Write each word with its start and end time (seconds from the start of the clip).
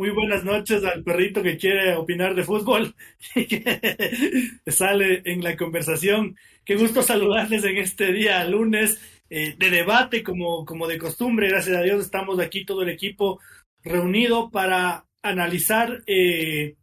Muy 0.00 0.08
buenas 0.12 0.44
noches 0.44 0.82
al 0.82 1.04
perrito 1.04 1.42
que 1.42 1.58
quiere 1.58 1.94
opinar 1.94 2.34
de 2.34 2.42
fútbol 2.42 2.94
y 3.34 3.44
que 3.44 4.62
sale 4.66 5.20
en 5.26 5.44
la 5.44 5.58
conversación. 5.58 6.38
Qué 6.64 6.76
gusto 6.76 7.02
saludarles 7.02 7.64
en 7.64 7.76
este 7.76 8.10
día 8.10 8.42
lunes 8.46 8.98
eh, 9.28 9.54
de 9.58 9.68
debate 9.68 10.22
como, 10.22 10.64
como 10.64 10.86
de 10.86 10.96
costumbre. 10.96 11.50
Gracias 11.50 11.76
a 11.76 11.82
Dios 11.82 12.00
estamos 12.02 12.40
aquí 12.40 12.64
todo 12.64 12.80
el 12.80 12.88
equipo 12.88 13.40
reunido 13.82 14.50
para 14.50 15.04
analizar 15.20 16.02
eh, 16.06 16.76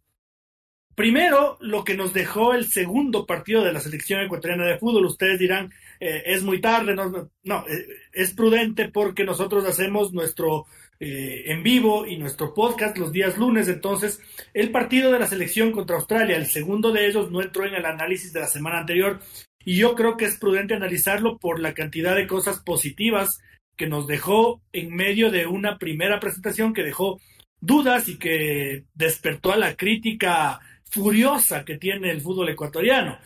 Primero, 0.98 1.60
lo 1.62 1.84
que 1.84 1.94
nos 1.94 2.12
dejó 2.12 2.56
el 2.56 2.66
segundo 2.66 3.28
partido 3.28 3.64
de 3.64 3.72
la 3.72 3.80
selección 3.80 4.20
ecuatoriana 4.20 4.66
de 4.66 4.80
fútbol. 4.80 5.06
Ustedes 5.06 5.38
dirán, 5.38 5.72
eh, 6.00 6.24
es 6.26 6.42
muy 6.42 6.60
tarde, 6.60 6.96
no, 6.96 7.30
no 7.44 7.66
eh, 7.68 7.88
es 8.12 8.34
prudente 8.34 8.90
porque 8.90 9.24
nosotros 9.24 9.64
hacemos 9.66 10.12
nuestro 10.12 10.66
eh, 11.00 11.44
en 11.48 11.64
vivo 11.64 12.08
y 12.08 12.18
nuestro 12.18 12.54
podcast 12.54 12.98
los 12.98 13.12
días 13.12 13.38
lunes. 13.38 13.68
Entonces, 13.68 14.20
el 14.54 14.72
partido 14.72 15.12
de 15.12 15.20
la 15.20 15.28
selección 15.28 15.72
contra 15.72 15.98
Australia, 15.98 16.38
el 16.38 16.48
segundo 16.48 16.92
de 16.92 17.08
ellos, 17.08 17.32
no 17.32 17.42
entró 17.42 17.66
en 17.66 17.76
el 17.76 17.86
análisis 17.86 18.34
de 18.34 18.40
la 18.40 18.48
semana 18.48 18.80
anterior. 18.80 19.20
Y 19.64 19.78
yo 19.78 19.96
creo 19.96 20.18
que 20.18 20.26
es 20.26 20.38
prudente 20.38 20.74
analizarlo 20.74 21.38
por 21.38 21.60
la 21.60 21.74
cantidad 21.74 22.16
de 22.16 22.28
cosas 22.28 22.60
positivas 22.60 23.42
que 23.76 23.88
nos 23.88 24.08
dejó 24.08 24.62
en 24.74 24.96
medio 24.96 25.30
de 25.30 25.46
una 25.46 25.78
primera 25.78 26.20
presentación 26.20 26.74
que 26.74 26.84
dejó 26.84 27.20
dudas 27.60 28.08
y 28.08 28.18
que 28.18 28.86
despertó 28.94 29.52
a 29.54 29.58
la 29.58 29.76
crítica 29.76 30.60
furiosa 30.90 31.64
que 31.64 31.78
tiene 31.78 32.12
el 32.12 32.22
fútbol 32.22 32.50
ecuatoriano. 32.50 33.20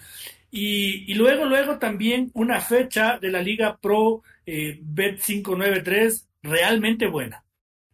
Y, 0.52 1.14
luego, 1.14 1.46
luego 1.46 1.80
también 1.80 2.30
una 2.34 2.60
fecha 2.60 3.18
de 3.18 3.30
la 3.32 3.42
Liga 3.42 3.78
Pro 3.78 4.22
eh, 4.46 4.78
Bet 4.82 5.22
593 5.22 6.28
realmente 6.44 7.08
buena. 7.08 7.46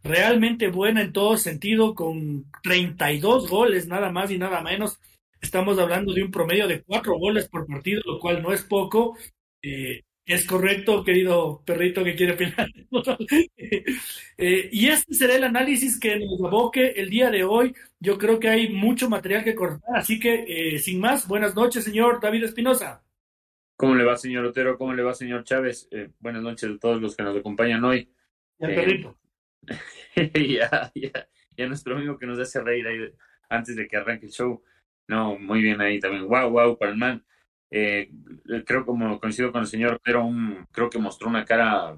Realmente 0.08 0.70
buena 0.70 1.02
en 1.02 1.12
todo 1.12 1.38
sentido, 1.38 1.94
con 1.94 2.46
32 2.64 3.50
goles, 3.50 3.88
nada 3.88 4.12
más 4.12 4.32
y 4.32 4.38
nada 4.38 4.62
menos. 4.62 5.00
Estamos 5.42 5.78
hablando 5.80 6.14
de 6.14 6.24
un 6.24 6.32
promedio 6.32 6.68
de 6.68 6.82
cuatro 6.82 7.18
goles 7.18 7.48
por 7.50 7.68
partido, 7.68 8.02
lo 8.06 8.20
cual 8.20 8.42
no 8.42 8.54
es 8.54 8.64
poco. 8.64 9.18
Eh, 9.62 10.04
es 10.28 10.46
correcto, 10.46 11.06
querido 11.06 11.64
perrito 11.66 12.04
que 12.04 12.16
quiere 12.16 12.34
opinar. 12.34 12.70
Eh, 14.40 14.70
y 14.72 14.88
este 14.90 15.16
será 15.16 15.36
el 15.36 15.44
análisis 15.44 16.00
que 16.00 16.20
nos 16.20 16.40
aboque 16.46 16.90
el 16.98 17.10
día 17.10 17.32
de 17.32 17.44
hoy. 17.44 17.74
Yo 18.00 18.20
creo 18.20 18.40
que 18.40 18.50
hay 18.50 18.70
mucho 18.70 19.10
material 19.10 19.44
que 19.44 19.56
cortar, 19.56 19.96
así 19.96 20.20
que 20.20 20.46
eh, 20.48 20.78
sin 20.78 21.00
más, 21.00 21.28
buenas 21.28 21.56
noches, 21.56 21.84
señor 21.84 22.20
David 22.22 22.44
Espinosa. 22.44 23.04
¿Cómo 23.76 23.96
le 23.96 24.04
va, 24.04 24.16
señor 24.16 24.46
Otero? 24.46 24.78
¿Cómo 24.78 24.94
le 24.94 25.02
va, 25.02 25.16
señor 25.16 25.44
Chávez? 25.44 25.88
Eh, 25.90 26.12
buenas 26.20 26.44
noches 26.44 26.70
a 26.70 26.78
todos 26.78 27.02
los 27.02 27.16
que 27.16 27.24
nos 27.24 27.36
acompañan 27.36 27.84
hoy. 27.84 28.08
Ya, 28.60 28.68
perrito. 28.68 29.18
ya, 30.16 30.92
ya 30.96 31.68
nuestro 31.68 31.96
amigo 31.96 32.18
que 32.18 32.26
nos 32.26 32.40
hace 32.40 32.62
reír 32.62 32.88
ahí 32.88 33.14
antes 33.50 33.76
de 33.76 33.88
que 33.88 33.98
arranque 33.98 34.28
el 34.28 34.32
show. 34.32 34.64
No, 35.08 35.38
muy 35.40 35.62
bien 35.62 35.82
ahí 35.82 36.00
también. 36.00 36.28
Wow, 36.28 36.50
wow, 36.52 36.78
para 36.78 36.92
el 36.92 36.98
man. 36.98 37.24
Eh, 37.72 38.12
creo 38.66 38.86
como 38.86 39.20
coincido 39.20 39.52
con 39.52 39.60
el 39.62 39.68
señor 39.68 40.00
pero 40.02 40.24
un, 40.24 40.66
creo 40.72 40.90
que 40.90 41.00
mostró 41.00 41.28
una 41.28 41.44
cara 41.44 41.98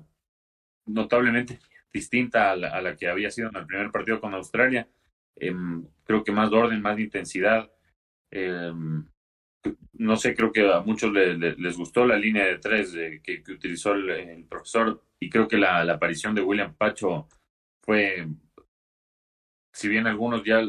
notablemente 0.87 1.59
distinta 1.93 2.51
a 2.51 2.55
la, 2.55 2.95
que 2.95 3.07
había 3.07 3.29
sido 3.29 3.49
en 3.49 3.57
el 3.57 3.65
primer 3.65 3.91
partido 3.91 4.19
con 4.19 4.33
Australia. 4.33 4.87
Em, 5.35 5.85
creo 6.03 6.23
que 6.23 6.31
más 6.31 6.51
orden, 6.51 6.81
más 6.81 6.99
intensidad. 6.99 7.71
Em, 8.31 9.05
no 9.93 10.15
sé, 10.15 10.35
creo 10.35 10.51
que 10.51 10.71
a 10.71 10.81
muchos 10.81 11.11
les 11.13 11.77
gustó 11.77 12.05
la 12.05 12.17
línea 12.17 12.45
de 12.45 12.59
tres 12.59 12.93
que, 13.23 13.43
utilizó 13.51 13.93
el, 13.93 14.45
profesor 14.49 15.03
y 15.19 15.29
creo 15.29 15.47
que 15.47 15.57
la, 15.57 15.81
aparición 15.81 16.33
de 16.35 16.41
William 16.41 16.73
Pacho 16.75 17.27
fue, 17.89 18.27
si 19.73 19.89
bien 19.89 20.05
algunos 20.05 20.43
ya 20.43 20.61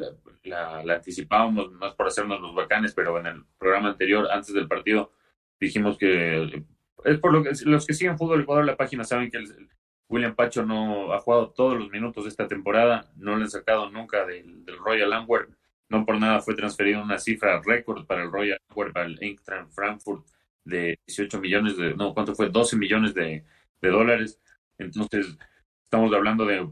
la, 0.43 0.95
anticipábamos 0.95 1.71
más 1.73 1.95
por 1.95 2.07
hacernos 2.07 2.41
los 2.41 2.55
bacanes, 2.55 2.95
pero 2.95 3.19
en 3.19 3.27
el 3.27 3.45
programa 3.59 3.91
anterior, 3.91 4.27
antes 4.33 4.55
del 4.55 4.67
partido, 4.67 5.13
dijimos 5.61 5.99
que 5.99 6.65
es 7.05 7.19
por 7.19 7.35
lo 7.35 7.43
que 7.43 7.51
los 7.67 7.87
que 7.87 7.93
siguen 7.93 8.17
fútbol 8.17 8.41
Ecuador 8.41 8.65
la 8.65 8.79
página 8.79 9.05
saben 9.05 9.31
que 9.31 9.37
el, 9.37 9.69
William 10.09 10.35
Pacho 10.35 10.65
no 10.65 11.13
ha 11.13 11.21
jugado 11.21 11.51
todos 11.51 11.79
los 11.79 11.91
minutos 11.91 12.25
de 12.25 12.31
esta 12.31 12.49
temporada, 12.49 13.13
no 13.17 13.37
le 13.37 13.43
han 13.43 13.51
sacado 13.51 13.91
nunca 13.91 14.25
del, 14.25 14.65
Royal 14.79 15.13
Antwerp, 15.13 15.51
no 15.91 16.07
por 16.07 16.19
nada 16.19 16.41
fue 16.41 16.55
transferido 16.55 17.03
una 17.03 17.19
cifra 17.19 17.61
récord 17.63 18.07
para 18.07 18.23
el 18.23 18.33
Royal 18.33 18.59
Antwerp 18.71 18.97
al 18.97 19.23
Eintracht 19.23 19.71
Frankfurt 19.73 20.27
de 20.65 20.99
18 21.07 21.39
millones 21.39 21.77
de, 21.77 21.95
no, 21.95 22.15
¿cuánto 22.15 22.35
fue? 22.35 22.49
12 22.49 22.79
millones 22.79 23.13
de, 23.13 23.45
de 23.83 23.89
dólares. 23.91 24.41
Entonces, 24.79 25.37
estamos 25.85 26.15
hablando 26.15 26.47
de 26.47 26.67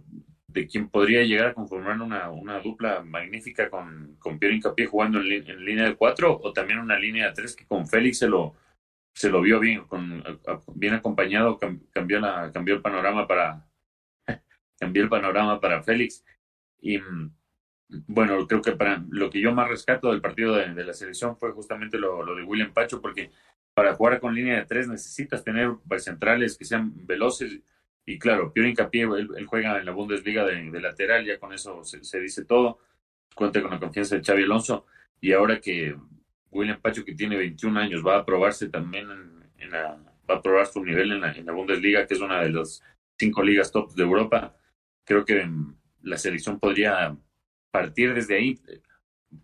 de 0.58 0.66
quien 0.66 0.88
podría 0.88 1.22
llegar 1.22 1.48
a 1.48 1.54
conformar 1.54 2.00
una, 2.00 2.30
una 2.30 2.58
dupla 2.58 3.04
magnífica 3.04 3.70
con, 3.70 4.16
con 4.19 4.41
Pierre 4.41 4.56
Incapié 4.56 4.86
jugando 4.86 5.20
en, 5.20 5.64
línea 5.64 5.84
de 5.84 5.94
cuatro 5.94 6.36
o 6.42 6.52
también 6.52 6.80
una 6.80 6.98
línea 6.98 7.28
de 7.28 7.32
tres 7.32 7.54
que 7.54 7.64
con 7.64 7.86
Félix 7.86 8.19
se 8.19 8.28
lo, 8.28 8.56
se 9.14 9.30
lo 9.30 9.41
vio 9.41 9.60
bien, 9.60 9.84
con, 9.84 10.24
bien 10.74 10.94
acompañado, 10.94 11.60
cambió, 11.92 12.18
la, 12.18 12.50
cambió 12.52 12.74
el 12.74 12.82
panorama 12.82 13.28
para 13.28 13.68
cambió 14.80 15.04
el 15.04 15.08
panorama 15.08 15.60
para 15.60 15.84
Félix. 15.84 16.24
Y 16.80 16.98
bueno, 18.08 18.44
creo 18.48 18.60
que 18.60 18.72
para 18.72 19.04
lo 19.10 19.30
que 19.30 19.41
yo 19.41 19.54
más 19.54 19.68
rescato 19.68 20.10
del 20.10 20.20
partido 20.20 20.56
de, 20.56 20.84
la 20.84 20.92
selección 20.92 21.36
fue 21.36 21.52
justamente 21.52 21.98
lo, 21.98 22.34
de 22.34 22.42
William 22.42 22.72
Pacho, 22.72 23.00
porque 23.00 23.30
para 23.74 23.94
jugar 23.94 24.18
con 24.18 24.34
línea 24.34 24.56
de 24.56 24.66
tres 24.66 24.88
necesitas 24.88 25.44
tener 25.44 25.70
centrales 25.98 26.58
que 26.58 26.64
sean 26.64 27.06
veloces 27.06 27.60
y 28.08 28.19
claro, 28.19 28.50
Piero 28.54 28.66
Hincapié, 28.70 29.02
él, 29.02 29.46
juega 29.46 29.78
en 29.78 29.84
la 29.84 29.92
Bundesliga 29.92 30.42
de, 30.46 30.80
lateral, 30.80 31.26
ya 31.26 31.38
con 31.38 31.52
eso 31.52 31.84
se, 31.84 32.20
dice 32.20 32.46
todo. 32.46 32.78
Cuenta 33.34 33.60
con 33.60 33.70
la 33.70 33.78
confianza 33.78 34.16
de 34.16 34.24
Xavi 34.24 34.44
Alonso. 34.44 34.86
Y 35.20 35.32
ahora 35.32 35.60
que 35.60 35.94
William 36.50 36.80
Pacho, 36.80 37.04
que 37.04 37.14
tiene 37.14 37.36
21 37.36 37.78
años, 37.78 38.02
va 38.02 38.16
a 38.16 38.24
probarse 38.24 38.70
también 38.70 39.10
en, 39.58 39.70
la, 39.70 40.02
va 40.28 40.36
a 40.36 40.41
probar 40.41 40.66
su 40.66 40.82
nivel 40.82 41.12
en 41.12 41.20
la, 41.20 41.32
en 41.32 41.44
la 41.44 41.52
Bundesliga, 41.52 42.06
que 42.06 42.14
es 42.14 42.20
una 42.22 42.41
de 42.41 42.48
las 42.48 42.82
cinco 43.18 43.42
ligas 43.42 43.70
top 43.70 43.92
de 43.92 44.04
Europa, 44.04 44.56
creo 45.04 45.26
que 45.26 45.47
la 46.00 46.16
selección 46.16 46.58
podría 46.58 47.14
partir 47.70 48.14
desde 48.14 48.36
ahí 48.36 48.58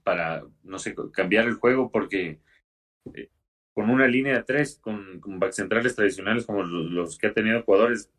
para, 0.03 0.42
no 0.62 0.78
sé, 0.78 0.94
cambiar 1.12 1.48
el 1.48 1.56
juego, 1.56 1.91
porque 1.91 2.41
eh, 3.12 3.28
con 3.74 3.91
una 3.91 4.06
línea 4.06 4.36
de 4.36 4.42
tres, 4.42 4.78
con, 4.80 5.20
con 5.20 5.38
back 5.38 5.53
centrales 5.53 5.94
tradicionales 5.94 6.47
como 6.47 6.62
los 6.62 7.19
que 7.19 7.26
ha 7.26 7.34
tenido 7.34 7.62
es 7.91 8.10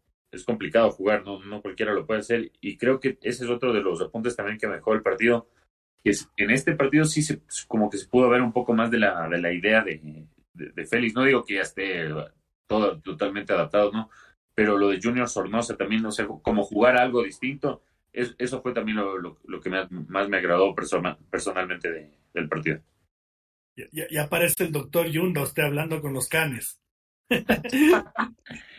complicado 0.44 0.91
jugar, 0.91 1.23
no, 1.23 1.44
no 1.44 1.62
cualquiera 1.62 1.94
lo 1.94 2.06
puede 2.06 2.22
hacer. 2.22 2.51
Y 2.62 2.78
creo 2.78 3.00
que 3.00 3.18
ese 3.22 3.46
es 3.46 3.50
otro 3.50 3.72
de 3.73 3.81
los 3.81 4.01
apuntes 4.01 4.35
también 4.35 4.57
que 4.57 4.68
mejoró 4.68 4.97
el 4.97 5.03
partido. 5.03 5.47
Que 6.03 6.12
es, 6.12 6.29
en 6.38 6.51
este 6.51 6.75
partido 6.75 7.06
sí 7.06 7.22
se, 7.22 7.41
como 7.68 7.90
que 7.90 7.97
se 7.97 8.07
pudo 8.07 8.29
ver 8.29 8.41
un 8.41 8.51
poco 8.51 8.73
más 8.73 8.91
de 8.91 9.00
la, 9.00 9.28
de 9.29 9.40
la 9.40 9.53
idea 9.53 9.84
de, 9.84 10.28
de, 10.53 10.85
Félix. 10.85 11.16
No 11.16 11.23
digo 11.23 11.46
que 11.46 11.56
ya 11.56 11.62
esté 11.62 12.09
todo 12.68 13.00
totalmente 13.00 13.53
adaptado, 13.53 13.91
¿no? 13.91 14.09
Pero 14.53 14.78
lo 14.78 14.90
de 14.90 15.00
Junior 15.01 15.29
Sornosa 15.29 15.75
también, 15.75 16.01
no 16.01 16.12
sé, 16.12 16.25
como 16.41 16.63
jugar 16.63 16.97
algo 16.97 17.23
distinto, 17.23 17.84
es, 18.13 18.35
eso 18.38 18.62
fue 18.62 18.73
también 18.73 18.97
lo, 18.97 19.17
lo, 19.17 19.62
que 19.62 19.69
más 19.69 20.29
me 20.29 20.38
agradó 20.38 20.73
personalmente 20.73 22.11
del 22.34 22.47
partido. 22.47 22.79
Ya, 23.76 24.05
ya, 24.09 24.23
aparece 24.23 24.64
el 24.64 24.72
doctor 24.72 25.08
Yunda, 25.08 25.41
usted 25.41 25.64
hablando 25.64 26.02
con 26.02 26.14
los 26.14 26.29
canes. 26.29 26.79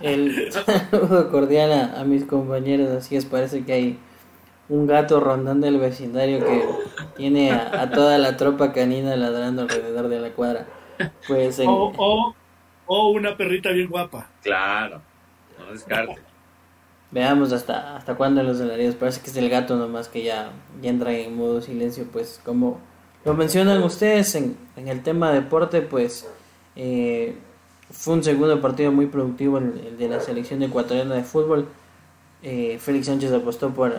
El 0.00 0.50
saludo 0.50 1.30
cordial 1.30 1.92
a, 1.94 2.02
mis 2.04 2.24
compañeros, 2.24 2.88
así 2.90 3.16
es, 3.16 3.26
parece 3.26 3.64
que 3.64 3.72
hay 3.74 3.98
un 4.70 4.86
gato 4.86 5.20
rondando 5.20 5.66
el 5.66 5.78
vecindario 5.78 6.38
que 6.38 6.64
tiene 7.16 7.52
a, 7.52 7.90
toda 7.90 8.16
la 8.16 8.38
tropa 8.38 8.72
canina 8.72 9.16
ladrando 9.16 9.62
alrededor 9.62 10.08
de 10.08 10.20
la 10.20 10.30
cuadra. 10.30 10.66
Pues 11.28 11.60
o, 11.66 12.34
una 12.86 13.36
perrita 13.36 13.70
bien 13.70 13.88
guapa. 13.88 14.30
Claro, 14.42 15.02
no 15.58 15.72
descarte. 15.72 16.16
Veamos 17.10 17.52
hasta 17.52 17.96
hasta 17.96 18.14
cuándo 18.14 18.42
los 18.42 18.60
horarios. 18.60 18.94
Parece 18.94 19.20
que 19.20 19.30
es 19.30 19.36
el 19.36 19.50
gato 19.50 19.76
nomás 19.76 20.08
que 20.08 20.22
ya, 20.22 20.52
ya 20.80 20.90
entra 20.90 21.12
en 21.12 21.36
modo 21.36 21.60
silencio. 21.60 22.06
Pues 22.10 22.40
como 22.44 22.80
lo 23.24 23.34
mencionan 23.34 23.82
ustedes 23.82 24.34
en, 24.36 24.56
en 24.76 24.88
el 24.88 25.02
tema 25.02 25.32
deporte, 25.32 25.82
pues 25.82 26.28
eh, 26.76 27.36
fue 27.90 28.14
un 28.14 28.24
segundo 28.24 28.60
partido 28.60 28.92
muy 28.92 29.06
productivo 29.06 29.58
el, 29.58 29.96
de 29.98 30.08
la 30.08 30.20
selección 30.20 30.62
ecuatoriana 30.62 31.14
de 31.14 31.24
fútbol. 31.24 31.68
eh, 32.42 32.78
Félix 32.80 33.06
Sánchez 33.06 33.32
apostó 33.32 33.70
por 33.70 33.92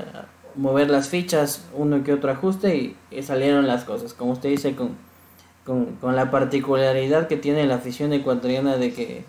mover 0.56 0.90
las 0.90 1.10
fichas, 1.10 1.66
uno 1.76 2.04
que 2.04 2.14
otro 2.14 2.32
ajuste 2.32 2.96
y, 3.12 3.22
salieron 3.22 3.68
las 3.68 3.84
cosas. 3.84 4.14
Como 4.14 4.34
usted 4.34 4.50
dice, 4.50 4.76
con, 4.76 4.96
con, 5.66 6.16
la 6.16 6.32
particularidad 6.32 7.28
que 7.28 7.38
tiene 7.38 7.66
la 7.66 7.76
afición 7.76 8.14
ecuatoriana 8.14 8.78
de 8.78 8.94
que 8.94 9.24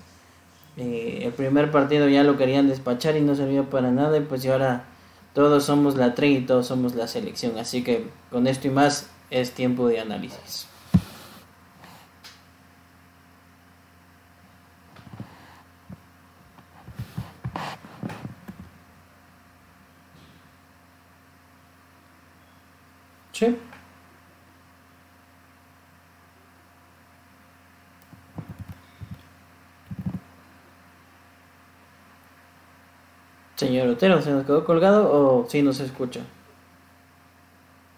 eh, 0.77 1.21
el 1.25 1.33
primer 1.33 1.71
partido 1.71 2.09
ya 2.09 2.25
lo 2.25 2.37
querían 2.37 2.69
despachar 2.69 3.17
y 3.17 3.21
no 3.21 3.35
servía 3.35 3.65
para 3.65 3.91
nada 3.91 4.17
y 4.17 4.21
pues 4.21 4.47
ahora 4.47 4.85
todos 5.35 5.65
somos 5.65 5.97
la 5.97 6.15
tri 6.15 6.37
y 6.37 6.41
todos 6.43 6.67
somos 6.67 6.95
la 6.95 7.07
selección. 7.07 7.59
Así 7.59 7.85
que 7.85 8.07
con 8.31 8.47
esto 8.47 8.69
y 8.69 8.71
más 8.71 9.09
es 9.31 9.53
tiempo 9.53 9.89
de 9.89 10.01
análisis. 10.01 10.67
Señor 33.57 33.89
Otero, 33.89 34.21
¿se 34.21 34.31
nos 34.31 34.45
quedó 34.45 34.65
colgado 34.65 35.11
o 35.13 35.49
sí 35.49 35.63
nos 35.63 35.79
escucha? 35.81 36.21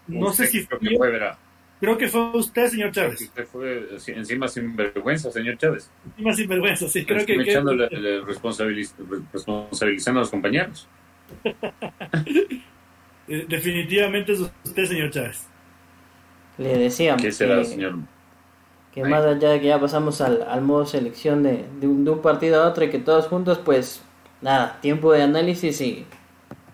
No 0.07 0.31
sé 0.31 0.47
si 0.47 0.65
creo 0.65 0.79
que 0.79 0.97
fue, 0.97 1.11
verá. 1.11 1.37
Creo 1.79 1.97
que 1.97 2.07
fue 2.07 2.37
usted, 2.37 2.67
señor 2.67 2.91
Chávez. 2.91 3.21
Usted 3.21 3.45
fue 3.45 3.87
encima 4.07 4.47
sin 4.47 4.75
vergüenza, 4.75 5.31
señor 5.31 5.57
Chávez. 5.57 5.89
Encima 6.11 6.33
sin 6.33 6.47
vergüenza, 6.47 6.87
sí. 6.87 7.05
Creo 7.05 7.25
que, 7.25 7.33
echándole, 7.33 7.89
responsabilizando 8.21 10.19
a 10.19 10.23
los 10.23 10.29
compañeros. 10.29 10.87
Eh, 13.27 13.45
definitivamente 13.47 14.33
es 14.33 14.39
usted, 14.39 14.85
señor 14.85 15.11
Chávez. 15.11 15.47
Le 16.57 16.77
decíamos. 16.77 17.21
¿Qué 17.21 17.31
será, 17.31 17.57
que, 17.57 17.65
señor? 17.65 17.95
Que 18.93 19.03
más 19.03 19.25
allá 19.25 19.49
de 19.49 19.59
que 19.59 19.67
ya 19.67 19.79
pasamos 19.79 20.21
al, 20.21 20.43
al 20.43 20.61
modo 20.61 20.85
selección 20.85 21.43
de, 21.43 21.65
de, 21.79 21.87
un, 21.87 22.05
de 22.05 22.11
un 22.11 22.21
partido 22.21 22.63
a 22.63 22.67
otro 22.67 22.85
y 22.85 22.89
que 22.89 22.99
todos 22.99 23.27
juntos, 23.27 23.59
pues 23.63 24.01
nada, 24.41 24.79
tiempo 24.81 25.11
de 25.11 25.23
análisis 25.23 25.81
y 25.81 26.05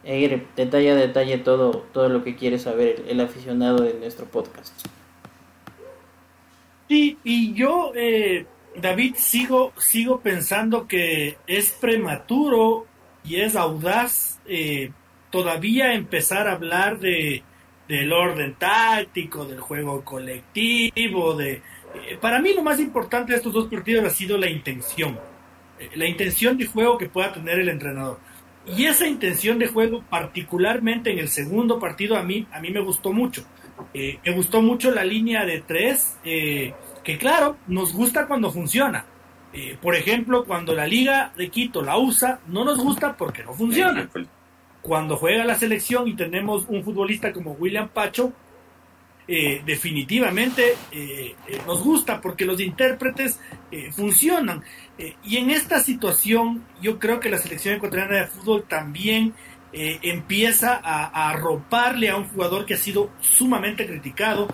e 0.04 0.20
ir 0.20 0.48
detalle 0.56 0.92
a 0.92 0.96
detalle 0.96 1.38
todo, 1.38 1.86
todo 1.94 2.10
lo 2.10 2.24
que 2.24 2.36
quiere 2.36 2.58
saber 2.58 3.04
el, 3.08 3.22
aficionado 3.22 3.84
de 3.84 3.94
nuestro 3.94 4.26
podcast. 4.26 4.74
Sí, 6.88 7.18
y 7.24 7.54
yo, 7.54 7.92
eh, 7.96 8.46
David, 8.76 9.16
sigo, 9.18 9.74
sigo 9.78 10.20
pensando 10.20 10.88
que 10.88 11.38
es 11.48 11.72
prematuro 11.72 12.88
y 13.24 13.38
es 13.38 13.56
audaz 13.56 14.40
eh, 14.48 14.92
todavía 15.32 15.94
empezar 15.94 16.48
a 16.48 16.54
hablar 16.54 17.00
de 17.00 17.44
del 17.88 18.14
orden 18.14 18.56
táctico, 18.56 19.46
del 19.46 19.60
juego 19.60 20.04
colectivo, 20.06 21.34
de 21.34 21.54
eh, 21.54 22.18
para 22.22 22.40
mí 22.40 22.54
lo 22.54 22.64
más 22.64 22.80
importante 22.80 23.32
de 23.32 23.38
estos 23.38 23.52
dos 23.52 23.68
partidos 23.68 24.06
ha 24.06 24.10
sido 24.10 24.38
la 24.38 24.50
intención 24.50 25.20
la 25.96 26.06
intención 26.06 26.58
de 26.58 26.68
juego 26.68 26.98
que 26.98 27.10
pueda 27.10 27.34
tener 27.34 27.60
el 27.60 27.70
entrenador. 27.70 28.20
Y 28.66 28.86
esa 28.86 29.08
intención 29.08 29.58
de 29.58 29.68
juego, 29.68 30.04
particularmente 30.10 31.12
en 31.12 31.20
el 31.20 31.30
segundo 31.30 31.80
partido, 31.80 32.16
a 32.16 32.24
mí, 32.24 32.46
a 32.52 32.60
mí 32.60 32.70
me 32.70 32.80
gustó 32.80 33.12
mucho. 33.12 33.44
Eh, 33.94 34.20
me 34.24 34.34
gustó 34.34 34.62
mucho 34.62 34.92
la 34.92 35.04
línea 35.04 35.46
de 35.46 35.62
tres, 35.62 36.18
eh, 36.24 36.74
que 37.04 37.18
claro, 37.18 37.58
nos 37.68 37.94
gusta 37.94 38.28
cuando 38.28 38.52
funciona. 38.52 39.06
Eh, 39.54 39.78
por 39.82 39.96
ejemplo, 39.96 40.46
cuando 40.46 40.76
la 40.76 40.86
Liga 40.86 41.34
de 41.36 41.50
Quito 41.50 41.82
la 41.82 41.98
usa, 41.98 42.40
no 42.48 42.64
nos 42.64 42.78
gusta 42.78 43.18
porque 43.18 43.44
no 43.44 43.54
funciona. 43.54 44.10
Cuando 44.82 45.16
juega 45.16 45.46
la 45.46 45.56
selección 45.56 46.08
y 46.08 46.16
tenemos 46.16 46.66
un 46.68 46.84
futbolista 46.84 47.32
como 47.32 47.52
William 47.52 47.90
Pacho, 47.90 48.34
eh, 49.28 49.62
definitivamente 49.66 50.76
eh, 50.92 51.36
eh, 51.48 51.62
nos 51.68 51.84
gusta 51.84 52.20
porque 52.20 52.44
los 52.44 52.60
intérpretes 52.60 53.40
funcionan. 53.96 54.62
y 55.24 55.38
en 55.38 55.52
esta 55.52 55.80
situación 55.80 56.66
yo 56.82 57.00
creo 57.00 57.22
que 57.22 57.30
la 57.30 57.38
selección 57.38 57.76
ecuatoriana 57.76 58.18
de 58.18 58.28
fútbol 58.28 58.66
también 58.68 59.34
empieza 59.72 60.82
a, 60.84 61.30
arroparle 61.30 62.10
a 62.10 62.18
un 62.18 62.26
jugador 62.26 62.66
que 62.66 62.74
ha 62.74 62.78
sido 62.78 63.10
sumamente 63.22 63.88
criticado, 63.88 64.50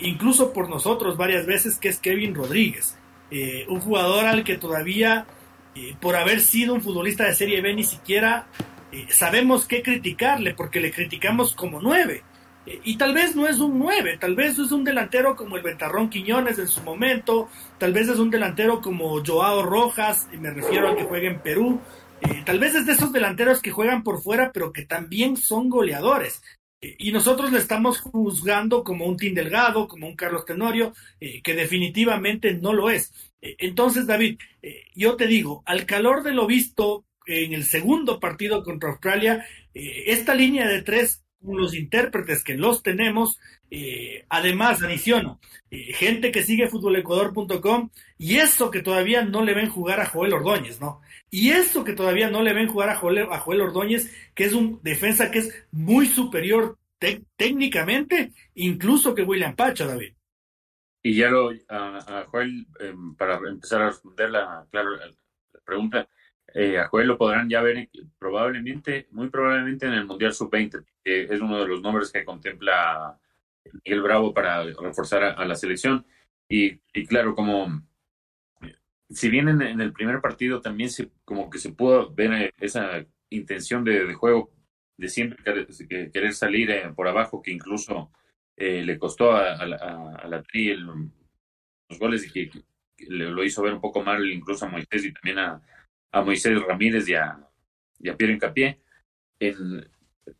incluso 0.00 0.54
por 0.54 0.70
nosotros 0.70 1.18
varias 1.18 1.44
veces, 1.44 1.78
que 1.78 1.90
es 1.90 1.98
Kevin 1.98 2.34
Rodríguez. 2.34 2.96
un 3.68 3.80
jugador 3.80 4.24
al 4.24 4.42
que 4.42 4.56
todavía, 4.56 5.26
por 6.00 6.16
haber 6.16 6.40
sido 6.40 6.72
un 6.72 6.80
futbolista 6.80 7.24
de 7.24 7.34
Serie 7.34 7.60
B, 7.60 7.74
ni 7.74 7.84
siquiera 7.84 8.46
sabemos 9.08 9.66
qué 9.66 9.82
criticarle, 9.82 10.54
porque 10.54 10.80
le 10.80 10.92
criticamos 10.92 11.54
como 11.54 11.80
nueve 11.80 12.22
y 12.66 12.96
tal 12.96 13.12
vez 13.14 13.36
no 13.36 13.46
es 13.46 13.58
un 13.58 13.78
9, 13.78 14.16
tal 14.18 14.34
vez 14.34 14.58
es 14.58 14.72
un 14.72 14.84
delantero 14.84 15.36
como 15.36 15.56
el 15.56 15.62
Ventarrón 15.62 16.08
Quiñones 16.08 16.58
en 16.58 16.68
su 16.68 16.82
momento, 16.82 17.48
tal 17.78 17.92
vez 17.92 18.08
es 18.08 18.18
un 18.18 18.30
delantero 18.30 18.80
como 18.80 19.22
Joao 19.24 19.62
Rojas, 19.62 20.28
y 20.32 20.38
me 20.38 20.50
refiero 20.50 20.88
al 20.88 20.96
que 20.96 21.04
juega 21.04 21.28
en 21.28 21.40
Perú, 21.40 21.80
eh, 22.22 22.42
tal 22.46 22.58
vez 22.58 22.74
es 22.74 22.86
de 22.86 22.92
esos 22.92 23.12
delanteros 23.12 23.60
que 23.60 23.70
juegan 23.70 24.02
por 24.02 24.22
fuera, 24.22 24.50
pero 24.52 24.72
que 24.72 24.86
también 24.86 25.36
son 25.36 25.68
goleadores. 25.68 26.42
Eh, 26.80 26.96
y 26.98 27.12
nosotros 27.12 27.52
le 27.52 27.58
estamos 27.58 28.00
juzgando 28.00 28.82
como 28.82 29.04
un 29.04 29.18
Tim 29.18 29.34
Delgado, 29.34 29.86
como 29.86 30.06
un 30.06 30.16
Carlos 30.16 30.46
Tenorio, 30.46 30.94
que 31.20 31.54
definitivamente 31.54 32.54
no 32.54 32.72
lo 32.72 32.88
es. 32.90 33.12
entonces, 33.40 34.06
David, 34.06 34.38
yo 34.94 35.16
te 35.16 35.26
digo, 35.26 35.62
al 35.66 35.84
calor 35.84 36.22
de 36.22 36.32
lo 36.32 36.46
visto 36.46 37.04
en 37.26 37.52
el 37.52 37.64
segundo 37.64 38.20
partido 38.20 38.62
contra 38.62 38.90
Australia, 38.90 39.46
esta 39.72 40.34
línea 40.34 40.68
de 40.68 40.82
tres 40.82 41.24
los 41.52 41.74
intérpretes 41.74 42.42
que 42.42 42.54
los 42.54 42.82
tenemos. 42.82 43.38
Eh, 43.70 44.24
además, 44.28 44.82
adiciono, 44.82 45.40
eh, 45.70 45.92
gente 45.94 46.30
que 46.30 46.42
sigue 46.42 46.68
futbolecuador.com 46.68 47.90
y 48.18 48.36
eso 48.36 48.70
que 48.70 48.82
todavía 48.82 49.24
no 49.24 49.44
le 49.44 49.54
ven 49.54 49.68
jugar 49.68 50.00
a 50.00 50.06
Joel 50.06 50.34
Ordóñez, 50.34 50.80
¿no? 50.80 51.00
Y 51.30 51.50
eso 51.50 51.84
que 51.84 51.94
todavía 51.94 52.30
no 52.30 52.42
le 52.42 52.54
ven 52.54 52.68
jugar 52.68 52.90
a 52.90 52.96
Joel, 52.96 53.26
a 53.30 53.38
Joel 53.38 53.62
Ordóñez, 53.62 54.12
que 54.34 54.44
es 54.44 54.52
un 54.52 54.80
defensa 54.82 55.30
que 55.30 55.40
es 55.40 55.66
muy 55.72 56.06
superior 56.06 56.78
técnicamente, 57.36 58.32
incluso 58.54 59.14
que 59.14 59.22
William 59.22 59.54
Pacha, 59.54 59.86
David. 59.86 60.14
Y 61.02 61.16
ya 61.16 61.28
lo, 61.28 61.50
a, 61.68 62.24
Joel, 62.28 62.66
em, 62.80 63.14
para 63.14 63.36
empezar 63.46 63.82
a 63.82 63.86
responder 63.88 64.30
la, 64.30 64.66
claro, 64.70 64.96
la 64.96 65.10
pregunta, 65.64 66.08
eh, 66.54 66.78
a 66.78 66.86
Joel 66.86 67.08
lo 67.08 67.18
podrán 67.18 67.48
ya 67.48 67.60
ver 67.62 67.90
probablemente, 68.16 69.08
muy 69.10 69.28
probablemente 69.28 69.86
en 69.86 69.94
el 69.94 70.06
Mundial 70.06 70.32
Sub-20, 70.32 70.84
que 71.02 71.24
es 71.24 71.40
uno 71.40 71.60
de 71.60 71.66
los 71.66 71.82
nombres 71.82 72.12
que 72.12 72.24
contempla 72.24 73.18
Miguel 73.72 74.02
Bravo 74.02 74.32
para 74.32 74.62
reforzar 74.62 75.24
a, 75.24 75.44
la 75.44 75.56
selección. 75.56 76.06
Y, 76.48 76.78
claro, 77.06 77.34
como 77.34 77.82
si 79.10 79.30
bien 79.30 79.48
en, 79.48 79.80
el 79.80 79.92
primer 79.92 80.20
partido 80.20 80.60
también 80.60 80.90
se, 80.90 81.10
como 81.24 81.50
que 81.50 81.58
se 81.58 81.72
pudo 81.72 82.14
ver 82.14 82.54
esa 82.60 83.04
intención 83.30 83.82
de, 83.82 84.14
juego 84.14 84.52
de 84.96 85.08
siempre 85.08 85.66
querer, 86.12 86.34
salir 86.34 86.70
eh, 86.70 86.92
por 86.94 87.08
abajo, 87.08 87.42
que 87.42 87.50
incluso 87.50 88.12
eh, 88.56 88.84
le 88.84 88.96
costó 88.96 89.32
a, 89.32 89.66
la 89.66 90.42
Tri 90.44 90.76
los 90.76 91.98
goles 91.98 92.24
y 92.28 92.30
que, 92.30 92.62
lo 93.08 93.42
hizo 93.42 93.60
ver 93.60 93.74
un 93.74 93.80
poco 93.80 94.04
mal 94.04 94.24
incluso 94.30 94.66
a 94.66 94.68
Moisés 94.68 95.04
y 95.04 95.12
también 95.12 95.40
a, 95.40 95.60
a 96.14 96.22
Moisés 96.22 96.62
Ramírez 96.62 97.08
y 97.08 97.14
a, 97.14 97.36
y 97.98 98.08
a. 98.08 98.16
En, 99.40 99.90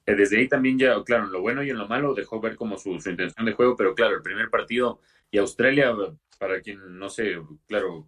eh, 0.07 0.15
desde 0.15 0.39
ahí 0.39 0.49
también 0.49 0.79
ya, 0.79 1.03
claro, 1.03 1.25
en 1.25 1.33
lo 1.33 1.41
bueno 1.41 1.65
y 1.65 1.71
en 1.71 1.79
lo 1.79 1.89
malo 1.89 2.15
dejó 2.15 2.41
ver 2.41 2.55
como 2.55 2.79
su, 2.79 3.01
su 3.01 3.11
intención 3.11 3.45
de 3.45 3.53
juego, 3.53 3.77
pero 3.77 3.95
claro, 3.95 4.15
el 4.15 4.23
primer 4.23 4.49
partido 4.51 5.01
y 5.33 5.39
Australia, 5.39 5.93
para 6.39 6.61
quien 6.61 6.97
no 6.97 7.11
sé, 7.11 7.37
claro, 7.67 8.07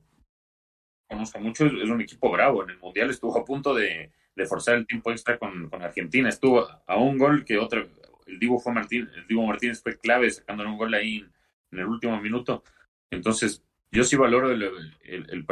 conozca 1.08 1.40
mucho, 1.40 1.66
es 1.66 1.90
un 1.90 2.00
equipo 2.00 2.30
bravo. 2.30 2.62
En 2.62 2.70
el 2.70 2.78
Mundial 2.78 3.10
estuvo 3.10 3.36
a 3.36 3.44
punto 3.44 3.74
de, 3.74 4.12
de 4.36 4.46
forzar 4.46 4.76
el 4.76 4.86
tiempo 4.86 5.10
extra 5.10 5.36
con, 5.36 5.68
con, 5.68 5.82
Argentina. 5.82 6.28
Estuvo 6.28 6.64
a 6.86 6.96
un 6.96 7.18
gol 7.18 7.44
que 7.44 7.58
otro, 7.58 7.88
el 8.26 8.38
Divo 8.38 8.60
fue 8.60 8.72
Martín, 8.74 9.10
el 9.16 9.26
Divo 9.26 9.44
Martínez 9.44 9.82
fue 9.82 9.98
clave 9.98 10.30
sacándole 10.30 10.70
un 10.70 10.78
gol 10.78 10.94
ahí 10.94 11.26
en, 11.72 11.78
el 11.80 11.86
último 11.86 12.20
minuto. 12.20 12.62
Entonces, 13.10 13.64
yo 13.90 14.04
sí 14.04 14.14
valoro 14.14 14.52
el, 14.52 14.62
el, 15.02 15.26
el, 15.30 15.44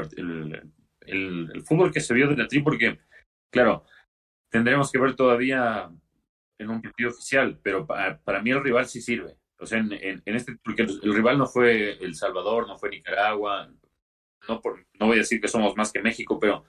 el, 1.07 1.63
fútbol 1.65 1.93
que 1.93 2.01
se 2.01 2.15
vio 2.15 2.29
de 2.29 2.37
la 2.37 2.49
tri, 2.49 2.63
porque, 2.63 2.99
claro, 3.51 3.85
tendremos 4.51 4.91
que 4.91 4.99
ver 4.99 5.15
todavía 5.15 5.91
en 6.59 6.71
un 6.71 6.83
partido 6.83 7.11
oficial, 7.11 7.59
pero 7.63 7.87
para, 7.87 8.19
para 8.19 8.43
mí 8.43 8.51
el 8.51 8.63
rival 8.63 8.87
sí 8.87 9.01
sirve. 9.01 9.37
O 9.59 9.67
sea, 9.67 9.79
en, 9.79 9.93
en, 9.93 10.37
este, 10.37 10.57
porque 10.63 10.83
el, 10.83 11.15
rival 11.15 11.39
no 11.39 11.47
fue 11.47 11.93
El 12.05 12.15
Salvador, 12.15 12.67
no 12.67 12.79
fue 12.79 12.91
Nicaragua, 12.91 13.71
no, 14.49 14.61
por, 14.61 14.87
no 14.99 15.07
voy 15.07 15.17
a 15.17 15.21
decir 15.21 15.41
que 15.41 15.49
somos 15.49 15.77
más 15.77 15.93
que 15.93 16.03
México, 16.03 16.39
pero 16.39 16.65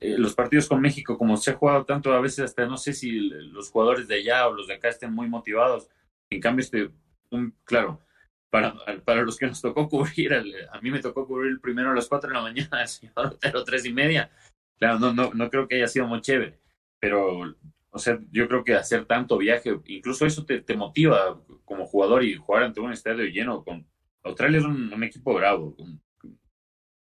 eh, 0.00 0.16
los 0.18 0.34
partidos 0.34 0.68
con 0.68 0.80
México, 0.80 1.16
como 1.16 1.36
se 1.36 1.50
ha 1.50 1.54
jugado 1.54 1.84
tanto, 1.84 2.12
a 2.12 2.20
veces 2.20 2.44
hasta 2.44 2.66
no 2.66 2.76
sé 2.76 2.92
si 2.92 3.10
los 3.10 3.70
jugadores 3.70 4.06
de 4.08 4.16
allá 4.16 4.46
o 4.48 4.54
los 4.54 4.66
de 4.66 4.74
acá 4.74 4.88
estén 4.88 5.12
muy 5.12 5.28
motivados. 5.28 5.88
En 6.30 6.40
cambio, 6.40 6.62
este, 6.62 6.90
un, 7.30 7.54
claro, 7.64 8.05
para, 8.50 8.74
para 9.04 9.22
los 9.22 9.36
que 9.36 9.46
nos 9.46 9.60
tocó 9.60 9.88
cubrir, 9.88 10.34
a 10.34 10.80
mí 10.80 10.90
me 10.90 11.00
tocó 11.00 11.26
cubrir 11.26 11.52
el 11.52 11.60
primero 11.60 11.90
a 11.90 11.94
las 11.94 12.08
4 12.08 12.28
de 12.28 12.34
la 12.34 12.42
mañana, 12.42 12.80
el 12.82 12.88
señor 12.88 13.38
tres 13.64 13.84
y 13.84 13.92
media. 13.92 14.30
Claro, 14.78 14.98
no, 14.98 15.12
no, 15.12 15.32
no 15.32 15.50
creo 15.50 15.66
que 15.66 15.76
haya 15.76 15.88
sido 15.88 16.06
muy 16.06 16.20
chévere, 16.20 16.60
pero 17.00 17.56
o 17.96 17.98
sea, 17.98 18.18
yo 18.30 18.46
creo 18.46 18.62
que 18.62 18.74
hacer 18.74 19.06
tanto 19.06 19.38
viaje, 19.38 19.74
incluso 19.86 20.26
eso 20.26 20.44
te, 20.44 20.60
te 20.60 20.76
motiva 20.76 21.40
como 21.64 21.86
jugador 21.86 22.24
y 22.24 22.34
jugar 22.34 22.64
ante 22.64 22.78
un 22.78 22.92
estadio 22.92 23.24
lleno. 23.24 23.64
Con 23.64 23.86
Australia 24.22 24.58
es 24.58 24.66
un, 24.66 25.02
equipo 25.02 25.32
bravo. 25.32 25.74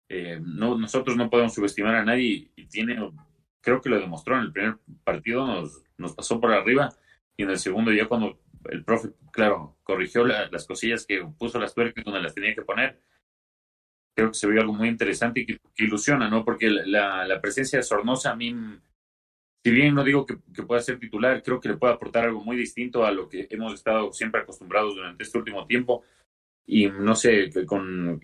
Eh, 0.09 0.41
no, 0.43 0.77
nosotros 0.77 1.17
no 1.17 1.31
podemos 1.31 1.55
subestimar 1.55 1.95
a 1.95 2.05
nadie 2.05 2.51
y 2.57 2.67
tiene, 2.67 2.99
creo 3.61 3.81
que 3.81 3.89
lo 3.89 4.01
demostró 4.01 4.37
en 4.37 4.43
el 4.43 4.53
primer 4.53 4.79
partido, 5.05 5.47
nos, 5.47 5.81
nos 5.97 6.13
pasó 6.13 6.41
por 6.41 6.53
arriba 6.53 6.89
y 7.37 7.45
en 7.45 7.51
el 7.51 7.59
segundo 7.61 7.93
ya 7.93 8.09
cuando 8.09 8.41
el 8.69 8.85
profe, 8.85 9.11
claro, 9.33 9.77
corrigió 9.83 10.25
las 10.25 10.67
cosillas 10.67 11.07
que 11.07 11.27
puso 11.39 11.59
las 11.59 11.75
tuercas 11.75 12.05
donde 12.05 12.21
las 12.21 12.35
tenía 12.35 12.55
que 12.55 12.63
poner, 12.63 13.01
creo 14.15 14.29
que 14.29 14.39
se 14.39 14.49
vio 14.49 14.61
algo 14.61 14.75
muy 14.75 14.89
interesante 14.89 15.41
y 15.41 15.47
que, 15.47 15.59
ilusiona, 15.79 16.29
¿no? 16.29 16.45
Porque 16.45 16.69
la, 16.71 17.27
la, 17.27 17.41
presencia 17.41 17.79
de 17.79 17.83
Sornosa 17.83 18.33
a 18.33 18.37
mí, 18.37 18.55
si 19.65 19.71
bien 19.71 19.95
no 19.95 20.05
digo 20.05 20.27
que, 20.27 20.37
que, 20.55 20.63
pueda 20.63 20.83
ser 20.83 20.99
titular, 20.99 21.43
creo 21.43 21.61
que 21.61 21.71
le 21.71 21.77
puede 21.77 21.95
aportar 21.95 22.25
algo 22.25 22.45
muy 22.45 22.57
distinto 22.57 23.05
a 23.05 23.13
lo 23.13 23.29
que 23.29 23.47
hemos 23.51 23.75
estado 23.75 24.13
siempre 24.13 24.43
acostumbrados 24.43 24.95
durante 24.95 25.23
este 25.23 25.39
último 25.39 25.67
tiempo. 25.67 26.05
Y 26.67 26.89
no 26.89 27.15
sé, 27.15 27.51
con, 27.67 28.21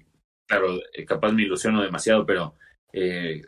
claro, 0.46 0.80
capaz 1.06 1.32
me 1.32 1.42
ilusiono 1.42 1.82
demasiado, 1.82 2.26
pero 2.26 2.54
eh, 2.92 3.42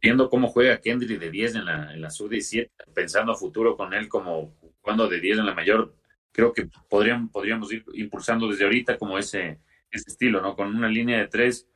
viendo 0.00 0.30
cómo 0.30 0.48
juega 0.48 0.80
Kendry 0.80 1.16
de 1.16 1.30
10 1.30 1.56
en 1.56 1.64
la, 1.64 1.92
en 1.92 2.00
la 2.00 2.10
sub-17, 2.10 2.70
pensando 2.94 3.32
a 3.32 3.36
futuro 3.36 3.76
con 3.76 3.92
él 3.92 4.08
como 4.08 4.54
jugando 4.80 5.08
de 5.08 5.20
10 5.20 5.38
en 5.38 5.46
la 5.46 5.54
mayor, 5.54 5.94
creo 6.38 6.52
que 6.52 6.70
podrían, 6.88 7.30
podríamos 7.30 7.72
ir 7.72 7.84
impulsando 7.94 8.46
desde 8.46 8.62
ahorita 8.62 8.96
como 8.96 9.18
ese, 9.18 9.58
ese 9.90 10.04
estilo, 10.08 10.40
¿no? 10.40 10.54
Con 10.54 10.72
una 10.72 10.88
línea 10.88 11.18
de 11.18 11.26
tres, 11.26 11.68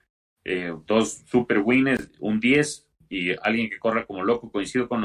eh, 0.45 0.73
dos 0.87 1.25
super 1.27 1.59
winners, 1.59 2.13
un 2.21 2.39
10 2.39 2.89
y 3.09 3.33
alguien 3.43 3.69
que 3.69 3.81
corra 3.81 4.07
como 4.07 4.23
loco. 4.23 4.53
Coincido 4.53 4.89
con 4.89 5.05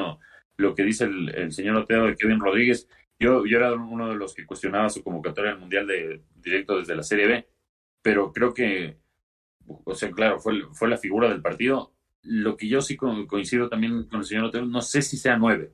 lo, 0.57 0.75
que 0.75 0.83
dice 0.83 1.05
el, 1.05 1.51
señor 1.51 1.75
Oteo 1.77 2.05
de 2.05 2.15
Kevin 2.15 2.39
Rodríguez. 2.39 2.87
Yo, 3.19 3.47
yo 3.47 3.57
era 3.57 3.73
uno 3.73 4.09
de 4.09 4.15
los 4.15 4.35
que 4.35 4.45
cuestionaba 4.45 4.91
su 4.91 5.01
convocatoria 5.01 5.53
al 5.53 5.59
Mundial 5.59 5.87
de 5.87 6.21
directo 6.35 6.77
desde 6.77 6.95
la 6.95 7.01
Serie 7.01 7.25
B, 7.25 7.47
pero 8.03 8.31
creo 8.31 8.53
que, 8.53 8.99
o 9.65 9.95
sea, 9.95 10.11
claro, 10.11 10.39
fue, 10.39 10.67
fue 10.73 10.87
la 10.87 10.99
figura 10.99 11.29
del 11.29 11.41
partido. 11.41 11.95
Lo 12.21 12.57
que 12.57 12.67
yo 12.67 12.79
sí 12.81 12.95
coincido 12.95 13.69
también 13.69 14.03
con 14.03 14.19
el 14.19 14.25
señor 14.27 14.45
Oteo, 14.45 14.65
no 14.65 14.81
sé 14.81 15.01
si 15.01 15.17
sea 15.17 15.35
nueve. 15.35 15.73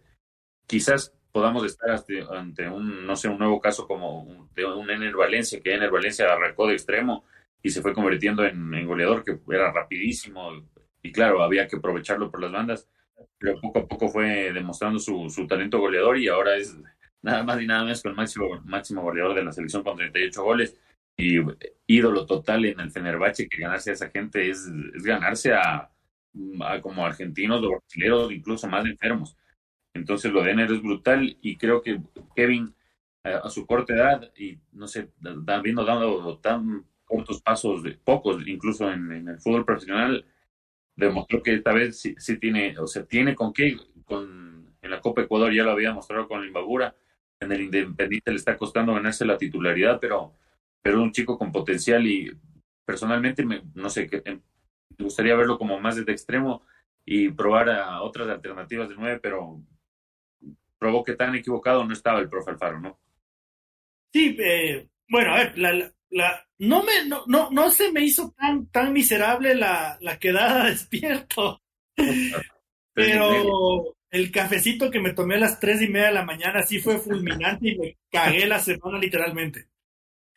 Quizás 0.68 1.14
podamos 1.34 1.66
estar 1.66 1.90
ante, 2.32 2.70
un, 2.70 3.06
no 3.06 3.16
sé, 3.16 3.28
un 3.28 3.40
nuevo 3.40 3.60
caso 3.60 3.88
como 3.88 4.48
de 4.54 4.66
un 4.66 4.90
Ener 4.90 5.16
Valencia, 5.16 5.60
que 5.62 5.74
Ener 5.74 5.90
Valencia 5.90 6.32
arrancó 6.32 6.68
de 6.68 6.74
extremo 6.74 7.26
y 7.62 7.72
se 7.72 7.82
fue 7.82 7.94
convirtiendo 7.94 8.46
en, 8.46 8.86
goleador, 8.86 9.24
que 9.24 9.40
era 9.54 9.72
rapidísimo 9.72 10.52
y 11.02 11.12
claro, 11.12 11.42
había 11.44 11.68
que 11.68 11.78
aprovecharlo 11.78 12.30
por 12.30 12.40
las 12.40 12.52
bandas, 12.52 12.88
pero 13.40 13.60
poco 13.60 13.80
a 13.80 13.88
poco 13.88 14.10
fue 14.10 14.54
demostrando 14.54 15.00
su, 15.00 15.30
su 15.30 15.48
talento 15.48 15.80
goleador 15.80 16.18
y 16.20 16.28
ahora 16.28 16.56
es 16.56 16.78
nada 17.24 17.44
más 17.44 17.60
y 17.60 17.66
nada 17.66 17.84
menos 17.84 18.04
que 18.04 18.10
el 18.10 18.16
máximo, 18.16 18.62
máximo 18.66 19.02
goleador 19.02 19.34
de 19.34 19.44
la 19.44 19.52
selección 19.52 19.84
con 19.84 19.98
38 19.98 20.44
goles 20.44 20.80
y 21.18 21.40
ídolo 21.88 22.28
total 22.28 22.66
en 22.66 22.80
el 22.80 22.92
Fenerbahce, 22.92 23.50
que 23.50 23.62
ganarse 23.62 23.90
a 23.90 23.94
esa 23.94 24.10
gente 24.10 24.50
es, 24.50 24.70
es 24.96 25.04
ganarse 25.04 25.54
a, 25.54 25.90
a 26.62 26.82
como 26.82 27.06
argentinos 27.06 27.64
o 27.64 27.70
brasileños, 27.72 28.32
incluso 28.32 28.68
más 28.68 28.86
enfermos. 28.86 29.36
Entonces 29.94 30.32
lo 30.32 30.44
de 30.44 30.52
Ener 30.52 30.72
es 30.72 30.82
brutal 30.82 31.38
y 31.42 31.58
creo 31.58 31.82
que 31.82 32.00
Kevin 32.36 32.74
a 33.24 33.50
su 33.50 33.66
corta 33.66 33.94
edad 33.94 34.32
y 34.38 34.58
no 34.74 34.88
sé, 34.88 35.10
habiendo 35.48 35.86
dado 35.86 36.38
tan 36.40 36.86
cortos 37.06 37.42
pasos, 37.42 37.84
de 37.84 37.92
pocos 37.92 38.46
incluso 38.48 38.92
en, 38.92 39.28
el 39.28 39.40
fútbol 39.40 39.66
profesional, 39.66 40.26
demostró 40.96 41.42
que 41.42 41.54
esta 41.54 41.74
vez 41.74 42.00
sí, 42.00 42.40
tiene, 42.40 42.78
o 42.80 42.88
sea, 42.88 43.06
tiene 43.06 43.36
con 43.36 43.54
qué, 43.54 43.78
con, 44.06 44.76
en 44.82 44.92
la 44.92 45.00
Copa 45.00 45.22
Ecuador 45.22 45.54
ya 45.54 45.64
lo 45.64 45.72
había 45.72 45.94
mostrado 45.94 46.28
con 46.28 46.42
la 46.42 46.48
Imbabura, 46.48 46.96
en 47.40 47.52
el 47.52 47.62
Independiente 47.62 48.32
le 48.32 48.38
está 48.38 48.58
costando 48.58 48.94
ganarse 48.94 49.26
la 49.26 49.38
titularidad, 49.38 50.00
pero, 50.00 50.34
pero 50.82 51.02
un 51.02 51.12
chico 51.12 51.38
con 51.38 51.52
potencial 51.52 52.06
y 52.06 52.32
personalmente 52.86 53.46
me, 53.46 53.64
no 53.74 53.90
sé, 53.90 54.08
que, 54.08 54.22
me 54.26 55.06
gustaría 55.06 55.36
verlo 55.36 55.58
como 55.58 55.80
más 55.80 55.96
desde 55.96 56.12
extremo 56.12 56.64
y 57.06 57.30
probar 57.30 57.70
a 57.70 58.02
otras 58.02 58.28
alternativas 58.30 58.90
de 58.90 58.96
nueve, 58.96 59.20
pero 59.22 59.62
probó 60.84 61.02
que 61.02 61.16
tan 61.16 61.34
equivocado 61.34 61.86
no 61.86 61.94
estaba 61.94 62.20
el 62.20 62.28
profe 62.28 62.52
Alfaro, 62.52 62.82
¿no? 62.82 63.00
Sí, 64.12 64.36
eh, 64.38 64.86
bueno, 65.08 65.34
a 65.34 65.38
ver, 65.38 65.58
la, 65.58 65.94
la, 66.10 66.46
no, 66.60 66.84
me, 66.84 67.06
no, 67.08 67.24
no, 67.26 67.50
no 67.52 67.72
se 67.72 67.90
me 67.94 68.02
hizo 68.02 68.34
tan, 68.38 68.68
tan 68.68 68.92
miserable 68.92 69.56
la, 69.56 69.98
la 70.02 70.20
quedada 70.20 70.66
despierto. 70.70 71.62
Pero 72.94 73.96
el 74.12 74.30
cafecito 74.30 74.92
que 74.92 75.00
me 75.00 75.14
tomé 75.14 75.36
a 75.36 75.40
las 75.40 75.60
tres 75.62 75.82
y 75.82 75.88
media 75.88 76.08
de 76.08 76.16
la 76.16 76.26
mañana 76.26 76.64
sí 76.64 76.80
fue 76.80 77.00
fulminante 77.00 77.70
y 77.70 77.78
me 77.78 77.98
cagué 78.12 78.46
la 78.46 78.60
semana 78.60 79.00
literalmente. 79.00 79.68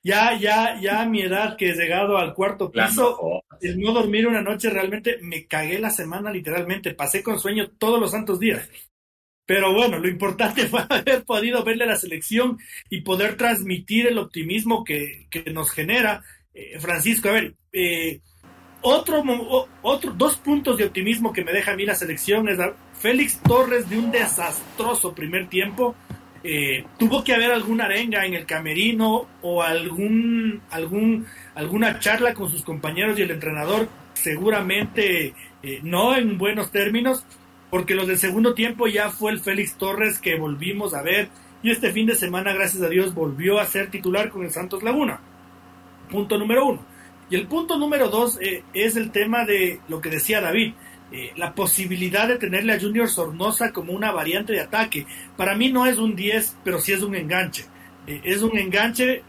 Ya, 0.04 0.38
ya, 0.38 0.80
ya 0.80 1.02
a 1.02 1.06
mi 1.06 1.22
edad 1.22 1.56
que 1.56 1.70
he 1.70 1.74
llegado 1.74 2.16
al 2.16 2.34
cuarto 2.34 2.70
piso, 2.70 3.42
el 3.60 3.80
no 3.80 3.92
dormir 3.92 4.28
una 4.28 4.40
noche 4.40 4.70
realmente 4.70 5.18
me 5.20 5.48
cagué 5.48 5.80
la 5.80 5.90
semana 5.90 6.30
literalmente. 6.30 6.94
Pasé 6.94 7.24
con 7.24 7.40
sueño 7.40 7.72
todos 7.72 8.00
los 8.00 8.12
santos 8.12 8.38
días. 8.38 8.70
Pero 9.46 9.72
bueno, 9.72 9.98
lo 9.98 10.08
importante 10.08 10.66
fue 10.68 10.84
haber 10.88 11.24
podido 11.24 11.64
verle 11.64 11.86
la 11.86 11.96
selección 11.96 12.58
y 12.90 13.00
poder 13.00 13.36
transmitir 13.36 14.08
el 14.08 14.18
optimismo 14.18 14.84
que, 14.84 15.28
que 15.30 15.50
nos 15.52 15.70
genera. 15.70 16.22
Eh, 16.52 16.78
Francisco, 16.80 17.28
a 17.28 17.32
ver, 17.32 17.54
eh, 17.72 18.20
otro, 18.82 19.22
otro, 19.82 20.12
dos 20.12 20.36
puntos 20.36 20.76
de 20.76 20.84
optimismo 20.84 21.32
que 21.32 21.44
me 21.44 21.52
deja 21.52 21.72
a 21.72 21.76
mí 21.76 21.86
la 21.86 21.94
selección 21.94 22.48
es 22.48 22.58
Félix 22.98 23.40
Torres 23.42 23.88
de 23.88 23.98
un 23.98 24.10
desastroso 24.10 25.14
primer 25.14 25.48
tiempo. 25.48 25.94
Eh, 26.42 26.84
tuvo 26.98 27.24
que 27.24 27.34
haber 27.34 27.50
alguna 27.50 27.86
arenga 27.86 28.24
en 28.24 28.34
el 28.34 28.46
camerino 28.46 29.26
o 29.42 29.62
algún, 29.62 30.60
algún, 30.70 31.26
alguna 31.54 31.98
charla 31.98 32.34
con 32.34 32.50
sus 32.50 32.62
compañeros 32.62 33.18
y 33.18 33.22
el 33.22 33.32
entrenador, 33.32 33.88
seguramente 34.14 35.34
no 35.82 36.16
en 36.16 36.38
buenos 36.38 36.70
términos, 36.70 37.24
porque 37.70 37.94
los 37.94 38.06
del 38.06 38.18
segundo 38.18 38.54
tiempo 38.54 38.86
ya 38.86 39.10
fue 39.10 39.32
el 39.32 39.40
Félix 39.40 39.74
Torres 39.74 40.18
que 40.18 40.38
volvimos 40.38 40.94
a 40.94 41.02
ver 41.02 41.28
y 41.62 41.70
este 41.70 41.90
fin 41.90 42.06
de 42.06 42.14
semana, 42.14 42.52
gracias 42.52 42.82
a 42.82 42.88
Dios, 42.88 43.14
volvió 43.14 43.58
a 43.58 43.66
ser 43.66 43.90
titular 43.90 44.30
con 44.30 44.44
el 44.44 44.50
Santos 44.50 44.82
Laguna. 44.82 45.20
Punto 46.10 46.38
número 46.38 46.66
uno. 46.66 46.84
Y 47.28 47.34
el 47.34 47.48
punto 47.48 47.76
número 47.76 48.08
dos 48.08 48.38
eh, 48.40 48.62
es 48.72 48.96
el 48.96 49.10
tema 49.10 49.44
de 49.44 49.80
lo 49.88 50.00
que 50.00 50.10
decía 50.10 50.40
David, 50.40 50.74
eh, 51.10 51.32
la 51.36 51.54
posibilidad 51.54 52.28
de 52.28 52.36
tenerle 52.36 52.72
a 52.72 52.80
Junior 52.80 53.08
Sornosa 53.08 53.72
como 53.72 53.92
una 53.92 54.12
variante 54.12 54.52
de 54.52 54.60
ataque. 54.60 55.06
Para 55.36 55.56
mí 55.56 55.72
no 55.72 55.86
es 55.86 55.98
un 55.98 56.14
10, 56.14 56.58
pero 56.62 56.78
sí 56.78 56.92
es 56.92 57.02
un 57.02 57.16
enganche. 57.16 57.64
Eh, 58.06 58.20
es 58.22 58.42
un 58.42 58.56
enganche 58.56 59.24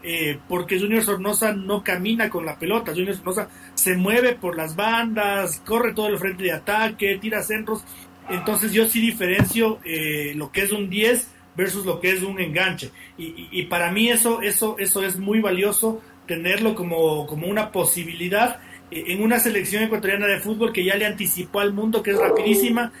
porque 0.46 0.78
Junior 0.78 1.02
Sornosa 1.02 1.52
no 1.52 1.82
camina 1.82 2.30
con 2.30 2.46
la 2.46 2.56
pelota. 2.56 2.92
Junior 2.92 3.16
Sornosa 3.16 3.48
se 3.74 3.96
mueve 3.96 4.36
por 4.36 4.56
las 4.56 4.76
bandas, 4.76 5.60
corre 5.66 5.92
todo 5.92 6.06
el 6.06 6.18
frente 6.18 6.44
de 6.44 6.52
ataque, 6.52 7.18
tira 7.20 7.42
centros 7.42 7.82
entonces 8.30 8.72
yo 8.72 8.86
sí 8.86 9.00
diferencio 9.00 9.78
eh, 9.84 10.32
lo 10.34 10.50
que 10.52 10.62
es 10.62 10.72
un 10.72 10.90
10 10.90 11.28
versus 11.56 11.84
lo 11.84 12.00
que 12.00 12.12
es 12.12 12.22
un 12.22 12.40
enganche. 12.40 12.90
Y, 13.16 13.64
para 13.64 13.90
mí 13.90 14.08
eso, 14.10 14.40
eso, 14.42 14.76
eso 14.78 15.02
es 15.02 15.18
muy 15.18 15.40
valioso, 15.40 16.00
tenerlo 16.26 16.74
como, 16.76 17.26
como 17.26 17.48
una 17.48 17.72
posibilidad 17.72 18.60
eh, 18.92 19.04
en 19.08 19.22
una 19.22 19.40
selección 19.40 19.82
ecuatoriana 19.82 20.26
de 20.26 20.38
fútbol 20.38 20.72
que 20.72 20.84
ya 20.84 20.94
le 20.94 21.04
anticipó 21.04 21.60
al 21.60 21.72
mundo 21.72 22.02
que 22.02 22.12
es 22.12 22.18
rapidísima. 22.18 22.92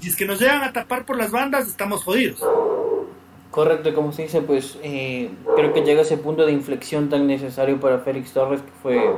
Si 0.00 0.08
es 0.08 0.16
que 0.16 0.24
nos 0.24 0.40
llegan 0.40 0.62
a 0.62 0.72
tapar 0.72 1.06
por 1.06 1.16
las 1.16 1.30
bandas, 1.30 1.68
estamos 1.68 2.02
jodidos. 2.02 2.42
Correcto, 3.50 3.94
como 3.94 4.12
se 4.12 4.22
dice, 4.22 4.42
pues 4.42 4.78
eh, 4.82 5.30
creo 5.56 5.72
que 5.72 5.82
llega 5.82 6.02
ese 6.02 6.16
punto 6.16 6.46
de 6.46 6.52
inflexión 6.52 7.08
tan 7.08 7.26
necesario 7.26 7.78
para 7.78 7.98
Félix 7.98 8.32
Torres, 8.32 8.60
que 8.60 8.70
fue 8.82 9.14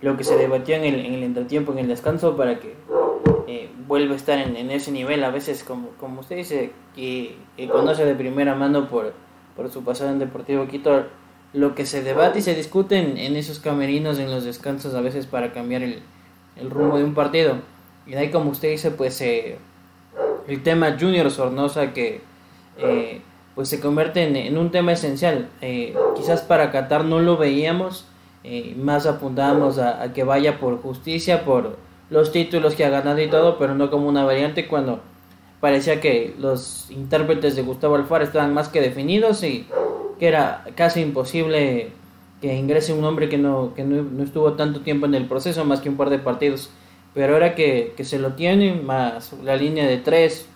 lo 0.00 0.16
que 0.16 0.24
se 0.24 0.36
debatió 0.36 0.76
en 0.76 0.84
el, 0.84 1.06
en 1.06 1.14
el 1.14 1.22
entretiempo, 1.22 1.72
en 1.72 1.78
el 1.78 1.88
descanso, 1.88 2.36
para 2.36 2.58
que 2.58 2.74
vuelve 3.92 4.14
a 4.14 4.16
estar 4.16 4.38
en, 4.38 4.70
ese 4.70 4.90
nivel. 4.90 5.22
A 5.22 5.28
veces, 5.28 5.64
como, 5.64 5.88
como 6.00 6.20
usted 6.20 6.36
dice, 6.36 6.72
que, 6.96 7.36
conoce 7.70 8.06
de 8.06 8.14
primera 8.14 8.54
mano 8.54 8.88
por, 8.88 9.12
por 9.54 9.70
su 9.70 9.84
pasado 9.84 10.10
en 10.10 10.18
Deportivo 10.18 10.66
Quito, 10.66 11.04
lo 11.52 11.74
que 11.74 11.84
se 11.84 12.02
debate 12.02 12.38
y 12.38 12.42
se 12.42 12.54
discute 12.54 12.96
en, 12.96 13.36
esos 13.36 13.58
camerinos, 13.58 14.18
en 14.18 14.30
los 14.30 14.44
descansos, 14.44 14.94
a 14.94 15.02
veces 15.02 15.26
para 15.26 15.52
cambiar 15.52 15.82
el, 15.82 16.00
el 16.56 16.70
rumbo 16.70 16.96
de 16.96 17.04
un 17.04 17.12
partido. 17.12 17.56
Y 18.06 18.14
ahí, 18.14 18.30
como 18.30 18.52
usted 18.52 18.70
dice, 18.70 18.92
pues 18.92 19.20
eh, 19.20 19.58
el 20.48 20.62
tema 20.62 20.96
Junior 20.98 21.30
Sornosa 21.30 21.92
que 21.92 22.22
eh, 22.78 23.20
pues 23.54 23.68
se 23.68 23.78
convierte 23.78 24.22
en, 24.22 24.56
un 24.56 24.70
tema 24.70 24.92
esencial. 24.92 25.50
quizás 26.16 26.40
para 26.40 26.70
Qatar 26.70 27.04
no 27.04 27.20
lo 27.20 27.36
veíamos, 27.36 28.06
más 28.78 29.04
apuntábamos 29.04 29.78
a, 29.78 30.02
a 30.02 30.14
que 30.14 30.24
vaya 30.24 30.58
por 30.58 30.80
justicia, 30.80 31.44
por 31.44 31.76
los 32.10 32.32
títulos 32.32 32.74
que 32.74 32.84
ha 32.84 32.90
ganado 32.90 33.20
y 33.20 33.28
todo, 33.28 33.58
pero 33.58 33.74
no 33.74 33.90
como 33.90 34.08
una 34.08 34.24
variante 34.24 34.66
cuando 34.66 35.00
parecía 35.60 36.00
que 36.00 36.34
los 36.38 36.90
intérpretes 36.90 37.56
de 37.56 37.62
Gustavo 37.62 37.94
Alfaro 37.94 38.24
estaban 38.24 38.52
más 38.52 38.68
que 38.68 38.80
definidos 38.80 39.42
y 39.44 39.66
que 40.18 40.28
era 40.28 40.64
casi 40.74 41.00
imposible 41.00 41.92
que 42.40 42.54
ingrese 42.56 42.92
un 42.92 43.04
hombre 43.04 43.28
que 43.28 43.38
no, 43.38 43.72
que 43.74 43.84
no, 43.84 44.22
estuvo 44.22 44.54
tanto 44.54 44.80
tiempo 44.80 45.06
en 45.06 45.14
el 45.14 45.26
proceso, 45.26 45.64
más 45.64 45.80
que 45.80 45.88
un 45.88 45.96
par 45.96 46.10
de 46.10 46.18
partidos. 46.18 46.70
Pero 47.14 47.34
ahora 47.34 47.54
que, 47.54 47.94
que 47.96 48.04
se 48.04 48.18
lo 48.18 48.32
tiene, 48.32 48.74
más 48.74 49.32
la 49.44 49.56
línea 49.56 49.86
de 49.86 49.98
tres, 49.98 50.48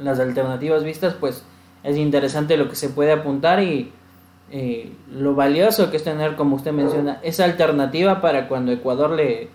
las 0.00 0.18
alternativas 0.18 0.82
vistas, 0.82 1.14
pues 1.14 1.44
es 1.84 1.96
interesante 1.96 2.56
lo 2.56 2.68
que 2.68 2.74
se 2.74 2.88
puede 2.88 3.12
apuntar 3.12 3.62
y 3.62 3.92
eh, 4.52 4.92
lo 5.12 5.34
valioso 5.34 5.90
que 5.90 5.96
es 5.96 6.04
tener, 6.04 6.34
como 6.34 6.56
usted 6.56 6.72
menciona, 6.72 7.20
esa 7.22 7.44
alternativa 7.44 8.20
para 8.20 8.48
cuando 8.48 8.72
Ecuador 8.72 9.10
le, 9.10 9.48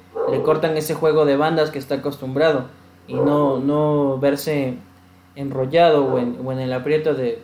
cortan 0.43 0.77
ese 0.77 0.93
juego 0.93 1.25
de 1.25 1.35
bandas 1.35 1.69
que 1.69 1.79
está 1.79 1.95
acostumbrado 1.95 2.65
y 3.07 3.15
no, 3.15 3.59
no 3.59 4.17
verse 4.19 4.75
enrollado 5.35 6.05
o 6.05 6.17
en, 6.17 6.59
el 6.59 6.71
aprieto 6.71 7.13
de 7.13 7.39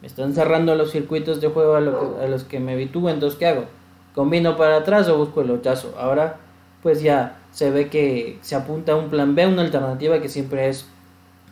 me 0.00 0.06
están 0.06 0.34
cerrando 0.34 0.74
los 0.74 0.92
circuitos 0.92 1.40
de 1.40 1.48
juego 1.48 1.74
a, 1.74 1.80
lo 1.80 2.18
a 2.22 2.26
los 2.26 2.44
que 2.44 2.58
me 2.58 2.72
habitúo, 2.72 3.10
entonces 3.10 3.38
¿qué 3.38 3.46
hago? 3.46 3.64
¿Combino 4.14 4.56
para 4.56 4.76
atrás 4.76 5.08
o 5.08 5.16
busco 5.18 5.42
el 5.42 5.50
ochazo? 5.50 5.94
Ahora 5.98 6.38
pues 6.82 7.02
ya 7.02 7.38
se 7.52 7.70
ve 7.70 7.88
que 7.88 8.38
se 8.40 8.54
apunta 8.54 8.92
a 8.92 8.96
un 8.96 9.10
plan 9.10 9.34
B, 9.34 9.46
una 9.46 9.62
alternativa 9.62 10.20
que 10.20 10.28
siempre 10.28 10.68
es 10.68 10.86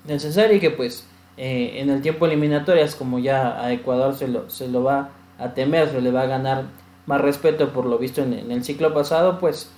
necesaria 0.06 0.56
y 0.56 0.60
que 0.60 0.70
pues 0.70 1.06
eh, 1.36 1.74
en 1.76 1.90
el 1.90 2.02
tiempo 2.02 2.26
eliminatorias, 2.26 2.94
como 2.94 3.18
ya 3.18 3.62
a 3.62 3.72
Ecuador 3.72 4.14
se 4.14 4.28
lo, 4.28 4.48
se 4.50 4.68
lo 4.68 4.82
va 4.82 5.10
a 5.38 5.54
temer, 5.54 5.88
se 5.88 6.00
le 6.00 6.10
va 6.10 6.22
a 6.22 6.26
ganar 6.26 6.64
más 7.06 7.20
respeto 7.20 7.72
por 7.72 7.86
lo 7.86 7.98
visto 7.98 8.22
en, 8.22 8.32
en 8.32 8.50
el 8.50 8.64
ciclo 8.64 8.94
pasado, 8.94 9.38
pues 9.38 9.70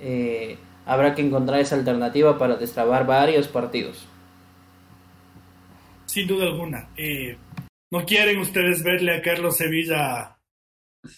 eh, 0.00 0.56
habrá 0.84 1.14
que 1.14 1.22
encontrar 1.22 1.60
esa 1.60 1.76
alternativa 1.76 2.38
para 2.38 2.56
destrabar 2.56 3.06
varios 3.06 3.48
partidos. 3.48 4.06
Sin 6.06 6.26
duda 6.26 6.46
alguna. 6.46 6.88
Eh, 6.96 7.36
¿No 7.90 8.04
quieren 8.04 8.38
ustedes 8.38 8.82
verle 8.82 9.14
a 9.14 9.22
Carlos 9.22 9.56
Sevilla 9.56 10.36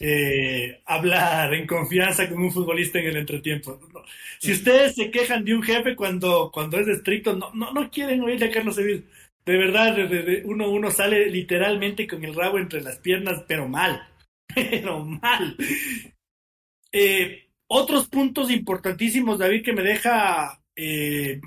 eh, 0.01 0.83
hablar 0.87 1.55
en 1.55 1.67
confianza 1.67 2.29
con 2.29 2.43
un 2.43 2.53
futbolista 2.53 2.99
en 2.99 3.07
el 3.07 3.17
entretiempo? 3.17 3.81
No. 3.93 4.03
Si 4.39 4.53
ustedes 4.53 4.95
se 4.95 5.11
quejan 5.11 5.45
de 5.45 5.55
un 5.55 5.63
jefe 5.63 5.97
cuando, 5.97 6.51
cuando 6.53 6.79
es 6.79 6.89
estricto, 6.89 7.35
no, 7.35 7.51
no, 7.55 7.73
no 7.73 7.91
quieren 7.91 8.21
oírle 8.23 8.47
a 8.47 8.51
Carlos 8.51 8.75
Sevilla. 8.75 9.03
De 9.47 9.59
verdad, 9.59 9.97
uno, 10.45 10.71
uno 10.71 10.91
sale 10.91 11.27
literalmente 11.31 12.07
con 12.07 12.25
el 12.25 12.35
rabo 12.35 12.59
entre 12.59 12.81
las 12.81 12.99
piernas, 12.99 13.45
pero 13.47 13.69
mal. 13.69 14.09
Pero 14.55 15.05
mal. 15.05 15.57
Eh, 16.93 17.49
otros 17.67 18.07
puntos 18.07 18.51
importantísimos, 18.53 19.39
David, 19.39 19.65
que 19.65 19.73
me 19.73 19.83
deja 19.83 20.63
eh, 20.77 21.41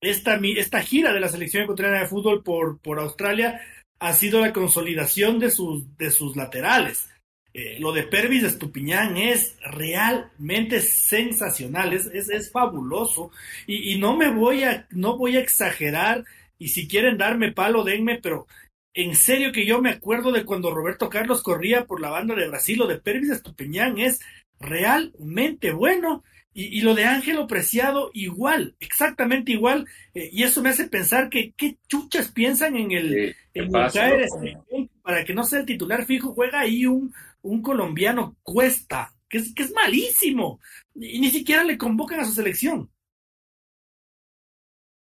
esta, 0.00 0.40
esta 0.56 0.80
gira 0.80 1.12
de 1.12 1.20
la 1.20 1.28
selección 1.28 1.62
ecuatoriana 1.62 2.00
de 2.00 2.08
fútbol 2.08 2.42
por, 2.42 2.80
por 2.80 2.98
Australia 2.98 3.60
ha 4.00 4.12
sido 4.12 4.40
la 4.40 4.52
consolidación 4.52 5.38
de 5.38 5.50
sus, 5.50 5.96
de 5.96 6.10
sus 6.10 6.34
laterales. 6.34 7.08
Eh, 7.54 7.78
lo 7.78 7.92
de 7.92 8.02
Pervis 8.04 8.42
Estupiñán 8.42 9.16
es 9.16 9.56
realmente 9.60 10.80
sensacional, 10.80 11.92
es, 11.92 12.06
es, 12.06 12.28
es 12.28 12.50
fabuloso. 12.50 13.30
Y, 13.66 13.92
y, 13.92 13.98
no 13.98 14.16
me 14.16 14.32
voy 14.32 14.64
a, 14.64 14.88
no 14.90 15.16
voy 15.16 15.36
a 15.36 15.40
exagerar, 15.40 16.24
y 16.62 16.68
si 16.68 16.86
quieren 16.86 17.18
darme 17.18 17.50
palo, 17.50 17.82
denme, 17.82 18.20
pero 18.22 18.46
en 18.94 19.16
serio 19.16 19.50
que 19.50 19.66
yo 19.66 19.82
me 19.82 19.90
acuerdo 19.90 20.30
de 20.30 20.44
cuando 20.44 20.72
Roberto 20.72 21.10
Carlos 21.10 21.42
corría 21.42 21.86
por 21.86 22.00
la 22.00 22.08
banda 22.08 22.36
de 22.36 22.46
Brasil, 22.46 22.78
lo 22.78 22.86
de 22.86 23.00
Pervis 23.00 23.30
Estupiñán 23.30 23.98
es 23.98 24.20
realmente 24.60 25.72
bueno. 25.72 26.22
Y, 26.54 26.78
y, 26.78 26.82
lo 26.82 26.94
de 26.94 27.06
Ángelo 27.06 27.48
Preciado 27.48 28.10
igual, 28.12 28.76
exactamente 28.78 29.50
igual, 29.50 29.88
eh, 30.14 30.28
y 30.30 30.44
eso 30.44 30.62
me 30.62 30.68
hace 30.68 30.86
pensar 30.86 31.30
que 31.30 31.52
qué 31.56 31.78
chuchas 31.88 32.30
piensan 32.30 32.76
en 32.76 32.92
el 32.92 33.34
Sí, 33.54 33.54
en 33.54 33.74
este, 33.74 34.58
para 35.02 35.24
que 35.24 35.34
no 35.34 35.42
sea 35.44 35.60
el 35.60 35.66
titular 35.66 36.04
fijo, 36.04 36.32
juega 36.34 36.60
ahí 36.60 36.86
un, 36.86 37.12
un 37.40 37.60
colombiano 37.60 38.36
Cuesta, 38.42 39.12
que 39.28 39.38
es, 39.38 39.52
que 39.52 39.64
es 39.64 39.72
malísimo, 39.72 40.60
y 40.94 41.18
ni 41.18 41.30
siquiera 41.30 41.64
le 41.64 41.78
convocan 41.78 42.20
a 42.20 42.24
su 42.24 42.32
selección. 42.32 42.88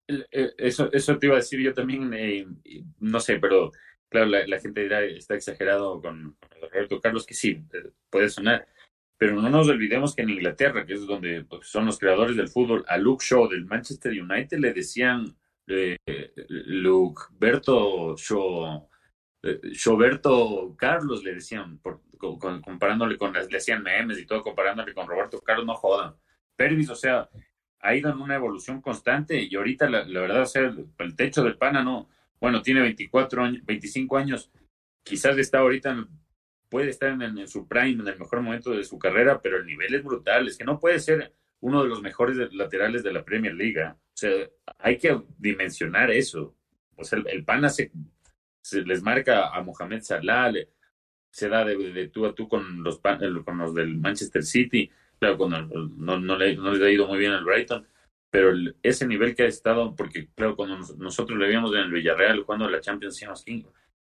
Eh, 0.08 0.54
Eso, 0.58 0.92
eso 0.92 1.18
te 1.18 1.28
iba 1.28 1.36
a 1.36 1.40
decir 1.40 1.60
yo 1.60 1.74
también, 1.74 2.10
no 3.00 3.20
sé, 3.20 3.40
pero 3.40 3.72
claro, 4.10 4.28
la, 4.28 4.60
gente 4.60 4.82
dirá, 4.84 5.04
está 5.04 5.36
exagerado 5.36 6.02
con, 6.02 6.38
Roberto 6.62 7.00
Carlos, 7.02 7.26
que 7.26 7.34
sí, 7.34 7.64
eh, 7.74 7.92
puede 8.10 8.30
sonar, 8.30 8.68
pero 9.18 9.36
no 9.42 9.50
nos 9.50 9.68
olvidemos 9.68 10.16
que 10.16 10.22
en 10.22 10.30
Inglaterra, 10.30 10.86
que 10.86 10.94
es 10.94 11.06
donde 11.06 11.44
pues, 11.44 11.68
son 11.68 11.86
los 11.86 12.00
creadores 12.00 12.36
del 12.36 12.50
fútbol, 12.50 12.86
a 12.88 12.98
Luke 12.98 13.24
Shaw 13.26 13.48
del 13.50 13.66
Manchester 13.66 14.12
United 14.12 14.60
le 14.60 14.74
decían 14.74 15.36
eh, 15.68 15.98
Luke 16.48 17.24
Berto 17.32 18.16
Shaw, 18.16 18.88
eh, 19.44 19.60
Shawberto 19.72 20.76
Carlos 20.78 21.24
le 21.24 21.36
decían, 21.36 21.80
por, 21.80 22.02
comparándole 22.18 23.18
con 23.18 23.34
le 23.34 23.58
hacían 23.58 23.84
memes 23.84 24.20
y 24.20 24.26
todo, 24.26 24.44
comparándole 24.44 24.94
con 24.94 25.08
Roberto 25.08 25.40
Carlos, 25.42 25.66
no 25.66 25.76
jodan. 25.76 26.16
Pervis, 26.56 26.90
o 26.90 26.96
sea, 26.96 27.30
ha 27.80 27.96
ido 27.96 28.12
en 28.12 28.20
una 28.20 28.36
evolución 28.36 28.82
constante 28.82 29.42
y 29.42 29.56
ahorita 29.56 29.90
la, 29.90 30.04
verdad, 30.04 30.42
o 30.42 30.46
sea, 30.46 30.74
el, 31.00 31.16
techo 31.16 31.44
del 31.44 31.58
pana 31.58 31.84
no, 31.84 32.10
bueno, 32.40 32.62
tiene 32.62 32.82
24 32.82 33.44
años, 33.44 33.66
25 33.66 34.18
años, 34.18 34.52
quizás 35.04 35.38
está 35.38 35.60
ahorita, 35.60 36.08
puede 36.70 36.90
estar 36.90 37.10
en, 37.10 37.22
en 37.22 37.48
su 37.48 37.68
prime, 37.68 38.02
en 38.02 38.08
el 38.08 38.20
mejor 38.20 38.42
momento 38.42 38.72
de 38.72 38.84
su 38.84 38.98
carrera, 38.98 39.42
pero 39.42 39.58
el 39.58 39.66
nivel 39.66 39.94
es 39.94 40.04
brutal, 40.04 40.48
es 40.48 40.58
que 40.58 40.66
no 40.66 40.80
puede 40.80 41.00
ser 41.00 41.34
uno 41.60 41.84
de 41.84 41.90
los 41.90 42.02
mejores 42.02 42.38
laterales 42.54 43.04
de 43.04 43.14
la 43.14 43.24
Premier 43.24 43.54
League, 43.54 43.82
¿ah? 43.82 43.96
o 43.98 44.18
sea, 44.18 44.32
hay 44.80 44.98
que 44.98 45.22
dimensionar 45.38 46.12
eso, 46.12 46.56
o 46.96 47.04
sea, 47.04 47.20
el, 47.20 47.28
el 47.28 47.46
pana 47.46 47.70
se, 47.70 47.92
se 48.62 48.82
les 48.82 49.02
marca 49.02 49.56
a 49.56 49.62
Mohamed 49.62 50.02
Salah, 50.02 50.52
se 51.30 51.50
da 51.50 51.64
de, 51.64 51.78
de 51.78 52.08
tú 52.08 52.26
a 52.26 52.34
tú 52.34 52.48
con 52.48 52.84
los, 52.84 53.00
con 53.00 53.58
los 53.58 53.76
del 53.76 53.98
Manchester 53.98 54.44
City, 54.44 54.90
claro, 55.20 55.38
cuando 55.38 55.62
no, 55.62 56.20
no, 56.20 56.38
le, 56.38 56.56
no 56.56 56.72
les 56.74 56.82
ha 56.82 56.90
ido 56.92 57.08
muy 57.08 57.18
bien 57.20 57.32
al 57.34 57.44
Brighton, 57.46 57.88
pero 58.30 58.50
el- 58.52 58.76
ese 58.84 59.08
nivel 59.08 59.36
que 59.36 59.44
ha 59.44 59.48
estado, 59.48 59.96
porque 59.96 60.28
claro, 60.36 60.56
cuando 60.56 60.78
nos- 60.78 60.98
nosotros 60.98 61.38
le 61.40 61.48
vimos 61.50 61.74
en 61.74 61.82
el 61.82 61.92
Villarreal 61.92 62.44
jugando 62.44 62.70
la 62.70 62.82
Champions, 62.82 63.20
"King", 63.46 63.64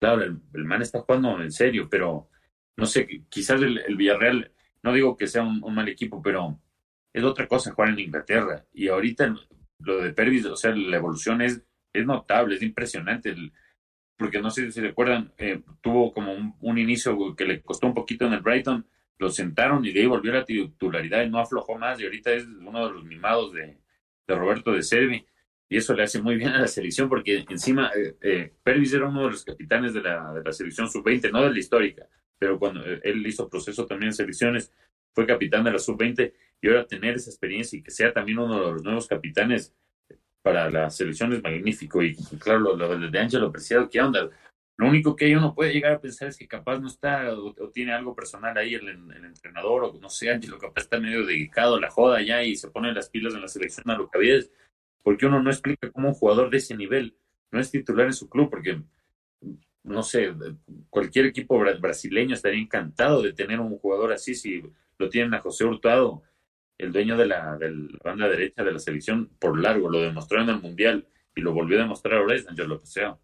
claro, 0.00 0.22
el, 0.22 0.38
el 0.54 0.64
man 0.64 0.82
está 0.82 1.00
jugando 1.00 1.40
en 1.42 1.50
serio, 1.52 1.88
pero 1.90 2.28
no 2.76 2.86
sé, 2.86 3.06
quizás 3.28 3.60
el, 3.62 3.78
el 3.78 3.96
Villarreal, 3.96 4.52
no 4.82 4.92
digo 4.92 5.16
que 5.16 5.26
sea 5.26 5.42
un, 5.42 5.62
un 5.62 5.74
mal 5.74 5.88
equipo, 5.88 6.22
pero 6.22 6.58
es 7.12 7.22
otra 7.24 7.46
cosa 7.48 7.72
jugar 7.72 7.90
en 7.90 8.00
Inglaterra. 8.00 8.64
Y 8.72 8.88
ahorita 8.88 9.34
lo 9.80 9.98
de 9.98 10.12
Pervis, 10.12 10.46
o 10.46 10.56
sea, 10.56 10.74
la 10.74 10.96
evolución 10.96 11.40
es, 11.42 11.62
es 11.92 12.06
notable, 12.06 12.56
es 12.56 12.62
impresionante. 12.62 13.34
Porque 14.16 14.40
no 14.40 14.50
sé 14.50 14.70
si 14.70 14.80
recuerdan, 14.80 15.32
eh, 15.38 15.62
tuvo 15.80 16.12
como 16.12 16.32
un, 16.32 16.54
un 16.60 16.78
inicio 16.78 17.34
que 17.36 17.44
le 17.44 17.62
costó 17.62 17.86
un 17.88 17.94
poquito 17.94 18.26
en 18.26 18.32
el 18.34 18.40
Brighton, 18.40 18.86
lo 19.18 19.30
sentaron 19.30 19.84
y 19.84 19.92
de 19.92 20.00
ahí 20.00 20.06
volvió 20.06 20.32
la 20.32 20.44
titularidad 20.44 21.24
y 21.24 21.30
no 21.30 21.38
aflojó 21.38 21.78
más. 21.78 22.00
Y 22.00 22.04
ahorita 22.04 22.32
es 22.32 22.46
uno 22.46 22.86
de 22.86 22.92
los 22.92 23.04
mimados 23.04 23.52
de, 23.52 23.78
de 24.26 24.34
Roberto 24.34 24.72
de 24.72 24.82
Servi. 24.82 25.24
Y 25.68 25.76
eso 25.76 25.94
le 25.94 26.02
hace 26.02 26.20
muy 26.20 26.36
bien 26.36 26.50
a 26.50 26.60
la 26.60 26.68
selección 26.68 27.08
porque 27.08 27.44
encima 27.48 27.90
eh, 27.96 28.16
eh, 28.20 28.52
Pervis 28.62 28.92
era 28.92 29.08
uno 29.08 29.24
de 29.24 29.30
los 29.30 29.44
capitanes 29.44 29.94
de 29.94 30.02
la, 30.02 30.32
de 30.34 30.42
la 30.42 30.52
selección 30.52 30.88
sub-20, 30.88 31.32
no 31.32 31.42
de 31.42 31.50
la 31.50 31.58
histórica, 31.58 32.06
pero 32.38 32.58
cuando 32.58 32.84
eh, 32.84 33.00
él 33.02 33.26
hizo 33.26 33.48
proceso 33.48 33.86
también 33.86 34.08
en 34.08 34.14
selecciones, 34.14 34.72
fue 35.14 35.26
capitán 35.26 35.64
de 35.64 35.72
la 35.72 35.78
sub-20 35.78 36.32
y 36.60 36.68
ahora 36.68 36.86
tener 36.86 37.14
esa 37.14 37.30
experiencia 37.30 37.78
y 37.78 37.82
que 37.82 37.90
sea 37.90 38.12
también 38.12 38.38
uno 38.38 38.66
de 38.66 38.72
los 38.72 38.82
nuevos 38.82 39.06
capitanes 39.06 39.74
para 40.42 40.68
la 40.70 40.90
selección 40.90 41.32
es 41.32 41.42
magnífico. 41.42 42.02
Y 42.02 42.14
claro, 42.38 42.60
lo, 42.60 42.76
lo 42.76 43.10
de 43.10 43.18
Ángelo 43.18 43.50
Preciado, 43.50 43.88
¿qué 43.88 44.00
onda? 44.00 44.28
Lo 44.76 44.88
único 44.88 45.14
que 45.14 45.36
uno 45.36 45.54
puede 45.54 45.72
llegar 45.72 45.92
a 45.92 46.00
pensar 46.00 46.28
es 46.28 46.36
que 46.36 46.48
capaz 46.48 46.80
no 46.80 46.88
está 46.88 47.32
o, 47.32 47.54
tiene 47.70 47.92
algo 47.92 48.14
personal 48.14 48.56
ahí 48.58 48.74
el, 48.74 48.88
el, 48.88 49.24
entrenador, 49.24 49.84
o 49.84 49.92
no 50.00 50.08
sé, 50.08 50.30
Ángelo 50.30 50.58
capaz 50.58 50.82
está 50.82 50.98
medio 50.98 51.24
dedicado 51.24 51.76
a 51.76 51.80
la 51.80 51.90
joda 51.90 52.22
ya 52.22 52.42
y 52.42 52.56
se 52.56 52.70
pone 52.70 52.92
las 52.92 53.08
pilas 53.08 53.34
en 53.34 53.42
la 53.42 53.48
selección 53.48 53.88
a 53.90 53.96
lo 53.96 54.10
que 54.10 54.18
había. 54.18 54.40
Porque 55.02 55.26
uno 55.26 55.42
no 55.42 55.50
explica 55.50 55.90
cómo 55.90 56.08
un 56.08 56.14
jugador 56.14 56.50
de 56.50 56.56
ese 56.56 56.76
nivel 56.76 57.16
no 57.52 57.60
es 57.60 57.70
titular 57.70 58.06
en 58.06 58.14
su 58.14 58.28
club, 58.28 58.50
porque 58.50 58.80
no 59.84 60.02
sé, 60.02 60.34
cualquier 60.90 61.26
equipo 61.26 61.58
bra 61.58 61.74
brasileño 61.74 62.34
estaría 62.34 62.60
encantado 62.60 63.22
de 63.22 63.32
tener 63.32 63.60
un 63.60 63.78
jugador 63.78 64.12
así 64.12 64.34
si 64.34 64.62
lo 64.98 65.08
tienen 65.08 65.34
a 65.34 65.40
José 65.40 65.64
Hurtado, 65.64 66.22
el 66.78 66.90
dueño 66.90 67.16
de 67.16 67.26
la, 67.26 67.56
de 67.56 67.70
la 67.70 67.98
banda 68.02 68.28
derecha 68.28 68.64
de 68.64 68.72
la 68.72 68.78
selección, 68.78 69.30
por 69.38 69.60
largo, 69.60 69.88
lo 69.88 70.00
demostró 70.00 70.40
en 70.40 70.48
el 70.48 70.60
Mundial 70.60 71.06
y 71.36 71.40
lo 71.42 71.52
volvió 71.52 71.78
a 71.78 71.82
demostrar 71.82 72.18
ahora 72.18 72.34
es 72.34 72.48
Angelo 72.48 72.80
Peseo. 72.80 73.20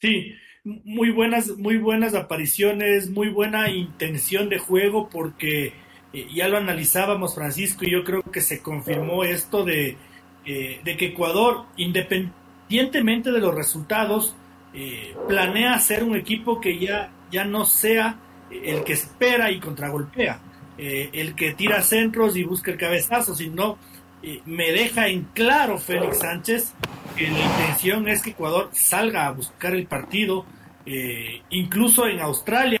Sí, 0.00 0.34
muy 0.64 1.10
buenas, 1.10 1.56
muy 1.56 1.78
buenas 1.78 2.14
apariciones, 2.14 3.08
muy 3.08 3.28
buena 3.28 3.70
intención 3.70 4.48
de 4.48 4.58
juego, 4.58 5.08
porque 5.08 5.72
eh, 6.12 6.26
ya 6.34 6.48
lo 6.48 6.58
analizábamos 6.58 7.34
Francisco 7.34 7.84
y 7.84 7.92
yo 7.92 8.04
creo 8.04 8.22
que 8.22 8.40
se 8.40 8.60
confirmó 8.60 9.24
esto 9.24 9.64
de, 9.64 9.96
eh, 10.44 10.80
de 10.84 10.96
que 10.96 11.06
Ecuador, 11.06 11.66
independientemente 11.76 13.30
de 13.32 13.40
los 13.40 13.54
resultados, 13.54 14.36
eh, 14.74 15.14
planea 15.28 15.78
ser 15.78 16.04
un 16.04 16.16
equipo 16.16 16.60
que 16.60 16.78
ya, 16.78 17.10
ya 17.30 17.44
no 17.44 17.64
sea 17.64 18.18
el 18.50 18.84
que 18.84 18.92
espera 18.92 19.50
y 19.50 19.58
contragolpea, 19.58 20.40
el 20.78 21.34
que 21.34 21.54
tira 21.54 21.80
centros 21.82 22.36
y 22.36 22.44
busca 22.44 22.70
el 22.70 22.76
cabezazo, 22.76 23.34
sino 23.34 23.78
me 24.44 24.72
deja 24.72 25.08
en 25.08 25.24
claro 25.34 25.78
Félix 25.78 26.18
Sánchez 26.18 26.74
que 27.16 27.30
la 27.30 27.38
intención 27.38 28.08
es 28.08 28.22
que 28.22 28.30
Ecuador 28.30 28.70
salga 28.72 29.26
a 29.26 29.32
buscar 29.32 29.74
el 29.74 29.86
partido, 29.86 30.44
eh, 30.84 31.42
incluso 31.50 32.06
en 32.06 32.20
Australia, 32.20 32.80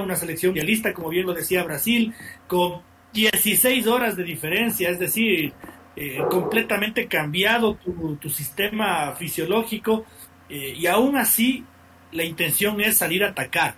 una 0.00 0.16
selección 0.16 0.50
mundialista, 0.50 0.94
como 0.94 1.10
bien 1.10 1.26
lo 1.26 1.34
decía 1.34 1.64
Brasil, 1.64 2.14
con 2.46 2.82
16 3.12 3.86
horas 3.86 4.16
de 4.16 4.24
diferencia, 4.24 4.88
es 4.88 4.98
decir, 4.98 5.52
eh, 5.96 6.18
completamente 6.30 7.08
cambiado 7.08 7.76
tu, 7.76 8.30
sistema 8.30 9.12
fisiológico 9.12 10.04
eh, 10.48 10.74
y 10.76 10.86
aún 10.86 11.16
así 11.16 11.64
la 12.12 12.24
intención 12.24 12.80
es 12.80 12.98
salir 12.98 13.24
a 13.24 13.30
atacar, 13.30 13.74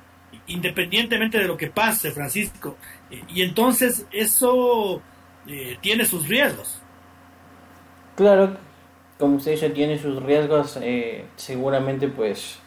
independientemente 0.46 1.38
de 1.38 1.46
lo 1.46 1.56
que 1.56 1.68
pase, 1.68 2.12
Francisco. 2.12 2.76
Y 3.28 3.42
entonces 3.42 4.06
eso 4.12 5.02
tiene 5.80 6.04
sus 6.04 6.28
riesgos. 6.28 6.80
Claro, 8.20 8.50
como 9.18 9.36
usted 9.36 9.52
dice, 9.52 9.70
tiene 9.70 9.96
sus 9.96 10.22
riesgos. 10.22 10.78
seguramente 11.36 12.06
pues 12.06 12.58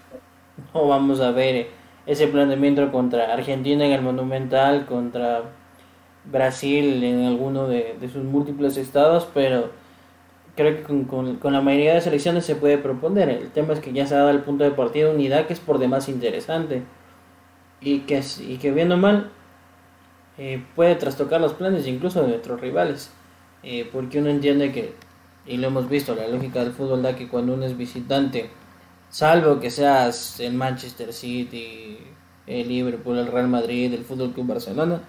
no 0.74 0.88
vamos 0.88 1.20
a 1.20 1.30
ver 1.30 1.68
ese 2.08 2.26
planteamiento 2.26 2.92
contra 2.92 3.32
Argentina 3.32 3.86
en 3.86 3.92
el 3.92 4.02
Monumental, 4.02 4.88
contra 4.88 5.44
Brasil 6.26 7.04
en 7.04 7.26
alguno 7.26 7.68
de, 7.68 7.96
sus 8.12 8.24
múltiples 8.24 8.78
estados, 8.78 9.28
pero 9.32 9.70
creo 10.56 10.78
que 10.78 11.06
con, 11.06 11.38
la 11.44 11.62
mayoría 11.62 11.94
de 11.94 12.02
selecciones 12.02 12.48
se 12.48 12.56
puede 12.56 12.80
proponer. 12.80 13.30
El 13.30 13.52
tema 13.52 13.74
es 13.74 13.80
que 13.80 13.94
ya 13.94 14.08
se 14.08 14.16
ha 14.16 14.18
dado 14.18 14.32
el 14.32 14.42
punto 14.42 14.64
de 14.64 14.72
partida 14.72 15.12
unidad 15.12 15.46
que 15.46 15.54
es 15.54 15.60
por 15.60 15.78
demás 15.78 16.10
interesante 16.10 16.82
y 17.80 18.00
que, 18.00 18.24
y 18.40 18.58
viendo 18.72 18.98
mal 18.98 19.30
eh, 20.40 20.64
puede 20.76 20.96
trastocar 20.96 21.40
los 21.40 21.54
planes 21.54 21.86
incluso 21.86 22.24
de 22.24 22.30
nuestros 22.30 22.60
rivales, 22.60 23.12
eh, 23.62 23.88
porque 23.94 24.18
uno 24.18 24.32
entiende 24.32 24.72
que, 24.72 24.96
y 25.46 25.58
lo 25.58 25.68
hemos 25.68 25.90
visto, 25.90 26.16
la 26.16 26.28
lógica 26.28 26.64
del 26.64 26.74
fútbol 26.74 27.02
da 27.02 27.16
que 27.16 27.28
cuando 27.28 27.54
uno 27.54 27.66
es 27.66 27.78
visitante, 27.78 28.50
salvo 29.10 29.60
que 29.60 29.70
seas 29.70 30.40
el 30.40 30.54
Manchester 30.54 31.12
City, 31.12 31.98
el 32.48 32.68
Liverpool, 32.68 33.18
el 33.18 33.28
Real 33.28 33.48
Madrid, 33.48 33.94
el 33.94 34.06
Fútbol 34.06 34.32
Club 34.32 34.48
Barcelona, 34.48 35.02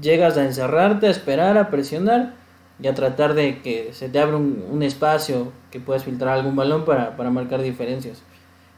llegas 0.00 0.36
a 0.36 0.44
encerrarte, 0.44 1.06
a 1.06 1.10
esperar, 1.10 1.58
a 1.58 1.70
presionar 1.70 2.34
y 2.80 2.86
a 2.86 2.94
tratar 2.94 3.34
de 3.34 3.60
que 3.60 3.92
se 3.92 4.08
te 4.08 4.20
abra 4.20 4.36
un, 4.36 4.82
espacio 4.82 5.52
que 5.70 5.80
puedas 5.80 6.04
filtrar 6.04 6.38
algún 6.38 6.56
balón 6.56 6.84
para, 6.84 7.12
marcar 7.30 7.62
diferencias. 7.62 8.22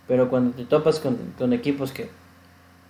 Pero 0.09 0.29
cuando 0.31 0.57
te 0.57 0.65
topas 0.65 1.01
con, 1.01 1.53
equipos 1.53 1.93
que 1.93 2.11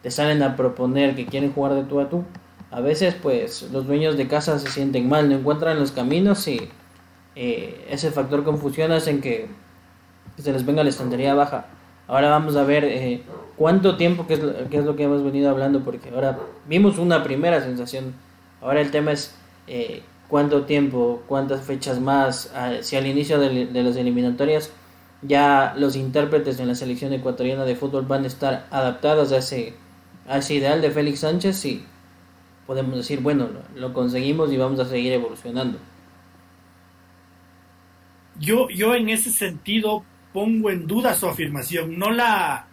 te 0.02 0.10
salen 0.10 0.42
a 0.42 0.56
proponer 0.56 1.14
que 1.14 1.26
quieren 1.26 1.52
jugar 1.52 1.74
de 1.74 1.82
tú 1.82 2.00
a 2.00 2.08
tú, 2.08 2.24
a 2.70 2.80
veces 2.80 3.14
pues 3.20 3.68
los 3.72 3.86
dueños 3.86 4.16
de 4.16 4.28
casa 4.28 4.58
se 4.58 4.70
sienten 4.70 5.08
mal, 5.08 5.28
no 5.28 5.34
encuentran 5.34 5.78
los 5.78 5.90
caminos 5.90 6.46
y 6.46 6.70
eh, 7.36 7.86
ese 7.90 8.10
factor 8.10 8.44
confusión 8.44 8.92
hace 8.92 9.20
que, 9.20 9.48
se 10.38 10.52
les 10.52 10.64
venga 10.64 10.82
la 10.82 10.90
estantería 10.90 11.34
baja. 11.34 11.66
Ahora 12.08 12.30
vamos 12.30 12.56
a 12.56 12.64
ver 12.64 12.84
eh, 12.84 13.22
cuánto 13.56 13.96
tiempo, 13.96 14.26
que 14.26 14.34
es, 14.34 14.40
que 14.70 14.78
es 14.78 14.84
lo 14.84 14.96
que 14.96 15.04
hemos 15.04 15.22
venido 15.22 15.50
hablando, 15.50 15.80
porque 15.84 16.10
ahora 16.10 16.38
vimos 16.66 16.98
una 16.98 17.22
primera 17.22 17.60
sensación. 17.60 18.14
Ahora 18.60 18.80
el 18.80 18.90
tema 18.90 19.12
es 19.12 19.34
eh, 19.66 20.02
cuánto 20.28 20.62
tiempo, 20.62 21.22
cuántas 21.26 21.62
fechas 21.62 22.00
más, 22.00 22.50
ah, 22.54 22.76
si 22.80 22.96
al 22.96 23.06
inicio 23.06 23.38
de, 23.38 23.66
las 23.70 23.96
eliminatorias 23.96 24.70
ya 25.22 25.74
los 25.76 25.96
intérpretes 25.96 26.58
en 26.60 26.68
la 26.68 26.74
selección 26.74 27.12
ecuatoriana 27.12 27.64
de 27.64 27.76
fútbol 27.76 28.06
van 28.06 28.24
a 28.24 28.28
estar 28.28 28.66
adaptados 28.70 29.32
a 29.32 29.38
ese, 29.38 29.74
a 30.26 30.38
ese 30.38 30.54
ideal 30.54 30.80
de 30.80 30.90
Félix 30.90 31.20
Sánchez, 31.20 31.64
y 31.66 31.84
podemos 32.66 32.96
decir, 32.96 33.20
bueno, 33.20 33.48
lo, 33.74 33.92
conseguimos 33.92 34.52
y 34.52 34.56
vamos 34.56 34.80
a 34.80 34.86
seguir 34.86 35.12
evolucionando. 35.12 35.78
Yo, 38.40 38.68
yo 38.70 38.94
en 38.94 39.10
ese 39.10 39.30
sentido 39.30 40.04
pongo 40.32 40.70
en 40.70 40.86
duda 40.86 41.14
su 41.14 41.28
afirmación. 41.28 41.98
No 41.98 42.10
la, 42.10 42.68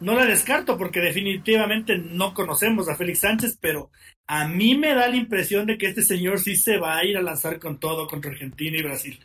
no 0.00 0.16
la 0.16 0.26
descarto 0.26 0.76
porque 0.76 1.00
definitivamente 1.00 1.96
no 1.96 2.34
conocemos 2.34 2.88
a 2.88 2.96
Félix 2.96 3.20
Sánchez, 3.20 3.56
pero 3.60 3.90
a 4.26 4.48
mí 4.48 4.76
me 4.76 4.94
da 4.94 5.08
la 5.08 5.16
impresión 5.16 5.66
de 5.66 5.78
que 5.78 5.86
este 5.86 6.02
señor 6.02 6.40
sí 6.40 6.56
se 6.56 6.76
va 6.76 6.96
a 6.96 7.04
ir 7.04 7.16
a 7.16 7.22
lanzar 7.22 7.58
con 7.60 7.78
todo 7.78 8.08
contra 8.08 8.32
Argentina 8.32 8.76
y 8.76 8.82
Brasil. 8.82 9.20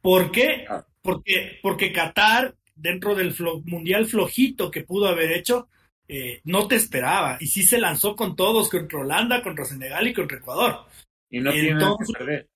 ¿Por 0.00 0.30
qué? 0.30 0.66
Ah. 0.68 0.86
Porque, 1.02 1.58
porque 1.60 1.92
Qatar, 1.92 2.54
dentro 2.74 3.14
del 3.14 3.34
mundial 3.64 4.06
flojito 4.06 4.70
que 4.70 4.84
pudo 4.84 5.08
haber 5.08 5.32
hecho, 5.32 5.68
eh, 6.06 6.40
no 6.44 6.68
te 6.68 6.76
esperaba. 6.76 7.38
Y 7.40 7.48
sí 7.48 7.62
se 7.62 7.78
lanzó 7.78 8.14
con 8.14 8.36
todos, 8.36 8.68
contra 8.68 9.00
Holanda, 9.00 9.42
contra 9.42 9.64
Senegal 9.64 10.06
y 10.06 10.14
contra 10.14 10.38
Ecuador. 10.38 10.86
Y 11.28 11.40
no 11.40 11.50
tiene 11.50 11.78
que 11.78 12.12
perder. 12.12 12.48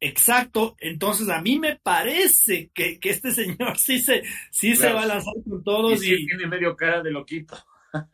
Exacto, 0.00 0.76
entonces 0.78 1.28
a 1.28 1.40
mí 1.40 1.58
me 1.58 1.76
parece 1.76 2.70
que, 2.72 3.00
que 3.00 3.10
este 3.10 3.32
señor 3.32 3.76
sí 3.78 3.98
se, 3.98 4.22
sí 4.50 4.76
se 4.76 4.92
va 4.92 5.02
a 5.02 5.06
lanzar 5.06 5.34
con 5.48 5.62
todos. 5.64 6.04
Y, 6.04 6.26
tiene 6.26 6.46
medio 6.46 6.76
cara 6.76 7.02
de 7.02 7.10
loquito. 7.10 7.56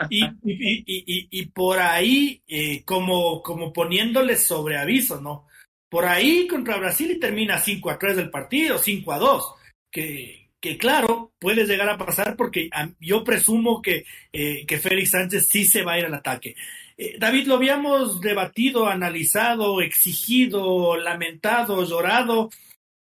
Y, 0.09 0.25
y, 0.25 0.85
y, 0.87 1.29
y 1.31 1.47
por 1.47 1.79
ahí, 1.81 2.43
eh, 2.47 2.85
como, 2.85 3.43
como 3.43 3.73
poniéndole 3.73 4.37
sobre 4.37 4.79
aviso, 4.79 5.21
¿no? 5.21 5.47
Por 5.91 6.07
ahí 6.07 6.47
contra 6.47 6.79
Brasil 6.79 7.11
y 7.11 7.21
termina 7.21 7.59
5 7.59 7.91
a 7.91 7.99
3 7.99 8.17
del 8.17 8.31
partido, 8.31 8.79
5 8.79 9.13
a 9.13 9.19
2, 9.19 9.55
que, 9.91 10.44
que 10.65 10.79
claro, 10.79 11.35
puede 11.39 11.67
llegar 11.67 11.91
a 11.91 11.99
pasar 11.99 12.37
porque 12.37 12.71
yo 12.99 13.23
presumo 13.23 13.83
que, 13.83 14.07
eh, 14.33 14.65
que 14.65 14.79
Félix 14.79 15.11
Sánchez 15.11 15.47
sí 15.47 15.67
se 15.67 15.83
va 15.83 15.93
a 15.93 15.99
ir 15.99 16.07
al 16.07 16.15
ataque. 16.15 16.57
Eh, 16.97 17.19
David, 17.19 17.49
lo 17.49 17.57
habíamos 17.57 18.23
debatido, 18.23 18.89
analizado, 18.89 19.83
exigido, 19.83 20.97
lamentado, 20.97 21.85
llorado, 21.85 22.49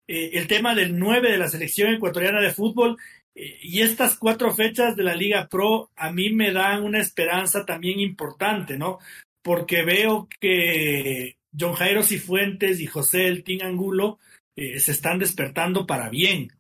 eh, 0.08 0.32
el 0.34 0.47
tema 0.47 0.74
del 0.74 0.97
9 0.97 1.34
de 1.34 1.38
la 1.38 1.50
selección 1.50 1.93
ecuatoriana 1.93 2.41
de 2.41 2.50
fútbol. 2.50 2.97
Y 3.36 3.82
estas 3.82 4.17
cuatro 4.17 4.52
fechas 4.56 4.95
de 4.95 5.04
la 5.04 5.15
Liga 5.15 5.47
Pro 5.47 5.91
a 5.95 6.12
mí 6.12 6.32
me 6.32 6.52
dan 6.52 6.84
una 6.84 7.00
esperanza 7.00 7.63
también 7.63 8.00
importante, 8.00 8.76
¿no? 8.76 8.97
Porque 9.43 9.84
veo 9.84 10.28
que 10.39 11.38
John 11.58 11.74
Jairo 11.74 12.02
Cifuentes 12.02 12.80
y 12.80 12.88
José 12.88 13.28
El 13.28 13.43
Tin 13.43 13.62
Angulo 13.62 14.17
se 14.56 14.91
están 14.91 15.19
despertando 15.19 15.86
para 15.86 16.10
bien. 16.10 16.52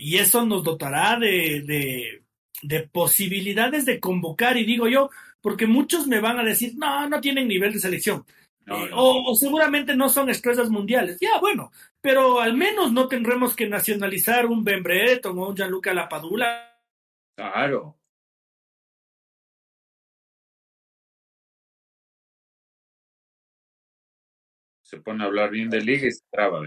Y 0.00 0.16
eso 0.16 0.44
nos 0.44 0.64
dotará 0.64 1.18
de, 1.18 1.62
de, 1.62 2.24
de 2.62 2.88
posibilidades 2.88 3.84
de 3.84 4.00
convocar, 4.00 4.56
y 4.56 4.64
digo 4.64 4.88
yo, 4.88 5.10
porque 5.40 5.66
muchos 5.66 6.06
me 6.06 6.20
van 6.20 6.38
a 6.38 6.44
decir, 6.44 6.74
no, 6.76 7.08
no 7.08 7.20
tienen 7.20 7.48
nivel 7.48 7.72
de 7.72 7.80
selección. 7.80 8.24
Eh, 8.66 8.90
o, 8.92 9.34
seguramente 9.34 9.96
no 9.96 10.08
son 10.10 10.28
estrellas 10.28 10.68
mundiales. 10.68 11.18
Ya, 11.20 11.38
bueno, 11.40 11.70
pero 12.00 12.40
al 12.40 12.54
menos 12.54 12.92
no 12.92 13.08
tendremos 13.08 13.56
que 13.56 13.66
nacionalizar 13.66 14.46
un 14.46 14.62
Ben 14.62 14.82
Breton 14.82 15.38
o 15.38 15.48
un 15.48 15.56
Gianluca 15.56 15.94
Lapadula. 15.94 16.78
Claro. 17.34 17.96
Se 24.82 24.98
pone 25.00 25.22
a 25.22 25.26
hablar 25.26 25.50
bien 25.50 25.70
de 25.70 25.80
liga 25.80 26.06
y 26.08 26.12
se 26.12 26.24
traba. 26.30 26.62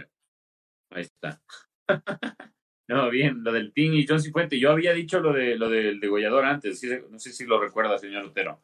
Ahí 0.89 1.03
está. 1.03 1.41
no, 2.95 3.09
bien, 3.09 3.43
lo 3.43 3.51
del 3.51 3.73
Team 3.73 3.93
y 3.93 4.05
John 4.07 4.21
Cifuente. 4.21 4.59
Yo 4.59 4.71
había 4.71 4.93
dicho 4.93 5.19
lo 5.19 5.33
de 5.33 5.55
lo 5.55 5.69
del 5.69 5.99
degollador 5.99 6.45
antes, 6.45 6.81
no 7.09 7.19
sé 7.19 7.33
si 7.33 7.45
lo 7.45 7.59
recuerda, 7.59 7.97
señor 7.97 8.25
Otero 8.25 8.61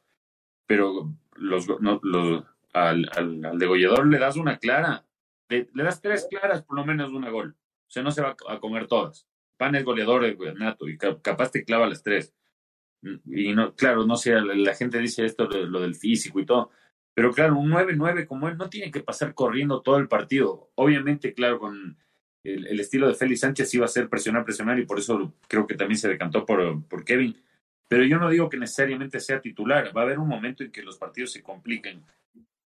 pero 0.67 1.13
los, 1.35 1.67
no, 1.79 1.99
los, 2.03 2.43
al, 2.73 3.09
al, 3.15 3.57
degollador 3.57 4.05
le 4.05 4.19
das 4.19 4.35
una 4.35 4.59
clara, 4.59 5.05
le, 5.49 5.67
das 5.73 6.01
tres 6.01 6.27
claras, 6.29 6.61
por 6.61 6.75
lo 6.75 6.85
menos 6.85 7.11
una 7.13 7.31
gol. 7.31 7.55
O 7.87 7.89
sea, 7.89 8.03
no 8.03 8.11
se 8.11 8.21
va 8.21 8.35
a 8.49 8.59
comer 8.59 8.85
todas. 8.85 9.27
Pan 9.55 9.73
es 9.75 9.85
goleador 9.85 10.23
de 10.23 10.53
nato 10.53 10.87
y 10.87 10.97
capaz 10.97 11.51
te 11.51 11.63
clava 11.63 11.87
las 11.87 12.03
tres. 12.03 12.35
Y 13.25 13.53
no, 13.53 13.73
claro, 13.73 14.05
no 14.05 14.17
sé, 14.17 14.39
la, 14.39 14.75
gente 14.75 14.99
dice 14.99 15.25
esto, 15.25 15.47
lo, 15.47 15.79
del 15.79 15.95
físico 15.95 16.39
y 16.39 16.45
todo. 16.45 16.69
Pero 17.13 17.31
claro, 17.31 17.57
un 17.57 17.71
9-9 17.71 18.27
como 18.27 18.49
él 18.49 18.57
no 18.57 18.69
tiene 18.69 18.91
que 18.91 18.99
pasar 18.99 19.33
corriendo 19.33 19.81
todo 19.81 19.97
el 19.97 20.07
partido. 20.07 20.69
Obviamente, 20.75 21.33
claro, 21.33 21.59
con 21.59 21.97
el, 22.53 22.79
estilo 22.79 23.07
de 23.07 23.15
Félix 23.15 23.41
Sánchez 23.41 23.73
iba 23.73 23.85
a 23.85 23.89
ser 23.89 24.09
presionar, 24.09 24.45
presionar 24.45 24.79
y 24.79 24.85
por 24.85 24.99
eso 24.99 25.33
creo 25.47 25.67
que 25.67 25.75
también 25.75 25.97
se 25.97 26.07
decantó 26.07 26.45
por, 26.45 26.83
por 26.85 27.03
Kevin 27.03 27.35
pero 27.87 28.03
yo 28.03 28.19
no 28.19 28.29
digo 28.29 28.49
que 28.49 28.57
necesariamente 28.57 29.19
sea 29.19 29.41
titular. 29.41 29.95
Va 29.95 30.01
a 30.01 30.03
haber 30.05 30.19
un 30.19 30.27
momento 30.27 30.63
en 30.63 30.71
que 30.71 30.83
los 30.83 30.97
partidos 30.97 31.31
se 31.31 31.43
compliquen 31.43 32.03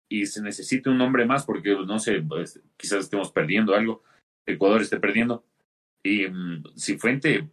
y 0.09 0.25
se 0.27 0.41
necesite 0.41 0.89
un 0.89 0.97
nombre 0.97 1.25
más 1.25 1.45
porque, 1.45 1.71
no 1.71 1.99
sé, 1.99 2.21
pues, 2.21 2.61
quizás 2.77 3.05
estemos 3.05 3.31
perdiendo 3.31 3.75
algo, 3.75 4.03
Ecuador 4.45 4.81
esté 4.81 4.99
perdiendo. 4.99 5.43
Y 6.03 6.27
mm, 6.27 6.63
si 6.75 6.97
Fuente, 6.97 7.49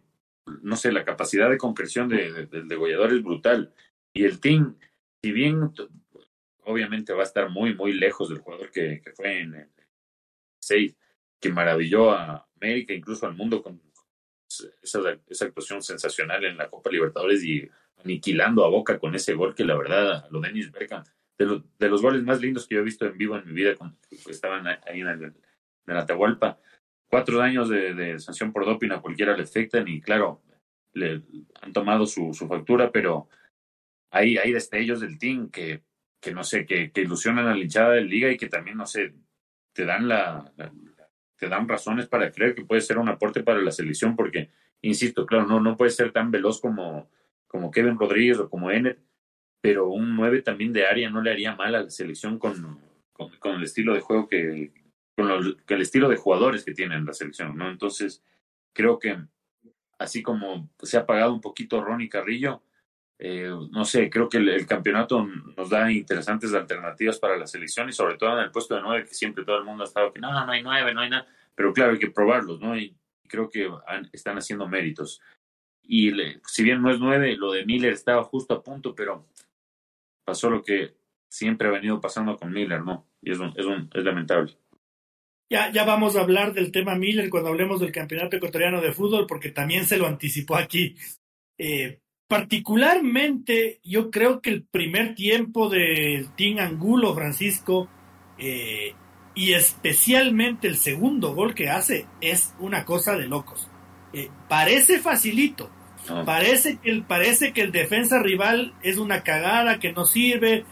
no 0.61 0.75
sé, 0.75 0.91
la 0.91 1.03
capacidad 1.03 1.49
de 1.49 1.57
concreción 1.57 2.07
de, 2.07 2.45
del 2.45 2.67
degollador 2.67 3.13
es 3.13 3.23
brutal. 3.23 3.73
Y 4.13 4.23
el 4.23 4.39
team, 4.39 4.77
si 5.23 5.31
bien 5.31 5.71
obviamente 6.63 7.13
va 7.13 7.21
a 7.21 7.25
estar 7.25 7.49
muy, 7.49 7.75
muy 7.75 7.93
lejos 7.93 8.29
del 8.29 8.39
jugador 8.39 8.71
que, 8.71 9.01
que 9.03 9.11
fue 9.11 9.41
en 9.41 9.55
el 9.55 9.69
6, 10.61 10.95
que 11.45 11.51
maravilló 11.51 12.09
a 12.09 12.47
América, 12.59 12.91
incluso 12.91 13.27
al 13.27 13.35
mundo 13.35 13.61
con, 13.61 13.79
esa, 14.81 14.99
esa 15.29 15.45
actuación 15.45 15.83
sensacional 15.83 16.43
en 16.43 16.57
la 16.57 16.67
Copa 16.71 16.89
Libertadores 16.89 17.43
y 17.43 17.69
aniquilando 18.03 18.65
a 18.65 18.69
Boca 18.69 18.97
con 18.97 19.13
ese 19.13 19.35
gol 19.35 19.53
que 19.53 19.63
la 19.63 19.77
verdad, 19.77 20.27
lo 20.31 20.41
Dennis 20.41 20.71
Bergkamp, 20.71 21.05
de, 21.37 21.61
de 21.77 21.89
los 21.89 22.01
goles 22.01 22.23
más 22.23 22.41
lindos 22.41 22.65
que 22.65 22.73
yo 22.73 22.81
he 22.81 22.83
visto 22.83 23.05
en 23.05 23.15
vivo 23.15 23.37
en 23.37 23.45
mi 23.45 23.53
vida, 23.53 23.75
cuando 23.75 23.95
estaban 24.27 24.65
ahí 24.65 25.01
en, 25.01 25.07
el, 25.07 25.33
en 25.85 25.95
Atahualpa. 25.95 26.57
Cuatro 27.07 27.39
años 27.43 27.69
de, 27.69 28.17
sanción 28.17 28.51
por 28.51 28.65
doping 28.65 28.89
a 28.89 29.01
cualquiera 29.01 29.37
le 29.37 29.43
afectan 29.43 29.87
y 29.87 30.01
claro, 30.01 30.41
le 30.93 31.21
han 31.61 31.73
tomado 31.73 32.07
su, 32.07 32.33
factura, 32.33 32.91
pero 32.91 33.29
hay, 34.09 34.37
hay 34.37 34.51
destellos 34.51 35.01
del 35.01 35.19
team 35.19 35.51
que, 35.51 35.83
que 36.19 36.33
no 36.33 36.43
sé, 36.43 36.65
que, 36.65 36.91
que 36.91 37.01
ilusionan 37.01 37.45
a 37.45 37.53
la 37.53 37.61
hinchada 37.61 37.93
de 37.93 38.01
liga 38.01 38.31
y 38.31 38.37
que 38.37 38.49
también, 38.49 38.77
no 38.77 38.87
sé, 38.87 39.13
te 39.73 39.85
dan 39.85 40.07
la, 40.07 40.51
te 41.37 41.47
dan 41.47 41.67
razones 41.67 42.07
para 42.07 42.31
creer 42.31 42.55
que 42.55 42.65
puede 42.65 42.81
ser 42.81 42.97
un 42.97 43.09
aporte 43.09 43.43
para 43.43 43.61
la 43.61 43.71
selección, 43.71 44.15
porque 44.15 44.49
insisto, 44.81 45.25
claro, 45.25 45.45
no, 45.45 45.59
no 45.59 45.77
puede 45.77 45.91
ser 45.91 46.11
tan 46.11 46.31
veloz 46.31 46.61
como, 46.61 47.09
como 47.47 47.71
Kevin 47.71 47.97
Rodríguez 47.97 48.39
o 48.39 48.49
como 48.49 48.71
Enet, 48.71 48.99
pero 49.61 49.89
un 49.89 50.15
9 50.15 50.41
también 50.41 50.71
de 50.73 50.85
área 50.85 51.09
no 51.09 51.21
le 51.21 51.31
haría 51.31 51.55
mal 51.55 51.75
a 51.75 51.83
la 51.83 51.89
selección 51.89 52.37
con, 52.37 52.79
con, 53.13 53.55
el 53.55 53.63
estilo 53.63 53.93
de 53.93 54.01
juego 54.01 54.27
que, 54.27 54.71
con 55.15 55.31
el 55.31 55.81
estilo 55.81 56.07
de 56.07 56.17
jugadores 56.17 56.63
que 56.63 56.73
tiene 56.73 56.95
en 56.95 57.05
la 57.05 57.13
selección, 57.13 57.57
¿no? 57.57 57.69
Entonces, 57.69 58.23
creo 58.73 58.99
que 58.99 59.17
así 59.97 60.21
como 60.21 60.69
se 60.83 60.97
ha 60.97 61.05
pagado 61.05 61.33
un 61.33 61.41
poquito 61.41 61.83
Ronnie 61.83 62.09
Carrillo, 62.09 62.61
eh, 63.17 63.49
no 63.71 63.85
sé, 63.85 64.09
creo 64.09 64.27
que 64.27 64.37
el, 64.37 64.67
campeonato 64.67 65.25
nos 65.25 65.69
da 65.69 65.89
interesantes 65.91 66.53
alternativas 66.53 67.17
para 67.17 67.37
la 67.37 67.47
selección 67.47 67.87
y 67.87 67.93
sobre 67.93 68.17
todo 68.17 68.37
en 68.37 68.43
el 68.45 68.51
puesto 68.51 68.75
de 68.75 68.81
nueve, 68.81 69.05
que 69.05 69.13
siempre 69.13 69.45
todo 69.45 69.57
el 69.57 69.63
mundo 69.63 69.83
ha 69.83 69.87
estado 69.87 70.11
que 70.11 70.19
no, 70.19 70.31
no 70.45 70.51
hay 70.51 70.61
nueve, 70.61 70.93
no 70.93 71.01
hay 71.01 71.09
nada, 71.09 71.27
pero 71.55 71.73
claro, 71.73 71.93
hay 71.93 71.99
que 71.99 72.11
probarlos, 72.11 72.59
¿no? 72.59 72.77
Y 72.77 72.95
creo 73.27 73.49
que 73.49 73.69
están 74.11 74.37
haciendo 74.37 74.67
méritos. 74.67 75.21
Y 75.81 76.11
si 76.45 76.63
bien 76.63 76.81
no 76.81 76.91
es 76.91 76.99
nueve, 76.99 77.37
lo 77.37 77.51
de 77.51 77.65
Miller 77.65 77.93
estaba 77.93 78.23
justo 78.23 78.53
a 78.53 78.63
punto, 78.63 78.93
pero 78.93 79.25
pasó 80.25 80.49
lo 80.49 80.63
que 80.63 80.95
siempre 81.29 81.67
ha 81.67 81.71
venido 81.71 82.01
pasando 82.01 82.35
con 82.35 82.51
Miller, 82.51 82.81
¿no? 82.81 83.07
Y 83.21 83.31
es, 83.31 83.39
es, 83.55 83.65
un, 83.65 83.89
es 83.93 84.03
lamentable. 84.03 84.57
Ya, 85.49 85.71
ya 85.71 85.85
vamos 85.85 86.15
a 86.15 86.21
hablar 86.21 86.53
del 86.53 86.71
tema 86.71 86.95
Miller 86.95 87.29
cuando 87.29 87.49
hablemos 87.49 87.79
del 87.79 87.91
campeonato 87.91 88.35
ecuatoriano 88.35 88.81
de 88.81 88.93
fútbol, 88.93 89.25
porque 89.27 89.51
también 89.51 89.85
se 89.85 89.97
lo 89.97 90.07
anticipó 90.07 90.55
aquí. 90.55 90.95
Eh, 91.57 92.01
particularmente, 92.27 93.79
yo 93.83 94.09
creo 94.09 94.41
que 94.41 94.49
el 94.49 94.63
primer 94.63 95.15
tiempo 95.15 95.69
del 95.69 96.29
Team 96.35 96.59
Angulo, 96.59 97.13
Francisco, 97.13 97.87
eh, 98.37 98.93
y 99.35 99.53
especialmente 99.53 100.67
el 100.67 100.77
segundo 100.77 101.35
gol 101.35 101.53
que 101.53 101.69
hace, 101.69 102.07
es 102.21 102.53
una 102.59 102.85
cosa 102.85 103.15
de 103.15 103.27
locos. 103.27 103.67
Eh, 104.13 104.29
parece 104.47 104.99
facilito, 104.99 105.69
ah. 106.09 106.23
parece, 106.25 106.77
que 106.77 106.89
el, 106.89 107.03
parece 107.03 107.53
que 107.53 107.61
el 107.61 107.71
defensa 107.71 108.21
rival 108.21 108.73
es 108.81 108.97
una 108.97 109.23
cagada 109.23 109.79
que 109.79 109.93
no 109.93 110.05
sirve, 110.05 110.65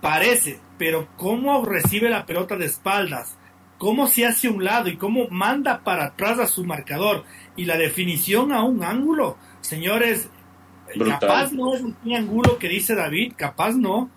parece, 0.00 0.58
pero 0.78 1.08
cómo 1.16 1.64
recibe 1.64 2.10
la 2.10 2.26
pelota 2.26 2.56
de 2.56 2.66
espaldas, 2.66 3.36
cómo 3.78 4.06
se 4.06 4.26
hace 4.26 4.48
a 4.48 4.50
un 4.50 4.64
lado 4.64 4.88
y 4.88 4.96
cómo 4.96 5.28
manda 5.30 5.84
para 5.84 6.06
atrás 6.06 6.38
a 6.38 6.46
su 6.46 6.64
marcador 6.64 7.24
y 7.56 7.64
la 7.64 7.76
definición 7.76 8.52
a 8.52 8.62
un 8.62 8.82
ángulo. 8.82 9.36
Señores, 9.60 10.28
capaz 10.96 11.52
no 11.52 11.74
es 11.74 11.82
un 11.82 11.96
ángulo 12.14 12.58
que 12.58 12.68
dice 12.68 12.94
David, 12.94 13.34
capaz 13.36 13.72
no, 13.72 14.10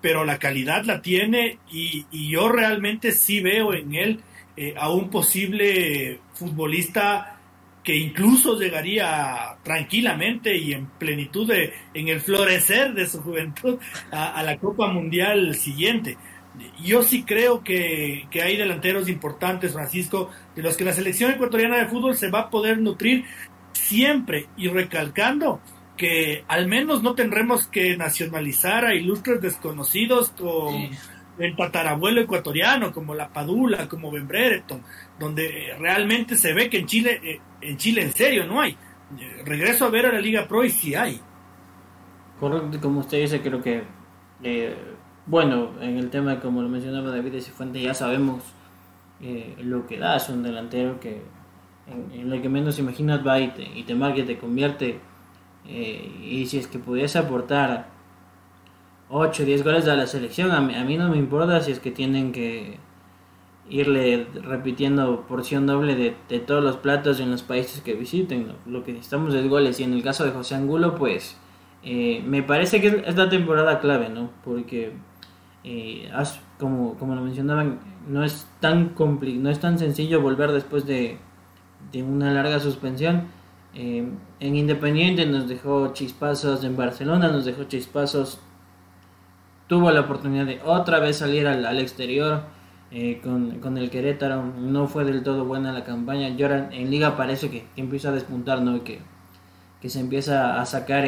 pero 0.00 0.24
la 0.24 0.38
calidad 0.38 0.84
la 0.84 1.02
tiene 1.02 1.58
y, 1.70 2.06
yo 2.30 2.48
realmente 2.48 3.12
sí 3.12 3.40
veo 3.40 3.74
en 3.74 3.94
él 3.94 4.20
eh, 4.56 4.74
a 4.78 4.90
un 4.90 5.10
posible 5.10 6.20
futbolista 6.34 7.38
que 7.82 7.94
incluso 7.94 8.58
llegaría 8.58 9.58
tranquilamente 9.62 10.56
y 10.56 10.72
en 10.72 10.86
plenitud 10.86 11.46
de, 11.46 11.72
en 11.94 12.08
el 12.08 12.20
florecer 12.20 12.94
de 12.94 13.08
su 13.08 13.22
juventud 13.22 13.78
a 14.10 14.42
la 14.42 14.56
Copa 14.58 14.88
Mundial 14.88 15.54
siguiente. 15.54 16.16
Yo 16.82 17.02
sí 17.02 17.24
creo 17.24 17.62
que, 17.62 18.26
hay 18.42 18.56
delanteros 18.56 19.08
importantes, 19.08 19.72
Francisco, 19.72 20.30
de 20.54 20.62
los 20.62 20.76
que 20.76 20.84
la 20.84 20.92
selección 20.92 21.30
ecuatoriana 21.30 21.78
de 21.78 21.86
fútbol 21.86 22.16
se 22.16 22.30
va 22.30 22.40
a 22.40 22.50
poder 22.50 22.78
nutrir 22.78 23.24
siempre 23.72 24.46
y 24.56 24.68
recalcando 24.68 25.60
que 25.96 26.44
al 26.48 26.66
menos 26.68 27.02
no 27.02 27.14
tendremos 27.14 27.66
que 27.66 27.96
nacionalizar 27.96 28.84
a 28.84 28.94
ilustres 28.94 29.40
desconocidos 29.40 30.30
con 30.30 30.74
el 31.38 31.56
tatarabuelo 31.56 32.20
ecuatoriano, 32.20 32.92
como 32.92 33.14
la 33.14 33.28
Padula, 33.28 33.88
como 33.88 34.10
Ben 34.10 34.26
Brereton, 34.26 34.82
donde 35.18 35.74
realmente 35.78 36.36
se 36.36 36.52
ve 36.52 36.70
que 36.70 36.78
en 36.78 36.86
Chile, 36.86 37.20
eh, 37.22 37.40
en 37.60 37.76
Chile 37.76 38.02
en 38.02 38.12
serio 38.12 38.46
no 38.46 38.60
hay. 38.60 38.76
Regreso 39.44 39.84
a 39.86 39.90
ver 39.90 40.06
a 40.06 40.12
la 40.12 40.20
Liga 40.20 40.48
Pro 40.48 40.64
y 40.64 40.70
sí 40.70 40.94
hay. 40.94 41.20
Correcto, 42.40 42.80
como 42.80 43.00
usted 43.00 43.20
dice, 43.20 43.40
creo 43.40 43.62
que 43.62 43.84
eh, 44.42 44.76
bueno, 45.26 45.72
en 45.80 45.96
el 45.98 46.10
tema, 46.10 46.40
como 46.40 46.62
lo 46.62 46.68
mencionaba 46.68 47.10
David 47.10 47.32
de 47.32 47.40
Cifuente, 47.40 47.80
ya 47.80 47.94
sabemos 47.94 48.44
eh, 49.20 49.56
lo 49.60 49.86
que 49.86 49.98
da 49.98 50.16
es 50.16 50.28
un 50.28 50.42
delantero 50.42 51.00
que 51.00 51.22
en, 51.88 52.30
lo 52.30 52.40
que 52.40 52.48
menos 52.48 52.78
imaginas 52.78 53.26
va 53.26 53.40
y 53.40 53.48
te, 53.48 53.62
y 53.62 53.82
te 53.82 53.94
marca 53.94 54.20
y 54.20 54.24
te 54.24 54.38
convierte. 54.38 55.00
Eh, 55.68 56.10
y 56.22 56.46
si 56.46 56.58
es 56.58 56.66
que 56.66 56.78
pudiese 56.78 57.18
aportar 57.18 57.88
8 59.08 59.42
o 59.42 59.46
10 59.46 59.64
goles 59.64 59.88
a 59.88 59.96
la 59.96 60.06
selección, 60.06 60.52
a 60.52 60.60
mí, 60.60 60.96
no 60.96 61.08
me 61.08 61.16
importa 61.16 61.60
si 61.60 61.72
es 61.72 61.80
que 61.80 61.90
tienen 61.90 62.32
que 62.32 62.78
irle 63.68 64.28
repitiendo 64.42 65.22
porción 65.22 65.66
doble 65.66 65.96
de, 65.96 66.38
todos 66.40 66.62
los 66.62 66.76
platos 66.76 67.18
en 67.20 67.30
los 67.30 67.42
países 67.42 67.80
que 67.80 67.94
visiten. 67.94 68.52
Lo, 68.66 68.84
que 68.84 68.92
necesitamos 68.92 69.34
es 69.34 69.48
goles. 69.48 69.80
Y 69.80 69.84
en 69.84 69.92
el 69.92 70.02
caso 70.02 70.24
de 70.24 70.30
José 70.30 70.54
Angulo, 70.54 70.94
pues 70.94 71.36
eh, 71.82 72.22
me 72.26 72.42
parece 72.42 72.80
que 72.80 73.02
es 73.06 73.16
la 73.16 73.28
temporada 73.28 73.80
clave, 73.80 74.08
¿no? 74.08 74.30
Porque 74.44 74.92
eh, 75.68 76.08
como, 76.58 76.94
como 76.94 77.16
lo 77.16 77.22
mencionaban, 77.22 77.80
no 78.08 78.24
es 78.24 78.46
tan 78.60 78.94
no 78.96 79.50
es 79.50 79.60
tan 79.60 79.78
sencillo 79.78 80.20
volver 80.20 80.52
después 80.52 80.86
de, 80.86 81.18
una 81.94 82.32
larga 82.32 82.60
suspensión. 82.60 83.24
Eh, 83.76 84.08
en 84.40 84.56
Independiente 84.56 85.26
nos 85.26 85.48
dejó 85.48 85.92
chispazos, 85.92 86.64
en 86.64 86.76
Barcelona 86.76 87.28
nos 87.28 87.44
dejó 87.44 87.64
chispazos, 87.64 88.40
tuvo 89.68 89.90
la 89.90 90.00
oportunidad 90.00 90.46
de 90.46 90.60
otra 90.64 90.98
vez 90.98 91.18
salir 91.18 91.46
al, 91.46 91.78
exterior 91.78 92.42
eh, 92.90 93.20
con, 93.22 93.78
el 93.78 93.90
Querétaro, 93.90 94.42
no 94.42 94.88
fue 94.88 95.04
del 95.04 95.22
todo 95.22 95.44
buena 95.44 95.72
la 95.72 95.84
campaña, 95.84 96.28
y 96.28 96.42
en 96.42 96.90
Liga 96.90 97.16
parece 97.16 97.50
que, 97.50 97.66
empieza 97.76 98.08
a 98.08 98.12
despuntar, 98.12 98.62
¿no? 98.62 98.82
que, 98.82 99.00
que 99.80 99.90
se 99.90 100.00
empieza 100.00 100.60
a 100.60 100.66
sacar 100.66 101.06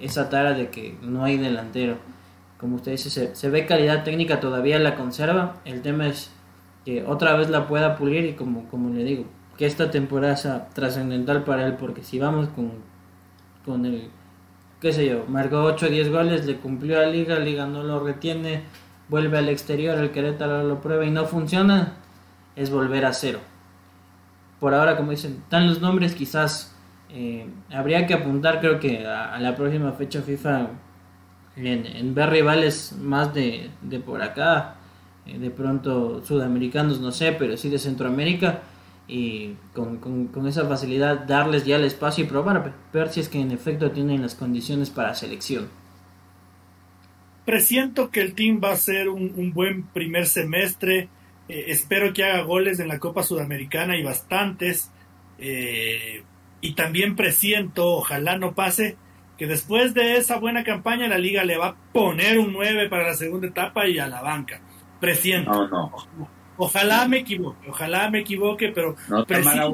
esa 0.00 0.28
tara 0.28 0.52
de 0.52 0.68
que 0.68 0.98
no 1.02 1.24
hay 1.24 1.38
delantero 1.38 1.96
como 2.64 2.76
usted 2.76 2.92
dice, 2.92 3.34
se, 3.34 3.50
ve 3.50 3.66
calidad 3.66 4.04
técnica, 4.04 4.40
todavía 4.40 4.78
la 4.78 4.94
conserva. 4.94 5.56
El 5.66 5.82
tema 5.82 6.06
es 6.06 6.30
que 6.86 7.04
otra 7.04 7.36
vez 7.36 7.50
la 7.50 7.68
pueda 7.68 7.94
pulir 7.94 8.24
y 8.24 8.32
como, 8.32 8.68
como 8.70 8.88
le 8.88 9.04
digo, 9.04 9.24
que 9.56 9.66
esta 9.66 9.90
temporada 9.90 10.36
sea 10.36 10.68
trascendental 10.70 11.44
para 11.44 11.66
él, 11.66 11.74
porque 11.74 12.02
si 12.02 12.18
vamos 12.18 12.48
con, 12.48 12.72
con 13.64 13.86
el, 13.86 14.08
qué 14.80 14.92
sé 14.92 15.06
yo, 15.06 15.24
marcó 15.28 15.62
8 15.62 15.86
o 15.86 15.88
10 15.88 16.10
goles, 16.10 16.46
le 16.46 16.56
cumplió 16.56 17.00
a 17.00 17.06
Liga, 17.06 17.38
Liga 17.38 17.66
no 17.66 17.82
lo 17.82 18.00
retiene, 18.00 18.62
vuelve 19.08 19.38
al 19.38 19.48
exterior, 19.48 19.98
el 19.98 20.10
Querétaro 20.10 20.64
lo 20.64 20.80
prueba 20.80 21.04
y 21.04 21.10
no 21.10 21.24
funciona, 21.26 21.94
es 22.56 22.70
volver 22.70 23.04
a 23.04 23.12
cero. 23.12 23.40
Por 24.60 24.74
ahora, 24.74 24.96
como 24.96 25.10
dicen, 25.10 25.40
están 25.42 25.66
los 25.68 25.80
nombres, 25.80 26.14
quizás 26.14 26.74
eh, 27.10 27.46
habría 27.72 28.06
que 28.06 28.14
apuntar, 28.14 28.60
creo 28.60 28.80
que 28.80 29.06
a 29.06 29.38
la 29.38 29.54
próxima 29.54 29.92
fecha 29.92 30.22
FIFA 30.22 30.70
en, 31.56 32.14
ver 32.14 32.30
rivales 32.30 32.94
más 33.00 33.32
de, 33.34 33.70
por 34.04 34.22
acá, 34.22 34.76
eh, 35.26 35.38
de 35.38 35.50
pronto 35.50 36.24
sudamericanos, 36.24 37.00
no 37.00 37.12
sé, 37.12 37.32
pero 37.32 37.56
sí 37.56 37.68
de 37.68 37.78
Centroamérica, 37.78 38.62
y 39.06 39.54
con, 39.74 40.30
esa 40.46 40.66
facilidad 40.66 41.26
darles 41.26 41.64
ya 41.66 41.76
el 41.76 41.84
espacio 41.84 42.24
y 42.24 42.26
probar, 42.26 42.72
ver 42.92 43.10
si 43.10 43.20
es 43.20 43.28
que 43.28 43.40
en 43.40 43.50
efecto 43.50 43.90
tienen 43.90 44.22
las 44.22 44.34
condiciones 44.34 44.90
para 44.90 45.14
selección. 45.14 45.68
Presiento 47.44 48.10
que 48.10 48.22
el 48.22 48.34
team 48.34 48.60
va 48.64 48.72
a 48.72 48.76
ser 48.76 49.10
un, 49.10 49.52
buen 49.52 49.82
primer 49.88 50.26
semestre. 50.26 51.08
Eh, 51.48 51.66
espero 51.68 52.14
que 52.14 52.24
haga 52.24 52.42
goles 52.42 52.80
en 52.80 52.88
la 52.88 52.98
Copa 52.98 53.22
Sudamericana 53.22 53.98
y 53.98 54.02
bastantes. 54.02 54.90
Eh, 55.38 56.22
y 56.62 56.72
también 56.72 57.16
presiento, 57.16 57.86
ojalá 57.86 58.38
no 58.38 58.54
pase, 58.54 58.96
que 59.36 59.46
después 59.46 59.92
de 59.92 60.16
esa 60.16 60.38
buena 60.38 60.64
campaña 60.64 61.08
la 61.08 61.18
liga 61.18 61.44
le 61.44 61.58
va 61.58 61.66
a 61.66 61.76
poner 61.92 62.38
un 62.38 62.54
9 62.54 62.88
para 62.88 63.08
la 63.08 63.14
segunda 63.14 63.48
etapa 63.48 63.86
y 63.86 63.98
a 63.98 64.06
la 64.06 64.22
banca. 64.22 64.62
Presiento. 64.98 65.50
No, 65.52 65.68
no. 65.68 65.92
Ojalá 66.56 67.08
me 67.08 67.18
equivoque, 67.18 67.68
ojalá 67.68 68.10
me 68.10 68.20
equivoque, 68.20 68.68
pero 68.68 68.94
no 69.08 69.26
presiento, 69.26 69.72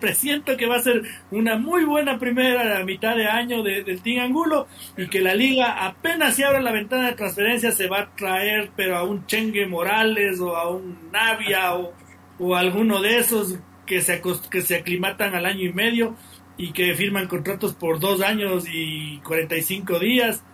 presiento 0.00 0.56
que 0.56 0.66
va 0.66 0.76
a 0.76 0.82
ser 0.82 1.02
una 1.30 1.56
muy 1.56 1.84
buena 1.84 2.18
primera 2.18 2.84
mitad 2.84 3.16
de 3.16 3.26
año 3.26 3.62
del 3.62 4.00
Team 4.02 4.24
Angulo 4.24 4.66
y 4.96 5.08
que 5.08 5.20
la 5.20 5.34
liga 5.34 5.84
apenas 5.84 6.36
se 6.36 6.44
abra 6.44 6.60
la 6.60 6.72
ventana 6.72 7.08
de 7.08 7.14
transferencia 7.14 7.72
se 7.72 7.88
va 7.88 8.00
a 8.00 8.14
traer 8.14 8.70
pero 8.76 8.96
a 8.96 9.02
un 9.02 9.26
Chengue 9.26 9.66
Morales 9.66 10.40
o 10.40 10.56
a 10.56 10.70
un 10.70 11.10
Navia 11.12 11.74
o, 11.74 11.92
o 12.38 12.54
alguno 12.54 13.00
de 13.00 13.18
esos 13.18 13.58
que 13.86 14.00
se, 14.00 14.22
que 14.50 14.62
se 14.62 14.76
aclimatan 14.76 15.34
al 15.34 15.46
año 15.46 15.64
y 15.64 15.72
medio 15.72 16.16
y 16.56 16.72
que 16.72 16.94
firman 16.94 17.26
contratos 17.26 17.74
por 17.74 17.98
dos 17.98 18.20
años 18.20 18.64
y 18.72 19.18
45 19.18 19.98
días. 19.98 20.44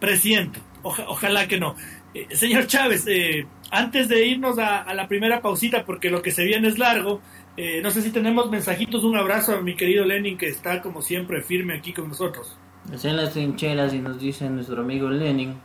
Presiento, 0.00 0.60
ojalá 0.82 1.48
que 1.48 1.58
no. 1.58 1.74
Eh, 2.12 2.36
señor 2.36 2.66
Chávez, 2.66 3.06
eh, 3.06 3.46
antes 3.70 4.08
de 4.08 4.26
irnos 4.26 4.58
a, 4.58 4.92
la 4.94 5.08
primera 5.08 5.40
pausita, 5.40 5.84
porque 5.84 6.10
lo 6.10 6.22
que 6.22 6.30
se 6.30 6.44
viene 6.44 6.68
es 6.68 6.78
largo, 6.78 7.20
eh, 7.56 7.80
no 7.82 7.90
sé 7.90 8.02
si 8.02 8.10
tenemos 8.10 8.50
mensajitos, 8.50 9.04
un 9.04 9.16
abrazo 9.16 9.56
a 9.56 9.60
mi 9.60 9.74
querido 9.74 10.04
Lenin 10.04 10.36
que 10.36 10.48
está 10.48 10.82
como 10.82 11.02
siempre 11.02 11.42
firme 11.42 11.76
aquí 11.76 11.92
con 11.92 12.08
nosotros. 12.08 12.58
En 13.02 13.16
las 13.16 13.32
trincheras 13.32 13.92
y 13.94 13.98
nos 13.98 14.20
dice 14.20 14.48
nuestro 14.48 14.82
amigo 14.82 15.08
Lenin, 15.08 15.56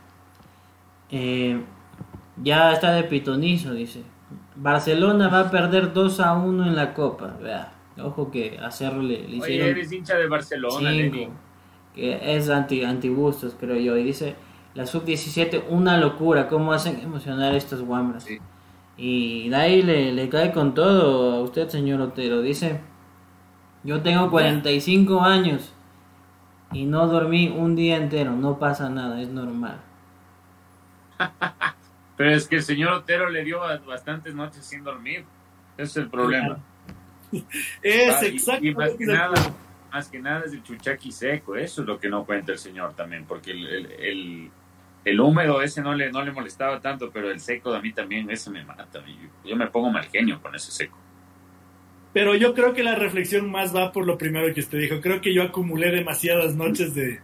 ya 2.41 2.73
está 2.73 2.93
de 2.93 3.03
pitonizo, 3.03 3.73
dice. 3.73 4.01
Barcelona 4.55 5.27
va 5.27 5.41
a 5.41 5.51
perder 5.51 5.93
2 5.93 6.19
a 6.19 6.33
1 6.33 6.67
en 6.67 6.75
la 6.75 6.93
Copa, 6.93 7.37
vea 7.41 7.73
Ojo 8.03 8.31
que 8.31 8.57
hacerle 8.61 9.27
le 9.27 9.41
Oye, 9.41 9.69
eres 9.69 9.91
hincha 9.91 10.15
de 10.17 10.27
Barcelona, 10.27 10.91
cinco, 10.91 11.15
Lenny. 11.15 11.29
que 11.93 12.35
es 12.35 12.49
anti 12.49 12.83
antibustos, 12.83 13.55
creo 13.59 13.75
yo. 13.75 13.97
Y 13.97 14.03
dice, 14.03 14.35
la 14.73 14.85
sub-17, 14.85 15.63
una 15.69 15.97
locura, 15.97 16.47
cómo 16.47 16.71
hacen 16.73 16.99
emocionar 17.01 17.53
a 17.53 17.57
estos 17.57 17.81
guambras. 17.81 18.23
Sí. 18.23 18.39
Y 18.97 19.49
de 19.49 19.55
ahí 19.55 19.81
le, 19.81 20.11
le 20.13 20.29
cae 20.29 20.51
con 20.51 20.73
todo 20.73 21.35
a 21.35 21.41
usted, 21.41 21.67
señor 21.69 22.01
Otero. 22.01 22.41
Dice, 22.41 22.79
yo 23.83 24.01
tengo 24.01 24.29
45 24.29 25.21
años 25.21 25.73
y 26.71 26.85
no 26.85 27.07
dormí 27.07 27.49
un 27.49 27.75
día 27.75 27.97
entero, 27.97 28.31
no 28.33 28.59
pasa 28.59 28.89
nada, 28.89 29.21
es 29.21 29.29
normal. 29.29 29.79
Pero 32.17 32.31
es 32.31 32.47
que 32.47 32.57
el 32.57 32.63
señor 32.63 32.93
Otero 32.93 33.29
le 33.29 33.43
dio 33.43 33.59
bastantes 33.87 34.35
noches 34.35 34.65
sin 34.65 34.83
dormir. 34.83 35.25
Ese 35.77 35.83
es 35.83 35.97
el 35.97 36.09
problema. 36.09 36.57
Es 37.81 38.13
Ah, 38.13 38.19
y- 38.23 38.27
exacto. 38.27 38.65
y, 38.65 38.75
más 38.75 38.91
que 38.91 39.05
nada, 39.05 39.31
más 39.91 40.09
que 40.09 40.19
nada 40.19 40.43
es 40.45 40.51
el 40.51 40.61
chuchaqui 40.63 41.13
seco. 41.13 41.55
Eso 41.55 41.81
es 41.81 41.87
lo 41.87 41.97
que 41.97 42.09
no 42.09 42.25
cuenta 42.25 42.51
el 42.51 42.57
señor 42.57 42.93
también, 42.93 43.23
porque 43.25 43.51
el, 43.51 43.65
el, 43.67 43.91
el- 43.93 44.51
el 45.03 45.19
húmedo 45.19 45.61
ese 45.61 45.81
no 45.81 45.93
le, 45.95 46.11
no 46.11 46.23
le 46.23 46.31
molestaba 46.31 46.79
tanto, 46.79 47.09
pero 47.11 47.31
el 47.31 47.39
seco 47.39 47.73
a 47.73 47.81
mí 47.81 47.91
también, 47.93 48.29
ese 48.29 48.49
me 48.51 48.63
mata. 48.63 48.87
Yo, 48.93 49.49
yo 49.49 49.55
me 49.55 49.67
pongo 49.67 49.89
mal 49.91 50.05
genio 50.05 50.39
con 50.41 50.53
ese 50.55 50.71
seco. 50.71 50.97
Pero 52.13 52.35
yo 52.35 52.53
creo 52.53 52.73
que 52.73 52.83
la 52.83 52.95
reflexión 52.95 53.49
más 53.49 53.75
va 53.75 53.91
por 53.91 54.05
lo 54.05 54.17
primero 54.17 54.53
que 54.53 54.59
usted 54.59 54.79
dijo. 54.79 54.99
Creo 55.01 55.21
que 55.21 55.33
yo 55.33 55.43
acumulé 55.43 55.91
demasiadas 55.91 56.55
noches 56.55 56.93
de. 56.93 57.19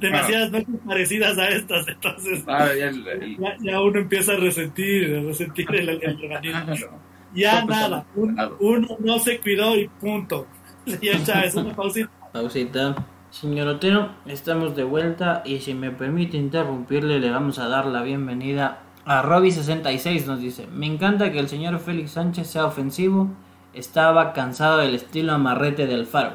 demasiadas 0.00 0.50
noches 0.52 0.68
parecidas 0.86 1.36
a 1.38 1.48
estas. 1.50 1.86
Entonces, 1.88 2.42
Ah, 2.46 2.68
ya 2.76 2.88
el- 2.88 3.06
el- 3.06 3.36
ya, 3.38 3.56
ya 3.60 3.80
uno 3.82 3.98
empieza 4.00 4.32
a 4.32 4.36
resentir, 4.36 5.14
a 5.16 5.20
resentir 5.22 5.66
el, 5.74 5.88
el 5.90 6.16
organismo. 6.24 6.98
Ya 7.34 7.60
Todo 7.60 7.70
nada. 7.70 8.06
un- 8.14 8.36
uno 8.60 8.88
no 9.00 9.18
se 9.18 9.38
cuidó 9.38 9.76
y 9.76 9.86
punto. 9.88 10.46
Señor 10.86 11.22
Chávez, 11.24 11.54
una 11.56 11.74
pausita. 11.74 12.10
Pausita. 12.32 12.96
Señor 13.34 13.66
Otero, 13.66 14.10
estamos 14.26 14.76
de 14.76 14.84
vuelta 14.84 15.42
y 15.44 15.58
si 15.58 15.74
me 15.74 15.90
permite 15.90 16.36
interrumpirle, 16.36 17.18
le 17.18 17.30
vamos 17.30 17.58
a 17.58 17.66
dar 17.68 17.86
la 17.86 18.02
bienvenida 18.02 18.78
a 19.04 19.22
Robbie66. 19.24 20.26
Nos 20.26 20.38
dice: 20.40 20.68
Me 20.72 20.86
encanta 20.86 21.32
que 21.32 21.40
el 21.40 21.48
señor 21.48 21.78
Félix 21.80 22.12
Sánchez 22.12 22.46
sea 22.46 22.64
ofensivo. 22.66 23.28
Estaba 23.72 24.32
cansado 24.34 24.78
del 24.78 24.94
estilo 24.94 25.32
amarrete 25.32 25.88
del 25.88 26.06
Faro. 26.06 26.34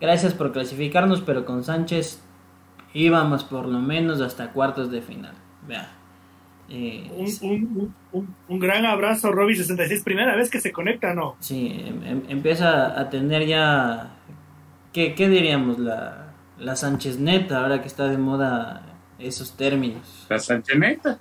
Gracias 0.00 0.32
por 0.32 0.52
clasificarnos, 0.52 1.22
pero 1.22 1.44
con 1.44 1.64
Sánchez 1.64 2.22
íbamos 2.94 3.42
por 3.42 3.66
lo 3.66 3.80
menos 3.80 4.20
hasta 4.20 4.50
cuartos 4.52 4.92
de 4.92 5.02
final. 5.02 5.32
Vea. 5.66 5.90
Eh, 6.68 7.10
Un, 7.42 7.50
un, 7.50 7.94
un, 8.12 8.36
un 8.46 8.58
gran 8.60 8.86
abrazo, 8.86 9.32
Robbie66. 9.32 10.04
Primera 10.04 10.36
vez 10.36 10.50
que 10.50 10.60
se 10.60 10.70
conecta, 10.70 11.14
¿no? 11.14 11.34
Sí, 11.40 11.82
em- 11.84 12.04
em- 12.04 12.22
empieza 12.28 12.98
a 12.98 13.10
tener 13.10 13.44
ya, 13.46 14.12
¿qué, 14.92 15.14
qué 15.14 15.28
diríamos? 15.28 15.78
La, 15.78 16.32
la 16.58 16.76
Sánchez 16.76 17.18
neta, 17.18 17.62
ahora 17.62 17.80
que 17.80 17.88
está 17.88 18.08
de 18.08 18.18
moda 18.18 18.82
esos 19.18 19.56
términos. 19.56 20.26
La 20.28 20.38
Sancheneta. 20.38 21.18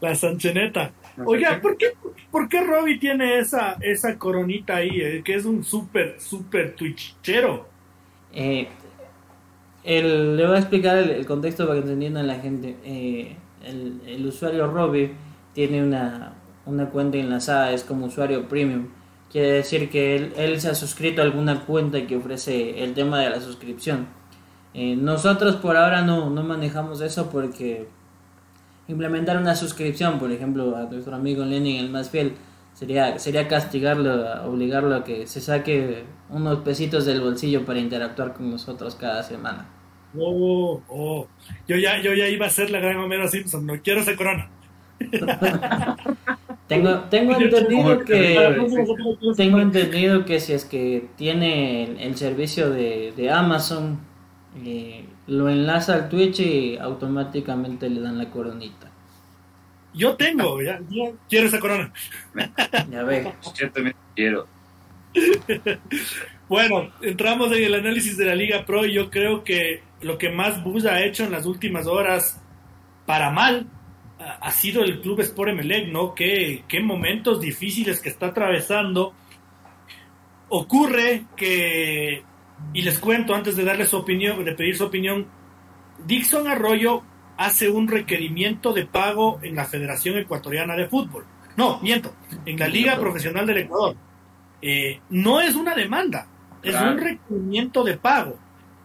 La 0.00 0.14
Sancheneta. 0.14 0.92
La 1.16 1.24
Oiga. 1.24 1.60
¿por 1.60 1.76
qué, 1.76 1.86
¿por 2.30 2.48
qué 2.48 2.60
Robbie 2.62 2.98
tiene 2.98 3.38
esa, 3.38 3.76
esa 3.80 4.18
coronita 4.18 4.76
ahí? 4.76 5.00
eh? 5.00 5.22
Que 5.24 5.34
es 5.34 5.44
un 5.44 5.62
súper, 5.64 6.16
súper 6.20 6.74
twitchero. 6.74 7.68
Eh, 8.32 8.68
el- 9.84 10.36
le 10.36 10.46
voy 10.46 10.56
a 10.56 10.60
explicar 10.60 10.96
el, 10.96 11.10
el 11.10 11.26
contexto 11.26 11.66
para 11.66 11.82
que 11.82 11.90
entiendan 11.92 12.26
la 12.26 12.36
gente. 12.36 12.76
Eh, 12.84 13.36
el, 13.64 14.00
el 14.06 14.26
usuario 14.26 14.66
Robbie 14.70 15.12
tiene 15.54 15.82
una, 15.82 16.34
una 16.66 16.86
cuenta 16.90 17.16
enlazada, 17.18 17.72
es 17.72 17.84
como 17.84 18.06
usuario 18.06 18.48
premium. 18.48 18.88
Quiere 19.34 19.50
decir 19.50 19.90
que 19.90 20.14
él, 20.14 20.32
él 20.36 20.60
se 20.60 20.68
ha 20.68 20.76
suscrito 20.76 21.20
a 21.20 21.24
alguna 21.24 21.62
cuenta 21.62 22.06
que 22.06 22.14
ofrece 22.14 22.84
el 22.84 22.94
tema 22.94 23.18
de 23.18 23.30
la 23.30 23.40
suscripción. 23.40 24.06
Eh, 24.74 24.94
nosotros 24.94 25.56
por 25.56 25.76
ahora 25.76 26.02
no, 26.02 26.30
no 26.30 26.44
manejamos 26.44 27.00
eso 27.00 27.28
porque 27.30 27.88
implementar 28.86 29.36
una 29.36 29.56
suscripción, 29.56 30.20
por 30.20 30.30
ejemplo, 30.30 30.76
a 30.76 30.84
nuestro 30.84 31.16
amigo 31.16 31.44
Lenin, 31.44 31.78
el 31.78 31.90
más 31.90 32.10
fiel, 32.10 32.34
sería, 32.74 33.18
sería 33.18 33.48
castigarlo, 33.48 34.44
obligarlo 34.48 34.94
a 34.94 35.02
que 35.02 35.26
se 35.26 35.40
saque 35.40 36.04
unos 36.30 36.60
pesitos 36.60 37.04
del 37.04 37.20
bolsillo 37.20 37.64
para 37.64 37.80
interactuar 37.80 38.34
con 38.34 38.52
nosotros 38.52 38.94
cada 38.94 39.24
semana. 39.24 39.66
Oh, 40.16 40.80
oh. 40.86 41.26
Yo 41.66 41.74
ya, 41.74 42.00
yo 42.00 42.14
ya 42.14 42.28
iba 42.28 42.46
a 42.46 42.50
ser 42.50 42.70
la 42.70 42.78
gran 42.78 42.98
Homero 42.98 43.26
Simpson. 43.26 43.66
No 43.66 43.74
quiero 43.82 44.02
esa 44.02 44.14
corona. 44.14 44.48
Tengo, 46.68 47.00
tengo 47.10 47.38
entendido 47.38 48.04
que 48.04 48.56
tengo 49.36 49.60
entendido 49.60 50.24
que 50.24 50.40
si 50.40 50.54
es 50.54 50.64
que 50.64 51.08
tiene 51.16 51.84
el, 51.84 52.00
el 52.00 52.16
servicio 52.16 52.70
de, 52.70 53.12
de 53.14 53.30
Amazon, 53.30 54.00
eh, 54.64 55.04
lo 55.26 55.50
enlaza 55.50 55.94
al 55.94 56.08
Twitch 56.08 56.40
y 56.40 56.78
automáticamente 56.78 57.90
le 57.90 58.00
dan 58.00 58.16
la 58.16 58.30
coronita. 58.30 58.90
Yo 59.92 60.16
tengo, 60.16 60.60
ya, 60.62 60.80
ya 60.88 61.12
quiero 61.28 61.46
esa 61.46 61.60
corona. 61.60 61.92
Ya 62.90 63.02
ve. 63.04 63.32
Yo 63.54 63.70
también 63.70 63.96
quiero. 64.14 64.46
Bueno, 66.46 66.92
entramos 67.00 67.50
en 67.52 67.64
el 67.64 67.74
análisis 67.74 68.18
de 68.18 68.26
la 68.26 68.34
Liga 68.34 68.66
Pro 68.66 68.84
y 68.84 68.92
yo 68.92 69.10
creo 69.10 69.44
que 69.44 69.82
lo 70.02 70.18
que 70.18 70.28
más 70.28 70.62
bulla 70.62 70.92
ha 70.92 71.02
hecho 71.02 71.24
en 71.24 71.32
las 71.32 71.46
últimas 71.46 71.86
horas, 71.86 72.38
para 73.06 73.30
mal, 73.30 73.66
ha 74.18 74.50
sido 74.52 74.82
el 74.82 75.00
Club 75.00 75.20
Sport 75.20 75.50
Emelec, 75.50 75.88
¿no? 75.88 76.14
Qué, 76.14 76.64
qué 76.68 76.80
momentos 76.80 77.40
difíciles 77.40 78.00
que 78.00 78.08
está 78.08 78.26
atravesando. 78.26 79.12
Ocurre 80.48 81.24
que, 81.36 82.22
y 82.72 82.82
les 82.82 82.98
cuento 82.98 83.34
antes 83.34 83.56
de 83.56 83.64
darles 83.64 83.88
su 83.88 83.96
opinión, 83.96 84.44
de 84.44 84.52
pedir 84.52 84.76
su 84.76 84.84
opinión, 84.84 85.26
Dixon 86.06 86.46
Arroyo 86.46 87.02
hace 87.36 87.68
un 87.68 87.88
requerimiento 87.88 88.72
de 88.72 88.86
pago 88.86 89.40
en 89.42 89.56
la 89.56 89.64
Federación 89.64 90.18
Ecuatoriana 90.18 90.76
de 90.76 90.86
Fútbol. 90.86 91.24
No, 91.56 91.80
miento, 91.80 92.14
en 92.46 92.58
la 92.58 92.68
Liga 92.68 92.98
Profesional 92.98 93.46
del 93.46 93.58
Ecuador. 93.58 93.96
Eh, 94.62 95.00
no 95.10 95.40
es 95.40 95.54
una 95.54 95.74
demanda, 95.74 96.26
es 96.62 96.70
Claro. 96.70 96.92
un 96.92 96.98
requerimiento 96.98 97.82
de 97.84 97.96
pago. 97.96 98.38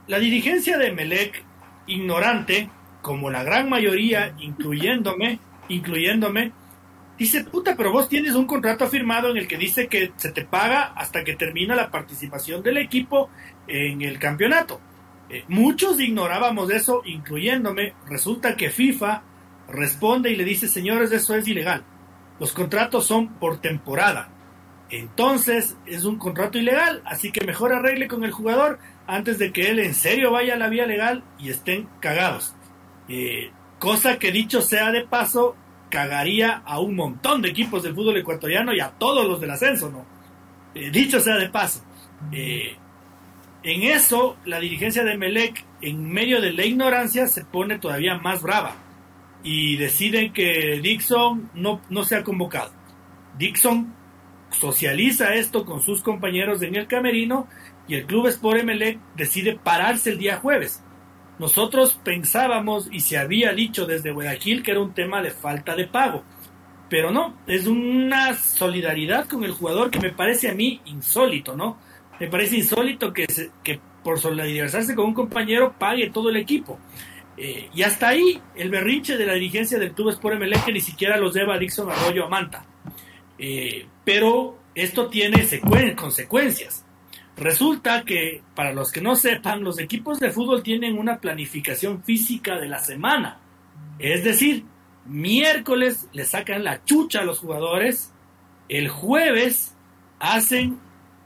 La 0.08 0.18
dirigencia 0.20 0.78
de 0.78 0.92
Melec, 0.92 1.44
ignorante, 1.88 2.70
como 3.02 3.30
la 3.30 3.44
gran 3.44 3.70
mayoría, 3.70 4.36
incluyéndome, 4.40 5.40
incluyéndome, 5.68 6.52
dice, 7.18 7.44
puta, 7.44 7.76
pero 7.76 7.92
vos 7.92 8.10
tienes 8.10 8.36
un 8.36 8.46
contrato 8.46 8.88
firmado 8.88 9.30
en 9.30 9.38
el 9.38 9.48
que 9.48 9.58
dice 9.58 9.88
que 9.88 10.12
se 10.16 10.32
te 10.32 10.46
paga 10.46 10.94
hasta 10.96 11.24
que 11.24 11.36
termina 11.36 11.76
la 11.76 11.92
participación 11.92 12.64
del 12.64 12.78
equipo 12.78 13.30
en 13.68 14.02
el 14.02 14.20
campeonato. 14.20 14.80
Eh, 15.30 15.44
muchos 15.48 16.00
ignorábamos 16.00 16.72
eso, 16.72 17.02
incluyéndome. 17.06 17.94
Resulta 18.08 18.56
que 18.56 18.72
FIFA 18.72 19.22
responde 19.70 20.32
y 20.32 20.36
le 20.36 20.44
dice, 20.44 20.68
señores, 20.68 21.12
eso 21.12 21.36
es 21.36 21.48
ilegal. 21.48 21.84
Los 22.40 22.54
contratos 22.54 23.06
son 23.06 23.36
por 23.36 23.60
temporada. 23.60 24.30
Entonces 24.90 25.78
es 25.86 26.04
un 26.06 26.18
contrato 26.18 26.58
ilegal, 26.58 27.04
así 27.06 27.32
que 27.32 27.46
mejor 27.46 27.74
arregle 27.74 28.08
con 28.08 28.24
el 28.24 28.32
jugador 28.32 28.80
antes 29.06 29.38
de 29.38 29.52
que 29.52 29.70
él 29.70 29.80
en 29.80 29.94
serio 29.94 30.32
vaya 30.32 30.56
a 30.56 30.58
la 30.58 30.70
vía 30.70 30.88
legal 30.88 31.24
y 31.38 31.50
estén 31.50 31.88
cagados. 32.00 32.56
Eh, 33.10 33.52
cosa 33.80 34.20
que 34.20 34.32
dicho 34.32 34.62
sea 34.62 34.92
de 34.92 35.02
paso, 35.06 35.56
cagaría 35.90 36.62
a 36.66 36.80
un 36.80 36.96
montón 36.96 37.42
de 37.42 37.50
equipos 37.50 37.84
del 37.84 37.96
fútbol 37.96 38.18
ecuatoriano 38.18 38.74
y 38.74 38.80
a 38.80 38.92
todos 38.92 39.28
los 39.28 39.42
del 39.42 39.52
ascenso, 39.52 39.90
¿no? 39.90 40.06
Eh, 40.76 40.92
dicho 40.92 41.20
sea 41.20 41.36
de 41.36 41.50
paso. 41.50 41.84
Eh, 42.32 42.76
en 43.64 43.84
eso, 43.84 44.38
la 44.46 44.60
dirigencia 44.60 45.04
de 45.04 45.18
Melec, 45.18 45.66
en 45.82 46.10
medio 46.10 46.40
de 46.40 46.54
la 46.54 46.66
ignorancia, 46.66 47.28
se 47.28 47.44
pone 47.44 47.80
todavía 47.80 48.18
más 48.18 48.42
brava 48.42 48.76
y 49.44 49.78
deciden 49.78 50.32
que 50.32 50.80
Dixon 50.82 51.50
no, 51.56 51.82
no 51.90 52.04
sea 52.04 52.24
convocado. 52.24 52.72
Dixon 53.38 53.94
socializa 54.52 55.36
esto 55.36 55.66
con 55.66 55.82
sus 55.82 56.02
compañeros 56.02 56.62
en 56.62 56.76
el 56.76 56.88
camerino 56.88 57.48
y 57.88 57.96
el 57.96 58.06
club 58.06 58.28
Sport 58.28 58.60
Emelec 58.60 59.00
decide 59.16 59.58
pararse 59.58 60.12
el 60.12 60.20
día 60.20 60.38
jueves. 60.38 60.84
Nosotros 61.40 61.98
pensábamos 62.04 62.90
y 62.92 63.00
se 63.00 63.18
había 63.18 63.54
dicho 63.54 63.86
desde 63.86 64.12
Guayaquil 64.12 64.62
que 64.62 64.72
era 64.72 64.82
un 64.82 64.94
tema 64.94 65.22
de 65.22 65.32
falta 65.32 65.76
de 65.76 65.88
pago, 65.88 66.24
pero 66.90 67.12
no, 67.12 67.38
es 67.48 67.66
una 67.66 68.34
solidaridad 68.36 69.28
con 69.28 69.44
el 69.44 69.52
jugador 69.52 69.90
que 69.90 70.00
me 70.00 70.12
parece 70.12 70.50
a 70.50 70.54
mí 70.54 70.82
insólito, 70.86 71.56
¿no? 71.56 71.78
Me 72.20 72.28
parece 72.28 72.58
insólito 72.58 73.14
que, 73.14 73.26
se- 73.28 73.52
que 73.64 73.80
por 74.04 74.20
solidarizarse 74.20 74.96
con 74.96 75.06
un 75.06 75.14
compañero 75.14 75.76
pague 75.80 76.10
todo 76.10 76.30
el 76.30 76.36
equipo. 76.38 76.78
Eh, 77.38 77.70
y 77.74 77.84
hasta 77.84 78.10
ahí 78.10 78.42
el 78.56 78.70
berrinche 78.70 79.16
de 79.18 79.26
la 79.26 79.34
dirigencia 79.34 79.80
del 79.80 79.94
Club 79.94 80.10
Sport 80.10 80.36
Emelec 80.36 80.66
que 80.66 80.74
ni 80.74 80.82
siquiera 80.82 81.16
los 81.18 81.34
lleva 81.34 81.56
a 81.56 81.58
Dixon 81.58 81.90
Arroyo 81.90 82.26
a 82.26 82.30
Manta. 82.30 82.66
Eh, 83.38 83.86
pero 84.04 84.58
esto 84.76 85.08
tiene 85.08 85.44
secuen- 85.46 85.96
consecuencias. 85.96 86.86
Resulta 87.40 88.04
que, 88.04 88.42
para 88.54 88.74
los 88.74 88.92
que 88.92 89.00
no 89.00 89.16
sepan, 89.16 89.64
los 89.64 89.80
equipos 89.80 90.20
de 90.20 90.30
fútbol 90.30 90.62
tienen 90.62 90.98
una 90.98 91.20
planificación 91.20 92.04
física 92.04 92.60
de 92.60 92.68
la 92.68 92.80
semana. 92.80 93.40
Es 93.98 94.26
decir, 94.26 94.66
miércoles 95.06 96.10
le 96.12 96.26
sacan 96.26 96.66
la 96.66 96.84
chucha 96.84 97.22
a 97.22 97.24
los 97.24 97.40
jugadores, 97.40 98.14
el 98.68 98.90
jueves 98.90 99.74
hacen 100.20 100.80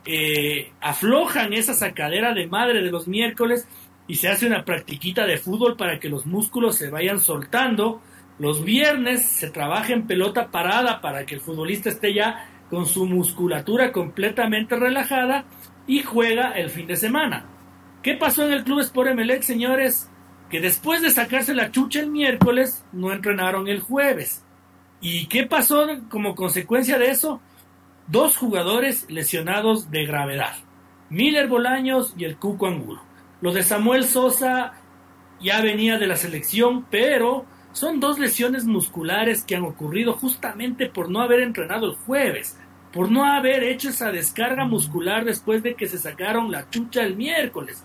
eh, 0.05 0.71
aflojan 0.81 1.53
esa 1.53 1.73
sacadera 1.73 2.33
de 2.33 2.45
madre 2.45 2.83
de 2.83 2.91
los 2.91 3.07
miércoles 3.07 3.67
y 4.05 4.15
se 4.15 4.27
hace 4.27 4.45
una 4.45 4.65
practiquita 4.65 5.25
de 5.25 5.37
fútbol 5.37 5.77
para 5.77 5.97
que 5.97 6.09
los 6.09 6.27
músculos 6.27 6.75
se 6.75 6.91
vayan 6.91 7.19
soltando. 7.19 8.01
Los 8.37 8.63
viernes 8.63 9.25
se 9.25 9.49
trabaja 9.49 9.93
en 9.93 10.05
pelota 10.05 10.51
parada 10.51 11.01
para 11.01 11.25
que 11.25 11.35
el 11.35 11.41
futbolista 11.41 11.89
esté 11.89 12.13
ya 12.13 12.49
con 12.69 12.85
su 12.85 13.05
musculatura 13.05 13.91
completamente 13.91 14.75
relajada 14.75 15.45
y 15.87 16.01
juega 16.03 16.51
el 16.51 16.69
fin 16.69 16.87
de 16.87 16.95
semana. 16.95 17.45
¿Qué 18.01 18.15
pasó 18.15 18.45
en 18.45 18.53
el 18.53 18.63
Club 18.63 18.79
Sport 18.81 19.11
Emelec, 19.11 19.43
señores? 19.43 20.09
Que 20.49 20.59
después 20.59 21.01
de 21.01 21.09
sacarse 21.09 21.53
la 21.53 21.71
chucha 21.71 21.99
el 21.99 22.09
miércoles, 22.09 22.85
no 22.91 23.11
entrenaron 23.11 23.67
el 23.67 23.79
jueves. 23.79 24.43
¿Y 25.01 25.27
qué 25.27 25.45
pasó 25.45 25.87
como 26.09 26.35
consecuencia 26.35 26.97
de 26.97 27.09
eso? 27.09 27.41
Dos 28.07 28.37
jugadores 28.37 29.09
lesionados 29.09 29.89
de 29.91 30.05
gravedad. 30.05 30.55
Miller 31.09 31.47
Bolaños 31.47 32.13
y 32.17 32.25
el 32.25 32.37
Cuco 32.37 32.67
Angulo. 32.67 33.01
Lo 33.41 33.51
de 33.51 33.63
Samuel 33.63 34.05
Sosa 34.05 34.73
ya 35.41 35.61
venía 35.61 35.97
de 35.97 36.07
la 36.07 36.15
selección, 36.15 36.85
pero 36.89 37.45
son 37.73 37.99
dos 37.99 38.19
lesiones 38.19 38.65
musculares 38.65 39.43
que 39.43 39.55
han 39.55 39.63
ocurrido 39.63 40.13
justamente 40.13 40.87
por 40.87 41.09
no 41.09 41.21
haber 41.21 41.41
entrenado 41.41 41.87
el 41.87 41.95
jueves, 41.95 42.57
por 42.93 43.11
no 43.11 43.25
haber 43.25 43.63
hecho 43.63 43.89
esa 43.89 44.11
descarga 44.11 44.65
muscular 44.65 45.25
después 45.25 45.63
de 45.63 45.73
que 45.73 45.87
se 45.87 45.97
sacaron 45.97 46.51
la 46.51 46.69
chucha 46.69 47.03
el 47.03 47.17
miércoles. 47.17 47.83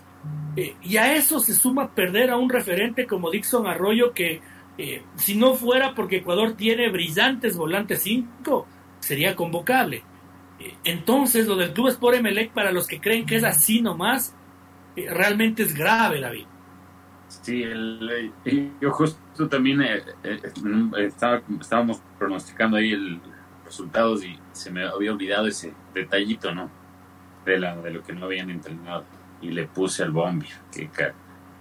Eh, 0.55 0.75
y 0.83 0.97
a 0.97 1.15
eso 1.15 1.39
se 1.39 1.53
suma 1.53 1.95
perder 1.95 2.29
a 2.29 2.37
un 2.37 2.49
referente 2.49 3.07
como 3.07 3.31
Dixon 3.31 3.65
Arroyo 3.65 4.13
que 4.13 4.39
eh, 4.77 5.03
si 5.15 5.35
no 5.35 5.55
fuera 5.55 5.95
porque 5.95 6.17
Ecuador 6.17 6.53
tiene 6.53 6.89
brillantes 6.89 7.57
volantes 7.57 8.03
5, 8.03 8.67
sería 8.99 9.35
convocable. 9.35 10.03
Eh, 10.59 10.75
entonces 10.83 11.47
lo 11.47 11.55
del 11.55 11.73
Club 11.73 11.87
Sport 11.87 12.17
Emelec 12.17 12.51
para 12.51 12.71
los 12.71 12.85
que 12.85 13.01
creen 13.01 13.25
que 13.25 13.37
es 13.37 13.43
así 13.43 13.81
nomás, 13.81 14.35
realmente 14.95 15.63
es 15.63 15.73
grave, 15.73 16.21
David. 16.21 16.45
Sí, 17.29 17.63
el, 17.63 18.31
yo 18.81 18.91
justo 18.91 19.47
también 19.47 19.81
estábamos 20.97 22.01
pronosticando 22.17 22.77
ahí 22.77 22.91
el 22.91 23.21
resultados 23.69 24.25
y 24.25 24.37
se 24.59 24.71
me 24.71 24.85
había 24.85 25.11
olvidado 25.11 25.47
ese 25.47 25.73
detallito, 25.93 26.53
¿no? 26.53 26.69
De, 27.45 27.57
la, 27.57 27.75
de 27.77 27.91
lo 27.91 28.03
que 28.03 28.13
no 28.13 28.25
habían 28.25 28.49
entrenado 28.49 29.05
y 29.41 29.51
le 29.51 29.67
puse 29.67 30.03
al 30.03 30.11
bombi. 30.11 30.47
Que 30.71 30.89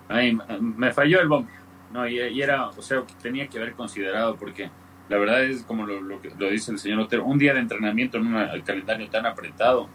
Ay, 0.09 0.37
me 0.61 0.93
falló 0.93 1.21
el 1.21 1.29
bombi. 1.29 1.53
No, 1.93 2.07
y, 2.07 2.43
era, 2.43 2.69
o 2.69 2.83
sea, 2.83 3.03
tenía 3.23 3.49
que 3.49 3.59
haber 3.59 3.73
considerado 3.73 4.37
porque 4.37 4.71
la 5.09 5.17
verdad 5.17 5.45
es 5.45 5.63
como 5.63 5.87
lo, 5.87 6.01
lo, 6.01 6.21
lo 6.39 6.51
dice 6.51 6.73
el 6.73 6.79
señor 6.79 7.01
Otero, 7.01 7.25
un 7.25 7.39
día 7.39 7.55
de 7.55 7.61
entrenamiento 7.61 8.19
en 8.19 8.27
un 8.27 8.63
calendario 8.63 9.09
tan 9.09 9.25
apretado, 9.25 9.89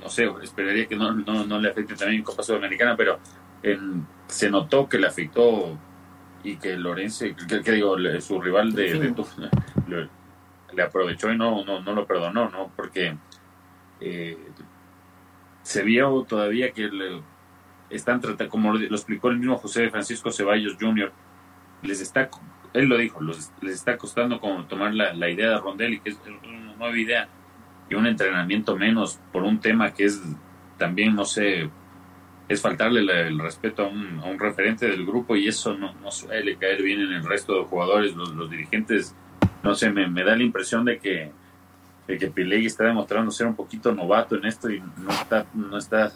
no 0.00 0.08
sé, 0.08 0.30
esperaría 0.42 0.86
que 0.86 0.96
no, 0.96 1.12
no, 1.12 1.44
no 1.44 1.58
le 1.58 1.70
afecte 1.70 1.94
también 1.94 2.20
en 2.20 2.24
Copa 2.24 2.42
Sudamericana, 2.42 2.96
pero 2.96 3.18
se 4.26 4.50
notó 4.50 4.88
que 4.88 4.98
le 4.98 5.06
afectó 5.06 5.76
y 6.44 6.56
que 6.56 6.76
Lorenzo, 6.76 7.24
que, 7.48 7.72
digo, 7.72 7.96
su 8.20 8.40
rival 8.40 8.72
de, 8.72 8.98
de 8.98 10.08
le 10.74 10.82
aprovechó 10.82 11.30
y 11.32 11.36
no, 11.36 11.64
no, 11.64 11.80
no 11.80 11.92
lo 11.92 12.06
perdonó, 12.06 12.48
¿no? 12.48 12.72
Porque 12.76 13.16
eh, 14.00 14.38
se 15.62 15.82
vio 15.82 16.24
todavía 16.24 16.72
que 16.72 16.88
le 16.88 17.22
están 17.90 18.20
tratando, 18.20 18.50
como 18.50 18.72
lo 18.74 18.96
explicó 18.96 19.28
el 19.28 19.38
mismo 19.38 19.58
José 19.58 19.90
Francisco 19.90 20.30
Ceballos 20.30 20.76
Jr., 20.80 21.12
les 21.82 22.00
está, 22.00 22.30
él 22.72 22.86
lo 22.86 22.96
dijo, 22.96 23.20
les 23.20 23.50
está 23.62 23.96
costando 23.96 24.40
como 24.40 24.64
tomar 24.64 24.94
la, 24.94 25.12
la 25.14 25.28
idea 25.28 25.50
de 25.50 25.58
Rondelli, 25.58 26.00
que 26.00 26.10
es 26.10 26.20
una 26.44 26.74
nueva 26.74 26.98
idea, 26.98 27.28
y 27.90 27.94
un 27.94 28.06
entrenamiento 28.06 28.76
menos 28.76 29.20
por 29.32 29.42
un 29.42 29.60
tema 29.60 29.92
que 29.92 30.04
es 30.04 30.22
también, 30.78 31.14
no 31.14 31.24
sé, 31.24 31.70
es 32.48 32.60
faltarle 32.60 33.00
el 33.00 33.38
respeto 33.38 33.84
a 33.84 33.88
un, 33.88 34.20
a 34.20 34.26
un, 34.26 34.38
referente 34.38 34.86
del 34.86 35.06
grupo 35.06 35.36
y 35.36 35.48
eso 35.48 35.76
no, 35.76 35.94
no, 35.94 36.10
suele 36.10 36.56
caer 36.56 36.82
bien 36.82 37.00
en 37.00 37.12
el 37.12 37.24
resto 37.24 37.54
de 37.54 37.64
jugadores, 37.64 38.14
los, 38.14 38.34
los 38.34 38.50
dirigentes, 38.50 39.14
no 39.62 39.74
sé, 39.74 39.90
me, 39.90 40.08
me, 40.08 40.24
da 40.24 40.36
la 40.36 40.42
impresión 40.42 40.84
de 40.84 40.98
que 40.98 41.32
de 42.06 42.18
que 42.18 42.66
está 42.66 42.84
demostrando 42.84 43.30
ser 43.30 43.46
un 43.46 43.54
poquito 43.54 43.92
novato 43.92 44.36
en 44.36 44.44
esto 44.44 44.70
y 44.70 44.80
no 44.80 45.10
está, 45.10 45.46
no 45.54 45.78
está, 45.78 46.12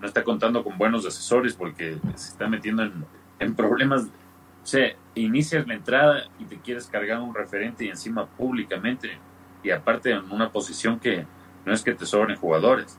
no 0.00 0.06
está 0.06 0.24
contando 0.24 0.64
con 0.64 0.78
buenos 0.78 1.06
asesores 1.06 1.54
porque 1.54 1.98
se 2.16 2.30
está 2.30 2.48
metiendo 2.48 2.82
en, 2.82 3.04
en 3.38 3.54
problemas. 3.54 4.04
O 4.04 4.66
sea, 4.66 4.94
inicias 5.14 5.66
la 5.66 5.74
entrada 5.74 6.24
y 6.38 6.44
te 6.44 6.58
quieres 6.58 6.86
cargar 6.86 7.20
un 7.20 7.34
referente 7.34 7.84
y 7.84 7.88
encima 7.88 8.26
públicamente 8.26 9.18
y 9.62 9.70
aparte 9.70 10.10
en 10.10 10.30
una 10.30 10.50
posición 10.50 10.98
que 10.98 11.26
no 11.64 11.72
es 11.72 11.82
que 11.82 11.94
te 11.94 12.06
sobren 12.06 12.36
jugadores. 12.36 12.98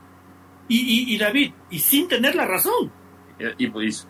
Y, 0.68 1.12
y, 1.12 1.18
David, 1.18 1.52
y 1.70 1.80
sin 1.80 2.08
tener 2.08 2.34
la 2.34 2.46
razón. 2.46 2.90
Y, 3.58 3.66
pues, 3.66 4.06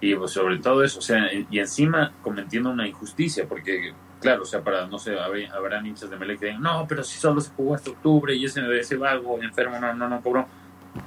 y 0.00 0.14
pues 0.14 0.30
sobre 0.30 0.58
todo 0.58 0.84
eso, 0.84 1.00
o 1.00 1.02
sea, 1.02 1.28
y 1.32 1.58
encima 1.58 2.12
cometiendo 2.22 2.70
una 2.70 2.86
injusticia, 2.86 3.46
porque 3.48 3.92
claro, 4.22 4.42
o 4.42 4.46
sea, 4.46 4.62
para, 4.62 4.86
no 4.86 4.98
sé, 4.98 5.18
habrán 5.18 5.84
hinchas 5.84 6.08
de 6.08 6.16
Melec 6.16 6.38
que 6.38 6.46
digan, 6.46 6.62
no, 6.62 6.86
pero 6.88 7.02
si 7.02 7.18
solo 7.18 7.40
se 7.40 7.50
jugó 7.50 7.74
hasta 7.74 7.90
octubre 7.90 8.34
y 8.34 8.44
ese, 8.44 8.62
ese 8.78 8.96
vago 8.96 9.42
enfermo 9.42 9.78
no, 9.78 9.92
no, 9.92 10.08
no 10.08 10.22
cobró. 10.22 10.46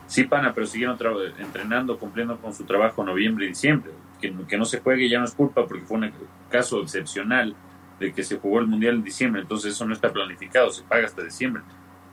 Sí, 0.07 0.23
pana, 0.23 0.53
pero 0.53 0.67
siguieron 0.67 0.97
entrenando, 1.39 1.97
cumpliendo 1.97 2.37
con 2.37 2.53
su 2.53 2.63
trabajo 2.65 3.03
noviembre 3.03 3.45
y 3.45 3.49
diciembre. 3.49 3.91
Que, 4.19 4.57
no 4.57 4.65
se 4.65 4.79
juegue 4.79 5.07
ya 5.07 5.19
no 5.19 5.25
es 5.25 5.33
culpa 5.33 5.65
porque 5.67 5.85
fue 5.85 5.97
un 5.97 6.11
caso 6.49 6.81
excepcional 6.81 7.55
de 7.99 8.11
que 8.11 8.23
se 8.23 8.37
jugó 8.37 8.59
el 8.59 8.67
Mundial 8.67 8.95
en 8.95 9.03
diciembre, 9.03 9.41
entonces 9.41 9.73
eso 9.73 9.85
no 9.85 9.93
está 9.93 10.11
planificado, 10.11 10.69
se 10.71 10.83
paga 10.83 11.05
hasta 11.05 11.23
diciembre. 11.23 11.63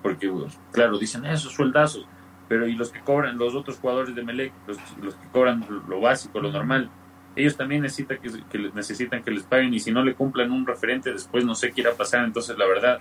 Porque, 0.02 0.30
claro, 0.72 0.98
dicen 0.98 1.24
esos 1.24 1.52
sueldazos, 1.52 2.06
pero 2.48 2.66
y 2.66 2.74
los 2.74 2.90
que 2.90 3.00
cobran, 3.00 3.38
los 3.38 3.54
otros 3.54 3.78
jugadores 3.78 4.14
de 4.14 4.22
Melec, 4.22 4.52
los 4.66 5.14
que 5.14 5.28
cobran 5.32 5.64
lo 5.88 6.00
básico, 6.00 6.40
lo 6.40 6.52
normal, 6.52 6.90
ellos 7.34 7.56
también 7.56 7.82
necesitan 7.82 8.18
que, 8.18 8.58
necesitan 8.74 9.22
que 9.22 9.30
les 9.30 9.42
paguen 9.44 9.72
y 9.72 9.80
si 9.80 9.90
no 9.90 10.04
le 10.04 10.14
cumplan 10.14 10.50
un 10.50 10.66
referente 10.66 11.12
después 11.12 11.44
no 11.44 11.54
sé 11.54 11.72
qué 11.72 11.80
irá 11.80 11.92
a 11.92 11.94
pasar. 11.94 12.24
Entonces, 12.24 12.58
la 12.58 12.66
verdad, 12.66 13.00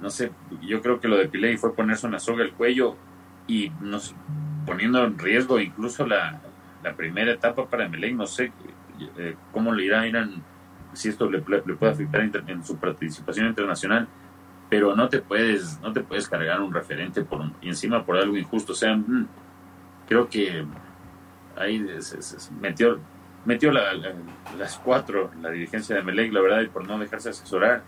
no 0.00 0.10
sé, 0.10 0.30
yo 0.62 0.80
creo 0.80 1.00
que 1.00 1.08
lo 1.08 1.16
de 1.16 1.28
Piley 1.28 1.56
fue 1.56 1.74
ponerse 1.74 2.06
una 2.06 2.20
soga 2.20 2.44
al 2.44 2.52
cuello 2.52 2.96
y 3.46 3.70
nos 3.80 4.14
poniendo 4.64 5.02
en 5.04 5.18
riesgo 5.18 5.58
incluso 5.58 6.06
la, 6.06 6.40
primera 6.96 7.32
etapa 7.32 7.66
para 7.66 7.88
Melec. 7.88 8.14
No 8.14 8.26
sé 8.26 8.52
eh, 9.18 9.34
cómo 9.52 9.74
le 9.74 9.84
irá, 9.84 10.06
irán, 10.06 10.42
si 10.92 11.08
esto 11.08 11.28
le, 11.28 11.42
le, 11.46 11.74
puede 11.74 11.92
afectar 11.92 12.20
en, 12.22 12.64
su 12.64 12.76
participación 12.76 13.46
internacional. 13.46 14.08
Pero 14.70 14.94
no 14.94 15.08
te 15.08 15.20
puedes, 15.20 15.80
no 15.80 15.92
te 15.92 16.00
puedes 16.00 16.28
cargar 16.28 16.60
un 16.60 16.72
referente 16.72 17.24
por 17.24 17.42
y 17.60 17.68
encima 17.68 18.04
por 18.04 18.18
algo 18.18 18.36
injusto. 18.36 18.72
O 18.72 18.76
sea, 18.76 18.96
mm, 18.96 19.26
creo 20.06 20.28
que 20.28 20.64
ahí 21.56 21.84
se, 22.00 22.22
se 22.22 22.54
metió 22.54 23.00
metió 23.44 23.72
las 23.72 24.78
cuatro 24.84 25.30
la 25.40 25.50
dirigencia 25.50 25.96
de 25.96 26.02
Melec, 26.02 26.32
la 26.32 26.40
verdad, 26.40 26.60
y 26.60 26.68
por 26.68 26.86
no 26.86 26.98
dejarse 26.98 27.30
asesorar. 27.30 27.82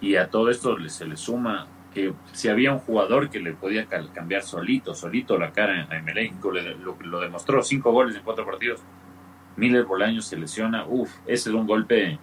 Y 0.00 0.16
a 0.16 0.30
todo 0.30 0.50
esto 0.50 0.76
se 0.88 1.06
le 1.06 1.16
suma 1.16 1.66
que 1.92 2.12
si 2.32 2.48
había 2.48 2.72
un 2.72 2.78
jugador 2.78 3.30
que 3.30 3.40
le 3.40 3.52
podía 3.52 3.86
cambiar 3.86 4.42
solito, 4.42 4.94
solito 4.94 5.36
la 5.38 5.52
cara 5.52 5.88
a 5.90 6.02
Melec, 6.02 6.32
lo, 6.42 6.96
lo, 7.00 7.20
demostró, 7.20 7.62
cinco 7.62 7.92
goles 7.92 8.16
en 8.16 8.22
cuatro 8.22 8.46
partidos. 8.46 8.80
Miller 9.56 9.84
Bolaños 9.84 10.26
se 10.26 10.36
lesiona, 10.36 10.86
uff, 10.86 11.10
ese 11.26 11.50
es 11.50 11.54
un 11.54 11.66
golpe, 11.66 12.18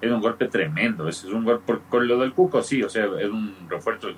es 0.00 0.10
un 0.10 0.20
golpe 0.20 0.48
tremendo, 0.48 1.08
ese 1.08 1.28
es 1.28 1.32
un 1.32 1.44
golpe, 1.44 1.78
con 1.88 2.06
lo 2.06 2.18
del 2.18 2.32
Cuco 2.32 2.62
sí, 2.62 2.82
o 2.82 2.88
sea, 2.88 3.06
es 3.18 3.30
un 3.30 3.54
refuerzo 3.68 4.08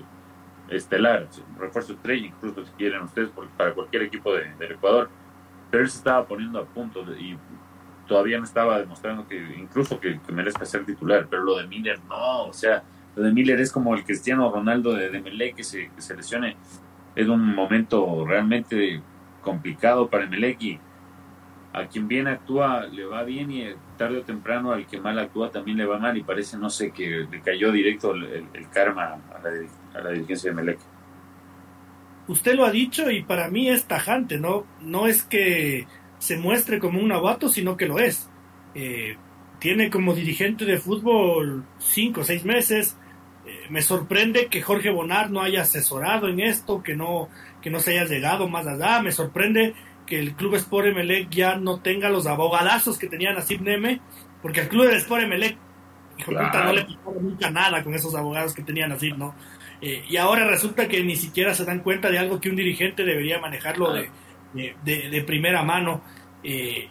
estelar, 0.68 1.28
refuerzo 1.58 1.92
estrella, 1.92 2.26
incluso 2.26 2.64
si 2.64 2.72
quieren 2.72 3.02
ustedes, 3.02 3.30
para 3.56 3.74
cualquier 3.74 4.04
equipo 4.04 4.32
de, 4.32 4.50
Ecuador, 4.60 5.10
pero 5.70 5.82
él 5.82 5.90
se 5.90 5.98
estaba 5.98 6.26
poniendo 6.26 6.58
a 6.58 6.64
punto 6.64 7.04
y 7.18 7.36
todavía 8.06 8.38
no 8.38 8.44
estaba 8.44 8.78
demostrando 8.78 9.26
que 9.26 9.36
incluso 9.58 9.98
que, 10.00 10.18
merezca 10.32 10.64
ser 10.64 10.84
titular, 10.84 11.26
pero 11.28 11.42
lo 11.42 11.58
de 11.58 11.66
Miller 11.66 12.00
no, 12.08 12.44
o 12.44 12.52
sea, 12.52 12.82
lo 13.16 13.22
de 13.22 13.32
Miller 13.32 13.60
es 13.60 13.72
como 13.72 13.94
el 13.94 14.04
Cristiano 14.04 14.50
Ronaldo 14.50 14.92
de, 14.94 15.10
de 15.10 15.52
que 15.56 15.64
se, 15.64 15.90
que 15.94 16.00
se 16.00 16.16
lesione, 16.16 16.56
es 17.14 17.28
un 17.28 17.54
momento 17.54 18.24
realmente 18.26 19.00
complicado 19.40 20.08
para 20.08 20.26
Melec 20.26 20.62
y 20.62 20.80
a 21.72 21.86
quien 21.86 22.06
bien 22.06 22.28
actúa 22.28 22.86
le 22.86 23.04
va 23.04 23.24
bien 23.24 23.50
y 23.50 23.66
tarde 23.98 24.18
o 24.18 24.22
temprano 24.22 24.72
al 24.72 24.86
que 24.86 25.00
mal 25.00 25.18
actúa 25.18 25.50
también 25.50 25.76
le 25.76 25.86
va 25.86 25.98
mal 25.98 26.16
y 26.16 26.22
parece, 26.22 26.56
no 26.56 26.70
sé, 26.70 26.92
que 26.92 27.26
le 27.30 27.40
cayó 27.40 27.72
directo 27.72 28.14
el, 28.14 28.46
karma 28.72 29.18
a 29.34 29.40
la, 29.42 29.98
a 29.98 30.02
la 30.02 30.10
dirigencia 30.10 30.50
de 30.50 30.56
Melec. 30.56 30.78
Usted 32.26 32.54
lo 32.54 32.64
ha 32.64 32.70
dicho 32.70 33.10
y 33.10 33.22
para 33.22 33.48
mí 33.48 33.68
es 33.68 33.84
tajante, 33.84 34.38
¿no? 34.38 34.64
No 34.80 35.06
es 35.06 35.24
que 35.24 35.86
se 36.24 36.38
muestre 36.38 36.78
como 36.78 37.00
un 37.00 37.08
novato, 37.08 37.50
sino 37.50 37.76
que 37.76 37.84
lo 37.84 37.98
es. 37.98 38.30
Eh, 38.74 39.18
tiene 39.58 39.90
como 39.90 40.14
dirigente 40.14 40.64
de 40.64 40.78
fútbol 40.78 41.66
cinco 41.78 42.22
o 42.22 42.24
seis 42.24 42.46
meses. 42.46 42.96
Eh, 43.44 43.66
me 43.68 43.82
sorprende 43.82 44.46
que 44.46 44.62
Jorge 44.62 44.90
Bonar 44.90 45.30
no 45.30 45.42
haya 45.42 45.60
asesorado 45.60 46.28
en 46.28 46.40
esto, 46.40 46.82
que 46.82 46.96
no, 46.96 47.28
que 47.60 47.68
no 47.68 47.78
se 47.78 47.90
haya 47.90 48.08
llegado 48.08 48.48
más 48.48 48.66
allá. 48.66 49.02
Me 49.02 49.12
sorprende 49.12 49.74
que 50.06 50.18
el 50.18 50.34
Club 50.34 50.54
Sport 50.54 50.86
Emelec 50.86 51.28
ya 51.28 51.56
no 51.56 51.80
tenga 51.80 52.08
los 52.08 52.26
abogadazos 52.26 52.96
que 52.96 53.06
tenía 53.06 53.34
Nasib 53.34 53.60
Neme, 53.60 54.00
porque 54.40 54.62
al 54.62 54.68
Club 54.68 54.86
del 54.86 54.96
Sport 54.96 55.24
Emelec, 55.24 55.58
hijo 56.16 56.30
puta, 56.30 56.64
no 56.64 56.72
le 56.72 56.84
pasó 56.84 57.20
nunca 57.20 57.50
nada 57.50 57.84
con 57.84 57.92
esos 57.92 58.14
abogados 58.14 58.54
que 58.54 58.62
tenía 58.62 58.88
Nasib, 58.88 59.18
¿no? 59.18 59.34
y 59.82 60.16
ahora 60.16 60.46
resulta 60.46 60.88
que 60.88 61.04
ni 61.04 61.14
siquiera 61.14 61.52
se 61.54 61.66
dan 61.66 61.80
cuenta 61.80 62.10
de 62.10 62.18
algo 62.18 62.40
que 62.40 62.48
un 62.48 62.56
dirigente 62.56 63.04
debería 63.04 63.38
manejarlo 63.38 63.92
de, 63.92 64.08
de, 64.54 65.24
primera 65.26 65.62
mano. 65.62 66.02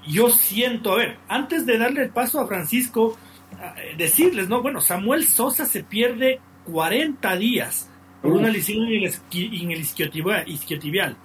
yo 0.07 0.29
siento, 0.29 0.93
a 0.93 0.97
ver, 0.97 1.17
antes 1.27 1.65
de 1.65 1.77
darle 1.77 2.03
el 2.03 2.09
paso 2.09 2.39
a 2.39 2.47
Francisco, 2.47 3.17
decirles, 3.97 4.49
¿no? 4.49 4.61
Bueno, 4.61 4.81
Samuel 4.81 5.25
Sosa 5.25 5.65
se 5.65 5.83
pierde 5.83 6.39
40 6.65 7.35
días 7.37 7.89
por 8.23 8.31
una 8.31 8.49
lesión 8.49 8.87
en 8.87 9.03
el, 9.71 9.79
isquiotibial. 9.81 11.17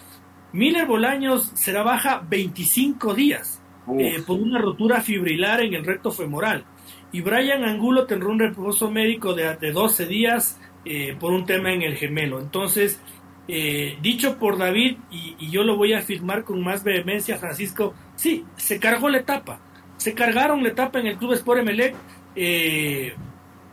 Miller 0.53 0.87
Bolaños 0.87 1.53
será 1.55 1.83
baja 1.85 2.25
25 2.29 3.15
días 3.15 3.63
eh, 3.99 4.23
por 4.27 4.41
una 4.41 4.59
rotura 4.59 5.01
fibrilar 5.01 5.61
en 5.61 5.75
el 5.75 5.85
recto 5.85 6.11
femoral. 6.11 6.65
Y 7.13 7.21
Brian 7.21 7.65
Angulo 7.65 8.07
tendrá 8.07 8.29
un 8.29 8.41
reposo 8.41 8.91
médico 8.91 9.33
de, 9.33 9.73
12 9.73 10.07
días 10.07 10.61
eh, 10.85 11.17
por 11.19 11.33
un 11.33 11.47
tema 11.47 11.73
en 11.73 11.83
el 11.83 11.97
gemelo. 11.97 12.41
Entonces, 12.41 13.01
eh, 13.49 13.99
dicho 14.01 14.39
por 14.39 14.59
David, 14.59 14.99
y, 15.11 15.51
yo 15.51 15.65
lo 15.65 15.77
voy 15.77 15.95
a 15.95 15.99
afirmar 15.99 16.45
con 16.45 16.63
más 16.63 16.85
vehemencia, 16.85 17.39
Francisco, 17.39 17.95
sí, 18.15 18.45
se 18.57 18.79
cargó 18.79 19.09
la 19.09 19.19
etapa. 19.19 19.61
Se 19.97 20.15
cargaron 20.15 20.63
la 20.63 20.69
etapa 20.69 21.01
en 21.01 21.09
el 21.09 21.17
Club 21.17 21.33
Sport 21.33 21.61
Emelec 21.61 21.97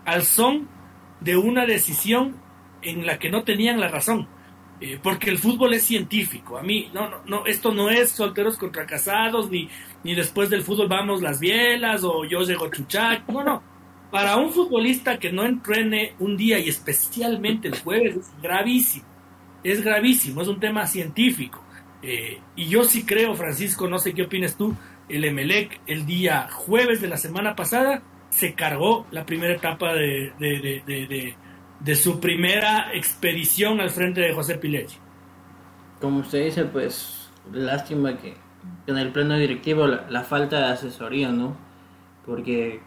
al 0.05 0.23
son 0.23 0.67
de 1.19 1.37
una 1.37 1.65
decisión 1.65 2.35
en 2.81 3.05
la 3.05 3.19
que 3.19 3.29
no 3.29 3.43
tenían 3.43 3.79
la 3.79 3.89
razón. 3.89 4.27
Eh, 4.81 4.99
porque 5.01 5.29
el 5.29 5.37
fútbol 5.37 5.73
es 5.73 5.83
científico. 5.83 6.57
A 6.57 6.63
mí, 6.63 6.89
no, 6.93 7.09
no, 7.09 7.17
no, 7.25 7.45
esto 7.45 7.73
no 7.73 7.89
es 7.89 8.09
solteros 8.11 8.57
contra 8.57 8.85
casados, 8.85 9.49
ni, 9.49 9.69
ni 10.03 10.13
después 10.15 10.49
del 10.49 10.63
fútbol 10.63 10.89
vamos 10.89 11.21
las 11.21 11.39
bielas 11.39 12.03
o 12.03 12.25
yo 12.25 12.41
llego 12.41 12.69
chuchac. 12.69 13.27
No, 13.29 13.43
no. 13.43 13.63
Para 14.11 14.35
un 14.35 14.51
futbolista 14.51 15.17
que 15.17 15.31
no 15.31 15.45
entrene 15.45 16.13
un 16.19 16.37
día 16.37 16.59
y 16.59 16.69
especialmente 16.69 17.69
el 17.69 17.79
jueves 17.79 18.17
es 18.17 18.41
gravísimo. 18.41 19.05
Es 19.65 19.83
gravísimo, 19.83 20.43
es 20.43 20.47
un 20.47 20.59
tema 20.59 20.85
científico. 20.85 21.59
Eh, 22.03 22.39
y 22.55 22.67
yo 22.67 22.83
sí 22.83 23.03
creo, 23.03 23.33
Francisco, 23.33 23.87
no 23.87 23.97
sé 23.97 24.13
qué 24.13 24.21
opinas 24.21 24.55
tú, 24.55 24.75
el 25.09 25.25
Emelec 25.25 25.81
el 25.87 26.05
día 26.05 26.47
jueves 26.51 27.01
de 27.01 27.07
la 27.07 27.17
semana 27.17 27.55
pasada 27.55 28.03
se 28.29 28.53
cargó 28.53 29.07
la 29.09 29.25
primera 29.25 29.55
etapa 29.55 29.95
de, 29.95 30.33
de, 30.37 31.95
su 31.95 32.19
primera 32.19 32.93
expedición 32.93 33.81
al 33.81 33.89
frente 33.89 34.21
de 34.21 34.33
José 34.33 34.59
Pileggi. 34.59 34.97
Como 35.99 36.19
usted 36.19 36.45
dice, 36.45 36.65
pues 36.65 37.31
lástima 37.51 38.19
que 38.19 38.35
en 38.85 38.97
el 38.99 39.11
pleno 39.11 39.35
directivo 39.35 39.87
la, 39.87 40.23
falta 40.23 40.59
de 40.59 40.73
asesoría, 40.73 41.31
¿no? 41.31 41.57
Porque, 42.23 42.81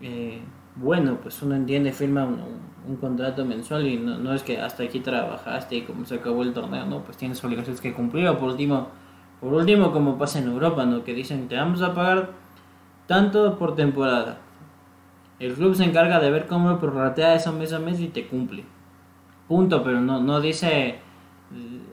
eh, 0.00 0.40
bueno, 0.76 1.18
pues 1.20 1.42
uno 1.42 1.56
entiende, 1.56 1.92
firma 1.92 2.26
un, 2.26 2.75
contrato 2.94 3.44
mensual 3.44 3.84
y 3.88 3.96
no, 3.96 4.32
es 4.32 4.44
que 4.44 4.60
hasta 4.60 4.84
aquí 4.84 5.00
trabajaste 5.00 5.74
y 5.74 5.82
como 5.82 6.04
se 6.04 6.14
acabó 6.14 6.44
el 6.44 6.52
torneo, 6.52 6.86
¿no? 6.86 7.02
Pues 7.02 7.16
tienes 7.16 7.42
obligaciones 7.42 7.80
que 7.80 7.92
cumplir 7.92 8.28
o 8.28 8.38
por 8.38 8.50
último, 8.50 8.90
por 9.40 9.52
último 9.52 9.90
como 9.90 10.16
pasa 10.16 10.38
en 10.38 10.46
Europa, 10.46 10.86
¿no? 10.86 11.02
Que 11.02 11.12
dicen, 11.12 11.48
te 11.48 11.56
vamos 11.56 11.82
a 11.82 11.92
pagar 11.92 12.30
tanto 13.08 13.58
por 13.58 13.74
temporada 13.74 14.38
el 15.38 15.52
club 15.52 15.74
se 15.74 15.84
encarga 15.84 16.18
de 16.18 16.30
ver 16.30 16.46
cómo 16.46 16.78
prorratea 16.78 17.34
eso 17.34 17.52
mes 17.52 17.72
a 17.72 17.78
mes 17.78 18.00
y 18.00 18.08
te 18.08 18.26
cumple. 18.26 18.64
Punto, 19.48 19.82
pero 19.82 20.00
no, 20.00 20.20
no 20.20 20.40
dice, 20.40 20.96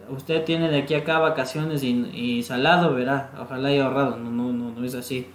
usted 0.10 0.46
tiene 0.46 0.70
de 0.70 0.80
aquí 0.80 0.94
acá 0.94 1.20
vacaciones 1.20 1.84
y, 1.84 2.42
salado, 2.44 2.94
verá, 2.96 3.32
ojalá 3.40 3.68
haya 3.70 3.86
ahorrado. 3.86 4.18
No, 4.18 4.32
no, 4.32 4.54
no, 4.54 4.72
no 4.72 4.86
es 4.86 4.96
así. 4.96 5.28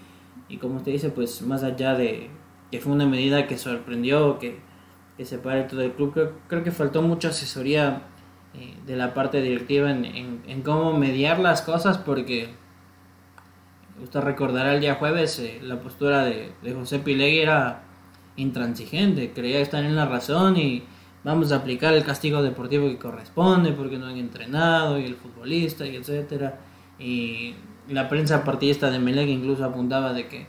Y 0.48 0.56
como 0.56 0.76
usted 0.76 0.92
dice, 0.92 1.10
pues 1.10 1.42
más 1.42 1.62
allá 1.62 1.94
de 1.94 2.30
que 2.70 2.80
fue 2.80 2.92
una 2.92 3.06
medida 3.06 3.46
que 3.46 3.58
sorprendió, 3.58 4.38
que, 4.38 4.58
que 5.18 5.24
se 5.24 5.38
pare 5.38 5.64
todo 5.64 5.82
el 5.82 5.92
club, 5.92 6.32
creo, 6.46 6.62
que 6.62 6.70
faltó 6.70 7.02
mucha 7.02 7.28
asesoría 7.28 8.02
eh, 8.54 8.74
de 8.86 8.96
la 8.96 9.14
parte 9.14 9.42
directiva 9.42 9.90
en, 9.90 10.04
en, 10.46 10.62
cómo 10.62 10.96
mediar 10.96 11.40
las 11.40 11.60
cosas, 11.60 11.98
porque 11.98 12.48
usted 14.00 14.20
recordará 14.20 14.74
el 14.74 14.80
día 14.80 14.94
jueves 14.94 15.40
eh, 15.40 15.58
la 15.60 15.80
postura 15.80 16.24
de, 16.24 16.52
de 16.62 16.72
José 16.72 17.00
Pilegui 17.00 17.40
era 17.40 17.82
intransigente, 18.36 19.32
creía 19.32 19.58
estar 19.58 19.84
en 19.84 19.96
la 19.96 20.06
razón 20.06 20.56
y 20.56 20.84
vamos 21.24 21.50
a 21.50 21.56
aplicar 21.56 21.94
el 21.94 22.04
castigo 22.04 22.40
deportivo 22.40 22.86
que 22.88 22.98
corresponde 22.98 23.72
porque 23.72 23.98
no 23.98 24.06
han 24.06 24.18
entrenado 24.18 25.00
y 25.00 25.04
el 25.04 25.16
futbolista 25.16 25.84
y 25.84 25.96
etcétera. 25.96 26.60
Y 27.00 27.56
la 27.88 28.08
prensa 28.08 28.44
partidista 28.44 28.88
de 28.90 29.00
Melec 29.00 29.28
incluso 29.28 29.64
apuntaba 29.64 30.12
de 30.12 30.28
que 30.28 30.46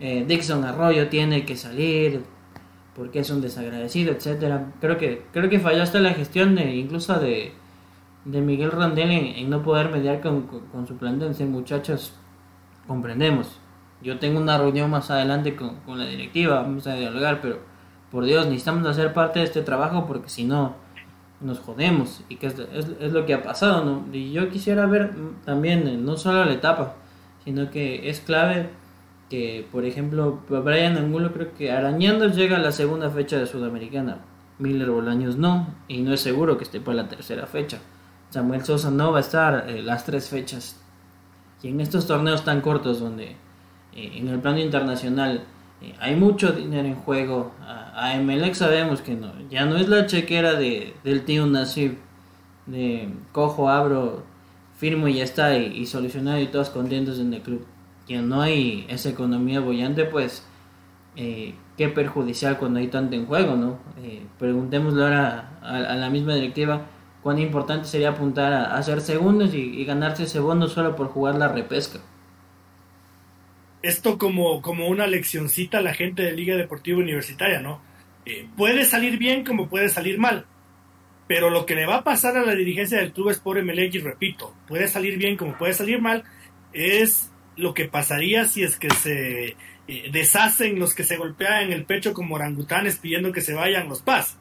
eh, 0.00 0.24
Dixon 0.26 0.64
Arroyo 0.64 1.08
tiene 1.08 1.44
que 1.44 1.56
salir 1.56 2.24
porque 2.94 3.20
es 3.20 3.30
un 3.30 3.40
desagradecido 3.40 4.12
etcétera 4.12 4.72
creo 4.80 4.98
que 4.98 5.24
creo 5.32 5.48
que 5.48 5.60
falló 5.60 5.82
hasta 5.82 6.00
la 6.00 6.14
gestión 6.14 6.54
de 6.54 6.74
incluso 6.74 7.18
de, 7.18 7.52
de 8.24 8.40
Miguel 8.40 8.70
Rondel 8.70 9.10
en, 9.10 9.50
no 9.50 9.62
poder 9.62 9.90
mediar 9.90 10.20
con, 10.20 10.42
con, 10.42 10.86
su 10.86 10.96
plantel 10.96 11.34
muchachos 11.46 12.12
comprendemos 12.86 13.60
yo 14.02 14.18
tengo 14.18 14.40
una 14.40 14.56
reunión 14.56 14.90
más 14.90 15.10
adelante 15.10 15.56
con, 15.56 15.98
la 15.98 16.06
directiva, 16.06 16.62
vamos 16.62 16.86
a 16.86 16.94
dialogar, 16.94 17.40
pero 17.40 17.58
por 18.10 18.24
Dios, 18.24 18.46
necesitamos 18.46 18.86
hacer 18.86 19.12
parte 19.12 19.40
de 19.40 19.44
este 19.44 19.62
trabajo 19.62 20.06
porque 20.06 20.28
si 20.28 20.44
no, 20.44 20.74
nos 21.40 21.60
jodemos. 21.60 22.22
Y 22.28 22.36
que 22.36 22.46
es, 22.46 22.58
es, 22.58 23.12
lo 23.12 23.26
que 23.26 23.34
ha 23.34 23.42
pasado, 23.42 23.84
¿no? 23.84 24.04
Y 24.12 24.32
yo 24.32 24.48
quisiera 24.48 24.86
ver 24.86 25.12
también, 25.44 25.86
eh, 25.86 25.96
no 25.96 26.16
solo 26.16 26.44
la 26.44 26.52
etapa, 26.52 26.94
sino 27.44 27.70
que 27.70 28.08
es 28.08 28.20
clave 28.20 28.70
que, 29.30 29.66
por 29.72 29.86
ejemplo, 29.86 30.40
Brian 30.48 30.98
Angulo 30.98 31.32
creo 31.32 31.54
que 31.54 31.70
arañando 31.72 32.26
llega 32.26 32.56
a 32.56 32.60
la 32.60 32.72
segunda 32.72 33.08
fecha 33.08 33.38
de 33.38 33.46
Sudamericana. 33.46 34.18
Miller 34.58 34.90
Bolaños 34.90 35.36
no, 35.36 35.68
y 35.88 36.02
no 36.02 36.12
es 36.12 36.20
seguro 36.20 36.58
que 36.58 36.64
esté 36.64 36.80
para 36.80 36.96
la 36.96 37.08
tercera 37.08 37.46
fecha. 37.46 37.78
Samuel 38.28 38.64
Sosa 38.64 38.90
no 38.90 39.12
va 39.12 39.18
a 39.18 39.22
estar 39.22 39.70
eh, 39.70 39.82
las 39.82 40.04
tres 40.04 40.28
fechas. 40.28 40.78
Y 41.62 41.68
en 41.68 41.80
estos 41.80 42.06
torneos 42.06 42.44
tan 42.44 42.60
cortos 42.60 43.00
donde 43.00 43.36
eh, 43.94 44.12
en 44.14 44.28
el 44.28 44.40
plano 44.40 44.58
internacional 44.58 45.44
eh, 45.80 45.94
hay 45.98 46.16
mucho 46.16 46.52
dinero 46.52 46.88
en 46.88 46.96
juego. 46.96 47.52
A, 47.62 48.12
a 48.12 48.54
sabemos 48.54 49.00
que 49.00 49.14
no, 49.14 49.32
ya 49.48 49.64
no 49.64 49.76
es 49.76 49.88
la 49.88 50.06
chequera 50.06 50.54
de, 50.54 50.94
del 51.04 51.24
tío 51.24 51.46
Nasib, 51.46 51.96
de 52.66 53.08
cojo, 53.32 53.68
abro, 53.68 54.24
firmo 54.76 55.08
y 55.08 55.14
ya 55.14 55.24
está, 55.24 55.56
y, 55.56 55.86
solucionado 55.86 56.40
y 56.40 56.46
todos 56.46 56.70
contentos 56.70 57.18
en 57.18 57.34
el 57.34 57.42
club. 57.42 57.64
Que 58.06 58.18
no 58.18 58.42
hay 58.42 58.86
esa 58.88 59.10
economía 59.10 59.60
bollante, 59.60 60.04
pues 60.04 60.44
eh, 61.16 61.54
qué 61.76 61.88
perjudicial 61.88 62.58
cuando 62.58 62.80
hay 62.80 62.88
tanto 62.88 63.16
en 63.16 63.26
juego, 63.26 63.56
¿no? 63.56 63.78
preguntémosle 64.38 65.02
ahora 65.02 65.58
a, 65.62 65.94
la 65.94 66.10
misma 66.10 66.34
directiva 66.34 66.86
cuán 67.22 67.38
importante 67.38 67.86
sería 67.86 68.10
apuntar 68.10 68.52
a, 68.52 68.76
hacer 68.76 69.00
segundos 69.00 69.54
y, 69.54 69.84
ganarse 69.84 70.24
ese 70.24 70.40
bono 70.40 70.68
solo 70.68 70.96
por 70.96 71.08
jugar 71.08 71.34
la 71.36 71.48
repesca 71.48 72.00
esto 73.82 74.18
como, 74.18 74.60
como 74.62 74.88
una 74.88 75.06
leccioncita 75.06 75.78
a 75.78 75.82
la 75.82 75.94
gente 75.94 76.22
de 76.22 76.32
Liga 76.32 76.56
Deportiva 76.56 76.98
Universitaria, 76.98 77.60
¿no? 77.60 77.80
Eh, 78.26 78.46
puede 78.56 78.84
salir 78.84 79.18
bien 79.18 79.44
como 79.44 79.68
puede 79.68 79.88
salir 79.88 80.18
mal, 80.18 80.46
pero 81.26 81.48
lo 81.48 81.64
que 81.64 81.74
le 81.74 81.86
va 81.86 81.96
a 81.96 82.04
pasar 82.04 82.36
a 82.36 82.44
la 82.44 82.54
dirigencia 82.54 82.98
del 82.98 83.12
club 83.12 83.34
MLX, 83.44 83.94
y 83.94 83.98
repito, 83.98 84.54
puede 84.68 84.88
salir 84.88 85.16
bien 85.16 85.36
como 85.36 85.56
puede 85.56 85.72
salir 85.72 86.00
mal, 86.00 86.24
es 86.72 87.30
lo 87.60 87.74
que 87.74 87.86
pasaría 87.86 88.46
si 88.46 88.62
es 88.62 88.76
que 88.76 88.90
se 88.90 89.56
eh, 89.88 90.10
deshacen 90.12 90.78
los 90.78 90.94
que 90.94 91.04
se 91.04 91.16
golpean 91.16 91.72
el 91.72 91.84
pecho 91.84 92.12
como 92.14 92.34
orangutanes 92.34 92.98
pidiendo 92.98 93.32
que 93.32 93.40
se 93.40 93.54
vayan 93.54 93.88
los 93.88 94.02
paz. 94.02 94.38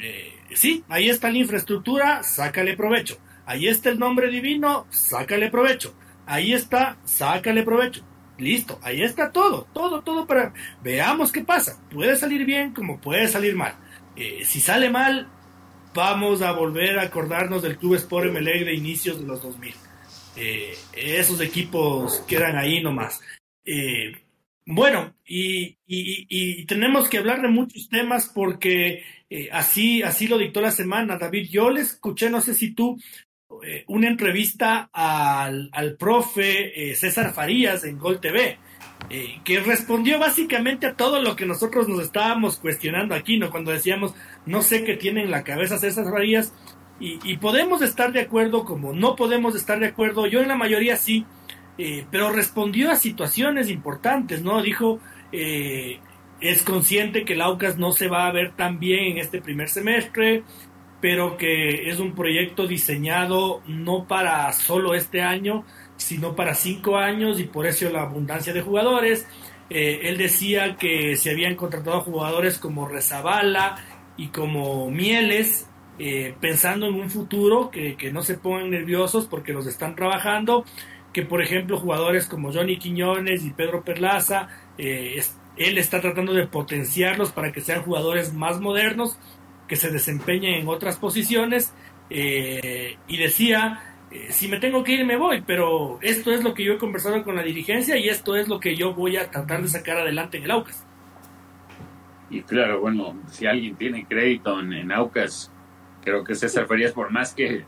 Eh, 0.00 0.32
sí, 0.54 0.84
ahí 0.88 1.08
está 1.08 1.30
la 1.30 1.38
infraestructura, 1.38 2.22
sácale 2.22 2.76
provecho. 2.76 3.18
Ahí 3.46 3.68
está 3.68 3.90
el 3.90 3.98
nombre 3.98 4.28
divino, 4.28 4.86
sácale 4.90 5.50
provecho. 5.50 5.94
Ahí 6.26 6.52
está, 6.52 6.96
sácale 7.04 7.62
provecho. 7.62 8.04
Listo, 8.38 8.80
ahí 8.82 9.02
está 9.02 9.30
todo, 9.30 9.68
todo, 9.72 10.02
todo 10.02 10.26
para... 10.26 10.52
Veamos 10.82 11.30
qué 11.30 11.42
pasa. 11.42 11.78
Puede 11.90 12.16
salir 12.16 12.44
bien 12.44 12.72
como 12.72 13.00
puede 13.00 13.28
salir 13.28 13.54
mal. 13.54 13.74
Eh, 14.16 14.42
si 14.44 14.60
sale 14.60 14.90
mal, 14.90 15.28
vamos 15.94 16.42
a 16.42 16.52
volver 16.52 16.98
a 16.98 17.02
acordarnos 17.02 17.62
del 17.62 17.76
Club 17.76 17.94
Sport 17.94 18.32
MLE 18.32 18.64
de 18.64 18.74
inicios 18.74 19.20
de 19.20 19.26
los 19.26 19.42
2000. 19.42 19.74
Eh, 20.36 20.74
esos 20.94 21.40
equipos 21.40 22.20
quedan 22.26 22.56
ahí 22.56 22.82
nomás. 22.82 23.20
Eh, 23.64 24.12
bueno, 24.66 25.14
y, 25.26 25.76
tenemos 26.66 27.08
que 27.08 27.18
hablar 27.18 27.42
de 27.42 27.48
muchos 27.48 27.88
temas 27.88 28.30
porque 28.34 29.02
así, 29.52 30.02
así 30.02 30.26
lo 30.26 30.38
dictó 30.38 30.60
la 30.60 30.70
semana, 30.70 31.18
David. 31.18 31.48
Yo 31.50 31.70
le 31.70 31.82
escuché, 31.82 32.30
no 32.30 32.40
sé 32.40 32.54
si 32.54 32.72
tú 32.72 32.98
eh, 33.62 33.84
una 33.88 34.08
entrevista 34.08 34.90
al, 34.92 35.68
al 35.72 35.96
profe 35.96 36.90
eh, 36.90 36.94
César 36.94 37.32
Farías 37.32 37.84
en 37.84 37.98
Gol 37.98 38.20
TV, 38.20 38.58
eh, 39.10 39.40
que 39.44 39.60
respondió 39.60 40.18
básicamente 40.18 40.86
a 40.86 40.94
todo 40.94 41.20
lo 41.20 41.36
que 41.36 41.46
nosotros 41.46 41.88
nos 41.88 42.02
estábamos 42.02 42.58
cuestionando 42.58 43.14
aquí, 43.14 43.38
¿no? 43.38 43.50
Cuando 43.50 43.70
decíamos, 43.70 44.14
no 44.46 44.62
sé 44.62 44.84
qué 44.84 44.96
tiene 44.96 45.22
en 45.22 45.30
la 45.30 45.44
cabeza 45.44 45.78
César 45.78 46.06
Farías, 46.10 46.52
y, 47.00 47.36
podemos 47.38 47.82
estar 47.82 48.12
de 48.12 48.20
acuerdo 48.20 48.64
como 48.64 48.92
no 48.92 49.16
podemos 49.16 49.54
estar 49.54 49.78
de 49.78 49.86
acuerdo, 49.86 50.26
yo 50.26 50.40
en 50.40 50.48
la 50.48 50.56
mayoría 50.56 50.96
sí, 50.96 51.26
pero 52.10 52.30
respondió 52.30 52.90
a 52.90 52.96
situaciones 52.96 53.68
importantes, 53.68 54.42
¿no? 54.42 54.62
Dijo, 54.62 55.00
es 55.32 56.62
consciente 56.62 57.24
que 57.24 57.34
el 57.34 57.42
Aucas 57.42 57.76
no 57.76 57.92
se 57.92 58.08
va 58.08 58.26
a 58.26 58.32
ver 58.32 58.52
tan 58.52 58.78
bien 58.78 59.12
en 59.12 59.18
este 59.18 59.40
primer 59.40 59.68
semestre, 59.68 60.44
pero 61.04 61.36
que 61.36 61.90
es 61.90 62.00
un 62.00 62.14
proyecto 62.14 62.66
diseñado 62.66 63.60
no 63.66 64.06
para 64.06 64.50
solo 64.54 64.94
este 64.94 65.20
año, 65.20 65.64
sino 65.98 66.34
para 66.34 66.54
cinco 66.54 66.96
años 66.96 67.38
y 67.40 67.44
por 67.44 67.66
eso 67.66 67.90
la 67.90 68.00
abundancia 68.02 68.54
de 68.54 68.62
jugadores. 68.62 69.26
Eh, 69.68 70.00
él 70.04 70.16
decía 70.16 70.76
que 70.76 71.16
se 71.16 71.30
habían 71.30 71.56
contratado 71.56 72.00
jugadores 72.00 72.56
como 72.56 72.88
Rezabala 72.88 73.76
y 74.16 74.28
como 74.28 74.90
Mieles, 74.90 75.68
eh, 75.98 76.34
pensando 76.40 76.86
en 76.86 76.94
un 76.94 77.10
futuro, 77.10 77.70
que, 77.70 77.96
que, 77.96 78.12
no 78.12 78.22
se 78.22 78.38
pongan 78.38 78.70
nerviosos 78.70 79.26
porque 79.26 79.52
los 79.52 79.66
están 79.66 79.94
trabajando, 79.94 80.64
que 81.12 81.22
por 81.22 81.42
ejemplo 81.42 81.78
jugadores 81.78 82.26
como 82.26 82.52
Johnny 82.52 82.78
Quiñones 82.78 83.44
y 83.44 83.50
Pedro 83.50 83.84
Perlaza, 83.84 84.48
eh, 84.78 85.22
él 85.56 85.78
está 85.78 86.00
tratando 86.00 86.32
de 86.32 86.46
potenciarlos 86.46 87.32
para 87.32 87.52
que 87.52 87.60
sean 87.60 87.82
jugadores 87.82 88.32
más 88.32 88.60
modernos, 88.60 89.18
que 89.68 89.76
se 89.76 89.90
desempeñen 89.90 90.54
en 90.54 90.68
otras 90.68 90.96
posiciones, 90.96 91.72
y 92.10 93.16
decía 93.16 93.94
eh, 94.14 94.30
si 94.30 94.46
me 94.46 94.58
tengo 94.60 94.84
que 94.84 94.92
ir 94.92 95.04
me 95.04 95.16
voy, 95.16 95.42
pero 95.44 95.98
esto 96.00 96.30
es 96.30 96.44
lo 96.44 96.54
que 96.54 96.64
yo 96.64 96.74
he 96.74 96.78
conversado 96.78 97.24
con 97.24 97.34
la 97.34 97.42
dirigencia 97.42 97.96
y 97.98 98.08
esto 98.08 98.36
es 98.36 98.46
lo 98.46 98.60
que 98.60 98.76
yo 98.76 98.94
voy 98.94 99.16
a 99.16 99.28
tratar 99.28 99.60
de 99.60 99.68
sacar 99.68 99.98
adelante 99.98 100.38
en 100.38 100.44
el 100.44 100.52
Aucas. 100.52 100.86
Y 102.30 102.42
claro, 102.42 102.80
bueno, 102.80 103.16
si 103.28 103.46
alguien 103.46 103.74
tiene 103.74 104.06
crédito 104.06 104.60
en, 104.60 104.92
Aucas, 104.92 105.52
creo 106.04 106.22
que 106.22 106.34
César 106.34 106.66
Ferías, 106.66 106.92
por 106.92 107.10
más 107.10 107.34
que 107.34 107.64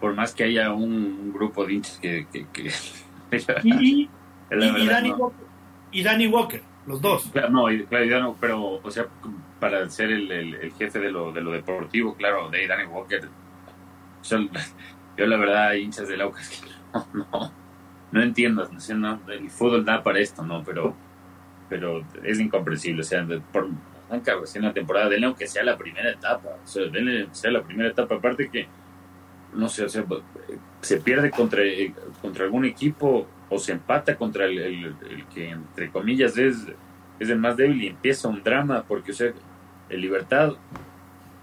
por 0.00 0.14
más 0.14 0.34
que 0.34 0.44
haya 0.44 0.72
un, 0.72 1.32
grupo 1.32 1.66
de 1.66 1.74
hinchas 1.74 1.98
que... 1.98 2.26
y, 3.62 4.08
Danny 6.02 6.26
Walker, 6.26 6.62
los 6.86 7.00
dos. 7.00 7.28
Claro, 7.32 7.50
no, 7.50 7.66
claro, 7.88 8.36
pero, 8.40 8.80
o 8.82 8.90
sea, 8.90 9.06
para 9.60 9.88
ser 9.90 10.10
el, 10.10 10.72
jefe 10.78 10.98
de 10.98 11.12
lo, 11.12 11.32
de 11.32 11.42
lo 11.42 11.52
deportivo, 11.52 12.14
claro, 12.14 12.48
de 12.48 12.66
Danny 12.66 12.86
Walker, 12.86 13.28
son, 14.22 14.50
yo 15.16 15.26
la 15.26 15.36
verdad, 15.36 15.74
hinchas 15.74 16.08
del 16.08 16.22
Aucas, 16.22 16.48
que 16.48 16.66
no, 16.94 17.26
no, 17.30 17.52
no 18.10 18.22
entiendo, 18.22 18.68
no, 18.96 19.20
el 19.28 19.50
fútbol 19.50 19.84
da 19.84 20.02
para 20.02 20.18
esto, 20.18 20.42
¿no? 20.42 20.64
Pero, 20.64 20.94
pero 21.68 22.04
es 22.24 22.40
incomprensible, 22.40 23.02
o 23.02 23.04
sea, 23.04 23.26
por, 23.52 23.68
en 24.12 24.62
la 24.62 24.72
temporada, 24.72 25.08
denle 25.08 25.26
aunque 25.26 25.46
sea 25.46 25.62
la 25.62 25.76
primera 25.76 26.10
etapa, 26.10 26.56
o 26.62 26.66
sea, 26.66 26.86
denle 26.86 27.28
sea 27.32 27.50
la 27.50 27.62
primera 27.62 27.90
etapa, 27.90 28.16
aparte 28.16 28.48
que, 28.50 28.66
no 29.54 29.68
sé, 29.68 29.84
o 29.84 29.88
sea, 29.88 30.04
se 30.80 30.96
pierde 30.98 31.30
contra, 31.30 31.62
contra 32.20 32.44
algún 32.44 32.64
equipo 32.64 33.26
o 33.48 33.58
se 33.58 33.72
empata 33.72 34.16
contra 34.16 34.46
el, 34.46 34.58
el, 34.58 35.26
que, 35.32 35.50
entre 35.50 35.90
comillas, 35.90 36.36
es, 36.36 36.56
es 37.18 37.28
el 37.28 37.38
más 37.38 37.56
débil 37.56 37.82
y 37.82 37.88
empieza 37.88 38.28
un 38.28 38.42
drama, 38.42 38.84
porque, 38.86 39.12
o 39.12 39.14
sea, 39.14 39.32
el 39.88 40.00
Libertad 40.00 40.54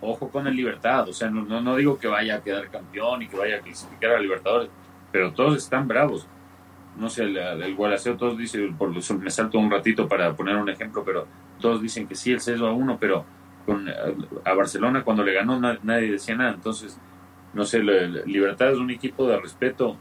ojo 0.01 0.29
con 0.29 0.47
el 0.47 0.55
Libertad, 0.55 1.07
o 1.09 1.13
sea, 1.13 1.29
no, 1.29 1.61
no, 1.61 1.75
digo 1.75 1.97
que 1.97 2.07
vaya 2.07 2.35
a 2.35 2.41
quedar 2.41 2.69
campeón 2.69 3.23
y 3.23 3.27
que 3.27 3.37
vaya 3.37 3.57
a 3.57 3.59
clasificar 3.59 4.11
a 4.11 4.19
Libertadores, 4.19 4.69
pero 5.11 5.33
todos 5.33 5.57
están 5.57 5.87
bravos. 5.87 6.27
No 6.97 7.09
sé, 7.09 7.23
el, 7.23 7.37
el 7.37 7.75
Gualaceo, 7.75 8.17
todos 8.17 8.37
dicen, 8.37 8.75
por 8.75 8.89
me 8.89 9.29
salto 9.29 9.59
un 9.59 9.69
ratito 9.69 10.07
para 10.07 10.35
poner 10.35 10.55
un 10.55 10.69
ejemplo, 10.69 11.03
pero 11.05 11.27
todos 11.59 11.81
dicen 11.81 12.07
que 12.07 12.15
sí, 12.15 12.31
el 12.31 12.39
6 12.39 12.61
a 12.61 12.71
1, 12.71 12.97
pero 12.99 13.25
con, 13.65 13.87
a 13.89 14.53
Barcelona 14.53 15.03
cuando 15.03 15.23
le 15.23 15.33
ganó 15.33 15.59
nadie, 15.59 16.11
decía 16.11 16.35
nada. 16.35 16.53
Entonces, 16.53 16.99
no 17.53 17.65
sé, 17.65 17.81
Libertad 17.81 18.71
es 18.71 18.77
un 18.77 18.91
equipo 18.91 19.27
de 19.27 19.39
respeto 19.39 19.97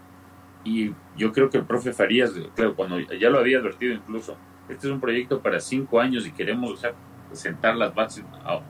y 0.65 0.93
yo 1.17 1.33
creo 1.33 1.51
que 1.51 1.59
el 1.59 1.65
profe 1.65 1.93
Farías, 1.93 2.33
claro, 2.55 2.75
cuando 2.75 2.99
ya 2.99 3.31
lo 3.31 3.39
había 3.39 3.59
advertido 3.59 3.95
incluso, 3.95 4.37
este 4.69 4.89
es 4.89 4.93
un 4.93 5.01
proyecto 5.01 5.41
para 5.41 5.61
cinco 5.61 6.01
años 6.01 6.27
y 6.27 6.33
queremos, 6.33 6.73
o 6.73 6.77
sea, 6.77 6.93
sentar 7.33 7.77
las 7.77 7.95
bases. 7.95 8.25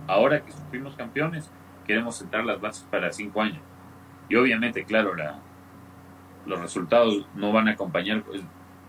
Ahora 0.07 0.45
que 0.45 0.53
fuimos 0.70 0.95
campeones, 0.95 1.51
queremos 1.87 2.16
sentar 2.16 2.45
las 2.45 2.61
bases 2.61 2.87
para 2.91 3.12
cinco 3.12 3.41
años. 3.41 3.62
Y 4.28 4.37
obviamente, 4.37 4.84
claro, 4.84 5.14
la, 5.14 5.39
los 6.47 6.61
resultados 6.61 7.26
no 7.34 7.53
van 7.53 7.68
a 7.68 7.72
acompañar 7.72 8.24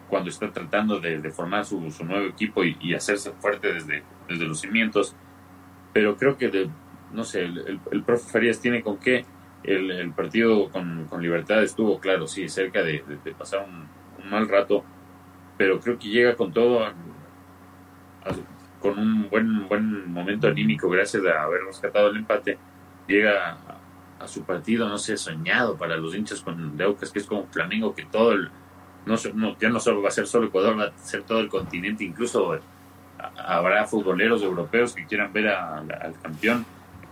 cuando 0.09 0.29
está 0.29 0.51
tratando 0.51 0.99
de, 0.99 1.19
formar 1.31 1.65
su, 1.65 1.79
nuevo 2.03 2.27
equipo 2.27 2.63
y, 2.63 2.93
hacerse 2.93 3.31
fuerte 3.31 3.73
desde, 3.73 4.03
desde 4.27 4.45
los 4.45 4.61
cimientos. 4.61 5.15
Pero 5.93 6.15
creo 6.15 6.37
que, 6.37 6.49
de, 6.49 6.69
no 7.11 7.23
sé, 7.23 7.43
el, 7.43 8.03
profe 8.05 8.31
Farías 8.31 8.59
tiene 8.59 8.81
con 8.81 8.97
qué. 8.97 9.25
El, 9.63 10.11
partido 10.13 10.69
con, 10.69 11.07
Libertad 11.19 11.63
estuvo, 11.63 11.99
claro, 11.99 12.27
sí, 12.27 12.47
cerca 12.47 12.83
de, 12.83 13.03
pasar 13.37 13.67
un, 13.67 14.29
mal 14.29 14.47
rato, 14.47 14.83
pero 15.57 15.79
creo 15.79 15.97
que 15.97 16.09
llega 16.09 16.35
con 16.35 16.51
todo 16.51 16.85
con 18.81 18.99
un 18.99 19.29
buen, 19.29 19.67
buen 19.67 20.11
momento 20.11 20.47
anímico 20.47 20.89
gracias 20.89 21.23
a 21.25 21.43
haber 21.43 21.63
rescatado 21.63 22.09
el 22.09 22.17
empate, 22.17 22.57
llega 23.07 23.57
a, 24.19 24.27
su 24.27 24.43
partido, 24.43 24.89
no 24.89 24.97
sé, 24.97 25.15
soñado 25.15 25.77
para 25.77 25.95
los 25.95 26.15
hinchas 26.15 26.41
con 26.41 26.75
Deucas, 26.75 27.11
que 27.11 27.19
es 27.19 27.25
como 27.25 27.45
Flamengo, 27.47 27.93
que 27.93 28.03
todo 28.05 28.33
el, 28.33 28.49
no, 29.07 29.15
no, 29.33 29.57
ya 29.57 29.69
no 29.69 29.79
solo 29.79 30.01
va 30.01 30.09
a 30.09 30.11
ser 30.11 30.27
solo 30.27 30.47
Ecuador, 30.47 30.79
va 30.79 30.85
a 30.85 30.97
ser 30.97 31.23
todo 31.23 31.39
el 31.39 31.49
continente, 31.49 32.03
incluso 32.03 32.59
habrá 33.37 33.85
futboleros 33.85 34.43
europeos 34.43 34.93
que 34.93 35.05
quieran 35.05 35.33
ver 35.33 35.47
al 35.49 36.19
campeón 36.21 36.65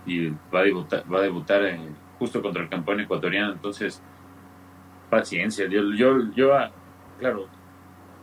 y 0.04 0.28
va 0.28 0.60
a 0.60 0.62
debutar, 0.62 1.04
va 1.12 1.18
a 1.18 1.22
debutar 1.22 1.64
eh, 1.64 1.80
justo 2.18 2.40
contra 2.40 2.62
el 2.62 2.68
campeón 2.68 3.00
ecuatoriano, 3.00 3.52
entonces 3.52 4.00
paciencia, 5.10 5.66
yo, 5.68 5.92
yo, 5.94 6.32
yo 6.34 6.52
claro, 7.18 7.48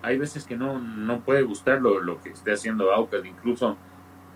hay 0.02 0.18
veces 0.18 0.46
que 0.46 0.56
no, 0.56 0.80
no 0.80 1.22
puede 1.22 1.44
gustar 1.44 1.82
lo, 1.82 2.22
que 2.22 2.30
esté 2.30 2.54
haciendo 2.54 2.92
Aucas, 2.92 3.26
incluso 3.26 3.78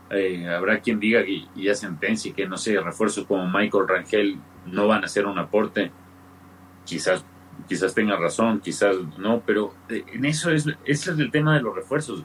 eh, 0.10 0.48
habrá 0.48 0.80
quien 0.80 1.00
diga 1.00 1.22
y, 1.22 1.48
ya 1.56 1.76
sentencia 1.76 2.34
que 2.34 2.48
no 2.48 2.58
sé, 2.58 2.80
refuerzos 2.80 3.26
como 3.26 3.48
Michael 3.48 3.88
Rangel 3.88 4.38
no 4.66 4.88
van 4.88 5.04
a 5.04 5.06
hacer 5.06 5.26
un 5.26 5.38
aporte, 5.38 5.92
quizás 6.86 7.26
quizás 7.68 7.94
tenga 7.94 8.16
razón, 8.18 8.60
quizás 8.60 8.96
no, 9.18 9.42
pero 9.46 9.74
eh, 9.90 10.04
en 10.14 10.26
eso 10.26 10.52
es, 10.52 10.68
ese 10.86 11.12
es 11.12 11.20
el 11.20 11.32
tema 11.32 11.56
de 11.56 11.62
los 11.62 11.76
refuerzos. 11.76 12.24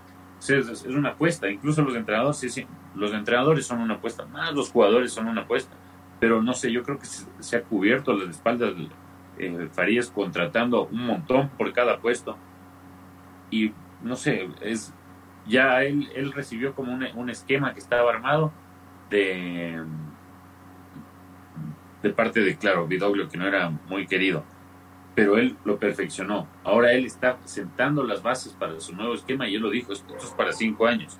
Es, 0.48 0.84
una 0.84 1.10
apuesta, 1.10 1.48
incluso 1.48 1.82
los 1.82 1.94
entrenadores, 1.94 2.38
sí, 2.38 2.66
los 2.96 3.12
entrenadores 3.12 3.64
son 3.64 3.78
una 3.80 3.94
apuesta, 3.94 4.26
más 4.26 4.52
los 4.52 4.70
jugadores 4.70 5.12
son 5.12 5.28
una 5.28 5.42
apuesta, 5.42 5.72
pero 6.18 6.42
no 6.42 6.52
sé, 6.52 6.72
yo 6.72 6.82
creo 6.82 6.98
que 6.98 7.06
se, 7.06 7.56
ha 7.56 7.62
cubierto 7.62 8.12
las 8.12 8.30
espaldas 8.30 8.74
eh, 9.38 9.68
Farías 9.72 10.10
contratando 10.10 10.86
un 10.86 11.06
montón 11.06 11.48
por 11.50 11.72
cada 11.72 12.00
puesto. 12.00 12.36
Y 13.50 13.72
no 14.02 14.16
sé, 14.16 14.48
es 14.60 14.92
ya 15.46 15.82
él, 15.84 16.08
él 16.14 16.32
recibió 16.32 16.74
como 16.74 16.92
un, 16.92 17.06
un 17.14 17.30
esquema 17.30 17.72
que 17.72 17.80
estaba 17.80 18.10
armado 18.10 18.52
de, 19.10 19.84
de 22.02 22.10
parte 22.10 22.40
de, 22.40 22.56
claro, 22.56 22.86
Vidoglio, 22.86 23.28
que 23.28 23.38
no 23.38 23.46
era 23.46 23.70
muy 23.88 24.06
querido, 24.06 24.44
pero 25.14 25.36
él 25.36 25.56
lo 25.64 25.78
perfeccionó. 25.78 26.46
Ahora 26.64 26.92
él 26.92 27.04
está 27.04 27.38
sentando 27.44 28.02
las 28.02 28.22
bases 28.22 28.52
para 28.52 28.80
su 28.80 28.94
nuevo 28.94 29.14
esquema 29.14 29.48
y 29.48 29.54
él 29.54 29.62
lo 29.62 29.70
dijo, 29.70 29.92
esto, 29.92 30.16
es 30.16 30.30
para 30.30 30.52
cinco 30.52 30.86
años. 30.86 31.18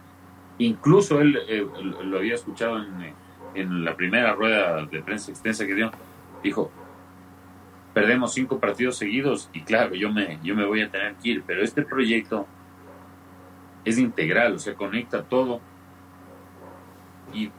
Incluso 0.58 1.20
él 1.20 1.38
eh, 1.48 1.66
lo 2.04 2.18
había 2.18 2.34
escuchado 2.34 2.78
en, 2.78 3.14
en 3.54 3.84
la 3.84 3.96
primera 3.96 4.32
rueda 4.34 4.84
de 4.86 5.02
prensa 5.02 5.30
extensa 5.30 5.66
que 5.66 5.74
dio, 5.74 5.90
dijo, 6.42 6.70
perdemos 7.92 8.32
cinco 8.32 8.58
partidos 8.58 8.96
seguidos 8.96 9.50
y 9.52 9.62
claro, 9.62 9.94
yo 9.94 10.10
me, 10.10 10.38
yo 10.42 10.54
me 10.54 10.64
voy 10.64 10.82
a 10.82 10.90
tener 10.90 11.14
que 11.16 11.30
ir, 11.30 11.42
pero 11.46 11.62
este 11.62 11.82
proyecto 11.82 12.46
es 13.84 13.98
integral, 13.98 14.54
o 14.54 14.58
sea, 14.58 14.74
conecta 14.74 15.22
todo 15.22 15.60
y 17.34 17.50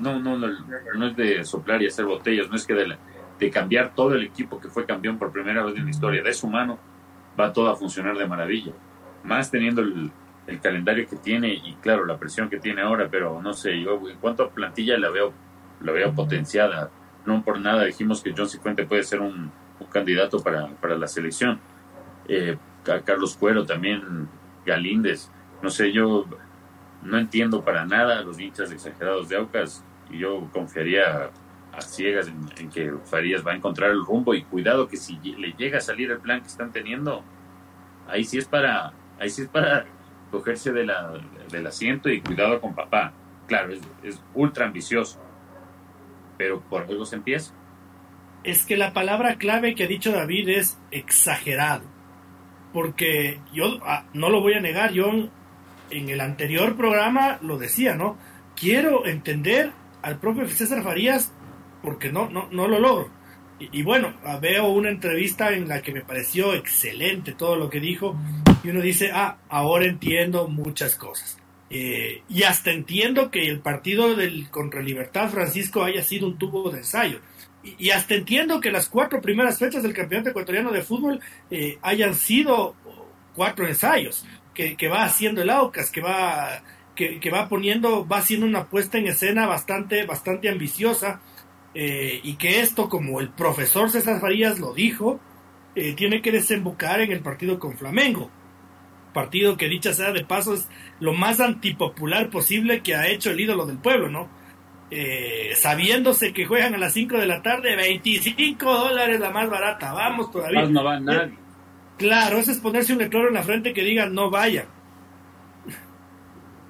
no, 0.00 0.18
no, 0.18 0.36
no, 0.36 0.48
no 0.96 1.06
es 1.06 1.16
de 1.16 1.44
soplar 1.44 1.82
y 1.82 1.86
hacer 1.86 2.04
botellas, 2.04 2.48
no 2.48 2.56
es 2.56 2.66
que 2.66 2.74
de, 2.74 2.96
de 3.38 3.50
cambiar 3.50 3.94
todo 3.94 4.14
el 4.14 4.22
equipo 4.22 4.60
que 4.60 4.68
fue 4.68 4.86
campeón 4.86 5.18
por 5.18 5.32
primera 5.32 5.64
vez 5.64 5.76
en 5.76 5.84
la 5.84 5.90
historia, 5.90 6.22
de 6.22 6.32
su 6.32 6.46
mano 6.48 6.78
va 7.38 7.52
todo 7.52 7.70
a 7.70 7.76
funcionar 7.76 8.16
de 8.16 8.26
maravilla, 8.26 8.72
más 9.24 9.50
teniendo 9.50 9.82
el, 9.82 10.10
el 10.46 10.60
calendario 10.60 11.08
que 11.08 11.16
tiene 11.16 11.52
y 11.54 11.76
claro, 11.80 12.04
la 12.04 12.18
presión 12.18 12.48
que 12.48 12.58
tiene 12.58 12.82
ahora, 12.82 13.08
pero 13.10 13.40
no 13.40 13.52
sé, 13.54 13.80
yo 13.80 14.00
en 14.08 14.18
cuanto 14.18 14.44
a 14.44 14.50
plantilla 14.50 14.98
la 14.98 15.10
veo, 15.10 15.32
la 15.80 15.92
veo 15.92 16.12
potenciada. 16.14 16.90
No 17.24 17.42
por 17.42 17.58
nada 17.58 17.84
dijimos 17.84 18.22
que 18.22 18.34
John 18.36 18.48
Cifuente 18.48 18.84
puede 18.84 19.02
ser 19.02 19.20
un, 19.20 19.50
candidato 19.90 20.42
para, 20.42 20.68
para, 20.80 20.96
la 20.96 21.06
selección. 21.06 21.60
Eh, 22.26 22.56
Carlos 23.04 23.36
Cuero 23.36 23.66
también, 23.66 24.28
Galíndez, 24.64 25.30
no 25.62 25.70
sé, 25.70 25.92
yo 25.92 26.26
no 27.02 27.18
entiendo 27.18 27.62
para 27.62 27.84
nada 27.84 28.22
los 28.22 28.40
hinchas 28.40 28.70
exagerados 28.72 29.28
de 29.28 29.36
Aucas 29.36 29.84
y 30.10 30.18
yo 30.18 30.48
confiaría 30.52 31.30
a 31.76 31.82
ciegas 31.82 32.28
en, 32.28 32.70
que 32.70 32.92
Farías 33.04 33.46
va 33.46 33.52
a 33.52 33.56
encontrar 33.56 33.90
el 33.90 34.04
rumbo 34.04 34.34
y 34.34 34.42
cuidado 34.42 34.88
que 34.88 34.96
si 34.96 35.18
le 35.18 35.52
llega 35.52 35.78
a 35.78 35.80
salir 35.80 36.10
el 36.10 36.18
plan 36.18 36.40
que 36.40 36.48
están 36.48 36.72
teniendo, 36.72 37.24
ahí 38.08 38.24
sí 38.24 38.38
es 38.38 38.46
para, 38.46 38.92
ahí 39.18 39.30
sí 39.30 39.42
es 39.42 39.48
para 39.48 39.86
cogerse 40.30 40.72
de 40.72 40.84
la, 40.84 41.12
del 41.50 41.66
asiento 41.66 42.08
y 42.08 42.20
cuidado 42.20 42.60
con 42.60 42.74
papá. 42.74 43.12
Claro, 43.46 43.74
es, 44.02 44.22
ultra 44.34 44.66
ambicioso, 44.66 45.20
pero 46.36 46.60
por 46.60 46.82
algo 46.82 47.04
se 47.04 47.16
empieza. 47.16 47.54
Es 48.42 48.64
que 48.66 48.76
la 48.76 48.92
palabra 48.92 49.36
clave 49.36 49.74
que 49.74 49.84
ha 49.84 49.88
dicho 49.88 50.12
David 50.12 50.48
es 50.48 50.78
exagerado. 50.90 51.84
Porque 52.72 53.40
yo 53.52 53.78
ah, 53.82 54.06
no 54.12 54.30
lo 54.30 54.40
voy 54.40 54.54
a 54.54 54.60
negar, 54.60 54.92
yo 54.92 55.08
en 55.90 56.08
el 56.08 56.20
anterior 56.20 56.76
programa 56.76 57.38
lo 57.40 57.56
decía, 57.56 57.94
¿no? 57.94 58.18
Quiero 58.56 59.06
entender 59.06 59.72
al 60.02 60.18
profe 60.18 60.48
César 60.48 60.82
Farías 60.82 61.32
porque 61.84 62.10
no, 62.10 62.28
no, 62.30 62.48
no 62.50 62.66
lo 62.66 62.80
logro. 62.80 63.10
Y, 63.60 63.82
bueno, 63.82 64.12
veo 64.40 64.66
una 64.66 64.90
entrevista 64.90 65.52
en 65.52 65.68
la 65.68 65.80
que 65.80 65.92
me 65.92 66.00
pareció 66.00 66.54
excelente 66.54 67.32
todo 67.32 67.54
lo 67.54 67.70
que 67.70 67.78
dijo 67.78 68.16
y 68.64 68.70
uno 68.70 68.80
dice, 68.80 69.10
ah, 69.12 69.38
ahora 69.48 69.86
entiendo 69.86 70.48
muchas 70.48 70.96
cosas. 70.96 71.38
Eh, 71.70 72.22
y 72.28 72.42
hasta 72.42 72.72
entiendo 72.72 73.30
que 73.30 73.46
el 73.48 73.60
partido 73.60 74.16
del 74.16 74.50
contra 74.50 74.82
Libertad 74.82 75.30
Francisco 75.30 75.84
haya 75.84 76.02
sido 76.02 76.26
un 76.26 76.36
tubo 76.36 76.70
de 76.70 76.78
ensayo. 76.78 77.20
Y, 77.78 77.90
hasta 77.90 78.14
entiendo 78.14 78.60
que 78.60 78.72
las 78.72 78.88
cuatro 78.88 79.20
primeras 79.22 79.58
fechas 79.58 79.82
del 79.82 79.94
Campeonato 79.94 80.30
Ecuatoriano 80.30 80.72
de 80.72 80.82
Fútbol 80.82 81.20
eh, 81.50 81.78
hayan 81.80 82.14
sido 82.14 82.74
cuatro 83.34 83.66
ensayos 83.66 84.26
que, 84.52 84.76
que, 84.76 84.88
va 84.88 85.04
haciendo 85.04 85.42
el 85.42 85.50
Aucas, 85.50 85.90
que 85.90 86.00
va, 86.00 86.62
que, 86.94 87.20
que, 87.20 87.30
va 87.30 87.48
poniendo, 87.48 88.06
va 88.06 88.18
haciendo 88.18 88.46
una 88.46 88.68
puesta 88.68 88.98
en 88.98 89.06
escena 89.06 89.46
bastante, 89.46 90.04
bastante 90.04 90.48
ambiciosa 90.48 91.20
eh, 91.74 92.20
y 92.22 92.36
que 92.36 92.60
esto, 92.60 92.88
como 92.88 93.20
el 93.20 93.30
profesor 93.30 93.90
César 93.90 94.20
Farías 94.20 94.60
lo 94.60 94.72
dijo, 94.72 95.20
eh, 95.74 95.94
tiene 95.94 96.22
que 96.22 96.30
desembocar 96.30 97.00
en 97.00 97.10
el 97.10 97.20
partido 97.20 97.58
con 97.58 97.76
Flamengo. 97.76 98.30
Partido 99.12 99.56
que 99.56 99.68
dicha 99.68 99.92
sea 99.92 100.12
de 100.12 100.24
paso 100.24 100.54
es 100.54 100.68
lo 101.00 101.12
más 101.12 101.40
antipopular 101.40 102.30
posible 102.30 102.80
que 102.82 102.94
ha 102.94 103.08
hecho 103.08 103.30
el 103.30 103.40
ídolo 103.40 103.66
del 103.66 103.78
pueblo, 103.78 104.08
¿no? 104.08 104.28
Eh, 104.90 105.52
sabiéndose 105.56 106.32
que 106.32 106.46
juegan 106.46 106.74
a 106.74 106.78
las 106.78 106.92
5 106.92 107.16
de 107.16 107.26
la 107.26 107.42
tarde, 107.42 107.74
25 107.74 108.72
dólares 108.72 109.18
la 109.18 109.30
más 109.30 109.50
barata, 109.50 109.92
vamos 109.92 110.30
todavía. 110.30 110.66
no 110.66 110.84
va 110.84 111.00
nadie. 111.00 111.34
Claro, 111.98 112.38
eso 112.38 112.52
es 112.52 112.58
ponerse 112.58 112.92
un 112.92 112.98
letrero 113.00 113.28
en 113.28 113.34
la 113.34 113.42
frente 113.42 113.72
que 113.72 113.82
diga 113.82 114.06
no 114.06 114.30
vaya. 114.30 114.66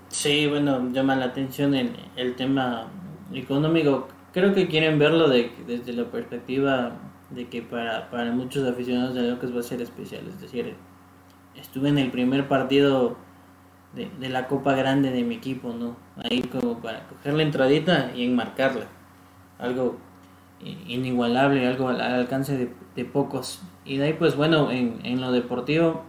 Sí, 0.08 0.46
bueno, 0.46 0.90
llama 0.92 1.16
la 1.16 1.26
atención 1.26 1.74
el, 1.74 1.96
el 2.16 2.34
tema 2.36 2.88
económico 3.32 4.08
creo 4.34 4.52
que 4.52 4.66
quieren 4.66 4.98
verlo 4.98 5.28
de, 5.28 5.52
desde 5.66 5.92
la 5.92 6.10
perspectiva 6.10 6.92
de 7.30 7.46
que 7.48 7.62
para, 7.62 8.10
para 8.10 8.32
muchos 8.32 8.68
aficionados 8.68 9.14
de 9.14 9.22
Locas 9.22 9.54
va 9.54 9.60
a 9.60 9.62
ser 9.62 9.80
especial. 9.80 10.26
Es 10.28 10.40
decir, 10.40 10.74
estuve 11.54 11.88
en 11.88 11.98
el 11.98 12.10
primer 12.10 12.48
partido 12.48 13.16
de, 13.94 14.10
de, 14.18 14.28
la 14.28 14.48
Copa 14.48 14.74
Grande 14.74 15.12
de 15.12 15.22
mi 15.22 15.36
equipo, 15.36 15.72
¿no? 15.72 15.96
Ahí 16.16 16.42
como 16.42 16.78
para 16.78 17.06
coger 17.08 17.34
la 17.34 17.44
entradita 17.44 18.10
y 18.14 18.24
enmarcarla. 18.24 18.86
Algo 19.58 19.98
inigualable, 20.88 21.66
algo 21.66 21.88
al, 21.88 22.00
alcance 22.00 22.58
de, 22.58 22.74
de, 22.96 23.04
pocos. 23.04 23.62
Y 23.84 23.98
de 23.98 24.06
ahí, 24.06 24.12
pues 24.14 24.34
bueno, 24.34 24.72
en, 24.72 24.98
en 25.04 25.20
lo 25.20 25.30
deportivo, 25.30 26.04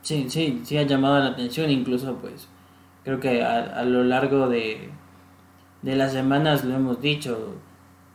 sí, 0.00 0.30
sí, 0.30 0.62
sí 0.64 0.78
ha 0.78 0.82
llamado 0.84 1.18
la 1.18 1.26
atención, 1.26 1.70
incluso 1.70 2.16
pues 2.16 2.48
creo 3.04 3.20
que 3.20 3.42
a, 3.42 3.64
a 3.64 3.84
lo 3.84 4.02
largo 4.04 4.48
de, 4.48 4.90
de 5.82 5.96
las 5.96 6.12
semanas 6.12 6.64
lo 6.64 6.74
hemos 6.74 7.00
dicho, 7.00 7.54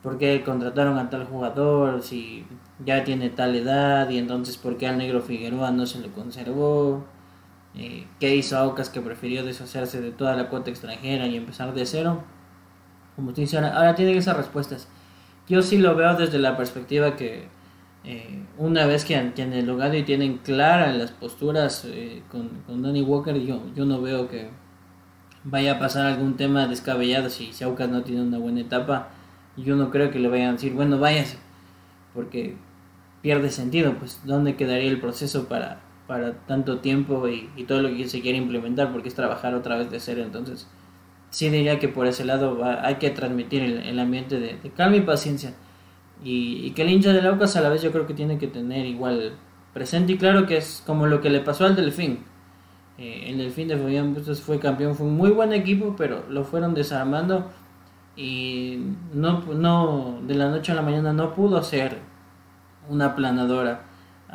por 0.01 0.17
qué 0.17 0.43
contrataron 0.43 0.97
a 0.97 1.09
tal 1.09 1.25
jugador, 1.25 2.01
si 2.01 2.45
ya 2.85 3.03
tiene 3.03 3.29
tal 3.29 3.55
edad 3.55 4.09
y 4.09 4.17
entonces 4.17 4.57
por 4.57 4.77
qué 4.77 4.87
al 4.87 4.97
negro 4.97 5.21
Figueroa 5.21 5.71
no 5.71 5.85
se 5.85 5.99
le 5.99 6.09
conservó, 6.09 7.05
eh, 7.75 8.05
qué 8.19 8.35
hizo 8.35 8.57
Aucas 8.57 8.89
que 8.89 9.01
prefirió 9.01 9.45
deshacerse 9.45 10.01
de 10.01 10.11
toda 10.11 10.35
la 10.35 10.49
cuota 10.49 10.69
extranjera 10.69 11.27
y 11.27 11.37
empezar 11.37 11.73
de 11.73 11.85
cero. 11.85 12.23
Como 13.15 13.29
usted 13.29 13.43
dice, 13.43 13.57
ahora, 13.57 13.95
tienen 13.95 14.17
esas 14.17 14.35
respuestas. 14.35 14.87
Yo 15.47 15.61
sí 15.61 15.77
lo 15.77 15.95
veo 15.95 16.15
desde 16.15 16.39
la 16.39 16.57
perspectiva 16.57 17.15
que 17.15 17.47
eh, 18.03 18.43
una 18.57 18.85
vez 18.85 19.05
que, 19.05 19.15
en 19.15 19.53
el 19.53 19.65
lugar 19.65 19.95
y 19.95 20.03
tienen 20.03 20.39
claras 20.39 20.95
las 20.95 21.11
posturas 21.11 21.85
eh, 21.85 22.23
con, 22.29 22.49
con 22.67 22.81
Danny 22.81 23.01
Walker, 23.01 23.35
yo, 23.39 23.61
yo 23.75 23.85
no 23.85 24.01
veo 24.01 24.27
que 24.27 24.49
vaya 25.43 25.73
a 25.73 25.79
pasar 25.79 26.05
algún 26.05 26.35
tema 26.35 26.67
descabellado 26.67 27.29
si 27.29 27.51
Aucas 27.63 27.89
no 27.89 28.03
tiene 28.03 28.21
una 28.21 28.37
buena 28.37 28.61
etapa. 28.61 29.09
Yo 29.57 29.75
no 29.75 29.91
creo 29.91 30.09
que 30.09 30.19
le 30.19 30.29
vayan 30.29 30.49
a 30.49 30.53
decir, 30.53 30.73
bueno, 30.73 30.99
váyase, 30.99 31.37
porque 32.13 32.55
pierde 33.21 33.49
sentido, 33.49 33.95
pues 33.99 34.21
dónde 34.25 34.55
quedaría 34.55 34.89
el 34.89 34.99
proceso 34.99 35.47
para, 35.47 35.81
para 36.07 36.33
tanto 36.47 36.79
tiempo 36.79 37.27
y, 37.27 37.49
todo 37.67 37.81
lo 37.81 37.89
que 37.89 38.07
se 38.07 38.21
quiere 38.21 38.37
implementar, 38.37 38.91
porque 38.91 39.09
es 39.09 39.15
trabajar 39.15 39.53
otra 39.53 39.77
vez 39.77 39.91
de 39.91 39.99
cero. 39.99 40.23
Entonces, 40.23 40.67
sí 41.29 41.49
diría 41.49 41.79
que 41.79 41.87
por 41.87 42.07
ese 42.07 42.25
lado 42.25 42.63
hay 42.63 42.95
que 42.95 43.09
transmitir 43.11 43.61
el, 43.61 43.99
ambiente 43.99 44.39
de, 44.39 44.57
calma 44.75 44.97
y 44.97 45.01
paciencia. 45.01 45.53
Y, 46.23 46.71
que 46.71 46.83
el 46.83 46.89
hincha 46.89 47.13
del 47.13 47.27
Aucas 47.27 47.55
a 47.55 47.61
la 47.61 47.69
vez 47.69 47.81
yo 47.81 47.91
creo 47.91 48.07
que 48.07 48.13
tiene 48.13 48.37
que 48.37 48.47
tener 48.47 48.85
igual 48.85 49.33
presente 49.73 50.13
y 50.13 50.17
claro 50.17 50.45
que 50.45 50.57
es 50.57 50.83
como 50.85 51.07
lo 51.07 51.19
que 51.19 51.29
le 51.29 51.39
pasó 51.39 51.65
al 51.65 51.75
Delfín 51.75 52.19
eh, 52.97 53.25
el 53.27 53.37
Delfín 53.37 53.67
de 53.67 53.77
Fabián 53.77 54.13
Bustos 54.13 54.41
fue 54.41 54.59
campeón, 54.59 54.95
fue 54.95 55.07
un 55.07 55.17
muy 55.17 55.31
buen 55.31 55.53
equipo, 55.53 55.95
pero 55.97 56.23
lo 56.29 56.43
fueron 56.43 56.73
desarmando 56.73 57.51
y 58.15 58.79
no, 59.13 59.41
no 59.53 60.19
de 60.27 60.35
la 60.35 60.49
noche 60.49 60.71
a 60.71 60.75
la 60.75 60.83
mañana 60.83 61.13
no 61.13 61.33
pudo 61.33 61.63
ser 61.63 61.97
una 62.89 63.15
planadora 63.15 63.81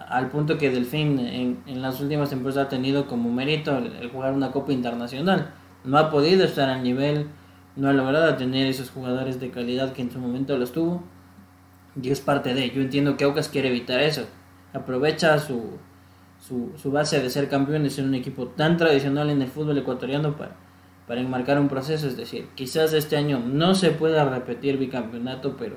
al 0.08 0.28
punto 0.28 0.58
que 0.58 0.70
Delfín 0.70 1.18
en, 1.18 1.58
en 1.66 1.82
las 1.82 2.00
últimas 2.00 2.30
temporadas 2.30 2.66
ha 2.66 2.68
tenido 2.68 3.06
como 3.06 3.30
mérito 3.30 3.76
el, 3.78 4.10
jugar 4.10 4.32
una 4.32 4.50
copa 4.50 4.72
internacional. 4.72 5.50
No 5.84 5.98
ha 5.98 6.10
podido 6.10 6.44
estar 6.44 6.68
al 6.68 6.82
nivel 6.82 7.28
no 7.78 7.88
ha 7.88 7.92
logrado 7.92 8.34
tener 8.34 8.66
esos 8.66 8.90
jugadores 8.90 9.38
de 9.38 9.50
calidad 9.50 9.92
que 9.92 10.02
en 10.02 10.10
su 10.10 10.18
momento 10.18 10.58
los 10.58 10.72
tuvo 10.72 11.04
y 12.00 12.10
es 12.10 12.20
parte 12.20 12.52
de 12.52 12.70
yo 12.70 12.82
entiendo 12.82 13.16
que 13.16 13.24
Aucas 13.24 13.48
quiere 13.48 13.68
evitar 13.68 14.00
eso. 14.00 14.26
Aprovecha 14.72 15.38
su 15.38 15.78
su, 16.48 16.90
base 16.90 17.20
de 17.20 17.28
ser 17.30 17.48
campeones 17.48 17.98
en 17.98 18.06
un 18.06 18.14
equipo 18.14 18.48
tan 18.48 18.76
tradicional 18.76 19.28
en 19.30 19.42
el 19.42 19.48
fútbol 19.48 19.78
ecuatoriano 19.78 20.36
para, 20.36 20.56
para 21.06 21.20
enmarcar 21.20 21.60
un 21.60 21.68
proceso. 21.68 22.06
Es 22.06 22.16
decir, 22.16 22.48
quizás 22.54 22.92
este 22.92 23.16
año 23.16 23.38
no 23.38 23.74
se 23.74 23.90
pueda 23.90 24.24
repetir 24.24 24.78
bicampeonato, 24.78 25.56
pero 25.56 25.76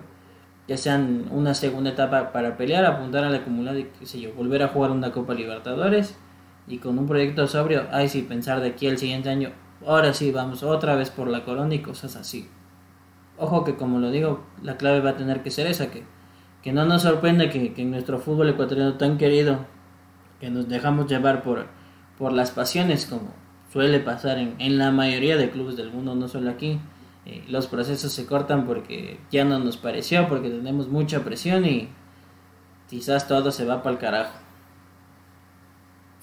ya 0.68 0.78
sean 0.78 1.26
una 1.32 1.54
segunda 1.54 1.90
etapa 1.90 2.32
para 2.32 2.56
pelear, 2.56 2.86
apuntar 2.86 3.24
al 3.24 3.36
acumulado 3.36 3.80
y 3.80 3.90
qué 4.00 4.06
sé 4.06 4.22
yo, 4.22 4.34
volver 4.34 4.64
a 4.64 4.70
jugar 4.70 4.92
una 4.92 5.12
Copa 5.12 5.34
Libertadores 5.34 6.16
y 6.68 6.78
con 6.78 6.98
un 6.98 7.08
proyecto 7.08 7.48
sobrio, 7.48 7.88
ay 7.92 8.08
sí, 8.08 8.22
pensar 8.22 8.62
de 8.62 8.70
aquí 8.70 8.88
al 8.88 8.98
siguiente 8.98 9.30
año, 9.30 9.52
ahora 9.86 10.14
sí, 10.14 10.32
vamos 10.32 10.64
otra 10.64 10.96
vez 10.96 11.10
por 11.10 11.28
la 11.28 11.44
corona 11.44 11.74
y 11.76 11.80
cosas 11.80 12.16
así. 12.16 12.48
Ojo 13.38 13.64
que 13.64 13.76
como 13.76 14.00
lo 14.00 14.12
digo, 14.12 14.46
la 14.62 14.78
clave 14.78 15.02
va 15.02 15.12
a 15.12 15.18
tener 15.18 15.42
que 15.42 15.50
ser 15.50 15.68
esa, 15.68 15.92
que, 15.92 16.04
que 16.62 16.72
no 16.72 16.86
nos 16.86 17.02
sorprende 17.02 17.50
que, 17.50 17.74
que 17.74 17.82
en 17.82 17.92
nuestro 17.92 18.20
fútbol 18.20 18.50
ecuatoriano 18.50 18.94
tan 18.94 19.18
querido 19.18 19.66
que 20.42 20.50
nos 20.50 20.68
dejamos 20.68 21.08
llevar 21.08 21.44
por, 21.44 21.68
por 22.18 22.34
las 22.34 22.52
pasiones, 22.52 23.06
como 23.06 23.34
suele 23.72 24.00
pasar 24.00 24.40
en, 24.40 24.56
en 24.58 24.78
la 24.80 24.92
mayoría 24.92 25.38
de 25.38 25.52
clubes 25.52 25.78
del 25.78 25.92
mundo, 25.92 26.16
no 26.16 26.28
solo 26.28 26.50
aquí. 26.50 26.80
Eh, 27.26 27.44
los 27.48 27.68
procesos 27.68 28.12
se 28.12 28.26
cortan 28.26 28.66
porque 28.66 29.20
ya 29.32 29.46
no 29.46 29.60
nos 29.60 29.78
pareció, 29.78 30.28
porque 30.28 30.50
tenemos 30.50 30.90
mucha 30.90 31.24
presión 31.24 31.66
y 31.66 31.88
quizás 32.90 33.28
todo 33.28 33.52
se 33.52 33.66
va 33.66 33.84
para 33.84 33.94
el 33.94 34.02
carajo. 34.02 34.40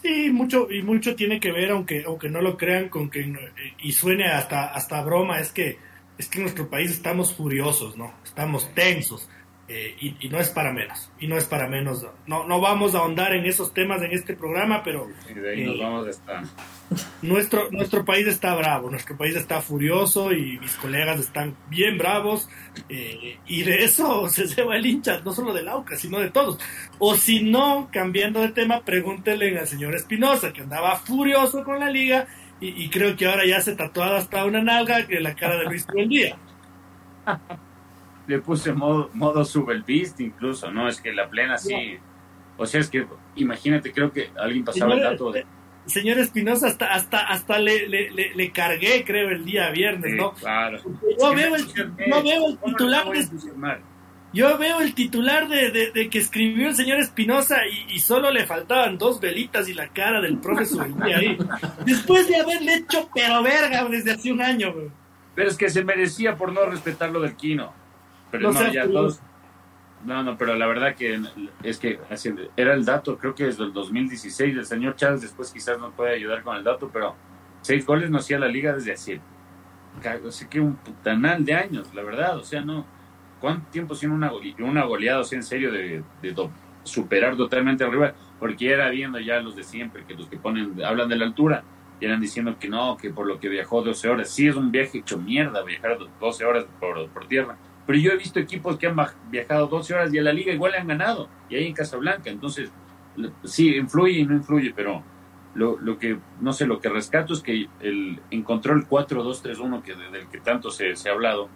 Sí, 0.02 0.30
mucho 0.30 0.68
y 0.70 0.82
mucho 0.82 1.14
tiene 1.14 1.38
que 1.38 1.52
ver, 1.52 1.70
aunque 1.70 2.04
aunque 2.04 2.28
no 2.28 2.40
lo 2.40 2.56
crean, 2.56 2.88
con 2.88 3.10
que 3.10 3.32
y 3.80 3.92
suene 3.92 4.26
hasta 4.26 4.66
hasta 4.66 5.02
broma, 5.02 5.38
es 5.38 5.52
que 5.52 5.78
es 6.18 6.28
que 6.28 6.38
en 6.38 6.44
nuestro 6.44 6.68
país 6.68 6.90
estamos 6.90 7.32
furiosos, 7.32 7.96
¿no? 7.96 8.12
Estamos 8.24 8.72
tensos. 8.74 9.28
Eh, 9.70 9.94
y, 10.00 10.28
no 10.30 10.38
es 10.38 10.48
para 10.48 10.72
menos, 10.72 11.10
y 11.20 11.26
no 11.26 11.36
es 11.36 11.44
para 11.44 11.68
menos. 11.68 12.06
No, 12.26 12.46
no 12.46 12.58
vamos 12.58 12.94
a 12.94 13.00
ahondar 13.00 13.34
en 13.34 13.44
esos 13.44 13.74
temas 13.74 14.00
en 14.00 14.12
este 14.12 14.34
programa, 14.34 14.82
pero... 14.82 15.06
Eh, 15.28 16.10
nuestro, 17.20 17.70
nuestro 17.70 18.02
país 18.02 18.26
está 18.26 18.54
bravo, 18.54 18.90
nuestro 18.90 19.14
país 19.18 19.36
está 19.36 19.60
furioso 19.60 20.32
y 20.32 20.58
mis 20.58 20.74
colegas 20.76 21.20
están 21.20 21.54
bien 21.68 21.98
bravos 21.98 22.48
eh, 22.88 23.36
y 23.46 23.62
de 23.62 23.84
eso 23.84 24.26
se 24.30 24.46
lleva 24.46 24.74
el 24.74 24.86
hincha, 24.86 25.20
no 25.20 25.34
solo 25.34 25.52
del 25.52 25.68
AUCA, 25.68 25.96
sino 25.96 26.18
de 26.18 26.30
todos. 26.30 26.58
O 26.98 27.14
si 27.14 27.42
no, 27.42 27.90
cambiando 27.92 28.40
de 28.40 28.52
tema, 28.52 28.80
pregúntenle 28.80 29.58
al 29.58 29.68
señor 29.68 29.94
Espinosa, 29.94 30.50
que 30.50 30.62
andaba 30.62 30.96
furioso 30.96 31.62
con 31.62 31.78
la 31.78 31.90
liga 31.90 32.26
y, 32.60 32.88
creo 32.88 33.14
que 33.16 33.26
ahora 33.26 33.46
ya 33.46 33.60
se 33.60 33.76
tatuado 33.76 34.16
hasta 34.16 34.44
una 34.44 34.62
nalga 34.62 35.06
que 35.06 35.20
la 35.20 35.36
cara 35.36 35.58
de 35.58 35.66
Luis 35.66 35.86
Día 36.08 36.36
le 38.28 38.38
puse 38.40 38.72
modo, 38.72 39.10
modo 39.14 39.42
beast 39.86 40.20
incluso, 40.20 40.70
¿no? 40.70 40.88
Es 40.88 41.00
que 41.00 41.12
la 41.12 41.28
plena 41.28 41.58
sí. 41.58 41.98
O 42.58 42.66
sea, 42.66 42.80
es 42.80 42.90
que 42.90 43.06
imagínate, 43.36 43.92
creo 43.92 44.12
que 44.12 44.30
alguien 44.36 44.64
pasaba 44.64 44.94
el 44.94 45.00
dato 45.00 45.32
de... 45.32 45.46
Señor 45.86 46.18
Espinosa, 46.18 46.66
hasta, 46.66 46.92
hasta, 46.92 47.20
hasta 47.20 47.58
le, 47.58 47.88
le, 47.88 48.10
le, 48.10 48.52
cargué, 48.52 49.04
creo, 49.06 49.30
el 49.30 49.46
día 49.46 49.70
viernes, 49.70 50.14
¿no? 50.14 50.34
Claro. 50.34 50.78
Yo 51.18 51.34
veo, 51.34 51.54
el, 51.54 51.64
veo 51.96 52.46
el 52.48 52.58
titular 52.58 53.08
de, 53.08 53.26
yo 54.34 54.58
veo 54.58 54.80
el 54.82 54.94
titular 54.94 55.48
de, 55.48 55.90
de, 55.94 56.10
que 56.10 56.18
escribió 56.18 56.68
el 56.68 56.74
señor 56.74 56.98
Espinosa 56.98 57.60
y, 57.66 57.94
y, 57.94 58.00
solo 58.00 58.30
le 58.30 58.44
faltaban 58.44 58.98
dos 58.98 59.18
velitas 59.18 59.66
y 59.68 59.72
la 59.72 59.88
cara 59.88 60.20
del 60.20 60.36
profesor 60.38 60.86
ahí. 61.02 61.38
Después 61.86 62.28
de 62.28 62.36
haberle 62.36 62.74
hecho 62.74 63.08
pero 63.14 63.42
verga 63.42 63.88
desde 63.88 64.12
hace 64.12 64.30
un 64.30 64.42
año, 64.42 64.74
Pero 65.34 65.48
es 65.48 65.56
que 65.56 65.70
se 65.70 65.82
merecía 65.82 66.36
por 66.36 66.52
no 66.52 66.66
respetar 66.66 67.10
lo 67.10 67.22
del 67.22 67.34
Quino. 67.34 67.72
Pero 68.30 68.52
no, 68.52 68.72
ya 68.72 68.86
todos... 68.86 69.20
No, 70.04 70.22
no, 70.22 70.38
pero 70.38 70.54
la 70.54 70.66
verdad 70.66 70.94
que 70.94 71.20
es 71.64 71.78
que 71.78 71.98
era 72.56 72.74
el 72.74 72.84
dato, 72.84 73.18
creo 73.18 73.34
que 73.34 73.48
es 73.48 73.58
del 73.58 73.72
2016, 73.72 74.56
el 74.56 74.64
señor 74.64 74.94
Chávez 74.94 75.22
después 75.22 75.50
quizás 75.50 75.78
nos 75.80 75.92
puede 75.94 76.14
ayudar 76.14 76.42
con 76.42 76.56
el 76.56 76.62
dato, 76.62 76.88
pero 76.92 77.16
seis 77.62 77.84
goles 77.84 78.08
no 78.08 78.18
hacía 78.18 78.38
la 78.38 78.46
liga 78.46 78.72
desde 78.72 78.92
hace, 78.92 79.20
sé 80.30 80.48
que 80.48 80.60
un 80.60 80.76
putanal 80.76 81.44
de 81.44 81.54
años, 81.54 81.92
la 81.94 82.02
verdad, 82.02 82.36
o 82.38 82.44
sea, 82.44 82.60
no, 82.60 82.86
¿cuánto 83.40 83.70
tiempo 83.70 83.94
sin 83.94 84.10
una, 84.10 84.30
una 84.60 84.84
goleada, 84.84 85.20
o 85.20 85.24
sea, 85.24 85.36
en 85.36 85.42
serio, 85.42 85.72
de, 85.72 86.02
de 86.22 86.48
superar 86.84 87.36
totalmente 87.36 87.84
al 87.84 87.92
rival? 87.92 88.14
Porque 88.38 88.72
era 88.72 88.88
viendo 88.90 89.18
ya 89.18 89.40
los 89.40 89.56
de 89.56 89.64
siempre, 89.64 90.04
que 90.04 90.14
los 90.14 90.28
que 90.28 90.36
ponen, 90.36 90.82
hablan 90.84 91.08
de 91.08 91.16
la 91.16 91.24
altura, 91.24 91.64
y 92.00 92.04
eran 92.04 92.20
diciendo 92.20 92.56
que 92.58 92.68
no, 92.68 92.96
que 92.96 93.10
por 93.10 93.26
lo 93.26 93.40
que 93.40 93.48
viajó 93.48 93.82
12 93.82 94.08
horas, 94.08 94.30
sí 94.30 94.46
es 94.46 94.54
un 94.54 94.70
viaje 94.70 94.98
hecho 94.98 95.18
mierda 95.18 95.64
viajar 95.64 95.98
12 96.20 96.44
horas 96.44 96.66
por, 96.78 97.08
por 97.08 97.26
tierra, 97.26 97.56
pero 97.88 98.00
yo 98.00 98.12
he 98.12 98.18
visto 98.18 98.38
equipos 98.38 98.76
que 98.76 98.86
han 98.86 98.96
viajado 99.30 99.66
12 99.66 99.94
horas 99.94 100.12
y 100.12 100.18
a 100.18 100.22
la 100.22 100.30
liga 100.30 100.52
igual 100.52 100.72
le 100.72 100.78
han 100.78 100.88
ganado, 100.88 101.26
y 101.48 101.56
ahí 101.56 101.66
en 101.68 101.72
Casablanca, 101.72 102.28
entonces 102.28 102.70
sí, 103.44 103.74
influye 103.76 104.18
y 104.18 104.26
no 104.26 104.34
influye, 104.34 104.74
pero 104.76 105.02
lo, 105.54 105.78
lo 105.78 105.98
que, 105.98 106.18
no 106.38 106.52
sé, 106.52 106.66
lo 106.66 106.80
que 106.80 106.90
rescato 106.90 107.32
es 107.32 107.40
que 107.40 107.66
el, 107.80 108.20
encontró 108.30 108.74
el 108.74 108.86
4-2-3-1 108.86 109.80
que, 109.80 109.94
del 109.94 110.28
que 110.28 110.38
tanto 110.38 110.70
se, 110.70 110.96
se 110.96 111.08
ha 111.08 111.12
hablado, 111.12 111.48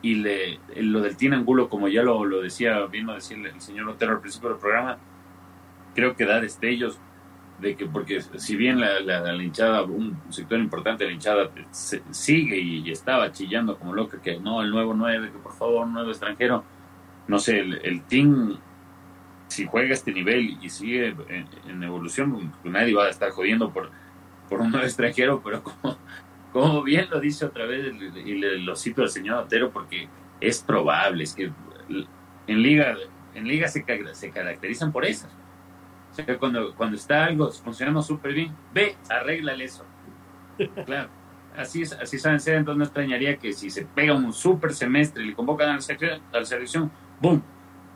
y 0.00 0.14
le, 0.14 0.58
lo 0.76 1.02
del 1.02 1.18
Teen 1.18 1.34
Angulo, 1.34 1.68
como 1.68 1.88
ya 1.88 2.02
lo, 2.02 2.26
decía, 2.40 2.86
vino 2.86 3.12
a 3.12 3.16
decirle 3.16 3.50
el 3.50 3.60
señor 3.60 3.90
Otero 3.90 4.12
al 4.12 4.20
principio 4.20 4.48
del 4.48 4.58
programa, 4.58 4.96
creo 5.94 6.16
que 6.16 6.24
da 6.24 6.40
destellos 6.40 6.98
de 7.60 7.76
que, 7.76 7.86
porque 7.86 8.20
si 8.20 8.56
bien 8.56 8.80
la, 8.80 9.00
la, 9.00 9.42
hinchada, 9.42 9.82
un 9.82 10.18
sector 10.30 10.58
importante 10.58 11.04
de 11.04 11.10
la 11.10 11.14
hinchada 11.14 11.50
sigue 11.70 12.58
y, 12.58 12.90
estaba 12.90 13.32
chillando 13.32 13.78
como 13.78 13.94
loca 13.94 14.20
que 14.20 14.38
no, 14.38 14.62
el 14.62 14.70
nuevo 14.70 14.94
9, 14.94 15.30
que 15.32 15.38
por 15.38 15.52
favor, 15.52 15.86
nuevo 15.86 16.10
extranjero, 16.10 16.64
no 17.28 17.38
sé, 17.38 17.60
el, 17.60 17.80
el 17.82 18.02
team 18.02 18.58
si 19.48 19.66
juega 19.66 19.94
este 19.94 20.12
nivel 20.12 20.58
y 20.60 20.68
sigue 20.68 21.14
en, 21.28 21.82
evolución, 21.82 22.52
pues 22.62 22.72
nadie 22.72 22.94
va 22.94 23.04
a 23.04 23.10
estar 23.10 23.30
jodiendo 23.30 23.72
por, 23.72 23.90
por 24.48 24.60
un 24.60 24.70
nuevo 24.70 24.86
extranjero, 24.86 25.40
pero 25.42 25.62
como, 25.62 25.96
como 26.52 26.82
bien 26.82 27.08
lo 27.10 27.20
dice 27.20 27.44
otra 27.44 27.66
vez 27.66 27.94
y 28.24 28.34
le, 28.34 28.58
lo 28.58 28.76
cito 28.76 29.02
al 29.02 29.10
señor 29.10 29.44
Otero 29.44 29.70
porque 29.70 30.08
es 30.40 30.62
probable, 30.62 31.24
es 31.24 31.34
que 31.34 31.50
en 32.46 32.62
liga, 32.62 32.96
en 33.34 33.46
liga 33.46 33.68
se, 33.68 33.84
se 34.12 34.30
caracterizan 34.30 34.92
por 34.92 35.04
eso. 35.04 35.28
O 36.16 36.24
sea, 36.24 36.38
cuando, 36.38 36.74
cuando 36.74 36.96
está 36.96 37.26
algo 37.26 37.50
funcionando 37.50 38.00
súper 38.00 38.32
bien, 38.32 38.54
ve, 38.72 38.96
arréglale 39.10 39.64
eso. 39.64 39.84
Claro, 40.86 41.10
así, 41.54 41.82
así 41.82 42.18
saben 42.18 42.40
ser, 42.40 42.54
entonces 42.54 42.78
no 42.78 42.84
extrañaría 42.84 43.36
que 43.36 43.52
si 43.52 43.68
se 43.68 43.84
pega 43.84 44.14
un 44.14 44.32
súper 44.32 44.72
semestre 44.72 45.22
y 45.22 45.26
le 45.28 45.34
convocan 45.34 45.68
a 45.68 45.76
la, 45.76 46.20
a 46.32 46.38
la 46.38 46.44
selección, 46.46 46.90
¡boom! 47.20 47.42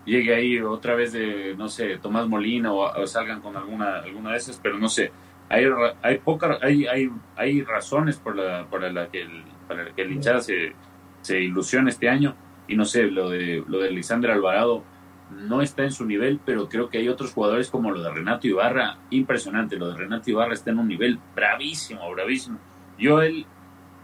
llegue 0.04 0.34
ahí 0.34 0.60
otra 0.60 0.94
vez 0.94 1.12
de, 1.12 1.54
no 1.56 1.68
sé, 1.68 1.96
Tomás 1.96 2.28
Molina 2.28 2.72
o, 2.72 3.06
salgan 3.06 3.40
con 3.40 3.56
alguna, 3.56 4.00
alguna 4.00 4.32
de 4.32 4.36
esas, 4.36 4.60
pero 4.62 4.78
no 4.78 4.88
sé, 4.88 5.12
hay, 5.48 5.64
hay, 6.02 6.18
poca, 6.18 6.58
hay, 6.60 6.86
hay, 6.86 7.10
hay 7.36 7.62
razones 7.62 8.16
por 8.16 8.36
la, 8.36 8.66
por 8.66 8.82
la 8.82 9.08
que 9.08 9.22
el, 9.22 9.44
para 9.66 9.94
que 9.94 10.02
el 10.02 10.12
hinchada 10.12 10.40
se, 10.40 10.74
se 11.22 11.40
ilusione 11.40 11.88
este 11.88 12.10
año 12.10 12.34
y 12.68 12.76
no 12.76 12.84
sé, 12.84 13.04
lo 13.04 13.30
de, 13.30 13.64
lo 13.66 13.78
de 13.78 13.90
Lisandro 13.90 14.32
Alvarado 14.32 14.84
no 15.30 15.62
está 15.62 15.84
en 15.84 15.92
su 15.92 16.04
nivel, 16.04 16.40
pero 16.44 16.68
creo 16.68 16.88
que 16.88 16.98
hay 16.98 17.08
otros 17.08 17.32
jugadores 17.32 17.70
como 17.70 17.90
lo 17.90 18.02
de 18.02 18.10
Renato 18.10 18.46
Ibarra, 18.46 18.98
impresionante, 19.10 19.76
lo 19.76 19.88
de 19.88 19.96
Renato 19.96 20.30
Ibarra 20.30 20.54
está 20.54 20.70
en 20.70 20.78
un 20.78 20.88
nivel 20.88 21.18
bravísimo, 21.34 22.10
bravísimo. 22.10 22.58
Yo, 22.98 23.22
él, 23.22 23.46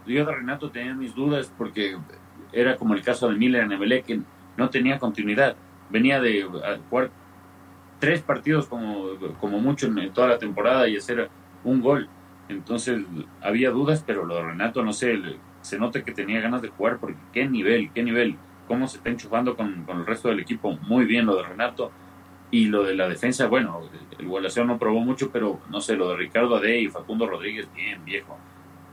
yo 0.05 0.25
de 0.25 0.35
Renato 0.35 0.71
tenía 0.71 0.93
mis 0.93 1.13
dudas 1.13 1.51
porque 1.57 1.97
era 2.51 2.77
como 2.77 2.93
el 2.93 3.01
caso 3.01 3.29
de 3.29 3.35
Miller 3.35 3.63
en 3.63 3.73
Emelec, 3.73 4.05
que 4.05 4.21
no 4.55 4.69
tenía 4.69 4.97
continuidad 4.97 5.55
venía 5.89 6.19
de 6.19 6.43
jugar 6.89 7.11
tres 7.99 8.21
partidos 8.21 8.67
como, 8.67 9.09
como 9.39 9.59
mucho 9.59 9.87
en, 9.87 10.11
toda 10.13 10.27
la 10.27 10.37
temporada 10.37 10.87
y 10.87 10.97
hacer 10.97 11.29
un 11.63 11.81
gol. 11.81 12.09
Entonces 12.49 13.01
había 13.41 13.71
dudas, 13.71 14.03
pero 14.05 14.25
lo 14.25 14.35
de 14.35 14.43
Renato, 14.43 14.83
no 14.83 14.93
sé, 14.93 15.19
se 15.61 15.77
nota 15.77 16.03
que 16.03 16.13
tenía 16.13 16.39
ganas 16.39 16.61
de 16.61 16.69
jugar 16.69 16.97
porque 16.99 17.17
qué 17.33 17.47
nivel, 17.47 17.91
qué 17.93 18.03
nivel, 18.03 18.37
cómo 18.67 18.87
se 18.87 18.97
está 18.97 19.09
enchufando 19.09 19.55
con, 19.55 19.83
con 19.85 19.99
el 19.99 20.05
resto 20.05 20.29
del 20.29 20.39
equipo, 20.39 20.77
muy 20.81 21.05
bien 21.05 21.25
lo 21.25 21.35
de 21.35 21.43
Renato. 21.43 21.91
Y 22.49 22.67
lo 22.67 22.83
de 22.83 22.95
la 22.95 23.09
defensa, 23.09 23.47
bueno, 23.47 23.81
el 24.17 24.25
Gualaceo 24.25 24.63
no 24.63 24.77
probó 24.77 25.01
mucho, 25.01 25.31
pero 25.31 25.59
no 25.69 25.81
sé, 25.81 25.97
lo 25.97 26.09
de 26.09 26.15
Ricardo 26.15 26.55
Ade 26.55 26.79
y 26.79 26.87
Facundo 26.87 27.27
Rodríguez, 27.27 27.67
bien 27.75 28.05
viejo. 28.05 28.37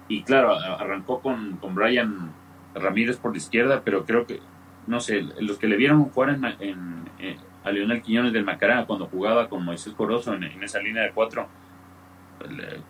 Y 0.08 0.22
claro, 0.22 0.56
arrancó 0.56 1.20
con, 1.20 1.58
con 1.58 1.74
Brian 1.74 2.32
Ramírez 2.74 3.16
por 3.16 3.30
la 3.30 3.36
izquierda, 3.36 3.82
pero 3.84 4.04
creo 4.04 4.26
que 4.26 4.40
no 4.86 5.00
sé, 5.00 5.22
los 5.40 5.58
que 5.58 5.66
le 5.66 5.76
vieron 5.76 6.04
jugar 6.04 6.30
en, 6.30 6.44
en, 6.60 7.36
a 7.62 7.70
Leonel 7.70 8.02
Quiñones 8.02 8.32
del 8.32 8.44
Macará 8.44 8.84
cuando 8.84 9.06
jugaba 9.06 9.48
con 9.48 9.64
Moisés 9.64 9.94
Corozo 9.94 10.34
en, 10.34 10.44
esa 10.62 10.80
línea 10.80 11.02
de 11.02 11.12
cuatro, 11.12 11.48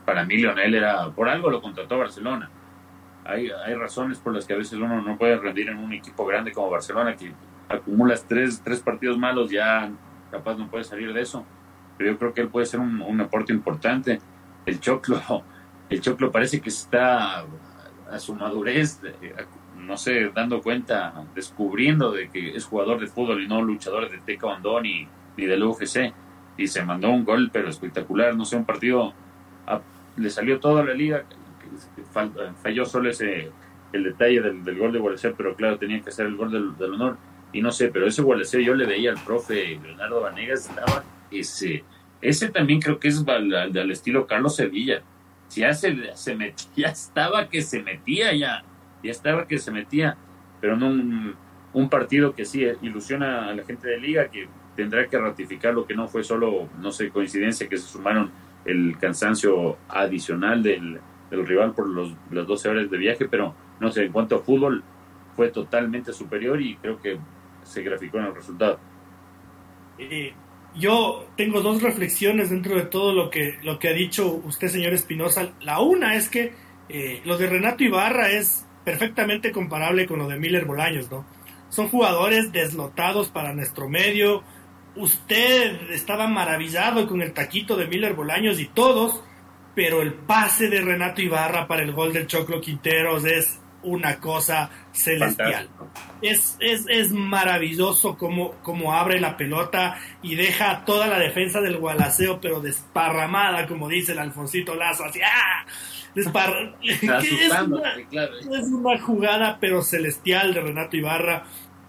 para 0.05 0.25
mí 0.25 0.37
Leonel 0.37 0.75
era, 0.75 1.11
por 1.11 1.29
algo 1.29 1.51
lo 1.51 1.63
contrató 1.63 1.99
Barcelona. 1.99 2.51
Hay, 3.25 3.49
hay 3.51 3.75
razones 3.75 4.19
por 4.19 4.35
las 4.35 4.47
que 4.47 4.53
a 4.53 4.57
veces 4.57 4.79
uno 4.79 5.01
no 5.01 5.17
puede 5.17 5.37
rendir 5.37 5.69
en 5.69 5.79
un 5.79 5.93
equipo 5.93 6.27
grande 6.27 6.53
como 6.53 6.71
Barcelona, 6.71 7.17
que 7.17 7.33
acumulas 7.69 8.25
tres, 8.27 8.61
tres 8.63 8.81
partidos 8.81 9.19
malos, 9.19 9.51
ya 9.51 9.91
capaz 10.31 10.57
no 10.57 10.69
puede 10.69 10.85
salir 10.85 11.13
de 11.13 11.23
eso. 11.23 11.45
Pero 11.97 12.13
yo 12.13 12.19
creo 12.19 12.35
que 12.35 12.41
él 12.43 12.49
puede 12.49 12.67
ser 12.67 12.81
un, 12.81 13.01
un 13.01 13.21
aporte 13.21 13.53
importante. 13.53 14.21
El 14.67 14.81
Choclo, 14.81 15.21
el 15.89 16.01
Choclo 16.01 16.31
parece 16.31 16.61
que 16.61 16.69
está 16.69 17.45
a 18.11 18.19
su 18.19 18.35
madurez, 18.35 19.01
no 19.77 19.97
sé, 19.97 20.31
dando 20.35 20.63
cuenta, 20.63 21.13
descubriendo 21.35 22.13
de 22.13 22.31
que 22.31 22.57
es 22.57 22.65
jugador 22.65 23.01
de 23.01 23.07
fútbol 23.07 23.43
y 23.43 23.49
no 23.49 23.63
luchador 23.63 24.11
de 24.11 24.19
taekwondo 24.19 24.81
ni, 24.81 25.07
ni 25.37 25.47
del 25.47 25.63
UFC. 25.63 26.13
Y 26.57 26.69
se 26.69 26.85
mandó 26.85 27.11
un 27.11 27.25
gol, 27.25 27.51
pero 27.53 27.69
espectacular, 27.69 28.37
no 28.37 28.45
sé, 28.45 28.57
un 28.57 28.65
partido, 28.65 29.13
le 30.17 30.31
salió 30.31 30.61
toda 30.61 30.85
la 30.85 30.95
liga, 30.95 31.25
falló 32.63 32.87
solo 32.87 33.11
ese, 33.11 33.51
el 33.93 34.05
detalle 34.05 34.41
del, 34.41 34.79
gol 34.79 34.93
de 34.93 34.99
Gualecer, 34.99 35.35
pero 35.37 35.55
claro, 35.55 35.79
tenía 35.79 36.01
que 36.01 36.11
ser 36.11 36.27
el 36.27 36.37
gol 36.37 36.77
del, 36.79 36.93
honor. 36.93 37.17
Y 37.53 37.61
no 37.61 37.71
sé, 37.71 37.89
pero 37.89 38.07
ese 38.07 38.23
Gualecer 38.23 38.61
yo 38.63 38.75
le 38.75 38.87
veía 38.87 39.11
al 39.11 39.23
profe 39.23 39.79
Leonardo 39.83 40.21
Vanegas, 40.21 40.69
estaba 40.69 41.05
ese, 41.31 41.85
ese 42.21 42.49
también 42.49 42.81
creo 42.81 42.99
que 42.99 43.09
es 43.09 43.25
al, 43.27 43.91
estilo 43.91 44.27
Carlos 44.27 44.57
Sevilla. 44.57 45.03
Ya 45.51 45.73
se, 45.73 45.93
metía, 46.35 46.55
ya 46.77 46.89
estaba 46.89 47.49
que 47.49 47.63
se 47.63 47.83
metía 47.83 48.33
ya 48.33 48.65
ya 49.05 49.11
estaba 49.11 49.47
que 49.47 49.59
se 49.59 49.71
metía, 49.71 50.17
pero 50.61 50.77
no 50.77 50.89
un, 50.89 51.89
partido 51.91 52.35
que 52.35 52.45
sí 52.45 52.65
ilusiona 52.83 53.49
a 53.49 53.55
la 53.55 53.65
gente 53.65 53.87
de 53.87 53.99
liga, 53.99 54.29
que 54.29 54.49
tendrá 54.75 55.07
que 55.07 55.19
ratificar 55.19 55.75
lo 55.75 55.87
que 55.87 55.95
no 55.95 56.09
fue 56.09 56.25
solo, 56.25 56.69
no 56.81 56.91
sé, 56.91 57.11
coincidencia, 57.11 57.69
que 57.69 57.77
se 57.77 57.87
sumaron 57.87 58.31
el 58.65 58.97
cansancio 58.99 59.77
adicional 59.89 60.63
del, 60.63 61.01
rival 61.31 61.75
por 61.75 61.89
los, 61.89 62.13
las 62.31 62.47
12 62.47 62.69
horas 62.69 62.91
de 62.91 62.97
viaje, 62.99 63.27
pero 63.29 63.55
no 63.81 63.91
sé, 63.91 64.05
en 64.05 64.13
cuanto 64.13 64.37
a 64.37 64.41
fútbol, 64.41 64.83
fue 65.35 65.49
totalmente 65.49 66.13
superior 66.13 66.61
y 66.61 66.77
creo 66.77 67.01
que 67.01 67.19
se 67.63 67.83
graficó 67.83 68.19
en 68.19 68.27
el 68.27 68.35
resultado. 68.35 68.79
Eh, 69.99 70.33
yo 70.77 71.27
tengo 71.37 71.61
dos 71.61 71.83
reflexiones 71.83 72.51
dentro 72.51 72.75
de 72.77 72.83
todo 72.83 73.13
lo 73.13 73.31
que, 73.31 73.59
lo 73.63 73.79
que 73.79 73.89
ha 73.89 73.93
dicho 73.93 74.29
usted, 74.45 74.69
señor 74.69 74.93
Espinosa. 74.93 75.53
La 75.61 75.81
una 75.81 76.17
es 76.17 76.29
que 76.29 76.53
eh, 76.89 77.21
lo 77.25 77.39
de 77.39 77.49
Renato 77.49 77.85
Ibarra 77.85 78.31
es 78.31 78.67
perfectamente 78.85 79.53
comparable 79.53 80.07
con 80.07 80.19
lo 80.19 80.29
de 80.29 80.39
Miller 80.39 80.65
Bolaños, 80.65 81.11
¿no? 81.11 81.25
Son 81.71 81.89
jugadores 81.89 82.53
deslotados 82.53 83.29
para 83.29 83.55
nuestro 83.55 83.89
medio. 83.89 84.43
Usted 84.97 85.91
estaba 85.91 86.29
maravillado 86.29 87.07
con 87.09 87.23
el 87.23 87.33
taquito 87.33 87.77
de 87.77 87.87
Miller 87.87 88.15
Bolaños 88.15 88.61
y 88.61 88.67
todos, 88.67 89.25
pero 89.75 90.03
el 90.03 90.15
pase 90.15 90.69
de 90.69 90.81
Renato 90.81 91.21
Ibarra 91.21 91.67
para 91.67 91.83
el 91.83 91.93
gol 91.93 92.13
del 92.13 92.27
Choclo 92.27 92.61
Quinteros 92.61 93.25
es 93.25 93.61
una 93.83 94.19
cosa 94.19 94.71
celestial. 94.93 95.69
Es, 96.23 96.57
es, 96.59 96.87
es, 96.89 97.13
maravilloso 97.13 98.17
como, 98.17 98.53
como 98.63 98.95
abre 98.95 99.21
la 99.21 99.37
pelota 99.37 99.99
y 100.23 100.37
deja 100.37 100.85
toda 100.85 101.07
la 101.07 101.19
defensa 101.19 101.61
del 101.61 101.77
Gualaceo, 101.77 102.41
pero 102.41 102.61
desparramada, 102.61 103.67
como 103.67 103.89
dice 103.89 104.13
el 104.13 104.19
Alfonsito 104.19 104.75
Lazo, 104.75 105.05
así, 105.05 105.21
¡ah! 105.23 105.67
es, 106.15 106.27
una, 108.71 108.99
jugada 109.01 109.59
pero 109.61 109.83
celestial 109.83 110.55
de 110.55 110.61
Renato 110.61 110.97
Ibarra. 110.97 111.45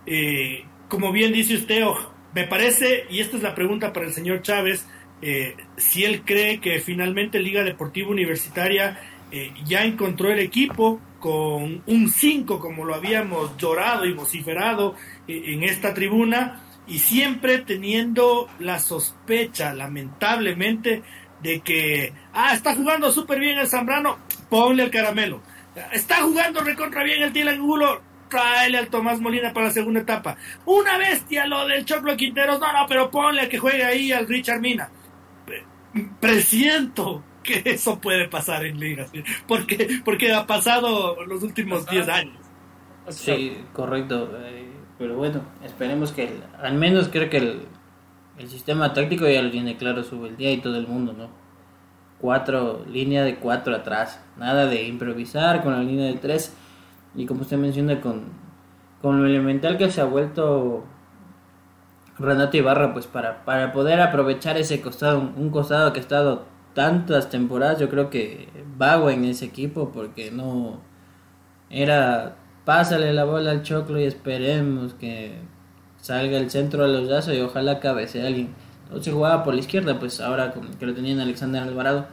Eh, 0.05 0.65
como 0.89 1.11
bien 1.11 1.31
dice 1.31 1.55
usted, 1.55 1.83
me 2.33 2.45
parece, 2.45 3.05
y 3.09 3.19
esta 3.19 3.37
es 3.37 3.43
la 3.43 3.53
pregunta 3.53 3.93
para 3.93 4.07
el 4.07 4.13
señor 4.13 4.41
Chávez, 4.41 4.87
eh, 5.27 5.55
si 5.75 6.03
él 6.05 6.21
cree 6.23 6.59
que 6.59 6.79
finalmente 6.79 7.39
Liga 7.39 7.63
Deportiva 7.63 8.11
Universitaria 8.11 8.99
eh, 9.31 9.51
ya 9.65 9.83
encontró 9.83 10.31
el 10.31 10.37
equipo 10.37 11.01
con 11.19 11.81
un 11.87 12.11
5 12.11 12.59
como 12.59 12.85
lo 12.85 12.93
habíamos 12.93 13.57
llorado 13.57 14.05
y 14.05 14.13
vociferado 14.13 14.95
en 15.27 15.63
esta 15.63 15.95
tribuna 15.95 16.61
y 16.85 16.99
siempre 16.99 17.57
teniendo 17.57 18.47
la 18.59 18.77
sospecha, 18.77 19.73
lamentablemente, 19.73 21.01
de 21.41 21.61
que, 21.61 22.13
ah, 22.33 22.53
está 22.53 22.75
jugando 22.75 23.11
súper 23.11 23.39
bien 23.39 23.57
el 23.57 23.67
Zambrano, 23.67 24.19
ponle 24.47 24.83
el 24.83 24.91
caramelo. 24.91 25.41
Está 25.91 26.17
jugando 26.17 26.61
recontra 26.61 27.03
bien 27.03 27.23
el 27.23 27.33
Dylan 27.33 27.55
Angulo, 27.55 28.03
tráele 28.29 28.77
al 28.77 28.89
Tomás 28.89 29.19
Molina 29.19 29.51
para 29.53 29.67
la 29.67 29.73
segunda 29.73 30.01
etapa. 30.01 30.37
Una 30.65 30.99
bestia 30.99 31.47
lo 31.47 31.67
del 31.67 31.85
Choclo 31.85 32.15
Quinteros, 32.15 32.59
no, 32.59 32.71
no, 32.71 32.85
pero 32.87 33.09
ponle 33.09 33.41
a 33.41 33.49
que 33.49 33.57
juegue 33.57 33.83
ahí 33.83 34.11
al 34.11 34.27
Richard 34.27 34.61
Mina. 34.61 34.89
Presiento 36.19 37.23
porque 37.45 37.69
eso 37.69 37.99
puede 37.99 38.27
pasar 38.27 38.65
en 38.65 38.79
ligas, 38.79 39.11
porque, 39.47 40.01
porque 40.03 40.33
ha 40.33 40.47
pasado 40.47 41.23
los 41.25 41.43
últimos 41.43 41.85
10 41.87 42.09
años. 42.09 42.37
Sí, 43.09 43.57
correcto. 43.73 44.31
Eh, 44.39 44.71
pero 44.97 45.15
bueno, 45.15 45.41
esperemos 45.63 46.11
que 46.11 46.29
al 46.61 46.75
menos 46.75 47.09
creo 47.09 47.29
que 47.29 47.37
el, 47.37 47.61
el 48.37 48.49
sistema 48.49 48.93
táctico 48.93 49.27
ya 49.27 49.41
lo 49.41 49.51
tiene 49.51 49.77
claro 49.77 50.03
su 50.03 50.25
el 50.25 50.37
día 50.37 50.51
y 50.51 50.57
todo 50.57 50.77
el 50.77 50.87
mundo, 50.87 51.13
¿no? 51.13 51.29
Cuatro, 52.19 52.83
línea 52.89 53.23
de 53.23 53.35
cuatro 53.35 53.75
atrás, 53.75 54.23
nada 54.37 54.65
de 54.65 54.87
improvisar 54.87 55.61
con 55.61 55.73
la 55.73 55.83
línea 55.83 56.07
de 56.07 56.15
tres 56.15 56.55
y 57.13 57.25
como 57.25 57.41
usted 57.41 57.57
menciona 57.57 58.01
con, 58.01 58.23
con 59.01 59.21
lo 59.21 59.27
elemental 59.27 59.77
que 59.77 59.91
se 59.91 60.01
ha 60.01 60.05
vuelto 60.05 60.83
Renato 62.17 62.57
Ibarra, 62.57 62.93
pues 62.93 63.07
para, 63.07 63.43
para 63.45 63.71
poder 63.71 64.01
aprovechar 64.01 64.57
ese 64.57 64.81
costado, 64.81 65.19
un 65.19 65.49
costado 65.49 65.91
que 65.93 65.99
ha 65.99 66.01
estado 66.03 66.45
tantas 66.73 67.29
temporadas, 67.29 67.79
yo 67.79 67.89
creo 67.89 68.09
que 68.09 68.49
vago 68.77 69.09
en 69.09 69.25
ese 69.25 69.45
equipo 69.45 69.91
porque 69.93 70.31
no 70.31 70.79
era 71.69 72.35
pásale 72.65 73.13
la 73.13 73.23
bola 73.23 73.51
al 73.51 73.63
choclo 73.63 73.99
y 73.99 74.03
esperemos 74.03 74.93
que 74.95 75.37
salga 75.97 76.37
el 76.37 76.49
centro 76.49 76.83
a 76.83 76.87
los 76.87 77.07
brazos 77.07 77.35
y 77.35 77.39
ojalá 77.39 77.79
cabece 77.79 78.25
alguien. 78.25 78.49
Entonces 78.87 79.13
jugaba 79.13 79.43
por 79.43 79.53
la 79.53 79.61
izquierda, 79.61 79.99
pues 79.99 80.19
ahora 80.19 80.53
que 80.79 80.85
lo 80.85 80.93
tenía 80.93 81.13
en 81.13 81.19
Alexander 81.19 81.63
Alvarado. 81.63 82.07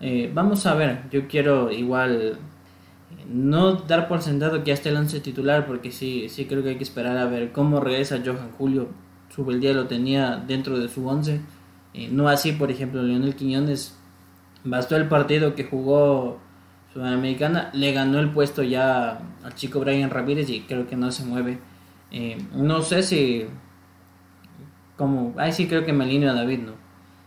Eh, 0.00 0.30
vamos 0.34 0.66
a 0.66 0.74
ver, 0.74 1.02
yo 1.10 1.28
quiero 1.28 1.70
igual 1.70 2.38
no 3.28 3.72
dar 3.74 4.08
por 4.08 4.22
sentado 4.22 4.58
que 4.62 4.68
ya 4.68 4.74
esté 4.74 4.88
el 4.88 4.96
once 4.96 5.20
titular 5.20 5.66
porque 5.66 5.92
sí, 5.92 6.28
sí 6.28 6.46
creo 6.46 6.62
que 6.62 6.70
hay 6.70 6.76
que 6.76 6.84
esperar 6.84 7.16
a 7.18 7.26
ver 7.26 7.52
cómo 7.52 7.80
regresa 7.80 8.20
Johan 8.24 8.50
Julio. 8.56 8.88
Su 9.34 9.44
día 9.44 9.72
lo 9.72 9.86
tenía 9.86 10.36
dentro 10.36 10.78
de 10.78 10.88
su 10.88 11.06
once. 11.06 11.40
Eh, 11.94 12.08
no 12.10 12.28
así, 12.28 12.52
por 12.52 12.70
ejemplo, 12.70 13.02
Leonel 13.02 13.36
Quiñones. 13.36 13.96
Bastó 14.64 14.96
el 14.96 15.08
partido 15.08 15.54
que 15.54 15.64
jugó 15.64 16.38
Sudamericana, 16.92 17.70
le 17.72 17.92
ganó 17.92 18.18
el 18.18 18.30
puesto 18.30 18.62
ya 18.62 19.20
al 19.42 19.54
chico 19.54 19.80
Brian 19.80 20.10
Ramírez 20.10 20.50
y 20.50 20.62
creo 20.62 20.86
que 20.86 20.96
no 20.96 21.12
se 21.12 21.24
mueve. 21.24 21.58
Eh, 22.10 22.38
no 22.54 22.82
sé 22.82 23.02
si. 23.02 23.46
Como. 24.96 25.34
Ahí 25.38 25.52
sí 25.52 25.66
creo 25.68 25.84
que 25.84 25.92
me 25.92 26.04
alineo 26.04 26.30
a 26.30 26.34
David, 26.34 26.58
¿no? 26.60 26.72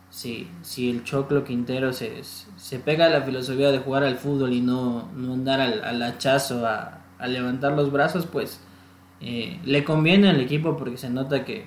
Si, 0.09 0.47
si 0.61 0.91
el 0.91 1.03
Choclo 1.03 1.43
Quintero 1.43 1.91
se, 1.91 2.21
se 2.23 2.79
pega 2.79 3.07
a 3.07 3.09
la 3.09 3.21
filosofía 3.21 3.71
de 3.71 3.79
jugar 3.79 4.03
al 4.03 4.17
fútbol 4.17 4.53
y 4.53 4.61
no, 4.61 5.09
no 5.15 5.33
andar 5.33 5.59
al, 5.59 6.03
hachazo 6.03 6.67
a, 6.67 6.99
levantar 7.25 7.71
los 7.73 7.91
brazos, 7.91 8.27
pues 8.27 8.59
eh, 9.21 9.59
le 9.63 9.83
conviene 9.83 10.29
al 10.29 10.39
equipo 10.39 10.77
porque 10.77 10.97
se 10.97 11.09
nota 11.09 11.45
que, 11.45 11.65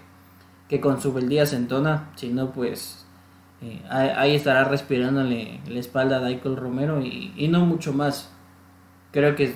que 0.68 0.80
con 0.80 1.00
su 1.00 1.12
beldía 1.12 1.46
se 1.46 1.56
entona. 1.56 2.10
Si 2.16 2.28
no, 2.28 2.52
pues 2.52 3.06
eh, 3.62 3.82
ahí 3.88 4.34
estará 4.34 4.64
respirándole 4.64 5.60
la 5.66 5.80
espalda 5.80 6.18
a 6.18 6.20
Daikol 6.20 6.56
Romero 6.56 7.00
y, 7.00 7.32
y, 7.36 7.48
no 7.48 7.64
mucho 7.64 7.92
más. 7.92 8.32
Creo 9.12 9.34
que 9.34 9.54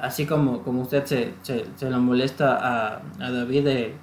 así 0.00 0.24
como, 0.26 0.62
como 0.62 0.82
usted 0.82 1.04
se, 1.04 1.34
se, 1.42 1.90
lo 1.90 1.98
molesta 2.00 2.56
a, 2.56 3.02
a 3.20 3.30
David 3.30 3.64
de, 3.64 3.94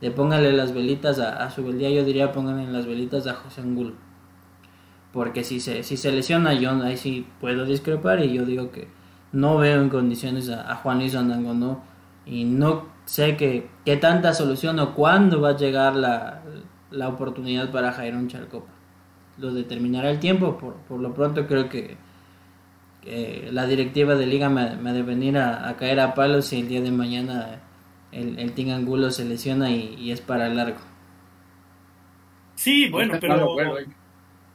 de, 0.00 0.10
póngale 0.12 0.52
las 0.52 0.72
velitas 0.72 1.18
a, 1.18 1.44
a 1.44 1.50
su 1.50 1.64
beldía, 1.64 1.90
yo 1.90 2.04
diría 2.04 2.30
pónganle 2.30 2.70
las 2.70 2.86
velitas 2.86 3.26
a 3.26 3.34
José 3.34 3.62
Angulo. 3.62 3.94
Porque 5.12 5.44
si 5.44 5.60
se, 5.60 5.82
si 5.82 5.96
se 5.96 6.12
lesiona, 6.12 6.54
yo 6.54 6.70
ahí 6.82 6.96
sí 6.96 7.26
puedo 7.40 7.64
discrepar 7.64 8.22
y 8.24 8.32
yo 8.32 8.44
digo 8.44 8.70
que 8.70 8.88
no 9.32 9.56
veo 9.58 9.80
en 9.80 9.88
condiciones 9.88 10.50
a, 10.50 10.70
a 10.70 10.76
Juan 10.76 10.98
Luis 10.98 11.14
Andango, 11.16 11.54
no. 11.54 11.82
Y 12.26 12.44
no 12.44 12.93
sé 13.04 13.36
que, 13.36 13.68
que 13.84 13.96
tanta 13.96 14.32
solución 14.32 14.78
o 14.78 14.94
cuándo 14.94 15.40
va 15.40 15.50
a 15.50 15.56
llegar 15.56 15.94
la, 15.96 16.42
la 16.90 17.08
oportunidad 17.08 17.70
para 17.70 17.92
Jairón 17.92 18.28
Charcopa 18.28 18.74
lo 19.38 19.52
determinará 19.52 20.10
el 20.10 20.18
tiempo. 20.20 20.56
Por, 20.58 20.74
por 20.74 21.00
lo 21.00 21.12
pronto 21.14 21.46
creo 21.46 21.68
que, 21.68 21.96
la 23.50 23.66
directiva 23.66 24.14
de 24.14 24.26
liga 24.26 24.48
me, 24.48 24.62
ha 24.62 24.92
de 24.92 25.02
venir 25.02 25.36
a, 25.36 25.76
caer 25.76 26.00
a 26.00 26.14
palos 26.14 26.46
si 26.46 26.60
el 26.60 26.68
día 26.68 26.80
de 26.80 26.90
mañana 26.90 27.60
el, 28.12 28.38
el 28.38 28.52
Tingangulo 28.52 29.10
se 29.10 29.26
lesiona 29.26 29.70
y, 29.70 30.10
es 30.10 30.22
para 30.22 30.48
largo. 30.48 30.78
Sí, 32.54 32.88
bueno, 32.88 33.18
pero... 33.20 33.56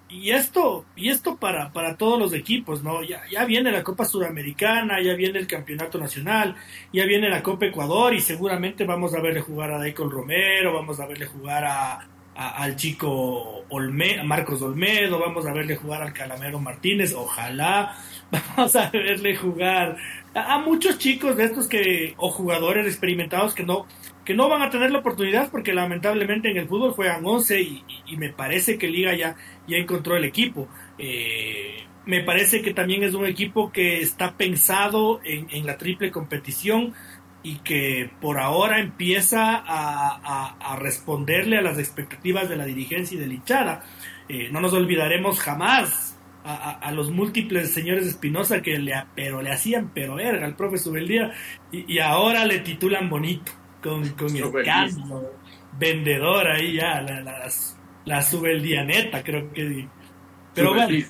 Y 0.09 0.31
esto, 0.31 0.85
y 0.95 1.09
esto 1.09 1.37
para, 1.37 1.71
para 1.71 1.95
todos 1.95 2.17
los 2.17 2.33
equipos, 2.33 2.83
¿no? 2.83 3.03
Ya, 3.03 3.21
ya 3.31 3.45
viene 3.45 3.71
la 3.71 3.83
Copa 3.83 4.05
Sudamericana, 4.05 4.99
ya 5.01 5.13
viene 5.13 5.37
el 5.37 5.45
Campeonato 5.45 5.99
Nacional, 5.99 6.55
ya 6.91 7.05
viene 7.05 7.29
la 7.29 7.43
Copa 7.43 7.67
Ecuador 7.67 8.15
y 8.15 8.19
seguramente 8.19 8.85
vamos 8.85 9.13
a 9.13 9.21
verle 9.21 9.41
jugar 9.41 9.71
a 9.71 9.77
Daikon 9.77 10.09
Romero, 10.09 10.73
vamos 10.73 10.99
a 10.99 11.05
verle 11.05 11.27
jugar 11.27 11.63
a, 11.63 12.07
al 12.39 12.75
chico 12.77 13.65
Olme, 13.69 14.23
Marcos 14.23 14.61
Olmedo, 14.61 15.19
vamos 15.19 15.45
a 15.45 15.51
verle 15.51 15.75
jugar 15.75 16.01
al 16.01 16.13
Calamero 16.13 16.59
Martínez, 16.59 17.13
ojalá, 17.13 17.97
vamos 18.31 18.75
a 18.77 18.89
verle 18.89 19.35
jugar 19.35 19.97
a, 20.33 20.57
muchos 20.59 20.97
chicos 20.97 21.35
de 21.35 21.43
estos 21.43 21.67
que, 21.67 22.13
o 22.17 22.31
jugadores 22.31 22.87
experimentados 22.87 23.53
que 23.53 23.63
no, 23.63 23.85
que 24.29 24.35
no 24.35 24.47
van 24.47 24.61
a 24.61 24.69
tener 24.69 24.91
la 24.91 24.99
oportunidad 24.99 25.49
porque 25.49 25.73
lamentablemente 25.73 26.51
en 26.51 26.57
el 26.57 26.67
fútbol 26.67 26.91
juegan 26.91 27.25
11 27.25 27.61
y, 27.61 27.83
me 28.15 28.29
parece 28.29 28.77
que 28.77 28.87
Liga 28.87 29.15
ya, 29.15 29.35
ya 29.67 29.77
encontró 29.77 30.15
el 30.15 30.23
equipo. 30.23 30.67
Eh, 30.99 31.83
me 32.05 32.21
parece 32.21 32.61
que 32.61 32.71
también 32.71 33.01
es 33.01 33.15
un 33.15 33.25
equipo 33.25 33.71
que 33.71 34.01
está 34.01 34.37
pensado 34.37 35.19
en, 35.23 35.65
la 35.65 35.79
triple 35.79 36.11
competición 36.11 36.93
y 37.41 37.55
que 37.61 38.11
por 38.21 38.37
ahora 38.37 38.79
empieza 38.79 39.63
a, 39.65 40.77
responderle 40.79 41.57
a 41.57 41.63
las 41.63 41.79
expectativas 41.79 42.47
de 42.49 42.55
la 42.55 42.65
dirigencia 42.65 43.17
y 43.17 43.19
de 43.21 43.33
hinchada. 43.33 43.83
Eh, 44.27 44.49
no 44.51 44.61
nos 44.61 44.73
olvidaremos 44.73 45.39
jamás 45.39 46.19
a, 46.43 46.91
los 46.91 47.09
múltiples 47.09 47.73
señores 47.73 48.05
Espinosa 48.05 48.61
que 48.61 48.77
le, 48.77 48.93
pero 49.15 49.41
le 49.41 49.51
hacían 49.51 49.89
pero 49.91 50.13
verga 50.15 50.45
al 50.45 50.55
profe 50.55 50.77
Subeldía 50.77 51.31
y, 51.71 51.95
y 51.95 51.97
ahora 51.97 52.45
le 52.45 52.59
titulan 52.59 53.09
bonito 53.09 53.58
con, 53.81 54.07
con 54.09 54.35
el 54.35 54.63
cambio 54.63 55.31
vendedor 55.77 56.47
ahí 56.47 56.73
ya 56.73 57.01
la, 57.01 57.21
la, 57.21 57.49
la 58.05 58.83
neta 58.83 59.23
creo 59.23 59.53
que 59.53 59.87
pero 60.53 60.73
bueno 60.73 61.05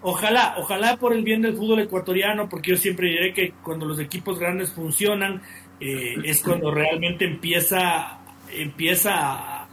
ojalá 0.00 0.54
ojalá 0.58 0.96
por 0.96 1.12
el 1.12 1.22
bien 1.22 1.42
del 1.42 1.56
fútbol 1.56 1.80
ecuatoriano 1.80 2.48
porque 2.48 2.70
yo 2.70 2.76
siempre 2.76 3.08
diré 3.08 3.32
que 3.32 3.52
cuando 3.62 3.86
los 3.86 4.00
equipos 4.00 4.38
grandes 4.38 4.72
funcionan 4.72 5.42
eh, 5.80 6.16
es 6.24 6.42
cuando 6.42 6.72
realmente 6.72 7.24
empieza, 7.24 8.18
empieza 8.52 9.66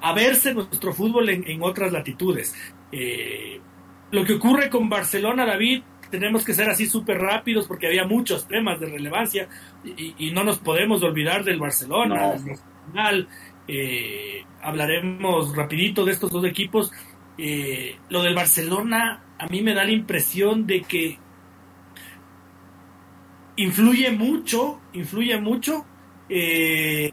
a, 0.00 0.12
verse 0.14 0.54
nuestro 0.54 0.92
fútbol 0.92 1.28
en, 1.28 1.62
otras 1.62 1.92
latitudes. 1.92 2.54
Eh, 2.90 3.60
lo 4.10 4.24
que 4.24 4.34
ocurre 4.34 4.68
con 4.68 4.88
Barcelona, 4.88 5.44
David, 5.46 5.82
tenemos 6.10 6.44
que 6.44 6.54
ser 6.54 6.68
así 6.68 6.86
súper 6.86 7.18
rápidos 7.18 7.66
porque 7.66 7.86
había 7.86 8.04
muchos 8.04 8.46
temas 8.46 8.80
de 8.80 8.86
relevancia 8.86 9.48
y, 9.84 10.30
no 10.32 10.44
nos 10.44 10.58
podemos 10.58 11.02
olvidar 11.02 11.44
del 11.44 11.58
Barcelona, 11.58 12.34
eh, 13.66 14.44
hablaremos 14.62 15.54
rapidito 15.54 16.04
de 16.04 16.12
estos 16.12 16.30
dos 16.30 16.44
equipos. 16.44 16.92
lo 18.08 18.22
del 18.22 18.34
Barcelona 18.34 19.22
a 19.38 19.46
mí 19.46 19.62
me 19.62 19.74
da 19.74 19.84
la 19.84 19.92
impresión 19.92 20.66
de 20.66 20.82
que 20.82 21.18
influye 23.56 24.10
mucho, 24.10 24.80
influye 24.92 25.38
mucho 25.40 25.84
eh, 26.28 27.12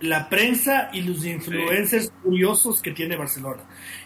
la 0.00 0.28
prensa 0.28 0.90
y 0.92 1.02
los 1.02 1.24
influencers 1.24 2.12
curiosos 2.22 2.82
que 2.82 2.92
tiene 2.92 3.16
Barcelona. 3.16 3.62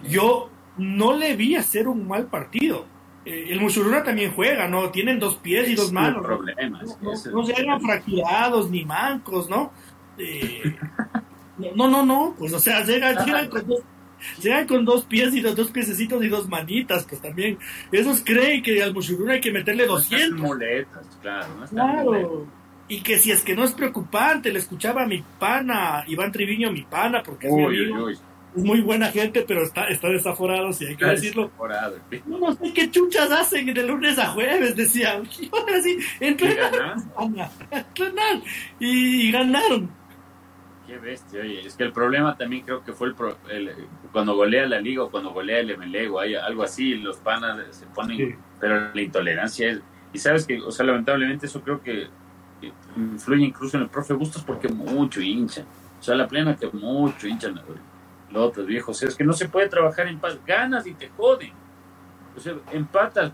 Yo 0.09 0.51
no 0.79 1.17
le 1.17 1.35
vi 1.37 1.57
hacer 1.57 1.89
un 1.89 2.07
mal 2.07 2.27
partido. 2.27 2.87
Eh, 3.25 3.47
el 3.51 3.61
Musuruna 3.61 4.03
también 4.03 4.33
juega, 4.33 4.67
¿no? 4.67 4.91
Tienen 4.91 5.19
dos 5.19 5.37
pies 5.37 5.69
y 5.69 5.75
dos 5.75 5.93
manos. 5.93 6.27
¿no? 6.27 6.39
no, 7.33 7.45
se 7.45 7.55
hagan 7.55 7.81
fracturados 7.81 8.71
ni 8.71 8.85
mancos, 8.85 9.49
¿no? 9.49 9.73
Eh, 10.19 10.77
no, 11.77 11.89
no, 11.89 12.05
no, 12.05 12.35
pues 12.39 12.53
o 12.53 12.59
sea, 12.59 12.83
llegan 12.85 13.49
con 13.49 13.67
dos 13.67 13.83
Llegan 14.43 14.67
con 14.67 14.85
dos 14.85 15.05
pies 15.05 15.35
y 15.35 15.41
dos, 15.41 15.57
dos 15.57 15.71
piececitos 15.71 16.23
y 16.23 16.29
dos 16.29 16.49
manitas, 16.49 17.07
pues 17.09 17.21
también. 17.21 17.59
Esos 17.91 18.23
creen 18.23 18.63
que 18.63 18.83
al 18.83 18.93
Mushuruna 18.93 19.35
hay 19.35 19.41
que 19.41 19.53
meterle 19.53 19.87
200. 19.87 20.39
muletas, 20.41 21.07
claro. 21.23 21.49
claro. 21.71 22.47
Y 22.89 23.03
que 23.03 23.19
si 23.19 23.31
es 23.31 23.43
que 23.43 23.55
no 23.55 23.65
es 23.65 23.73
preocupante, 23.73 24.53
le 24.53 24.59
escuchaba 24.59 25.03
a 25.03 25.07
mi 25.07 25.23
pana, 25.39 26.05
Iván 26.09 26.33
Triviño, 26.33 26.73
mi 26.73 26.83
pana, 26.83 27.23
porque 27.23 27.49
es 27.49 28.21
Es 28.57 28.65
muy 28.65 28.81
buena 28.81 29.13
gente, 29.13 29.45
pero 29.47 29.63
está, 29.63 29.87
está 29.89 30.09
desaforado, 30.09 30.73
si 30.73 30.87
hay 30.87 30.97
que 30.97 31.05
decirlo. 31.05 31.51
No, 32.27 32.39
no 32.39 32.53
sé 32.53 32.73
qué 32.73 32.91
chuchas 32.91 33.31
hacen 33.31 33.73
de 33.73 33.87
lunes 33.87 34.19
a 34.19 34.29
jueves, 34.29 34.75
decían. 34.77 35.29
Y 35.41 35.49
ahora 35.53 35.81
sí, 35.81 35.99
y, 38.81 39.29
y 39.29 39.33
ganaron. 39.33 40.01
Qué 40.91 40.99
bestia, 40.99 41.41
oye. 41.41 41.65
Es 41.65 41.77
que 41.77 41.85
el 41.85 41.93
problema 41.93 42.37
también 42.37 42.65
creo 42.65 42.83
que 42.83 42.93
fue 42.93 43.15
el, 43.51 43.73
cuando 44.11 44.35
golea 44.35 44.67
la 44.67 44.81
liga 44.81 45.05
o 45.05 45.11
cuando 45.11 45.31
golea 45.31 45.61
el 45.61 45.79
MLE 45.79 46.09
o 46.09 46.19
hay 46.19 46.35
algo 46.35 46.65
así, 46.65 46.97
los 46.97 47.19
panas 47.19 47.65
se 47.71 47.87
ponen, 47.87 48.37
pero 48.59 48.93
la 48.93 49.01
intolerancia 49.01 49.71
es, 49.71 49.81
y 50.13 50.19
sabes 50.19 50.47
que, 50.47 50.61
o 50.61 50.73
sea, 50.73 50.85
lamentablemente 50.85 51.47
eso 51.47 51.63
creo 51.63 51.81
que 51.81 52.09
influye 52.97 53.45
incluso 53.45 53.77
en 53.77 53.85
el 53.85 53.89
profe 53.89 54.15
Bustos 54.15 54.43
porque 54.43 54.69
mucho 54.69 55.21
hincha, 55.21 55.65
o 56.01 56.03
sea, 56.03 56.17
la 56.17 56.27
plena 56.27 56.57
que 56.57 56.69
mucho 56.73 57.29
hincha 57.29 57.47
los 58.31 58.49
otros 58.49 58.67
viejos, 58.67 59.03
es 59.03 59.15
que 59.15 59.25
no 59.25 59.33
se 59.33 59.49
puede 59.49 59.69
trabajar 59.69 60.07
en 60.07 60.19
paz, 60.19 60.39
ganas 60.47 60.87
y 60.87 60.95
te 60.95 61.09
joden, 61.09 61.53
O 62.37 62.41
sea, 62.41 62.55
empatas, 62.73 63.33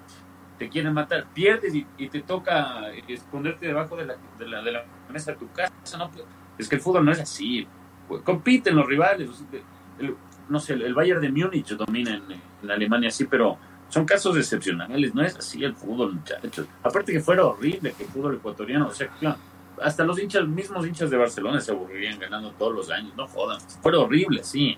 te 0.59 0.69
quieren 0.69 0.93
matar, 0.93 1.27
pierdes 1.35 1.75
y, 1.75 2.09
te 2.09 2.23
toca 2.23 2.91
esconderte 3.09 3.67
debajo 3.67 3.97
de 3.97 4.07
la, 4.07 4.17
de 4.39 4.47
la, 4.47 4.63
de 4.63 4.73
la 4.73 4.85
mesa 5.11 5.33
de 5.33 5.39
tu 5.39 5.51
casa. 5.53 5.99
¿no? 5.99 6.11
Es 6.59 6.69
que 6.69 6.77
el 6.77 6.81
fútbol 6.81 7.05
no 7.05 7.13
es 7.13 7.21
así. 7.21 7.67
Compiten 8.25 8.77
los 8.77 8.87
rivales. 8.87 9.29
no 10.49 10.61
sé, 10.61 10.75
el 10.75 10.95
Bayern 10.95 11.21
de 11.21 11.31
Múnich 11.31 11.69
domina 11.77 12.15
en, 12.63 12.71
Alemania, 12.71 13.11
sí, 13.11 13.27
pero 13.27 13.59
son 13.89 14.05
casos 14.05 14.37
excepcionales, 14.37 15.15
no 15.15 15.23
es 15.23 15.37
así 15.37 15.63
el 15.63 15.75
fútbol, 15.75 16.15
muchachos. 16.15 16.67
Aparte 16.83 17.13
que 17.13 17.21
fuera 17.21 17.45
horrible 17.45 17.93
que 17.93 18.05
el 18.05 18.09
fútbol 18.09 18.37
ecuatoriano, 18.37 18.89
o 18.89 18.91
sea, 18.91 19.09
hasta 19.81 20.05
los 20.05 20.19
hinchas, 20.19 20.49
mismos 20.49 20.87
hinchas 20.87 21.11
de 21.11 21.17
Barcelona 21.17 21.61
se 21.61 21.73
aburrirían 21.73 22.19
ganando 22.19 22.51
todos 22.53 22.75
los 22.75 22.91
años, 22.91 23.15
no 23.17 23.29
jodan, 23.29 23.61
fuera 23.61 24.01
horrible, 24.01 24.43
sí, 24.43 24.77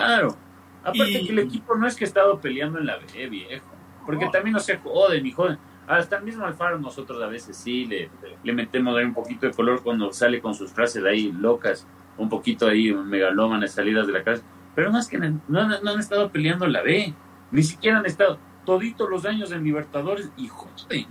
claro. 0.00 0.36
Aparte 0.82 1.24
que 1.24 1.32
el 1.32 1.38
equipo 1.40 1.74
no 1.74 1.86
es 1.86 1.96
que 1.96 2.04
ha 2.04 2.08
estado 2.08 2.40
peleando 2.40 2.78
en 2.78 2.86
la 2.86 2.96
B, 2.96 3.28
viejo, 3.28 3.66
porque 4.04 4.28
también 4.32 4.52
no 4.52 4.60
se 4.60 4.76
joden 4.76 5.26
y 5.26 5.32
joden. 5.32 5.58
Hasta 5.88 6.18
el 6.18 6.24
mismo 6.24 6.44
Alfaro 6.44 6.78
nosotros 6.78 7.22
a 7.22 7.26
veces 7.26 7.56
sí 7.56 7.86
le, 7.86 8.08
le 8.42 8.52
metemos 8.52 8.96
ahí 8.96 9.04
un 9.04 9.14
poquito 9.14 9.46
de 9.46 9.52
color 9.52 9.82
cuando 9.82 10.12
sale 10.12 10.40
con 10.40 10.54
sus 10.54 10.72
frases 10.72 11.04
ahí 11.04 11.32
locas, 11.32 11.86
un 12.16 12.28
poquito 12.28 12.68
ahí 12.68 12.92
megalómanas 12.92 13.72
salidas 13.72 14.06
de 14.06 14.12
la 14.12 14.22
casa. 14.22 14.42
Pero 14.74 14.90
no 14.90 14.98
es 14.98 15.08
que 15.08 15.18
no, 15.18 15.40
no 15.48 15.60
han 15.60 16.00
estado 16.00 16.30
peleando 16.30 16.66
en 16.66 16.72
la 16.72 16.82
B 16.82 17.14
ni 17.50 17.62
siquiera 17.62 17.98
han 17.98 18.06
estado 18.06 18.38
toditos 18.64 19.08
los 19.08 19.24
años 19.24 19.52
en 19.52 19.64
Libertadores 19.64 20.30
y 20.36 20.48
joden. 20.48 21.06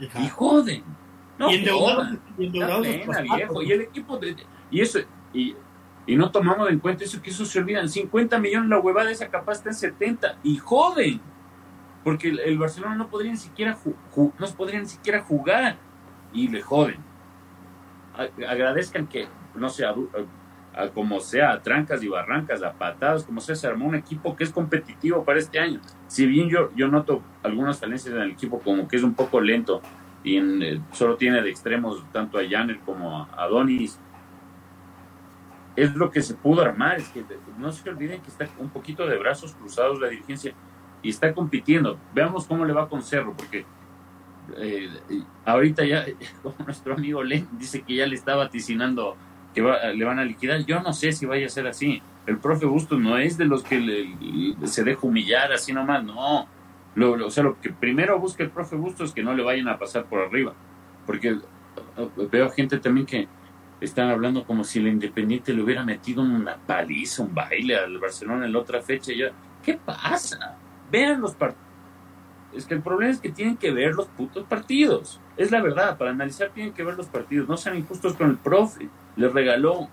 Y 0.00 0.28
joden. 0.28 0.82
No, 1.38 1.50
y 1.50 1.56
endeudados, 1.56 2.08
viejo. 2.36 3.62
Y 3.62 3.72
el 3.72 3.82
equipo 3.82 4.16
de, 4.16 4.36
y 4.70 4.80
eso 4.80 5.00
y, 5.32 5.54
y, 6.08 6.16
no 6.16 6.30
tomamos 6.30 6.68
en 6.70 6.78
cuenta 6.78 7.04
eso 7.04 7.22
que 7.22 7.30
eso 7.30 7.44
se 7.44 7.58
olvidan. 7.58 7.88
50 7.88 8.38
millones 8.38 8.70
la 8.70 8.80
huevada 8.80 9.10
esa 9.10 9.28
capaz 9.28 9.58
está 9.58 9.68
en 9.70 9.74
70 9.74 10.38
y 10.42 10.56
joden. 10.56 11.20
Porque 12.02 12.28
el, 12.28 12.58
Barcelona 12.58 12.94
no 12.94 13.08
podría 13.08 13.32
ni 13.32 13.38
siquiera 13.38 13.76
no 14.16 14.46
podría 14.56 14.80
ni 14.80 14.86
siquiera 14.86 15.20
jugar 15.20 15.76
y 16.32 16.48
le 16.48 16.62
joden. 16.62 16.98
Agradezcan 18.48 19.06
que 19.06 19.28
no 19.54 19.68
sea 19.68 19.94
como 20.94 21.18
sea, 21.20 21.52
a 21.52 21.62
trancas 21.62 22.02
y 22.02 22.08
barrancas, 22.08 22.62
a 22.62 22.72
patadas, 22.72 23.24
como 23.24 23.40
sea, 23.40 23.56
se 23.56 23.66
armó 23.66 23.86
un 23.86 23.96
equipo 23.96 24.36
que 24.36 24.44
es 24.44 24.50
competitivo 24.50 25.24
para 25.24 25.40
este 25.40 25.58
año. 25.58 25.80
Si 26.06 26.24
bien 26.26 26.48
yo, 26.48 26.70
yo 26.76 26.88
noto 26.88 27.22
algunas 27.42 27.80
falencias 27.80 28.14
en 28.14 28.22
el 28.22 28.30
equipo, 28.30 28.60
como 28.60 28.86
que 28.86 28.96
es 28.96 29.02
un 29.02 29.14
poco 29.14 29.40
lento 29.40 29.82
y 30.22 30.38
eh, 30.38 30.80
solo 30.92 31.16
tiene 31.16 31.42
de 31.42 31.50
extremos 31.50 32.04
tanto 32.12 32.38
a 32.38 32.42
Janet 32.48 32.80
como 32.84 33.28
a 33.36 33.46
Donis, 33.48 33.98
es 35.78 35.94
lo 35.94 36.10
que 36.10 36.22
se 36.22 36.34
pudo 36.34 36.62
armar. 36.62 36.96
Es 36.96 37.08
que 37.08 37.24
no 37.58 37.70
se 37.70 37.88
olviden 37.88 38.20
que 38.20 38.28
está 38.28 38.48
un 38.58 38.70
poquito 38.70 39.06
de 39.06 39.16
brazos 39.16 39.54
cruzados 39.54 40.00
la 40.00 40.08
dirigencia 40.08 40.52
y 41.02 41.10
está 41.10 41.32
compitiendo. 41.32 41.98
Veamos 42.12 42.46
cómo 42.46 42.64
le 42.64 42.72
va 42.72 42.88
con 42.88 43.02
Cerro, 43.02 43.34
porque 43.36 43.64
eh, 44.56 44.90
ahorita 45.44 45.84
ya, 45.84 46.04
como 46.42 46.56
nuestro 46.64 46.94
amigo 46.94 47.22
Len 47.22 47.46
dice 47.52 47.82
que 47.82 47.94
ya 47.94 48.06
le 48.06 48.16
está 48.16 48.34
vaticinando 48.34 49.16
que 49.54 49.62
le 49.62 50.04
van 50.04 50.18
a 50.18 50.24
liquidar. 50.24 50.64
Yo 50.66 50.80
no 50.82 50.92
sé 50.92 51.12
si 51.12 51.26
vaya 51.26 51.46
a 51.46 51.50
ser 51.50 51.66
así. 51.68 52.02
El 52.26 52.38
profe 52.38 52.66
Bustos 52.66 53.00
no 53.00 53.16
es 53.16 53.38
de 53.38 53.46
los 53.46 53.62
que 53.62 54.14
se 54.64 54.84
deja 54.84 55.06
humillar 55.06 55.52
así 55.52 55.72
nomás, 55.72 56.04
no. 56.04 56.46
Lo, 56.94 57.26
o 57.26 57.30
sea, 57.30 57.44
lo 57.44 57.60
que 57.60 57.70
primero 57.70 58.18
busca 58.18 58.42
el 58.42 58.50
profe 58.50 58.76
Bustos 58.76 59.10
es 59.10 59.14
que 59.14 59.22
no 59.22 59.32
le 59.32 59.42
vayan 59.42 59.68
a 59.68 59.78
pasar 59.78 60.04
por 60.06 60.20
arriba. 60.20 60.54
Porque 61.06 61.38
veo 62.30 62.50
gente 62.50 62.78
también 62.78 63.06
que 63.06 63.28
están 63.80 64.10
hablando 64.10 64.44
como 64.44 64.64
si 64.64 64.78
el 64.78 64.88
Independiente 64.88 65.52
le 65.52 65.62
hubiera 65.62 65.84
metido 65.84 66.22
una 66.22 66.56
paliza, 66.56 67.22
un 67.22 67.34
baile 67.34 67.76
al 67.76 67.98
Barcelona 67.98 68.46
en 68.46 68.52
la 68.52 68.58
otra 68.58 68.82
fecha. 68.82 69.12
Ya. 69.12 69.30
¿Qué 69.62 69.74
pasa? 69.74 70.56
Vean 70.90 71.20
los 71.20 71.34
partidos. 71.34 71.68
Es 72.52 72.64
que 72.64 72.74
el 72.74 72.82
problema 72.82 73.12
es 73.12 73.20
que 73.20 73.30
tienen 73.30 73.56
que 73.56 73.70
ver 73.70 73.94
los 73.94 74.06
putos 74.08 74.44
partidos. 74.46 75.20
Es 75.36 75.50
la 75.50 75.60
verdad, 75.60 75.98
para 75.98 76.10
analizar 76.10 76.50
tienen 76.50 76.72
que 76.72 76.82
ver 76.82 76.96
los 76.96 77.06
partidos. 77.06 77.48
No 77.48 77.56
sean 77.56 77.76
injustos 77.76 78.14
con 78.14 78.30
el 78.30 78.36
profe 78.36 78.88
les 79.18 79.32
regaló 79.32 79.88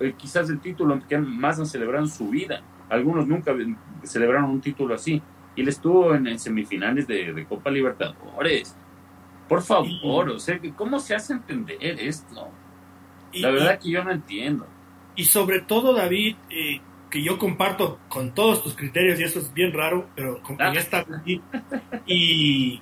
eh, 0.00 0.14
quizás 0.16 0.50
el 0.50 0.60
título 0.60 1.00
que 1.08 1.16
más 1.18 1.58
han 1.58 1.66
celebrado 1.66 2.04
en 2.04 2.10
su 2.10 2.28
vida. 2.28 2.62
Algunos 2.88 3.26
nunca 3.26 3.54
celebraron 4.02 4.50
un 4.50 4.60
título 4.60 4.94
así. 4.94 5.22
Y 5.56 5.62
él 5.62 5.68
estuvo 5.68 6.14
en, 6.14 6.38
semifinales 6.38 7.06
de, 7.06 7.46
Copa 7.48 7.70
Libertadores. 7.70 8.76
Por 9.48 9.62
favor, 9.62 10.30
o 10.30 10.38
sea, 10.38 10.60
¿cómo 10.76 11.00
se 11.00 11.14
hace 11.14 11.32
entender 11.32 11.76
esto? 11.80 12.48
La 13.34 13.50
verdad 13.50 13.78
que 13.78 13.90
yo 13.90 14.04
no 14.04 14.12
entiendo. 14.12 14.66
Y 15.16 15.24
sobre 15.24 15.60
todo, 15.60 15.92
David, 15.92 16.36
eh, 16.50 16.80
que 17.10 17.22
yo 17.22 17.38
comparto 17.38 17.98
con 18.08 18.32
todos 18.34 18.62
tus 18.62 18.74
criterios, 18.74 19.18
y 19.20 19.24
eso 19.24 19.38
es 19.38 19.52
bien 19.52 19.72
raro, 19.72 20.08
pero 20.14 20.42
con 20.42 20.60
ah. 20.60 20.72
esta... 20.74 21.04
Y, 22.06 22.80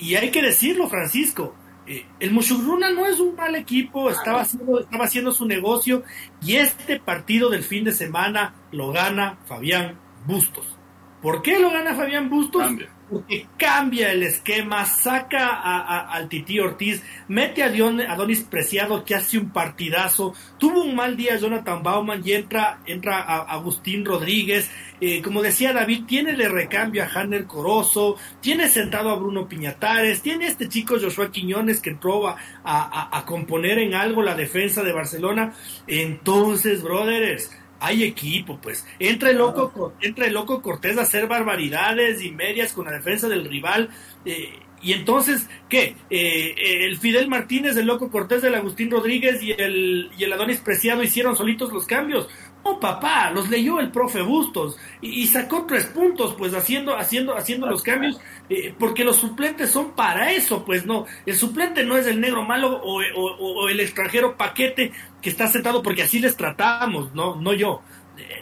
y 0.00 0.14
hay 0.14 0.30
que 0.30 0.42
decirlo, 0.42 0.88
Francisco, 0.88 1.54
eh, 1.90 2.06
el 2.20 2.30
Mushugruna 2.30 2.90
no 2.90 3.04
es 3.06 3.18
un 3.18 3.34
mal 3.34 3.56
equipo, 3.56 4.10
estaba 4.10 4.42
haciendo, 4.42 4.78
estaba 4.78 5.04
haciendo 5.06 5.32
su 5.32 5.44
negocio 5.44 6.04
y 6.40 6.54
este 6.54 7.00
partido 7.00 7.50
del 7.50 7.64
fin 7.64 7.82
de 7.82 7.90
semana 7.90 8.54
lo 8.70 8.92
gana 8.92 9.38
Fabián 9.46 9.98
Bustos. 10.24 10.76
¿Por 11.20 11.42
qué 11.42 11.58
lo 11.58 11.70
gana 11.70 11.96
Fabián 11.96 12.30
Bustos? 12.30 12.62
Porque 13.10 13.46
cambia 13.56 14.12
el 14.12 14.22
esquema, 14.22 14.84
saca 14.84 15.48
a, 15.48 16.12
al 16.12 16.28
Tití 16.28 16.60
Ortiz, 16.60 17.02
mete 17.28 17.62
a, 17.64 17.70
Donis 18.16 18.42
Preciado 18.42 19.04
que 19.04 19.16
hace 19.16 19.38
un 19.38 19.50
partidazo, 19.50 20.34
tuvo 20.58 20.82
un 20.84 20.94
mal 20.94 21.16
día 21.16 21.36
Jonathan 21.36 21.82
Bauman 21.82 22.22
y 22.24 22.32
entra, 22.32 22.80
entra 22.86 23.20
a, 23.20 23.40
Agustín 23.52 24.04
Rodríguez, 24.04 24.70
eh, 25.00 25.20
como 25.22 25.42
decía 25.42 25.72
David, 25.72 26.04
tiene 26.06 26.34
de 26.34 26.48
recambio 26.48 27.02
a 27.02 27.08
Hanner 27.12 27.46
Corozo, 27.46 28.16
tiene 28.40 28.68
sentado 28.68 29.10
a 29.10 29.16
Bruno 29.16 29.48
Piñatares, 29.48 30.22
tiene 30.22 30.46
este 30.46 30.68
chico 30.68 30.96
Joshua 31.00 31.32
Quiñones 31.32 31.80
que 31.80 31.90
entró 31.90 32.28
a, 32.28 32.36
a 32.64 33.24
componer 33.24 33.78
en 33.78 33.94
algo 33.94 34.22
la 34.22 34.34
defensa 34.34 34.82
de 34.82 34.92
Barcelona, 34.92 35.52
entonces, 35.86 36.82
brothers, 36.82 37.50
hay 37.80 38.04
equipo, 38.04 38.58
pues. 38.60 38.86
Entra 38.98 39.30
el 39.30 39.38
loco, 39.38 39.94
entra 40.00 40.26
el 40.26 40.34
loco 40.34 40.62
Cortés 40.62 40.98
a 40.98 41.02
hacer 41.02 41.26
barbaridades 41.26 42.22
y 42.22 42.30
medias 42.30 42.72
con 42.72 42.84
la 42.84 42.92
defensa 42.92 43.28
del 43.28 43.44
rival. 43.46 43.88
Eh, 44.24 44.52
y 44.82 44.92
entonces, 44.92 45.48
¿qué? 45.68 45.96
Eh, 46.08 46.54
el 46.86 46.98
Fidel 46.98 47.28
Martínez, 47.28 47.76
el 47.76 47.86
loco 47.86 48.10
Cortés 48.10 48.42
del 48.42 48.54
Agustín 48.54 48.90
Rodríguez 48.90 49.42
y 49.42 49.52
el, 49.52 50.10
y 50.16 50.24
el 50.24 50.32
Adonis 50.32 50.60
Preciado 50.60 51.02
hicieron 51.02 51.36
solitos 51.36 51.72
los 51.72 51.86
cambios. 51.86 52.28
Oh, 52.62 52.78
papá, 52.78 53.30
los 53.30 53.48
leyó 53.48 53.80
el 53.80 53.90
profe 53.90 54.20
Bustos 54.20 54.76
y, 55.00 55.26
sacó 55.26 55.64
tres 55.66 55.86
puntos, 55.86 56.34
pues 56.36 56.52
haciendo, 56.52 56.94
haciendo, 56.96 57.34
haciendo 57.34 57.66
los 57.66 57.82
cambios, 57.82 58.20
eh, 58.50 58.74
porque 58.78 59.02
los 59.02 59.16
suplentes 59.16 59.70
son 59.70 59.92
para 59.92 60.32
eso, 60.32 60.62
pues 60.64 60.84
no. 60.84 61.06
El 61.24 61.36
suplente 61.36 61.84
no 61.84 61.96
es 61.96 62.06
el 62.06 62.20
negro 62.20 62.44
malo 62.44 62.80
o, 62.82 63.00
o 63.00 63.68
el 63.68 63.80
extranjero 63.80 64.36
paquete 64.36 64.92
que 65.22 65.30
está 65.30 65.48
sentado 65.48 65.82
porque 65.82 66.02
así 66.02 66.18
les 66.18 66.36
tratamos, 66.36 67.14
no, 67.14 67.36
no 67.36 67.54
yo 67.54 67.80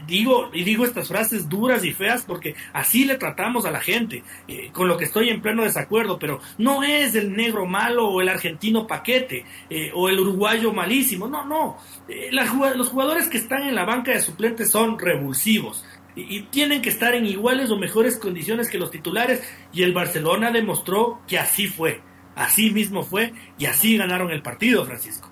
digo 0.06 0.50
y 0.52 0.64
digo 0.64 0.84
estas 0.84 1.08
frases 1.08 1.48
duras 1.48 1.84
y 1.84 1.92
feas 1.92 2.22
porque 2.22 2.54
así 2.72 3.04
le 3.04 3.16
tratamos 3.16 3.64
a 3.64 3.70
la 3.70 3.80
gente, 3.80 4.22
eh, 4.46 4.70
con 4.72 4.88
lo 4.88 4.96
que 4.96 5.04
estoy 5.04 5.28
en 5.28 5.40
pleno 5.40 5.62
desacuerdo, 5.62 6.18
pero 6.18 6.40
no 6.58 6.82
es 6.82 7.14
el 7.14 7.34
negro 7.34 7.66
malo 7.66 8.08
o 8.08 8.20
el 8.20 8.28
argentino 8.28 8.86
paquete 8.86 9.44
eh, 9.68 9.90
o 9.94 10.08
el 10.08 10.18
uruguayo 10.18 10.72
malísimo, 10.72 11.28
no, 11.28 11.44
no, 11.44 11.78
eh, 12.08 12.30
los 12.32 12.88
jugadores 12.88 13.28
que 13.28 13.38
están 13.38 13.62
en 13.62 13.74
la 13.74 13.84
banca 13.84 14.12
de 14.12 14.20
suplentes 14.20 14.70
son 14.70 14.98
revulsivos 14.98 15.84
y, 16.16 16.42
tienen 16.42 16.82
que 16.82 16.88
estar 16.88 17.14
en 17.14 17.26
iguales 17.26 17.70
o 17.70 17.78
mejores 17.78 18.18
condiciones 18.18 18.68
que 18.70 18.78
los 18.78 18.90
titulares 18.90 19.42
y 19.72 19.82
el 19.82 19.92
Barcelona 19.92 20.50
demostró 20.50 21.20
que 21.28 21.38
así 21.38 21.66
fue, 21.66 22.00
así 22.34 22.70
mismo 22.70 23.02
fue 23.02 23.32
y 23.58 23.66
así 23.66 23.96
ganaron 23.96 24.30
el 24.30 24.42
partido, 24.42 24.84
Francisco. 24.84 25.30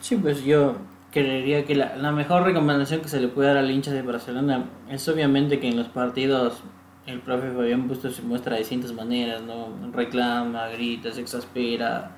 Sí, 0.00 0.16
pues 0.16 0.42
yo 0.44 0.76
creería 1.22 1.64
que 1.64 1.74
la, 1.74 2.12
mejor 2.12 2.44
recomendación 2.44 3.00
que 3.00 3.08
se 3.08 3.20
le 3.20 3.28
puede 3.28 3.48
dar 3.48 3.58
al 3.58 3.70
hincha 3.70 3.92
de 3.92 4.02
Barcelona 4.02 4.66
es 4.90 5.08
obviamente 5.08 5.60
que 5.60 5.68
en 5.68 5.76
los 5.76 5.88
partidos 5.88 6.62
el 7.06 7.20
profe 7.20 7.50
Fabián 7.50 7.88
Bustos 7.88 8.16
se 8.16 8.22
muestra 8.22 8.54
de 8.54 8.60
distintas 8.60 8.92
maneras, 8.92 9.42
¿no? 9.42 9.68
Reclama, 9.92 10.68
grita, 10.68 11.10
se 11.10 11.20
exaspera, 11.20 12.12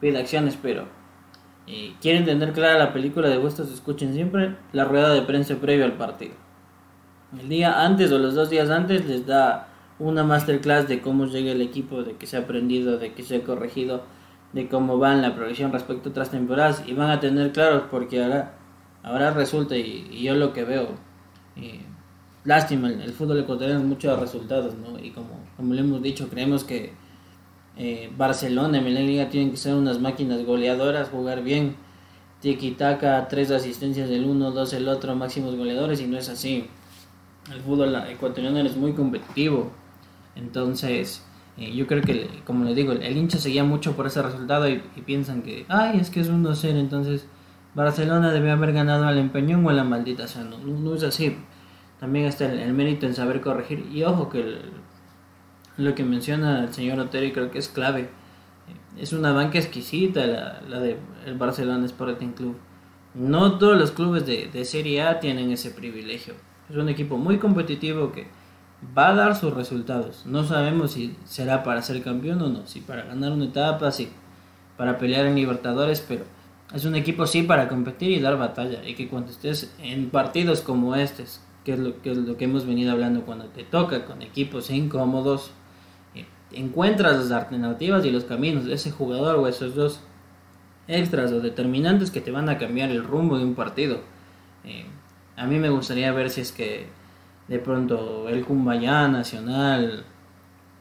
pide 0.00 0.18
acciones, 0.18 0.56
pero 0.60 0.84
eh, 1.66 1.94
quieren 2.00 2.22
entender 2.22 2.52
clara 2.52 2.78
la 2.78 2.92
película 2.92 3.28
de 3.28 3.38
Bustos, 3.38 3.72
escuchen 3.72 4.14
siempre 4.14 4.54
la 4.72 4.84
rueda 4.84 5.12
de 5.12 5.22
prensa 5.22 5.56
previo 5.56 5.84
al 5.84 5.94
partido. 5.94 6.34
El 7.40 7.48
día 7.48 7.84
antes 7.84 8.12
o 8.12 8.18
los 8.18 8.34
dos 8.34 8.50
días 8.50 8.70
antes 8.70 9.06
les 9.06 9.26
da 9.26 9.68
una 9.98 10.22
masterclass 10.22 10.86
de 10.88 11.00
cómo 11.00 11.26
llega 11.26 11.52
el 11.52 11.60
equipo, 11.60 12.02
de 12.02 12.16
que 12.16 12.26
se 12.26 12.36
ha 12.36 12.40
aprendido, 12.40 12.98
de 12.98 13.12
que 13.14 13.22
se 13.22 13.36
ha 13.36 13.42
corregido 13.42 14.04
de 14.52 14.68
cómo 14.68 14.98
va 14.98 15.12
en 15.12 15.22
la 15.22 15.34
progresión 15.34 15.72
respecto 15.72 16.08
a 16.08 16.10
otras 16.10 16.30
temporadas 16.30 16.82
y 16.86 16.94
van 16.94 17.10
a 17.10 17.20
tener 17.20 17.52
claros 17.52 17.84
porque 17.90 18.22
ahora, 18.22 18.54
ahora 19.02 19.30
resulta 19.32 19.76
y, 19.76 20.22
yo 20.22 20.34
lo 20.34 20.52
que 20.52 20.64
veo 20.64 20.88
eh, 21.56 21.80
lástima 22.44 22.88
el, 22.88 23.12
fútbol 23.12 23.40
ecuatoriano 23.40 23.80
es 23.80 23.86
muchos 23.86 24.18
resultados 24.18 24.74
¿no? 24.76 24.98
y 24.98 25.10
como, 25.10 25.40
como 25.56 25.74
le 25.74 25.80
hemos 25.80 26.02
dicho 26.02 26.28
creemos 26.28 26.64
que 26.64 26.92
eh, 27.76 28.10
Barcelona 28.16 28.78
en 28.78 28.94
la 28.94 29.00
liga 29.00 29.28
tienen 29.28 29.50
que 29.50 29.56
ser 29.56 29.74
unas 29.74 30.00
máquinas 30.00 30.44
goleadoras 30.44 31.10
jugar 31.10 31.42
bien 31.42 31.76
tiki 32.40 32.72
taka 32.72 33.28
tres 33.28 33.50
asistencias 33.50 34.08
del 34.08 34.24
uno 34.24 34.50
dos 34.50 34.72
el 34.72 34.88
otro 34.88 35.14
máximos 35.14 35.56
goleadores 35.56 36.00
y 36.00 36.06
no 36.06 36.16
es 36.16 36.28
así 36.28 36.68
el 37.52 37.60
fútbol 37.60 37.94
ecuatoriano 38.08 38.58
es 38.58 38.76
muy 38.76 38.92
competitivo. 38.92 39.70
Entonces, 40.34 41.22
eh, 41.58 41.74
yo 41.74 41.86
creo 41.86 42.02
que, 42.02 42.28
como 42.44 42.64
les 42.64 42.76
digo, 42.76 42.92
el, 42.92 43.16
hincha 43.16 43.38
seguía 43.38 43.64
mucho 43.64 43.96
por 43.96 44.06
ese 44.06 44.22
resultado 44.22 44.68
y, 44.68 44.78
piensan 45.06 45.42
que, 45.42 45.64
ay, 45.68 45.98
es 45.98 46.10
que 46.10 46.20
es 46.20 46.28
un 46.28 46.44
2-0, 46.44 46.78
entonces 46.78 47.26
Barcelona 47.74 48.32
debe 48.32 48.50
haber 48.50 48.72
ganado 48.72 49.06
al 49.06 49.18
empeñón 49.18 49.64
o 49.66 49.70
a 49.70 49.72
la 49.72 49.84
maldita. 49.84 50.24
O 50.24 50.44
no, 50.44 50.58
no 50.58 50.94
es 50.94 51.02
así. 51.02 51.36
También 52.00 52.26
está 52.26 52.50
el, 52.50 52.72
mérito 52.74 53.06
en 53.06 53.14
saber 53.14 53.40
corregir. 53.40 53.86
Y 53.92 54.02
ojo 54.02 54.28
que 54.28 54.58
lo 55.76 55.94
que 55.94 56.04
menciona 56.04 56.64
el 56.64 56.74
señor 56.74 56.98
Otero 56.98 57.32
creo 57.32 57.50
que 57.50 57.58
es 57.58 57.68
clave. 57.68 58.08
Es 58.98 59.12
una 59.12 59.32
banca 59.32 59.58
exquisita 59.58 60.26
la, 60.26 60.62
la 60.68 60.80
de 60.80 60.96
el 61.26 61.34
Barcelona 61.36 61.84
Sporting 61.84 62.32
Club. 62.32 62.56
No 63.14 63.58
todos 63.58 63.78
los 63.78 63.92
clubes 63.92 64.26
de, 64.26 64.48
de 64.50 64.64
Serie 64.64 65.02
A 65.02 65.20
tienen 65.20 65.50
ese 65.50 65.70
privilegio. 65.70 66.34
Es 66.70 66.76
un 66.76 66.88
equipo 66.88 67.18
muy 67.18 67.38
competitivo 67.38 68.12
que 68.12 68.26
va 68.96 69.08
a 69.08 69.14
dar 69.14 69.36
sus 69.36 69.52
resultados. 69.52 70.24
No 70.26 70.44
sabemos 70.44 70.92
si 70.92 71.16
será 71.24 71.62
para 71.62 71.82
ser 71.82 72.02
campeón 72.02 72.42
o 72.42 72.48
no, 72.48 72.66
si 72.66 72.80
para 72.80 73.04
ganar 73.04 73.32
una 73.32 73.46
etapa, 73.46 73.90
si 73.90 74.10
para 74.76 74.98
pelear 74.98 75.26
en 75.26 75.34
Libertadores, 75.34 76.04
pero 76.06 76.24
es 76.74 76.84
un 76.84 76.94
equipo 76.94 77.26
sí 77.26 77.42
para 77.42 77.68
competir 77.68 78.10
y 78.10 78.20
dar 78.20 78.36
batalla. 78.36 78.86
Y 78.86 78.94
que 78.94 79.08
cuando 79.08 79.30
estés 79.30 79.74
en 79.78 80.10
partidos 80.10 80.60
como 80.60 80.94
estos, 80.94 81.40
que 81.64 81.72
es 81.72 81.78
lo 81.78 82.00
que, 82.02 82.12
es 82.12 82.18
lo 82.18 82.36
que 82.36 82.44
hemos 82.44 82.66
venido 82.66 82.92
hablando, 82.92 83.22
cuando 83.22 83.46
te 83.46 83.64
toca 83.64 84.04
con 84.04 84.22
equipos 84.22 84.70
incómodos, 84.70 85.52
eh, 86.14 86.26
encuentras 86.52 87.16
las 87.16 87.30
alternativas 87.30 88.04
y 88.04 88.10
los 88.10 88.24
caminos 88.24 88.66
de 88.66 88.74
ese 88.74 88.90
jugador 88.90 89.36
o 89.36 89.48
esos 89.48 89.74
dos 89.74 90.00
extras 90.88 91.32
o 91.32 91.40
determinantes 91.40 92.10
que 92.10 92.20
te 92.20 92.30
van 92.30 92.48
a 92.48 92.58
cambiar 92.58 92.90
el 92.90 93.04
rumbo 93.04 93.38
de 93.38 93.44
un 93.44 93.54
partido. 93.54 94.00
Eh, 94.64 94.86
a 95.36 95.46
mí 95.46 95.58
me 95.58 95.70
gustaría 95.70 96.12
ver 96.12 96.30
si 96.30 96.42
es 96.42 96.52
que 96.52 96.86
de 97.48 97.58
pronto 97.58 98.28
el 98.28 98.44
Cumbayá 98.44 99.08
Nacional, 99.08 100.04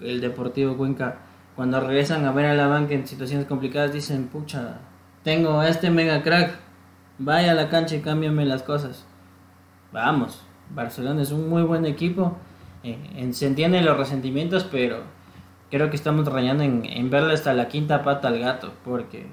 el 0.01 0.21
Deportivo 0.21 0.77
Cuenca, 0.77 1.19
cuando 1.55 1.79
regresan 1.79 2.25
a 2.25 2.31
ver 2.31 2.47
a 2.47 2.53
la 2.53 2.67
banca 2.67 2.93
en 2.93 3.07
situaciones 3.07 3.45
complicadas, 3.47 3.93
dicen, 3.93 4.27
pucha, 4.27 4.79
tengo 5.23 5.63
este 5.63 5.89
mega 5.89 6.21
crack, 6.21 6.59
vaya 7.17 7.51
a 7.51 7.55
la 7.55 7.69
cancha 7.69 7.95
y 7.95 8.01
cámbiame 8.01 8.45
las 8.45 8.63
cosas. 8.63 9.05
Vamos, 9.93 10.41
Barcelona 10.73 11.21
es 11.21 11.31
un 11.31 11.49
muy 11.49 11.63
buen 11.63 11.85
equipo, 11.85 12.35
eh, 12.83 13.29
se 13.31 13.47
entienden 13.47 13.85
los 13.85 13.97
resentimientos, 13.97 14.65
pero 14.65 15.03
creo 15.71 15.89
que 15.89 15.95
estamos 15.95 16.27
rayando 16.27 16.63
en, 16.63 16.83
en 16.85 17.09
verle 17.09 17.33
hasta 17.33 17.53
la 17.53 17.67
quinta 17.67 18.03
pata 18.03 18.27
al 18.27 18.39
gato, 18.39 18.73
porque 18.83 19.27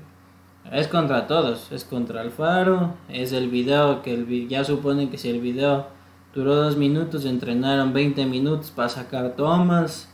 es 0.70 0.86
contra 0.86 1.26
todos, 1.26 1.72
es 1.72 1.84
contra 1.84 2.20
Alfaro, 2.20 2.94
es 3.08 3.32
el 3.32 3.48
video 3.48 4.02
que 4.02 4.14
el, 4.14 4.48
ya 4.48 4.62
suponen 4.62 5.10
que 5.10 5.18
si 5.18 5.28
el 5.28 5.40
video 5.40 5.88
duró 6.34 6.54
dos 6.56 6.76
minutos, 6.76 7.24
entrenaron 7.24 7.92
20 7.92 8.26
minutos 8.26 8.70
para 8.70 8.88
sacar 8.88 9.34
tomas, 9.36 10.08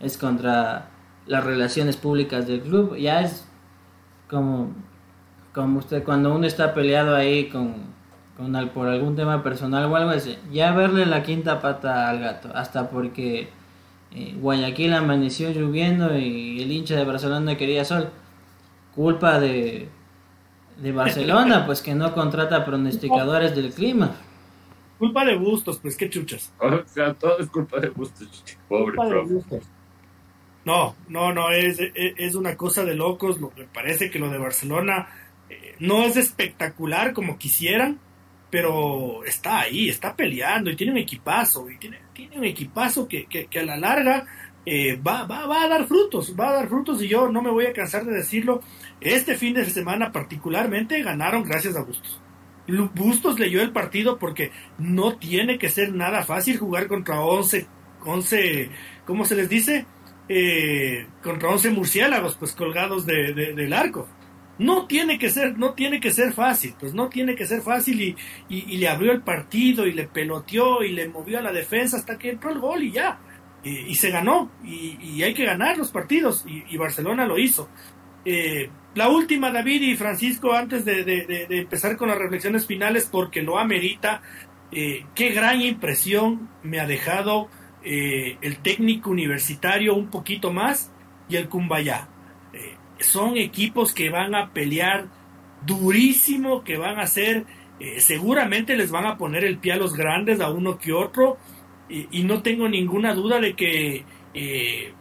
es 0.00 0.18
contra 0.18 0.90
las 1.26 1.44
relaciones 1.44 1.96
públicas 1.96 2.46
del 2.46 2.60
club, 2.60 2.96
ya 2.96 3.22
es 3.22 3.46
como, 4.28 4.72
como 5.52 5.78
usted, 5.78 6.04
cuando 6.04 6.34
uno 6.34 6.46
está 6.46 6.74
peleado 6.74 7.14
ahí 7.14 7.48
con, 7.48 7.74
con 8.36 8.52
por 8.70 8.88
algún 8.88 9.16
tema 9.16 9.42
personal 9.42 9.84
o 9.86 9.96
algo 9.96 10.10
así, 10.10 10.36
ya 10.52 10.72
verle 10.72 11.06
la 11.06 11.22
quinta 11.22 11.60
pata 11.60 12.08
al 12.10 12.20
gato, 12.20 12.50
hasta 12.54 12.90
porque 12.90 13.48
eh, 14.10 14.36
Guayaquil 14.38 14.92
amaneció 14.92 15.50
lloviendo 15.50 16.18
y 16.18 16.60
el 16.60 16.70
hincha 16.70 16.96
de 16.96 17.04
Barcelona 17.04 17.56
quería 17.56 17.84
sol 17.84 18.10
culpa 18.94 19.40
de, 19.40 19.88
de 20.78 20.92
Barcelona, 20.92 21.64
pues 21.66 21.80
que 21.80 21.94
no 21.94 22.12
contrata 22.14 22.64
pronosticadores 22.64 23.54
del 23.54 23.72
clima. 23.72 24.10
Culpa 25.02 25.24
de 25.24 25.34
Bustos, 25.34 25.80
pues 25.80 25.96
qué 25.96 26.08
chuchas. 26.08 26.54
O 26.60 26.86
sea, 26.86 27.12
todo 27.14 27.36
es 27.40 27.48
culpa 27.48 27.80
de 27.80 27.88
Bustos, 27.88 28.44
pobre 28.68 28.96
No, 30.64 30.94
no, 31.08 31.32
no, 31.32 31.50
es, 31.50 31.80
es, 31.80 32.36
una 32.36 32.56
cosa 32.56 32.84
de 32.84 32.94
locos. 32.94 33.40
Lo, 33.40 33.50
me 33.56 33.64
parece 33.64 34.12
que 34.12 34.20
lo 34.20 34.30
de 34.30 34.38
Barcelona 34.38 35.08
eh, 35.50 35.74
no 35.80 36.04
es 36.04 36.16
espectacular 36.16 37.14
como 37.14 37.36
quisieran, 37.36 37.98
pero 38.48 39.24
está 39.24 39.58
ahí, 39.58 39.88
está 39.88 40.14
peleando 40.14 40.70
y 40.70 40.76
tiene 40.76 40.92
un 40.92 40.98
equipazo, 40.98 41.68
y 41.68 41.78
tiene, 41.78 41.98
tiene 42.12 42.38
un 42.38 42.44
equipazo 42.44 43.08
que, 43.08 43.26
que, 43.26 43.46
que 43.46 43.58
a 43.58 43.64
la 43.64 43.76
larga 43.76 44.24
eh, 44.64 44.94
va, 45.04 45.24
va, 45.24 45.46
va, 45.46 45.64
a 45.64 45.68
dar 45.68 45.84
frutos, 45.88 46.36
va 46.38 46.50
a 46.50 46.52
dar 46.52 46.68
frutos 46.68 47.02
y 47.02 47.08
yo 47.08 47.28
no 47.28 47.42
me 47.42 47.50
voy 47.50 47.66
a 47.66 47.72
cansar 47.72 48.04
de 48.04 48.14
decirlo. 48.14 48.62
Este 49.00 49.34
fin 49.34 49.54
de 49.54 49.64
semana 49.64 50.12
particularmente 50.12 51.02
ganaron 51.02 51.42
gracias 51.42 51.74
a 51.74 51.82
Bustos. 51.82 52.21
Bustos 52.94 53.38
leyó 53.38 53.60
el 53.62 53.72
partido 53.72 54.18
porque 54.18 54.52
no 54.78 55.16
tiene 55.16 55.58
que 55.58 55.68
ser 55.68 55.92
nada 55.92 56.22
fácil 56.22 56.58
jugar 56.58 56.86
contra 56.86 57.20
11, 57.20 57.66
11 58.04 58.70
¿cómo 59.04 59.24
se 59.24 59.34
les 59.34 59.48
dice? 59.48 59.86
Eh, 60.28 61.06
contra 61.22 61.50
11 61.50 61.70
murciélagos 61.70 62.36
pues 62.36 62.52
colgados 62.52 63.04
de, 63.06 63.32
del 63.32 63.72
arco. 63.72 64.08
No 64.58 64.86
tiene 64.86 65.18
que 65.18 65.30
ser, 65.30 65.58
no 65.58 65.72
tiene 65.74 65.98
que 65.98 66.12
ser 66.12 66.32
fácil, 66.32 66.74
pues 66.78 66.94
no 66.94 67.08
tiene 67.08 67.34
que 67.34 67.46
ser 67.46 67.62
fácil 67.62 68.00
y, 68.00 68.16
y 68.48 68.76
le 68.76 68.88
abrió 68.88 69.10
el 69.12 69.22
partido 69.22 69.86
y 69.86 69.92
le 69.92 70.06
peloteó 70.06 70.84
y 70.84 70.92
le 70.92 71.08
movió 71.08 71.38
a 71.38 71.42
la 71.42 71.52
defensa 71.52 71.96
hasta 71.96 72.18
que 72.18 72.30
entró 72.30 72.50
el 72.50 72.60
gol 72.60 72.82
y 72.84 72.92
ya 72.92 73.18
y 73.64 73.94
se 73.94 74.10
ganó, 74.10 74.50
y, 74.64 75.22
hay 75.22 75.34
que 75.34 75.44
ganar 75.44 75.78
los 75.78 75.90
partidos, 75.90 76.44
y, 76.46 76.76
Barcelona 76.76 77.26
lo 77.26 77.38
hizo. 77.38 77.68
Eh, 78.24 78.68
la 78.94 79.08
última, 79.08 79.50
David 79.50 79.82
y 79.82 79.96
Francisco, 79.96 80.52
antes 80.52 80.84
de, 80.84 81.46
empezar 81.50 81.96
con 81.96 82.08
las 82.08 82.18
reflexiones 82.18 82.66
finales, 82.66 83.08
porque 83.10 83.42
lo 83.42 83.58
amerita, 83.58 84.22
eh, 84.70 85.04
qué 85.14 85.30
gran 85.30 85.60
impresión 85.60 86.48
me 86.62 86.80
ha 86.80 86.86
dejado 86.86 87.48
eh, 87.84 88.36
el 88.42 88.58
técnico 88.58 89.10
universitario 89.10 89.94
un 89.94 90.08
poquito 90.08 90.52
más 90.52 90.90
y 91.28 91.36
el 91.36 91.48
Cumbayá. 91.48 92.08
son 92.98 93.36
equipos 93.36 93.92
que 93.94 94.10
van 94.10 94.34
a 94.34 94.52
pelear 94.52 95.06
durísimo, 95.66 96.62
que 96.62 96.76
van 96.76 97.00
a 97.00 97.06
ser, 97.06 97.46
seguramente 97.98 98.76
les 98.76 98.90
van 98.90 99.06
a 99.06 99.16
poner 99.16 99.44
el 99.44 99.58
pie 99.58 99.72
a 99.72 99.76
los 99.76 99.94
grandes, 99.94 100.40
a 100.40 100.50
uno 100.50 100.78
que 100.78 100.92
otro, 100.92 101.38
y, 101.92 102.24
no 102.24 102.42
tengo 102.42 102.68
ninguna 102.68 103.14
duda 103.14 103.40
de 103.40 103.54
que 103.54 104.04
eh, 104.34 104.94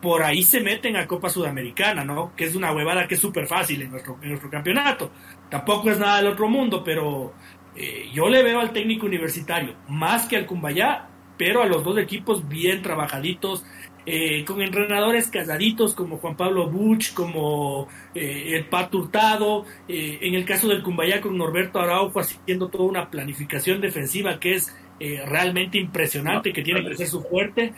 por 0.00 0.22
ahí 0.22 0.42
se 0.42 0.60
meten 0.60 0.96
a 0.96 1.06
Copa 1.06 1.28
Sudamericana, 1.28 2.04
¿no? 2.04 2.32
Que 2.36 2.44
es 2.44 2.54
una 2.54 2.72
huevada 2.72 3.06
que 3.06 3.14
es 3.14 3.20
súper 3.20 3.46
fácil 3.46 3.82
en 3.82 3.90
nuestro, 3.90 4.18
en 4.22 4.30
nuestro 4.30 4.50
campeonato. 4.50 5.10
Tampoco 5.48 5.90
es 5.90 5.98
nada 5.98 6.18
del 6.18 6.28
otro 6.28 6.48
mundo, 6.48 6.82
pero 6.84 7.34
eh, 7.76 8.08
yo 8.12 8.28
le 8.28 8.42
veo 8.42 8.60
al 8.60 8.72
técnico 8.72 9.06
universitario 9.06 9.76
más 9.88 10.26
que 10.26 10.36
al 10.36 10.46
Cumbayá, 10.46 11.08
pero 11.36 11.62
a 11.62 11.66
los 11.66 11.84
dos 11.84 11.98
equipos 11.98 12.48
bien 12.48 12.82
trabajaditos, 12.82 13.64
eh, 14.06 14.44
con 14.44 14.62
entrenadores 14.62 15.28
casaditos 15.28 15.94
como 15.94 16.16
Juan 16.18 16.36
Pablo 16.36 16.70
Buch, 16.70 17.12
como 17.12 17.88
el 18.14 18.64
Pat 18.66 18.94
Hurtado, 18.94 19.66
en 19.86 20.34
el 20.34 20.44
caso 20.44 20.68
del 20.68 20.82
Cumbayá 20.82 21.20
con 21.20 21.36
Norberto 21.36 21.78
Araujo 21.78 22.20
haciendo 22.20 22.68
toda 22.68 22.84
una 22.84 23.10
planificación 23.10 23.80
defensiva 23.80 24.40
que 24.40 24.54
es 24.54 24.74
eh, 25.02 25.22
realmente 25.24 25.78
impresionante 25.78 26.52
que 26.52 26.60
tiene 26.60 26.86
que 26.86 26.94
ser 26.94 27.06
su 27.06 27.22
fuerte 27.22 27.72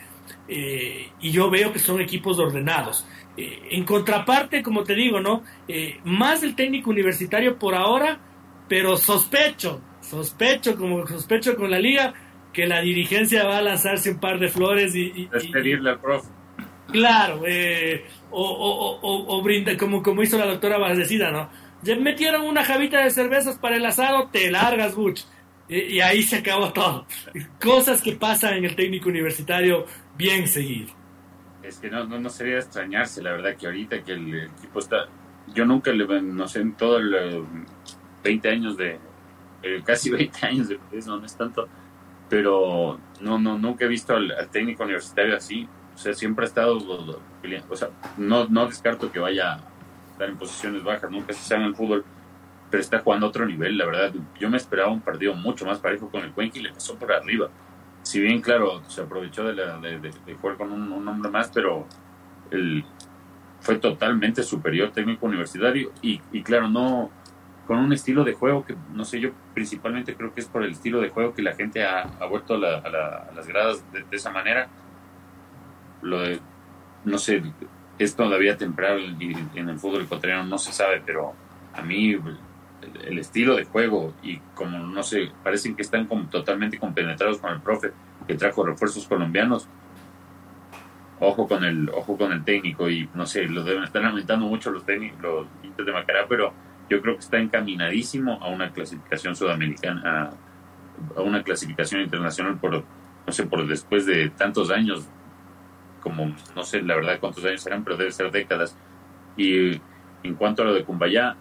eh, 0.47 1.11
y 1.21 1.31
yo 1.31 1.49
veo 1.49 1.71
que 1.71 1.79
son 1.79 2.01
equipos 2.01 2.39
ordenados. 2.39 3.05
Eh, 3.35 3.69
en 3.71 3.83
contraparte, 3.83 4.61
como 4.61 4.83
te 4.83 4.93
digo, 4.95 5.19
¿no? 5.19 5.43
más 6.03 6.43
el 6.43 6.55
técnico 6.55 6.89
universitario 6.89 7.57
por 7.57 7.75
ahora, 7.75 8.19
pero 8.67 8.97
sospecho, 8.97 9.81
sospecho, 10.01 10.75
como 10.77 11.05
sospecho 11.07 11.55
con 11.55 11.71
la 11.71 11.79
liga, 11.79 12.13
que 12.51 12.67
la 12.67 12.81
dirigencia 12.81 13.43
va 13.45 13.57
a 13.57 13.61
lanzarse 13.61 14.11
un 14.11 14.19
par 14.19 14.39
de 14.39 14.49
flores 14.49 14.95
y... 14.95 15.27
Despedirle 15.31 15.91
al 15.91 15.99
profe. 15.99 16.29
Claro, 16.91 17.41
o, 18.29 18.41
o, 18.41 18.99
o, 19.01 19.37
o, 19.37 19.41
brinda, 19.41 19.75
como, 19.77 20.03
como 20.03 20.21
hizo 20.21 20.37
la 20.37 20.45
doctora 20.45 20.77
Valdecida, 20.77 21.31
¿no? 21.31 21.49
Metieron 21.99 22.43
una 22.43 22.63
javita 22.63 23.03
de 23.03 23.09
cervezas 23.09 23.57
para 23.57 23.75
el 23.75 23.85
asado, 23.85 24.29
te 24.31 24.49
largas, 24.51 24.95
Butch. 24.95 25.25
Y, 25.67 25.99
ahí 26.01 26.23
se 26.23 26.37
acabó 26.37 26.71
todo. 26.71 27.05
Cosas 27.61 28.01
que 28.01 28.13
pasan 28.13 28.55
en 28.55 28.65
el 28.65 28.75
técnico 28.75 29.09
universitario 29.09 29.85
bien 30.17 30.47
seguido. 30.47 30.93
Es 31.61 31.77
que 31.79 31.89
no, 31.89 32.05
no, 32.05 32.29
sería 32.29 32.57
extrañarse, 32.57 33.21
la 33.21 33.31
verdad, 33.31 33.55
que 33.55 33.67
ahorita 33.67 34.03
que 34.03 34.13
el 34.13 34.51
equipo 34.57 34.79
está. 34.79 35.07
Yo 35.53 35.65
nunca 35.65 35.91
le. 35.91 36.21
No 36.21 36.47
sé, 36.47 36.61
en 36.61 36.73
todo 36.73 36.97
el. 36.97 37.45
20 38.23 38.49
años 38.49 38.77
de. 38.77 38.99
casi 39.85 40.09
20 40.11 40.45
años 40.45 40.67
de 40.69 40.79
eso, 40.91 41.17
no 41.17 41.25
es 41.25 41.35
tanto. 41.35 41.67
Pero 42.29 42.99
no, 43.21 43.39
no, 43.39 43.57
nunca 43.57 43.85
he 43.85 43.87
visto 43.87 44.15
al, 44.15 44.49
técnico 44.51 44.83
universitario 44.83 45.37
así. 45.37 45.67
O 45.95 45.97
sea, 45.97 46.13
siempre 46.13 46.45
ha 46.45 46.47
estado. 46.47 46.77
O 47.69 47.75
sea, 47.75 47.89
no, 48.17 48.47
no 48.47 48.67
descarto 48.67 49.11
que 49.11 49.19
vaya 49.19 49.53
a 49.53 49.59
estar 50.11 50.29
en 50.29 50.37
posiciones 50.37 50.83
bajas, 50.83 51.09
nunca 51.09 51.33
se 51.33 51.43
sea 51.43 51.57
en 51.57 51.63
el 51.63 51.75
fútbol 51.75 52.03
pero 52.73 52.81
está 52.81 52.97
jugando 52.97 53.27
a 53.27 53.29
otro 53.29 53.45
nivel, 53.45 53.77
la 53.77 53.85
verdad. 53.85 54.11
Yo 54.39 54.49
me 54.49 54.57
esperaba 54.57 54.89
un 54.89 54.99
partido 54.99 55.35
mucho 55.35 55.63
más 55.63 55.77
parejo 55.77 56.09
con 56.09 56.23
el 56.23 56.31
Cuenca 56.31 56.57
y 56.57 56.63
le 56.63 56.73
pasó 56.73 56.97
por 56.97 57.13
arriba. 57.13 57.47
Si 58.03 58.19
bien, 58.19 58.41
claro, 58.41 58.83
se 58.89 59.01
aprovechó 59.01 59.45
de, 59.45 59.53
la, 59.53 59.77
de, 59.77 60.11
jugar 60.39 60.57
con 60.57 60.71
un, 60.71 61.07
hombre 61.07 61.31
más, 61.31 61.49
pero 61.53 61.87
el, 62.51 62.83
fue 63.61 63.77
totalmente 63.77 64.43
superior 64.43 64.91
técnico 64.91 65.25
universitario 65.25 65.91
y, 66.01 66.19
claro, 66.43 66.69
no, 66.69 67.09
con 67.65 67.77
un 67.77 67.93
estilo 67.93 68.25
de 68.25 68.33
juego 68.33 68.65
que, 68.65 68.75
no 68.93 69.05
sé, 69.05 69.21
yo 69.21 69.31
principalmente 69.53 70.15
creo 70.15 70.33
que 70.33 70.41
es 70.41 70.47
por 70.47 70.63
el 70.63 70.71
estilo 70.71 70.99
de 70.99 71.09
juego 71.09 71.33
que 71.33 71.41
la 71.41 71.55
gente 71.55 71.85
ha, 71.85 72.05
vuelto 72.29 72.55
a, 72.55 72.57
las 72.57 73.47
gradas 73.47 73.83
de, 73.93 74.03
esa 74.11 74.31
manera. 74.31 74.67
Lo 76.01 76.19
de, 76.19 76.41
no 77.05 77.17
sé, 77.17 77.41
es 77.97 78.15
todavía 78.17 78.57
temprano 78.57 78.99
y 78.99 79.33
en 79.55 79.69
el 79.69 79.79
fútbol 79.79 80.01
ecuatoriano 80.01 80.43
no 80.43 80.57
se 80.57 80.73
sabe, 80.73 81.01
pero 81.05 81.33
a 81.73 81.81
mí 81.81 82.17
el, 83.05 83.17
estilo 83.19 83.55
de 83.55 83.65
juego 83.65 84.13
y 84.21 84.37
como, 84.55 84.79
no 84.79 85.03
sé, 85.03 85.31
parecen 85.43 85.75
que 85.75 85.81
están 85.81 86.07
totalmente 86.29 86.77
compenetrados 86.77 87.39
con 87.39 87.51
el 87.51 87.61
profe 87.61 87.91
que 88.27 88.35
trajo 88.35 88.65
refuerzos 88.65 89.07
colombianos. 89.07 89.67
Ojo 91.19 91.47
con 91.47 91.63
el, 91.63 91.89
ojo 91.89 92.17
con 92.17 92.31
el 92.31 92.43
técnico 92.43 92.89
y 92.89 93.09
no 93.13 93.25
sé, 93.25 93.47
lo 93.47 93.63
deben 93.63 93.83
estar 93.83 94.01
lamentando 94.01 94.45
mucho 94.45 94.71
los 94.71 94.85
técnicos, 94.85 95.21
los 95.21 95.85
de 95.85 95.91
Macará, 95.91 96.25
pero 96.27 96.53
yo 96.89 97.01
creo 97.01 97.15
que 97.15 97.21
está 97.21 97.39
encaminadísimo 97.39 98.39
a 98.41 98.49
una 98.49 98.71
clasificación 98.71 99.35
sudamericana, 99.35 100.31
a, 101.15 101.21
una 101.21 101.43
clasificación 101.43 102.01
internacional 102.01 102.57
por, 102.59 102.83
no 103.25 103.33
sé, 103.33 103.45
por 103.45 103.65
después 103.67 104.05
de 104.05 104.29
tantos 104.29 104.69
años, 104.69 105.07
como 106.01 106.35
no 106.55 106.63
sé 106.63 106.81
la 106.81 106.95
verdad 106.95 107.19
cuántos 107.19 107.45
años 107.45 107.61
serán, 107.61 107.83
pero 107.83 107.95
debe 107.95 108.11
ser 108.11 108.31
décadas. 108.31 108.77
Y 109.37 109.81
en 110.23 110.35
cuanto 110.35 110.61
a 110.61 110.65
lo 110.65 110.73
de 110.73 110.83
Cumbayá, 110.83 111.35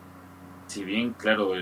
si 0.72 0.84
bien, 0.84 1.12
claro, 1.12 1.52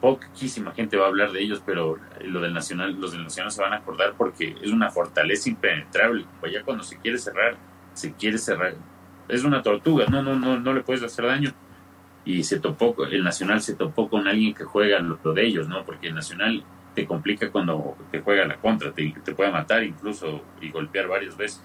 poquísima 0.00 0.72
gente 0.72 0.96
va 0.96 1.04
a 1.04 1.08
hablar 1.08 1.30
de 1.30 1.40
ellos, 1.40 1.62
pero 1.64 1.98
lo 2.20 2.40
del 2.40 2.52
Nacional, 2.52 3.00
los 3.00 3.12
del 3.12 3.22
Nacional 3.22 3.52
se 3.52 3.62
van 3.62 3.72
a 3.72 3.76
acordar 3.76 4.14
porque 4.18 4.56
es 4.60 4.72
una 4.72 4.90
fortaleza 4.90 5.48
impenetrable. 5.48 6.24
Cumbayá 6.24 6.64
cuando 6.64 6.82
se 6.82 6.98
quiere 6.98 7.16
cerrar, 7.18 7.56
se 7.92 8.12
quiere 8.12 8.38
cerrar. 8.38 8.74
Es 9.28 9.44
una 9.44 9.62
tortuga, 9.62 10.06
no, 10.06 10.20
no, 10.20 10.34
no, 10.34 10.58
no 10.58 10.72
le 10.74 10.82
puedes 10.82 11.02
hacer 11.04 11.26
daño 11.26 11.52
y 12.24 12.42
se 12.42 12.58
topó, 12.58 12.96
el 13.04 13.22
Nacional 13.22 13.60
se 13.60 13.76
topó 13.76 14.08
con 14.08 14.26
alguien 14.26 14.52
que 14.52 14.64
juega 14.64 14.98
lo, 14.98 15.16
de 15.32 15.46
ellos, 15.46 15.68
¿no? 15.68 15.84
Porque 15.84 16.08
el 16.08 16.14
Nacional 16.14 16.64
te 16.94 17.06
complica 17.06 17.52
cuando 17.52 17.96
te 18.10 18.20
juega 18.20 18.44
la 18.46 18.56
contra, 18.56 18.90
te, 18.90 19.14
te 19.24 19.32
puede 19.32 19.52
matar 19.52 19.84
incluso 19.84 20.42
y 20.60 20.70
golpear 20.70 21.06
varias 21.06 21.36
veces. 21.36 21.62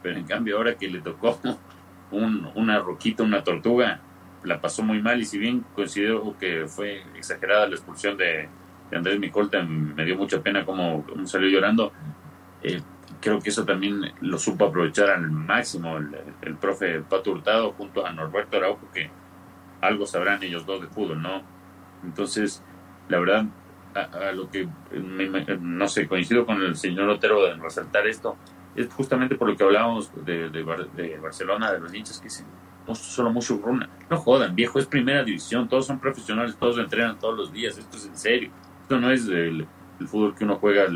Pero 0.00 0.16
en 0.16 0.26
cambio 0.26 0.58
ahora 0.58 0.76
que 0.76 0.88
le 0.88 1.00
tocó 1.00 1.40
un, 2.12 2.48
una 2.54 2.78
roquita, 2.78 3.24
una 3.24 3.42
tortuga, 3.42 4.00
la 4.44 4.60
pasó 4.60 4.82
muy 4.82 5.02
mal 5.02 5.20
y 5.20 5.24
si 5.24 5.38
bien 5.38 5.64
considero 5.74 6.36
que 6.38 6.66
fue 6.66 7.02
exagerada 7.16 7.66
la 7.66 7.74
expulsión 7.74 8.16
de, 8.16 8.48
Andrés 8.92 9.18
Micolta, 9.18 9.60
me 9.62 10.04
dio 10.04 10.16
mucha 10.16 10.40
pena 10.40 10.64
cómo, 10.64 11.04
salió 11.24 11.48
llorando. 11.48 11.90
Eh, 12.62 12.80
creo 13.20 13.40
que 13.40 13.48
eso 13.48 13.64
también 13.64 14.12
lo 14.20 14.38
supo 14.38 14.66
aprovechar 14.66 15.10
al 15.10 15.28
máximo 15.30 15.96
el, 15.96 16.14
el 16.42 16.56
profe 16.56 17.00
Pato 17.00 17.32
Hurtado 17.32 17.72
junto 17.72 18.06
a 18.06 18.12
Norberto 18.12 18.56
Araujo, 18.56 18.88
que 18.92 19.10
algo 19.80 20.06
sabrán 20.06 20.42
ellos 20.44 20.64
dos 20.64 20.80
de 20.80 20.86
fútbol, 20.86 21.22
¿no? 21.22 21.42
Entonces, 22.04 22.62
la 23.08 23.18
verdad, 23.18 23.46
a, 23.94 24.32
lo 24.32 24.50
que 24.50 24.68
no 25.60 25.88
sé, 25.88 26.08
coincido 26.08 26.46
con 26.46 26.62
el 26.62 26.76
señor 26.76 27.08
Otero 27.08 27.44
de 27.44 27.54
resaltar 27.54 28.06
esto, 28.06 28.36
es 28.74 28.92
justamente 28.92 29.36
por 29.36 29.48
lo 29.48 29.56
que 29.56 29.64
hablábamos 29.64 30.10
de, 30.24 30.50
de, 30.50 30.62
Barcelona, 31.20 31.72
de 31.72 31.80
los 31.80 31.94
hinchas 31.94 32.18
que 32.18 32.24
dicen, 32.24 32.46
solo 32.92 33.30
mucho 33.30 33.60
runa, 33.62 33.88
no 34.10 34.18
jodan, 34.18 34.54
viejo, 34.54 34.78
es 34.78 34.86
primera 34.86 35.24
división, 35.24 35.68
todos 35.68 35.86
son 35.86 35.98
profesionales, 35.98 36.56
todos 36.56 36.78
entrenan 36.78 37.18
todos 37.18 37.36
los 37.36 37.52
días, 37.52 37.78
esto 37.78 37.96
es 37.96 38.06
en 38.06 38.16
serio, 38.16 38.50
esto 38.82 39.00
no 39.00 39.10
es 39.10 39.26
el, 39.28 39.66
fútbol 40.06 40.34
que 40.34 40.44
uno 40.44 40.56
juega 40.56 40.86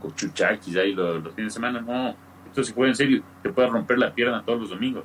con 0.00 0.14
chuchaquis 0.14 0.76
ahí 0.76 0.94
los, 0.94 1.22
los 1.22 1.34
fines 1.34 1.52
de 1.52 1.54
semana, 1.54 1.80
no, 1.80 2.14
esto 2.46 2.64
se 2.64 2.72
juega 2.72 2.90
en 2.90 2.96
serio, 2.96 3.22
te 3.42 3.50
puede 3.50 3.68
romper 3.68 3.98
la 3.98 4.14
pierna 4.14 4.42
todos 4.42 4.60
los 4.60 4.70
domingos. 4.70 5.04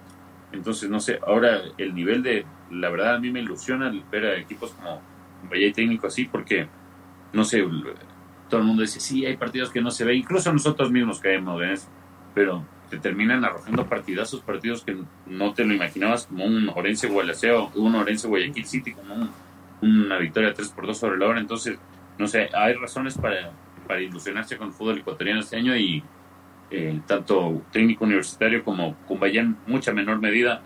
Entonces, 0.53 0.89
no 0.89 0.99
sé, 0.99 1.19
ahora 1.25 1.61
el 1.77 1.95
nivel 1.95 2.21
de, 2.21 2.45
la 2.71 2.89
verdad 2.89 3.15
a 3.15 3.19
mí 3.19 3.31
me 3.31 3.41
ilusiona 3.41 3.91
ver 4.11 4.25
a 4.25 4.37
equipos 4.37 4.71
como 4.71 5.01
Valle 5.51 5.71
Técnico 5.71 6.07
así, 6.07 6.25
porque, 6.25 6.67
no 7.33 7.43
sé, 7.43 7.63
todo 8.49 8.61
el 8.61 8.67
mundo 8.67 8.83
dice, 8.83 8.99
sí, 8.99 9.25
hay 9.25 9.35
partidos 9.35 9.71
que 9.71 9.81
no 9.81 9.89
se 9.89 10.05
ve, 10.05 10.15
incluso 10.15 10.53
nosotros 10.53 10.91
mismos 10.91 11.19
caemos 11.19 11.61
en 11.63 11.69
eso, 11.71 11.87
pero 12.35 12.63
te 12.93 12.99
terminan 12.99 13.43
arrojando 13.43 13.87
partidazos, 13.87 14.41
partidos 14.41 14.83
que 14.83 14.95
no 15.25 15.53
te 15.53 15.65
lo 15.65 15.73
imaginabas, 15.73 16.27
como 16.27 16.45
un 16.45 16.69
Orense 16.69 17.07
Gualaceo, 17.07 17.71
un 17.73 17.95
Orense 17.95 18.27
Guayaquil 18.27 18.65
City, 18.67 18.93
como 18.93 19.29
una 19.81 20.19
victoria 20.19 20.53
3 20.53 20.69
por 20.69 20.85
2 20.85 20.95
sobre 20.95 21.17
la 21.17 21.25
hora, 21.25 21.39
entonces, 21.39 21.79
no 22.19 22.27
sé, 22.27 22.49
hay 22.53 22.75
razones 22.75 23.17
para, 23.17 23.51
para 23.87 23.99
ilusionarse 23.99 24.57
con 24.57 24.67
el 24.67 24.73
fútbol 24.73 24.99
ecuatoriano 24.99 25.39
este 25.39 25.57
año 25.57 25.75
y 25.75 26.03
eh, 26.69 27.01
tanto 27.07 27.63
técnico 27.71 28.05
universitario 28.05 28.63
como 28.63 28.95
Cumbayá 29.07 29.41
en 29.41 29.57
mucha 29.65 29.91
menor 29.91 30.19
medida. 30.19 30.61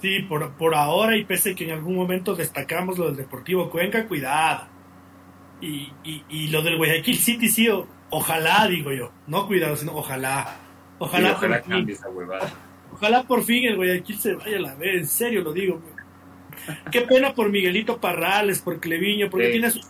Sí, 0.00 0.20
por, 0.22 0.50
por 0.52 0.74
ahora 0.74 1.14
y 1.14 1.26
pese 1.26 1.54
que 1.54 1.64
en 1.64 1.72
algún 1.72 1.94
momento 1.94 2.34
destacamos 2.34 2.96
lo 2.96 3.08
del 3.08 3.16
Deportivo 3.16 3.68
Cuenca, 3.68 4.06
cuidado. 4.08 4.66
Y, 5.60 5.92
y, 6.04 6.48
lo 6.48 6.62
del 6.62 6.76
Guayaquil 6.76 7.16
City, 7.16 7.48
sí, 7.48 7.68
ojalá, 8.14 8.66
digo 8.68 8.92
yo, 8.92 9.10
no 9.26 9.46
cuidado, 9.46 9.76
sino 9.76 9.94
ojalá. 9.94 10.56
Ojalá, 10.98 11.32
ojalá 11.32 11.62
por 11.62 11.84
fin. 11.84 11.98
Ojalá 12.92 13.22
por 13.24 13.42
fin 13.42 13.64
el 13.64 13.76
Guayaquil 13.76 14.18
se 14.18 14.34
vaya 14.34 14.56
a 14.56 14.60
la 14.60 14.74
vez, 14.76 14.94
en 15.00 15.06
serio 15.06 15.42
lo 15.42 15.52
digo. 15.52 15.82
Qué 16.92 17.00
pena 17.00 17.34
por 17.34 17.50
Miguelito 17.50 18.00
Parrales, 18.00 18.60
por 18.60 18.78
Cleviño, 18.78 19.28
porque 19.28 19.48
tiene, 19.48 19.70
sus, 19.70 19.86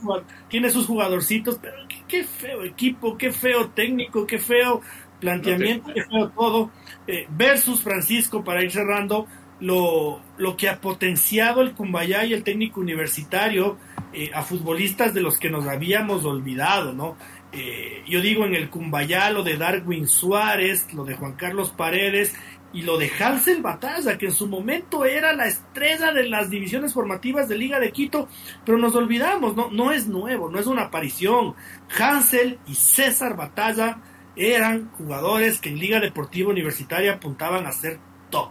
tiene 0.48 0.70
sus 0.70 0.86
jugadorcitos, 0.86 1.58
pero 1.60 1.76
qué, 2.08 2.24
feo 2.24 2.64
equipo, 2.64 3.18
qué 3.18 3.30
feo 3.30 3.68
técnico, 3.68 4.26
qué 4.26 4.38
feo 4.38 4.80
planteamiento, 5.20 5.92
qué 5.92 6.04
feo 6.04 6.30
todo. 6.30 6.70
Eh, 7.06 7.26
versus 7.28 7.82
Francisco, 7.82 8.42
para 8.42 8.62
ir 8.62 8.72
cerrando, 8.72 9.26
lo, 9.60 10.20
lo 10.38 10.56
que 10.56 10.68
ha 10.68 10.80
potenciado 10.80 11.60
el 11.60 11.74
Cumbayá 11.74 12.24
y 12.24 12.32
el 12.32 12.42
técnico 12.42 12.80
universitario 12.80 13.76
eh, 14.12 14.30
a 14.32 14.42
futbolistas 14.42 15.14
de 15.14 15.20
los 15.20 15.38
que 15.38 15.50
nos 15.50 15.66
habíamos 15.66 16.24
olvidado, 16.24 16.92
¿no? 16.92 17.16
Eh, 17.56 18.02
yo 18.06 18.20
digo 18.20 18.44
en 18.44 18.54
el 18.54 18.68
Cumbayá 18.68 19.30
lo 19.30 19.44
de 19.44 19.56
Darwin 19.56 20.08
Suárez, 20.08 20.92
lo 20.92 21.04
de 21.04 21.14
Juan 21.14 21.34
Carlos 21.34 21.70
Paredes 21.70 22.34
y 22.72 22.82
lo 22.82 22.98
de 22.98 23.08
Hansel 23.18 23.62
Batalla, 23.62 24.18
que 24.18 24.26
en 24.26 24.32
su 24.32 24.48
momento 24.48 25.04
era 25.04 25.32
la 25.32 25.46
estrella 25.46 26.12
de 26.12 26.28
las 26.28 26.50
divisiones 26.50 26.92
formativas 26.92 27.48
de 27.48 27.56
Liga 27.56 27.78
de 27.78 27.92
Quito, 27.92 28.28
pero 28.66 28.76
nos 28.76 28.96
olvidamos, 28.96 29.54
no, 29.54 29.70
no 29.70 29.92
es 29.92 30.08
nuevo, 30.08 30.50
no 30.50 30.58
es 30.58 30.66
una 30.66 30.82
aparición. 30.82 31.54
Hansel 31.96 32.58
y 32.66 32.74
César 32.74 33.36
Batalla 33.36 33.98
eran 34.34 34.90
jugadores 34.90 35.60
que 35.60 35.68
en 35.68 35.78
Liga 35.78 36.00
Deportiva 36.00 36.50
Universitaria 36.50 37.12
apuntaban 37.12 37.66
a 37.66 37.72
ser 37.72 38.00
top. 38.30 38.50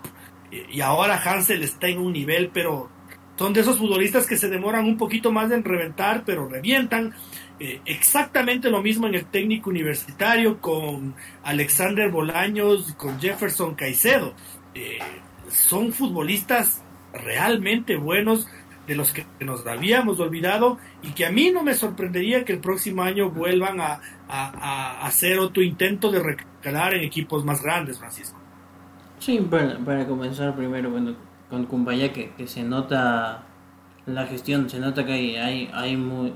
Y 0.72 0.80
ahora 0.80 1.22
Hansel 1.22 1.62
está 1.62 1.88
en 1.88 2.00
un 2.00 2.14
nivel, 2.14 2.52
pero 2.54 2.90
son 3.36 3.52
de 3.54 3.62
esos 3.62 3.78
futbolistas 3.78 4.28
que 4.28 4.38
se 4.38 4.48
demoran 4.48 4.86
un 4.86 4.98
poquito 4.98 5.32
más 5.32 5.52
en 5.52 5.64
reventar, 5.64 6.24
pero 6.26 6.48
revientan. 6.48 7.14
Eh, 7.60 7.82
exactamente 7.86 8.70
lo 8.70 8.82
mismo 8.82 9.08
en 9.08 9.16
el 9.16 9.26
técnico 9.26 9.70
universitario 9.70 10.60
con 10.60 11.16
Alexander 11.44 12.10
Bolaños, 12.10 12.94
con 12.94 13.20
Jefferson 13.20 13.76
Caicedo. 13.76 14.34
Eh, 14.74 14.98
son 15.50 15.94
futbolistas 15.94 16.84
realmente 17.14 17.96
buenos 17.96 18.48
de 18.88 18.96
los 18.96 19.14
que 19.14 19.26
nos 19.40 19.66
habíamos 19.66 20.20
olvidado 20.20 20.78
y 21.04 21.12
que 21.12 21.26
a 21.26 21.32
mí 21.32 21.52
no 21.52 21.64
me 21.64 21.74
sorprendería 21.74 22.44
que 22.44 22.54
el 22.54 22.60
próximo 22.60 23.04
año 23.04 23.30
vuelvan 23.30 23.80
a, 23.80 24.02
hacer 25.06 25.38
otro 25.38 25.62
intento 25.62 26.12
de 26.12 26.20
recalar 26.20 26.96
en 26.96 27.04
equipos 27.04 27.46
más 27.46 27.62
grandes, 27.62 28.00
Francisco. 28.00 28.38
Sí, 29.20 29.38
para, 29.50 29.78
para 29.78 30.08
comenzar 30.08 30.56
primero, 30.56 30.90
bueno, 30.90 31.16
con 31.50 31.66
Cumbaya 31.68 32.12
que, 32.12 32.32
que 32.32 32.48
se 32.48 32.64
nota 32.64 33.46
la 34.08 34.26
gestión, 34.26 34.70
se 34.70 34.80
nota 34.80 35.06
que 35.06 35.14
hay, 35.14 35.36
hay, 35.36 35.70
hay 35.72 35.96
muy 35.96 36.34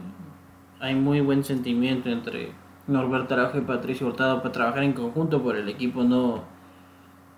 hay 0.79 0.95
muy 0.95 1.21
buen 1.21 1.43
sentimiento 1.43 2.09
entre 2.09 2.51
Norberto 2.87 3.33
Araujo 3.33 3.57
y 3.57 3.61
Patricio 3.61 4.07
Hurtado 4.07 4.41
para 4.41 4.51
trabajar 4.51 4.83
en 4.83 4.93
conjunto 4.93 5.41
por 5.41 5.55
el 5.55 5.67
equipo, 5.67 6.03
no, 6.03 6.43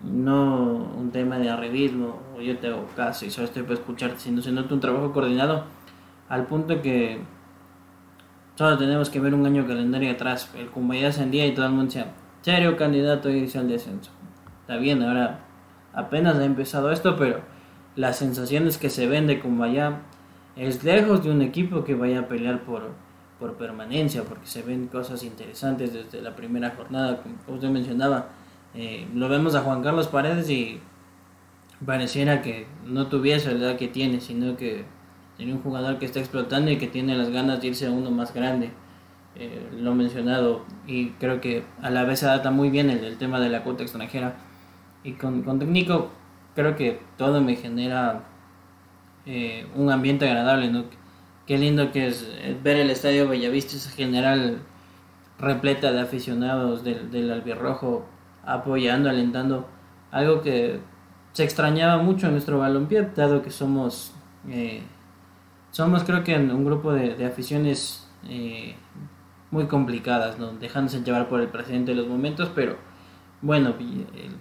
no 0.02 0.92
un 0.96 1.10
tema 1.10 1.38
de 1.38 1.50
arribismo, 1.50 2.20
o 2.36 2.40
yo 2.40 2.58
te 2.58 2.68
hago 2.68 2.86
caso 2.94 3.24
y 3.24 3.30
solo 3.30 3.46
estoy 3.46 3.62
para 3.62 3.74
escucharte, 3.74 4.18
sino 4.18 4.42
se 4.42 4.52
nota 4.52 4.74
un 4.74 4.80
trabajo 4.80 5.12
coordinado 5.12 5.64
al 6.28 6.46
punto 6.46 6.80
que 6.80 7.18
solo 8.54 8.78
tenemos 8.78 9.10
que 9.10 9.20
ver 9.20 9.34
un 9.34 9.44
año 9.46 9.66
calendario 9.66 10.12
atrás, 10.12 10.52
el 10.56 10.68
Cumbaya 10.68 11.08
ascendía 11.08 11.46
y 11.46 11.54
todo 11.54 11.66
el 11.66 11.72
mundo 11.72 11.86
decía, 11.86 12.12
serio 12.42 12.76
candidato 12.76 13.30
irse 13.30 13.58
al 13.58 13.68
descenso. 13.68 14.10
Está 14.60 14.76
bien, 14.76 15.02
ahora 15.02 15.40
apenas 15.92 16.36
ha 16.36 16.44
empezado 16.44 16.92
esto, 16.92 17.16
pero 17.16 17.40
las 17.96 18.18
sensaciones 18.18 18.78
que 18.78 18.90
se 18.90 19.08
ven 19.08 19.26
de 19.26 19.40
Cumbaya 19.40 20.02
es 20.56 20.84
lejos 20.84 21.24
de 21.24 21.30
un 21.30 21.42
equipo 21.42 21.84
que 21.84 21.94
vaya 21.94 22.20
a 22.20 22.28
pelear 22.28 22.60
por 22.60 22.90
por 23.40 23.54
permanencia, 23.54 24.22
porque 24.22 24.46
se 24.46 24.62
ven 24.62 24.86
cosas 24.86 25.24
interesantes 25.24 25.92
desde 25.92 26.20
la 26.20 26.36
primera 26.36 26.70
jornada, 26.76 27.22
como 27.22 27.56
usted 27.56 27.70
mencionaba. 27.70 28.28
Eh, 28.74 29.08
lo 29.14 29.28
vemos 29.28 29.54
a 29.56 29.62
Juan 29.62 29.82
Carlos 29.82 30.06
Paredes 30.06 30.48
y 30.50 30.80
pareciera 31.84 32.42
que 32.42 32.66
no 32.86 33.08
tuviese 33.08 33.52
la 33.54 33.70
edad 33.70 33.76
que 33.76 33.88
tiene, 33.88 34.20
sino 34.20 34.56
que 34.56 34.84
tiene 35.36 35.54
un 35.54 35.62
jugador 35.62 35.98
que 35.98 36.04
está 36.04 36.20
explotando 36.20 36.70
y 36.70 36.76
que 36.76 36.86
tiene 36.86 37.16
las 37.16 37.30
ganas 37.30 37.60
de 37.60 37.68
irse 37.68 37.86
a 37.86 37.90
uno 37.90 38.10
más 38.10 38.32
grande. 38.34 38.70
Eh, 39.36 39.68
lo 39.80 39.94
mencionado 39.94 40.64
y 40.86 41.10
creo 41.12 41.40
que 41.40 41.64
a 41.80 41.88
la 41.88 42.04
vez 42.04 42.18
se 42.18 42.26
adapta 42.26 42.50
muy 42.50 42.68
bien 42.68 42.90
el, 42.90 43.04
el 43.04 43.16
tema 43.16 43.40
de 43.40 43.48
la 43.48 43.64
cuota 43.64 43.82
extranjera. 43.82 44.36
Y 45.02 45.12
con, 45.12 45.42
con 45.42 45.58
técnico 45.58 46.10
creo 46.54 46.76
que 46.76 47.00
todo 47.16 47.40
me 47.40 47.56
genera 47.56 48.24
eh, 49.26 49.66
un 49.74 49.90
ambiente 49.90 50.28
agradable, 50.28 50.70
¿no? 50.70 50.84
Qué 51.50 51.58
lindo 51.58 51.90
que 51.90 52.06
es 52.06 52.30
eh, 52.30 52.56
ver 52.62 52.76
el 52.76 52.90
estadio 52.90 53.28
Bellavista 53.28 53.74
esa 53.74 53.90
general 53.90 54.60
repleta 55.36 55.90
de 55.90 56.00
aficionados 56.00 56.84
del, 56.84 57.10
del 57.10 57.28
albirrojo 57.28 58.06
apoyando, 58.46 59.10
alentando, 59.10 59.66
algo 60.12 60.42
que 60.42 60.78
se 61.32 61.42
extrañaba 61.42 62.00
mucho 62.00 62.28
en 62.28 62.34
nuestro 62.34 62.60
balompié, 62.60 63.02
dado 63.16 63.42
que 63.42 63.50
somos, 63.50 64.14
eh, 64.48 64.84
somos 65.72 66.04
creo 66.04 66.22
que 66.22 66.36
un 66.36 66.64
grupo 66.64 66.92
de, 66.92 67.26
aficiones 67.26 68.08
eh, 68.28 68.76
muy 69.50 69.66
complicadas, 69.66 70.38
¿no? 70.38 70.52
dejándose 70.52 71.02
llevar 71.02 71.28
por 71.28 71.40
el 71.40 71.48
presidente 71.48 71.90
de 71.90 71.96
los 71.96 72.06
momentos, 72.06 72.48
pero 72.54 72.76
bueno, 73.42 73.74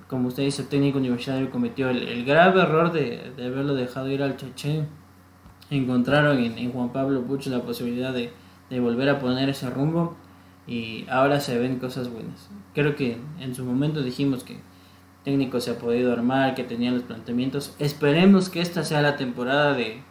como 0.08 0.28
usted 0.28 0.44
dice, 0.44 0.62
el 0.62 0.68
técnico 0.68 1.00
universitario 1.00 1.50
cometió 1.50 1.90
el, 1.90 2.24
grave 2.24 2.62
error 2.62 2.92
de, 2.92 3.32
de, 3.36 3.48
haberlo 3.48 3.74
dejado 3.74 4.12
ir 4.12 4.22
al 4.22 4.38
Cheche. 4.38 4.86
Encontraron 5.70 6.40
en, 6.40 6.72
Juan 6.72 6.90
Pablo 6.90 7.22
Puch 7.24 7.48
la 7.48 7.62
posibilidad 7.62 8.14
de, 8.14 8.32
de 8.70 8.80
volver 8.80 9.10
a 9.10 9.20
poner 9.20 9.50
ese 9.50 9.70
rumbo 9.70 10.16
y 10.68 11.06
ahora 11.10 11.40
se 11.40 11.58
ven 11.58 11.80
cosas 11.80 12.10
buenas. 12.10 12.50
Creo 12.74 12.96
que 12.96 13.18
en 13.40 13.56
su 13.56 13.64
momento 13.64 14.02
dijimos 14.02 14.44
que 14.44 14.60
técnico 15.24 15.60
se 15.60 15.72
ha 15.72 15.78
podido 15.78 16.14
armar, 16.14 16.56
que 16.56 16.64
tenía 16.64 16.92
los 16.92 17.04
planteamientos. 17.04 17.76
Esperemos 17.80 18.50
que 18.50 18.62
esta 18.62 18.84
sea 18.84 19.02
la 19.02 19.16
temporada 19.16 19.74
de, 19.74 20.02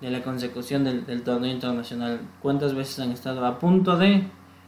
de 0.00 0.10
la 0.10 0.22
consecución 0.22 0.84
del, 0.84 1.06
del, 1.06 1.22
torneo 1.22 1.52
internacional. 1.52 2.20
¿Cuántas 2.42 2.74
veces 2.74 2.98
han 3.00 3.12
estado 3.12 3.44
a 3.46 3.58
punto 3.58 3.96
de 3.96 4.24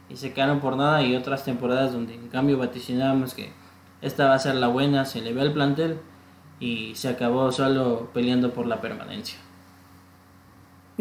y 0.09 0.17
se 0.17 0.33
quedaron 0.33 0.59
por 0.59 0.75
nada 0.75 1.01
y 1.03 1.15
otras 1.15 1.45
temporadas 1.45 1.93
donde 1.93 2.15
en 2.15 2.27
cambio 2.27 2.57
vaticinábamos 2.57 3.33
que 3.33 3.51
esta 4.01 4.27
va 4.27 4.35
a 4.35 4.39
ser 4.39 4.55
la 4.55 4.67
buena, 4.67 5.05
se 5.05 5.21
le 5.21 5.33
ve 5.33 5.41
el 5.41 5.53
plantel 5.53 5.99
y 6.59 6.93
se 6.95 7.07
acabó 7.07 7.51
solo 7.51 8.09
peleando 8.13 8.53
por 8.53 8.65
la 8.65 8.81
permanencia. 8.81 9.39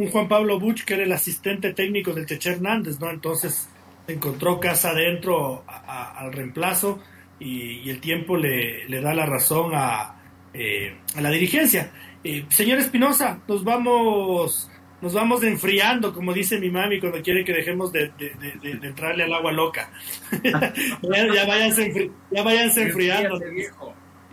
Un 0.01 0.09
Juan 0.09 0.28
Pablo 0.28 0.59
Buch 0.59 0.85
que 0.85 0.94
era 0.94 1.02
el 1.02 1.12
asistente 1.12 1.74
técnico 1.74 2.12
del 2.14 2.24
Cheche 2.24 2.52
Hernández, 2.52 2.98
¿no? 3.01 3.10
Entonces 3.10 3.68
encontró 4.09 4.59
casa 4.59 4.90
adentro 4.90 5.62
al 5.66 6.32
reemplazo 6.32 7.01
y, 7.39 7.81
y, 7.81 7.90
el 7.90 8.01
tiempo 8.01 8.36
le, 8.36 8.89
le 8.89 9.01
da 9.01 9.12
la 9.12 9.27
razón 9.27 9.72
a, 9.74 10.14
eh, 10.55 10.97
a 11.14 11.20
la 11.20 11.31
dirigencia. 11.31 11.90
Eh, 12.24 12.47
señor 12.48 12.78
Espinosa, 12.78 13.40
nos 13.47 13.62
vamos 13.62 14.70
nos 15.02 15.14
vamos 15.14 15.43
enfriando, 15.43 16.12
como 16.12 16.32
dice 16.32 16.59
mi 16.59 16.70
mami 16.70 16.98
cuando 16.98 17.22
quiere 17.22 17.44
que 17.44 17.52
dejemos 17.52 17.93
de, 17.93 18.10
de, 18.18 18.35
de, 18.62 18.74
de 18.77 18.86
entrarle 18.86 19.24
al 19.24 19.32
agua 19.35 19.52
loca. 19.52 19.90
ya, 20.43 21.35
ya, 21.35 21.47
váyanse, 21.47 21.86
enfri 21.86 22.10
ya 22.31 22.43
váyanse 22.43 22.82
enfriando. 22.85 23.39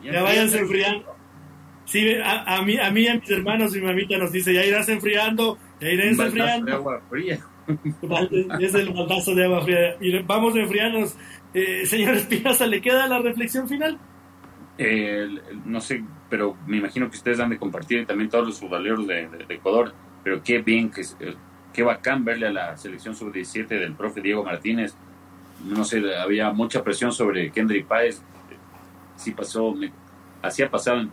Ya, 0.02 0.12
ya 0.14 0.22
váyanse 0.24 0.60
enfriando. 0.60 1.17
Sí, 1.88 2.16
a, 2.24 2.58
a, 2.58 2.62
mí, 2.62 2.78
a 2.78 2.92
mí 2.92 3.02
y 3.02 3.08
a 3.08 3.16
mis 3.16 3.30
hermanos 3.32 3.72
mi 3.72 3.82
mamita 3.82 4.18
nos 4.18 4.32
dice, 4.32 4.54
ya 4.54 4.64
irás 4.64 4.88
enfriando, 4.90 5.58
ya 5.82 5.90
irás 5.90 6.20
enfriando. 6.20 6.66
De 6.66 6.74
agua 6.74 7.02
fría. 7.10 7.40
es 8.60 8.76
el 8.76 8.94
baldazo 8.94 9.34
de 9.34 9.46
agua 9.46 9.64
fría. 9.64 9.96
Y 10.00 10.18
vamos 10.20 10.56
enfriándonos. 10.56 11.18
Eh, 11.54 11.86
señor 11.86 12.16
Espinosa, 12.16 12.68
¿le 12.68 12.82
queda 12.82 13.08
la 13.08 13.20
reflexión 13.20 13.68
final? 13.68 13.98
Eh, 14.78 15.28
no 15.66 15.82
sé, 15.82 16.04
pero 16.30 16.56
me 16.68 16.78
imagino 16.78 17.10
que 17.10 17.18
ustedes 17.18 17.40
han 17.40 17.50
de 17.50 17.58
compartir 17.58 18.06
también 18.06 18.30
todos 18.30 18.46
los 18.46 18.60
futboleros 18.60 19.08
de, 19.08 19.28
de, 19.28 19.46
de 19.46 19.56
Ecuador 19.56 19.94
pero 20.28 20.44
qué 20.44 20.60
bien, 20.60 20.92
que, 20.92 21.04
qué 21.72 21.84
bacán 21.84 22.26
verle 22.26 22.48
a 22.48 22.52
la 22.52 22.76
selección 22.76 23.16
sub-17 23.16 23.66
del 23.66 23.94
profe 23.94 24.20
Diego 24.20 24.44
Martínez. 24.44 24.94
No 25.64 25.86
sé, 25.86 26.04
había 26.18 26.52
mucha 26.52 26.84
presión 26.84 27.14
sobre 27.14 27.50
Kendrick 27.50 27.88
Páez. 27.88 28.22
Sí 29.16 29.32
pasó, 29.32 29.72
me, 29.72 29.90
así 30.42 30.64
ha 30.64 30.70
pasado 30.70 31.00
en 31.00 31.12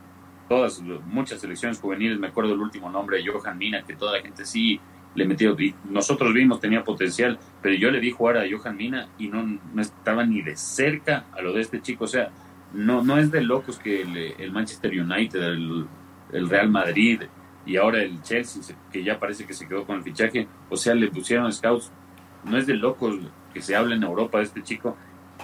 todas, 0.49 0.81
muchas 1.07 1.41
selecciones 1.41 1.81
juveniles. 1.81 2.19
Me 2.19 2.29
acuerdo 2.29 2.55
el 2.55 2.61
último 2.61 2.91
nombre, 2.91 3.25
Johan 3.25 3.59
Mina, 3.59 3.83
que 3.83 3.95
toda 3.95 4.13
la 4.13 4.23
gente 4.23 4.45
sí 4.45 4.81
le 5.15 5.27
metió. 5.27 5.57
Nosotros 5.89 6.33
vimos, 6.33 6.61
tenía 6.61 6.85
potencial, 6.85 7.39
pero 7.63 7.75
yo 7.75 7.91
le 7.91 8.01
vi 8.01 8.11
jugar 8.11 8.39
a 8.39 8.45
Johan 8.51 8.77
Mina 8.77 9.09
y 9.19 9.29
no, 9.29 9.43
no 9.43 9.83
estaba 9.83 10.25
ni 10.25 10.43
de 10.43 10.57
cerca 10.57 11.27
a 11.33 11.43
lo 11.43 11.53
de 11.53 11.61
este 11.61 11.81
chico. 11.81 12.05
O 12.05 12.09
sea, 12.09 12.31
no, 12.73 13.03
no 13.03 13.19
es 13.19 13.31
de 13.31 13.43
locos 13.43 13.79
que 13.79 14.03
el, 14.03 14.17
el 14.17 14.53
Manchester 14.53 14.91
United, 14.91 15.43
el, 15.43 15.87
el 16.33 16.49
Real 16.49 16.69
Madrid, 16.69 17.23
y 17.67 17.77
ahora 17.77 18.03
el 18.03 18.21
Chelsea, 18.23 18.77
que 18.93 19.03
ya 19.03 19.19
parece 19.19 19.47
que 19.47 19.55
se 19.55 19.67
quedó 19.67 19.87
con 19.87 19.97
el 19.97 20.03
fichaje, 20.03 20.47
o 20.69 20.77
sea, 20.77 20.95
le 20.95 21.09
pusieron 21.09 21.53
scouts. 21.53 21.91
No 22.45 22.59
es 22.59 22.67
de 22.67 22.75
locos 22.75 23.17
que 23.55 23.63
se 23.63 23.75
habla 23.75 23.95
en 23.95 24.03
Europa 24.03 24.39
de 24.39 24.45
este 24.45 24.63
chico. 24.63 24.97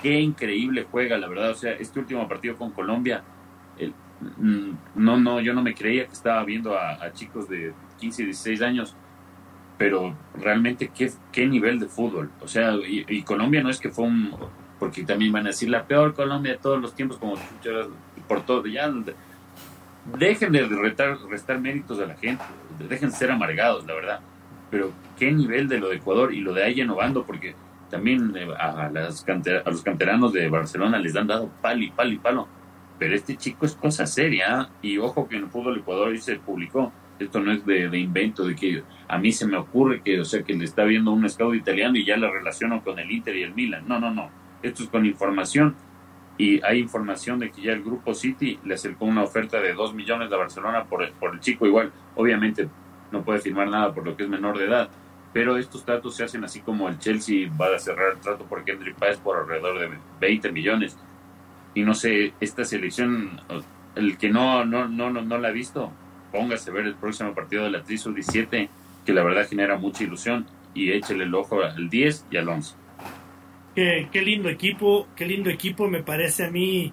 Qué 0.02 0.20
increíble 0.20 0.86
juega, 0.90 1.16
la 1.16 1.28
verdad. 1.28 1.50
O 1.50 1.54
sea, 1.54 1.72
este 1.72 1.98
último 1.98 2.28
partido 2.28 2.56
con 2.56 2.72
Colombia, 2.72 3.22
el, 3.78 3.94
no, 4.94 5.18
no, 5.18 5.40
yo 5.40 5.54
no 5.54 5.62
me 5.62 5.74
creía 5.74 6.06
que 6.06 6.12
estaba 6.12 6.44
viendo 6.44 6.76
a, 6.76 7.12
chicos 7.12 7.48
de 7.48 7.72
15 7.98 8.22
y 8.22 8.24
16 8.26 8.62
años, 8.62 8.96
pero 9.78 10.14
realmente 10.34 10.90
qué, 10.94 11.10
qué 11.32 11.46
nivel 11.46 11.78
de 11.80 11.86
fútbol. 11.86 12.30
O 12.40 12.48
sea, 12.48 12.74
y, 12.86 13.22
Colombia 13.22 13.62
no 13.62 13.70
es 13.70 13.80
que 13.80 13.90
fue 13.90 14.04
un, 14.04 14.34
porque 14.78 15.04
también 15.04 15.32
van 15.32 15.46
a 15.46 15.50
decir 15.50 15.70
la 15.70 15.86
peor 15.86 16.14
Colombia 16.14 16.52
de 16.52 16.58
todos 16.58 16.80
los 16.80 16.94
tiempos, 16.94 17.18
como 17.18 17.34
por 18.28 18.42
todo, 18.42 18.66
ya 18.66 18.90
dejen 20.18 20.52
de 20.52 20.66
retar, 20.66 21.18
restar 21.28 21.60
méritos 21.60 21.98
a 22.00 22.06
la 22.06 22.14
gente, 22.14 22.44
dejen 22.88 23.10
de 23.10 23.16
ser 23.16 23.30
amargados, 23.30 23.86
la 23.86 23.94
verdad. 23.94 24.20
Pero 24.70 24.92
qué 25.18 25.32
nivel 25.32 25.68
de 25.68 25.78
lo 25.78 25.88
de 25.88 25.96
Ecuador 25.96 26.32
y 26.32 26.40
lo 26.40 26.52
de 26.52 26.64
ahí 26.64 26.80
innovando, 26.80 27.24
porque 27.24 27.54
también 27.90 28.32
canter, 29.26 29.62
a 29.66 29.70
los 29.70 29.82
canteranos 29.82 30.32
de 30.32 30.48
Barcelona 30.48 30.98
les 30.98 31.16
han 31.16 31.26
dado 31.26 31.50
palo 31.60 31.82
y 31.82 31.90
palo 31.90 32.12
y 32.12 32.18
palo. 32.18 32.48
Pero 33.00 33.16
este 33.16 33.36
chico 33.36 33.66
es 33.66 33.74
cosa 33.74 34.06
seria, 34.06 34.68
y 34.82 34.98
ojo 34.98 35.26
que 35.26 35.36
en 35.36 35.44
el 35.44 35.50
fútbol 35.50 35.78
Ecuador 35.78 36.16
se 36.18 36.36
publicó, 36.36 36.92
esto 37.18 37.40
no 37.40 37.50
es 37.50 37.64
de, 37.66 37.98
invento, 37.98 38.44
de 38.44 38.54
que 38.54 38.82
a 39.08 39.18
mí 39.18 39.32
se 39.32 39.46
me 39.46 39.56
ocurre 39.56 40.02
que, 40.02 40.20
o 40.20 40.24
sea, 40.24 40.42
que 40.42 40.54
le 40.54 40.64
está 40.64 40.84
viendo 40.84 41.10
un 41.10 41.28
scout 41.28 41.54
italiano 41.54 41.96
y 41.96 42.04
ya 42.04 42.16
la 42.16 42.30
relaciono 42.30 42.84
con 42.84 42.98
el 42.98 43.10
Inter 43.10 43.36
y 43.36 43.42
el 43.42 43.54
Milan. 43.54 43.84
No, 43.88 43.98
no, 43.98 44.10
no. 44.12 44.30
Esto 44.62 44.84
es 44.84 44.88
con 44.88 45.04
información 45.04 45.74
y 46.38 46.62
hay 46.64 46.78
información 46.78 47.38
de 47.38 47.50
que 47.50 47.62
ya 47.62 47.72
el 47.72 47.82
grupo 47.82 48.14
City 48.14 48.58
le 48.64 48.74
acercó 48.74 49.04
una 49.04 49.22
oferta 49.22 49.60
de 49.60 49.74
2 49.74 49.94
millones 49.94 50.32
a 50.32 50.36
Barcelona 50.36 50.84
por 50.84 51.02
el, 51.02 51.12
por 51.12 51.34
el 51.34 51.40
chico 51.40 51.66
igual. 51.66 51.92
Obviamente 52.14 52.68
no 53.12 53.22
puede 53.22 53.40
firmar 53.40 53.68
nada 53.68 53.92
por 53.92 54.06
lo 54.06 54.16
que 54.16 54.22
es 54.22 54.28
menor 54.28 54.56
de 54.56 54.64
edad, 54.64 54.90
pero 55.32 55.58
estos 55.58 55.84
tratos 55.84 56.16
se 56.16 56.24
hacen 56.24 56.42
así 56.44 56.60
como 56.60 56.88
el 56.88 56.98
Chelsea 56.98 57.50
va 57.60 57.74
a 57.74 57.78
cerrar 57.78 58.12
el 58.14 58.20
trato 58.20 58.44
por 58.44 58.64
Kendrick 58.64 58.96
Páez 58.96 59.18
por 59.18 59.38
alrededor 59.38 59.78
de 59.78 59.98
20 60.20 60.52
millones. 60.52 60.96
Y 61.74 61.82
no 61.82 61.94
sé, 61.94 62.32
esta 62.40 62.64
selección, 62.64 63.40
el 63.94 64.18
que 64.18 64.28
no, 64.28 64.64
no, 64.64 64.88
no, 64.88 65.10
no, 65.10 65.22
no 65.22 65.38
la 65.38 65.48
ha 65.48 65.52
visto, 65.52 65.92
póngase 66.32 66.70
a 66.70 66.74
ver 66.74 66.86
el 66.86 66.94
próximo 66.94 67.34
partido 67.34 67.64
de 67.64 67.70
la 67.70 67.82
Trisu 67.82 68.12
17, 68.12 68.68
que 69.04 69.12
la 69.12 69.22
verdad 69.22 69.48
genera 69.48 69.76
mucha 69.76 70.04
ilusión, 70.04 70.46
y 70.74 70.90
échele 70.92 71.24
el 71.24 71.34
ojo 71.34 71.62
al 71.62 71.88
10 71.88 72.26
y 72.30 72.36
al 72.36 72.48
11. 72.48 72.74
Qué, 73.74 74.08
qué, 74.10 74.22
lindo 74.22 74.48
equipo, 74.48 75.08
qué 75.14 75.26
lindo 75.26 75.48
equipo, 75.48 75.88
me 75.88 76.02
parece 76.02 76.44
a 76.44 76.50
mí 76.50 76.92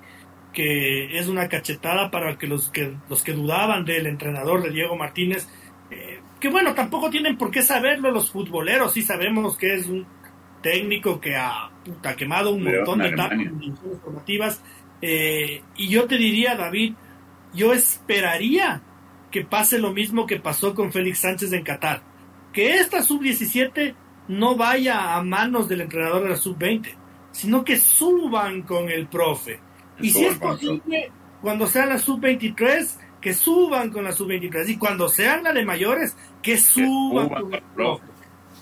que 0.53 1.17
es 1.19 1.27
una 1.27 1.47
cachetada 1.47 2.09
para 2.09 2.37
que 2.37 2.47
los 2.47 2.69
que, 2.69 2.95
los 3.09 3.21
que 3.21 3.33
dudaban 3.33 3.85
del 3.85 4.07
entrenador 4.07 4.63
de 4.63 4.71
Diego 4.71 4.95
Martínez, 4.95 5.47
eh, 5.91 6.19
que 6.39 6.49
bueno, 6.49 6.73
tampoco 6.73 7.09
tienen 7.09 7.37
por 7.37 7.51
qué 7.51 7.61
saberlo 7.61 8.11
los 8.11 8.31
futboleros, 8.31 8.93
sí 8.93 9.01
sabemos 9.01 9.57
que 9.57 9.75
es 9.75 9.87
un 9.87 10.05
técnico 10.61 11.19
que 11.19 11.35
ha 11.35 11.69
puta, 11.87 12.15
quemado 12.15 12.53
un 12.53 12.63
Pero 12.63 12.77
montón 12.77 12.99
de 12.99 13.07
etapas 13.09 13.39
formativas, 14.03 14.61
eh, 15.01 15.61
y 15.75 15.89
yo 15.89 16.05
te 16.05 16.17
diría, 16.17 16.55
David, 16.55 16.93
yo 17.53 17.73
esperaría 17.73 18.81
que 19.31 19.43
pase 19.43 19.79
lo 19.79 19.93
mismo 19.93 20.25
que 20.25 20.39
pasó 20.39 20.73
con 20.73 20.91
Félix 20.91 21.19
Sánchez 21.19 21.53
en 21.53 21.63
Qatar, 21.63 22.01
que 22.53 22.75
esta 22.75 23.03
sub-17 23.03 23.95
no 24.27 24.55
vaya 24.55 25.15
a 25.15 25.23
manos 25.23 25.69
del 25.69 25.81
entrenador 25.81 26.23
de 26.23 26.29
la 26.29 26.37
sub-20, 26.37 26.95
sino 27.31 27.63
que 27.63 27.77
suban 27.77 28.63
con 28.63 28.89
el 28.89 29.07
profe. 29.07 29.59
Y 29.99 30.09
si 30.09 30.25
es 30.25 30.37
posible, 30.37 31.11
cuando 31.41 31.67
sean 31.67 31.89
la 31.89 31.99
sub-23, 31.99 32.87
que 33.21 33.33
suban 33.33 33.91
con 33.91 34.03
la 34.03 34.11
sub-23. 34.11 34.69
Y 34.69 34.77
cuando 34.77 35.09
sean 35.09 35.43
la 35.43 35.53
de 35.53 35.65
mayores, 35.65 36.15
que 36.41 36.57
suban 36.57 37.29
con 37.29 37.53
el 37.53 37.61
profe. 37.75 38.05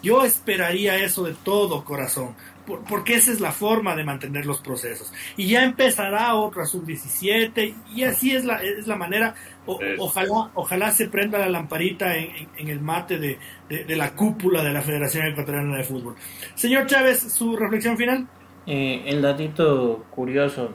Yo 0.02 0.24
esperaría 0.24 0.98
eso 0.98 1.24
de 1.24 1.34
todo 1.34 1.84
corazón, 1.84 2.36
porque 2.66 3.16
esa 3.16 3.32
es 3.32 3.40
la 3.40 3.52
forma 3.52 3.96
de 3.96 4.04
mantener 4.04 4.46
los 4.46 4.62
procesos. 4.62 5.14
Y 5.38 5.48
ya 5.48 5.64
empezará 5.64 6.36
otra 6.36 6.66
sub-17, 6.66 7.76
y 7.94 8.04
así 8.04 8.36
es 8.36 8.46
la, 8.46 8.62
es 8.62 8.88
la 8.88 8.96
manera. 8.96 9.36
O, 9.66 9.80
ojalá, 10.00 10.52
ojalá 10.54 10.92
se 10.92 11.08
prenda 11.10 11.40
la 11.40 11.50
lamparita 11.50 12.16
en, 12.16 12.36
en, 12.36 12.50
en 12.58 12.68
el 12.70 12.82
mate 12.82 13.18
de, 13.18 13.40
de, 13.70 13.84
de, 13.84 13.96
la 13.96 14.16
cúpula 14.16 14.64
de 14.64 14.74
la 14.74 14.82
Federación 14.82 15.26
Ecuatoriana 15.28 15.78
de 15.78 15.84
Fútbol. 15.84 16.16
Señor 16.56 16.86
Chávez, 16.86 17.20
su 17.34 17.56
reflexión 17.56 17.98
final. 17.98 18.28
Eh, 18.68 19.04
el 19.06 19.22
datito 19.22 20.06
curioso, 20.10 20.72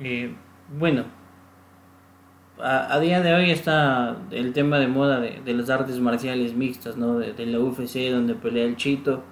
eh, 0.00 0.34
bueno, 0.78 1.04
a, 2.58 2.94
a, 2.94 3.00
día 3.00 3.20
de 3.20 3.34
hoy 3.34 3.50
está 3.50 4.16
el 4.30 4.52
tema 4.52 4.78
de 4.78 4.86
moda 4.86 5.20
de, 5.20 5.40
de 5.44 5.54
las 5.54 5.68
artes 5.68 5.98
marciales 6.00 6.54
mixtas, 6.54 6.96
¿no? 6.96 7.18
De, 7.18 7.32
de, 7.32 7.46
la 7.46 7.60
UFC 7.60 8.10
donde 8.10 8.34
pelea 8.34 8.64
el 8.64 8.76
chito, 8.76 9.22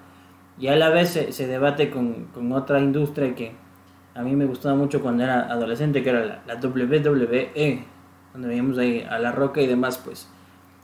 y 0.59 0.67
a 0.67 0.75
la 0.75 0.89
vez 0.89 1.09
se, 1.09 1.31
se 1.31 1.47
debate 1.47 1.89
con, 1.89 2.25
con, 2.25 2.51
otra 2.51 2.79
industria 2.79 3.33
que 3.35 3.51
a 4.15 4.21
mí 4.21 4.35
me 4.35 4.45
gustaba 4.45 4.75
mucho 4.75 5.01
cuando 5.01 5.23
era 5.23 5.51
adolescente, 5.51 6.03
que 6.03 6.09
era 6.09 6.25
la, 6.25 6.43
la 6.45 6.55
WWE 6.55 7.83
donde 8.33 8.47
veíamos 8.47 8.77
ahí 8.77 9.05
a 9.07 9.19
La 9.19 9.31
Roca 9.31 9.61
y 9.61 9.67
demás, 9.67 9.99
pues 10.03 10.27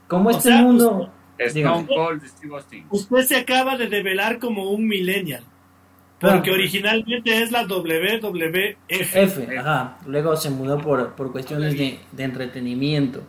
como 0.08 0.28
O 0.28 0.32
este 0.32 0.50
sea, 0.50 0.62
mundo... 0.62 1.10
Cold 1.38 2.22
Steve 2.26 2.54
Austin. 2.54 2.86
Usted 2.90 3.22
se 3.24 3.36
acaba 3.36 3.76
de 3.78 3.88
develar 3.88 4.38
como 4.38 4.70
un 4.70 4.86
millennial. 4.86 5.42
Porque 6.20 6.50
Ah. 6.50 6.54
originalmente 6.54 7.42
es 7.42 7.50
la 7.50 7.64
WWF. 7.66 8.76
F, 8.88 9.58
ajá. 9.58 9.96
Luego 10.06 10.36
se 10.36 10.50
mudó 10.50 10.78
por, 10.78 11.14
por 11.14 11.32
cuestiones 11.32 11.78
de, 11.78 11.98
de 12.12 12.24
entretenimiento. 12.24 13.22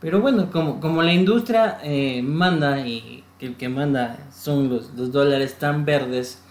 Pero 0.00 0.20
bueno, 0.20 0.50
como, 0.50 0.78
como 0.80 1.02
la 1.02 1.14
industria 1.14 1.78
eh, 1.82 2.20
manda 2.22 2.86
y 2.86 3.24
que 3.38 3.46
el 3.46 3.56
que 3.56 3.68
manda 3.68 4.18
son 4.32 4.68
los, 4.68 4.94
los 4.94 5.12
dólares 5.12 5.58
tan 5.58 5.84
verdes, 5.84 6.42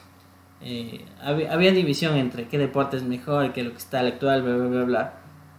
eh, 0.62 1.06
había, 1.22 1.53
había 1.53 1.72
división 1.72 2.16
entre 2.16 2.48
qué 2.48 2.57
deporte 2.57 2.98
es 2.98 3.03
mejor, 3.03 3.53
qué 3.53 3.62
es 3.62 3.68
lo 3.68 3.74
que 3.74 3.80
está 3.80 3.99
al 3.99 4.07
actual, 4.07 4.41
bla, 4.44 4.56
bla, 4.56 4.68
bla, 4.68 4.84
bla. 4.84 5.14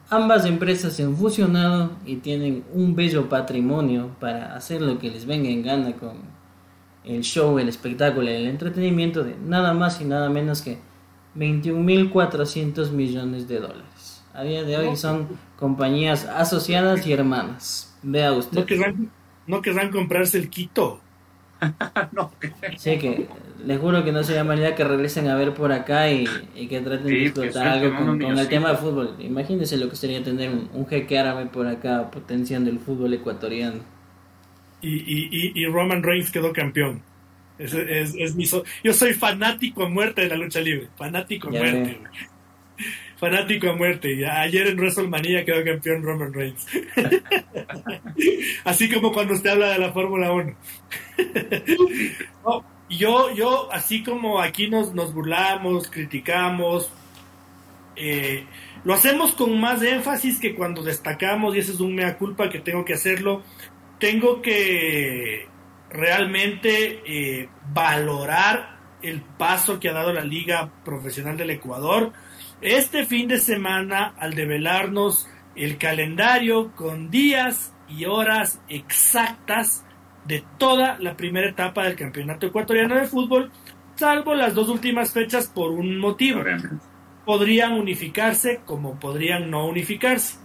Ambas 0.08 0.44
empresas 0.44 0.92
se 0.92 1.02
han 1.02 1.16
fusionado 1.16 1.90
y 2.06 2.16
tienen 2.16 2.64
un 2.72 2.94
bello 2.94 3.28
patrimonio 3.28 4.10
para 4.20 4.54
hacer 4.54 4.80
lo 4.80 4.98
que 4.98 5.10
les 5.10 5.26
venga 5.26 5.48
en 5.48 5.62
gana 5.62 5.92
con 5.94 6.18
el 7.04 7.22
show, 7.22 7.58
el 7.58 7.68
espectáculo, 7.68 8.28
el 8.28 8.46
entretenimiento 8.46 9.24
de 9.24 9.36
nada 9.36 9.74
más 9.74 10.00
y 10.00 10.04
nada 10.04 10.28
menos 10.28 10.62
que 10.62 10.78
21.400 11.36 12.90
millones 12.90 13.48
de 13.48 13.60
dólares. 13.60 14.24
A 14.32 14.42
día 14.42 14.64
de 14.64 14.76
hoy 14.76 14.96
son 14.96 15.28
compañías 15.58 16.24
asociadas 16.26 17.06
y 17.06 17.12
hermanas. 17.12 17.96
Vea 18.02 18.32
usted. 18.32 18.58
No 18.58 18.66
querrán, 18.66 19.10
no 19.46 19.62
querrán 19.62 19.90
comprarse 19.90 20.38
el 20.38 20.50
Quito. 20.50 21.00
no, 22.12 22.32
Sí, 22.76 22.98
que 22.98 23.26
le 23.64 23.78
juro 23.78 24.04
que 24.04 24.12
no 24.12 24.22
sería 24.22 24.44
manera 24.44 24.74
que 24.74 24.84
regresen 24.84 25.28
a 25.28 25.34
ver 25.36 25.54
por 25.54 25.72
acá 25.72 26.10
y, 26.10 26.26
y 26.54 26.68
que 26.68 26.80
traten 26.80 27.06
Sí, 27.08 27.14
de 27.14 27.22
explotar 27.26 27.66
algo 27.66 27.96
con, 27.96 28.22
el 28.38 28.48
tema 28.48 28.70
de 28.70 28.76
fútbol. 28.76 29.16
Imagínense 29.18 29.76
lo 29.76 29.88
que 29.88 29.96
sería 29.96 30.22
tener 30.22 30.50
un, 30.50 30.68
un 30.72 30.86
jeque 30.86 31.18
árabe 31.18 31.46
por 31.46 31.66
acá 31.66 32.10
potenciando 32.10 32.70
el 32.70 32.78
fútbol 32.78 33.14
ecuatoriano. 33.14 33.80
Y, 34.82 34.94
y, 34.96 35.28
y, 35.32 35.62
y 35.62 35.66
Roman 35.66 36.02
Reigns 36.02 36.30
quedó 36.30 36.52
campeón. 36.52 37.02
Es, 37.58 37.72
es, 37.72 38.14
es 38.18 38.34
mi 38.36 38.44
so- 38.44 38.64
Yo 38.84 38.92
soy 38.92 39.14
fanático 39.14 39.84
a 39.84 39.88
muerte 39.88 40.22
de 40.22 40.28
la 40.28 40.36
lucha 40.36 40.60
libre. 40.60 40.88
Fanático 40.96 41.48
a 41.48 41.52
muerte. 41.52 41.98
Fanático 43.16 43.70
a 43.70 43.76
muerte. 43.76 44.26
Ayer 44.26 44.66
en 44.68 44.76
WrestleMania 44.76 45.44
quedó 45.44 45.64
campeón 45.64 46.02
Roman 46.02 46.32
Reigns. 46.32 46.66
Así 48.64 48.90
como 48.90 49.12
cuando 49.12 49.34
usted 49.34 49.50
habla 49.50 49.70
de 49.70 49.78
la 49.78 49.92
Fórmula 49.92 50.32
1. 50.32 50.56
No, 52.44 52.64
yo, 52.88 53.34
yo, 53.34 53.68
así 53.72 54.04
como 54.04 54.40
aquí 54.40 54.70
nos, 54.70 54.94
nos 54.94 55.12
burlamos, 55.12 55.90
criticamos, 55.90 56.88
eh, 57.96 58.44
lo 58.84 58.94
hacemos 58.94 59.32
con 59.32 59.58
más 59.58 59.82
énfasis 59.82 60.38
que 60.38 60.54
cuando 60.54 60.82
destacamos, 60.82 61.56
y 61.56 61.58
ese 61.58 61.72
es 61.72 61.80
un 61.80 61.94
mea 61.96 62.16
culpa 62.16 62.48
que 62.48 62.60
tengo 62.60 62.84
que 62.84 62.94
hacerlo. 62.94 63.42
Tengo 63.98 64.40
que 64.42 65.48
realmente 65.90 67.02
eh, 67.04 67.48
valorar 67.72 68.76
el 69.02 69.22
paso 69.22 69.80
que 69.80 69.88
ha 69.88 69.92
dado 69.92 70.12
la 70.12 70.24
Liga 70.24 70.70
Profesional 70.84 71.36
del 71.36 71.50
Ecuador. 71.50 72.12
Este 72.62 73.04
fin 73.04 73.28
de 73.28 73.38
semana, 73.38 74.14
al 74.18 74.34
develarnos 74.34 75.28
el 75.54 75.76
calendario 75.76 76.72
con 76.74 77.10
días 77.10 77.74
y 77.86 78.06
horas 78.06 78.60
exactas 78.68 79.84
de 80.24 80.42
toda 80.56 80.98
la 80.98 81.16
primera 81.16 81.50
etapa 81.50 81.84
del 81.84 81.96
Campeonato 81.96 82.46
Ecuatoriano 82.46 82.94
de 82.94 83.06
Fútbol, 83.06 83.52
salvo 83.94 84.34
las 84.34 84.54
dos 84.54 84.70
últimas 84.70 85.12
fechas 85.12 85.48
por 85.48 85.70
un 85.70 85.98
motivo 85.98 86.42
podrían 87.26 87.72
unificarse 87.72 88.60
como 88.64 88.98
podrían 88.98 89.50
no 89.50 89.66
unificarse. 89.66 90.38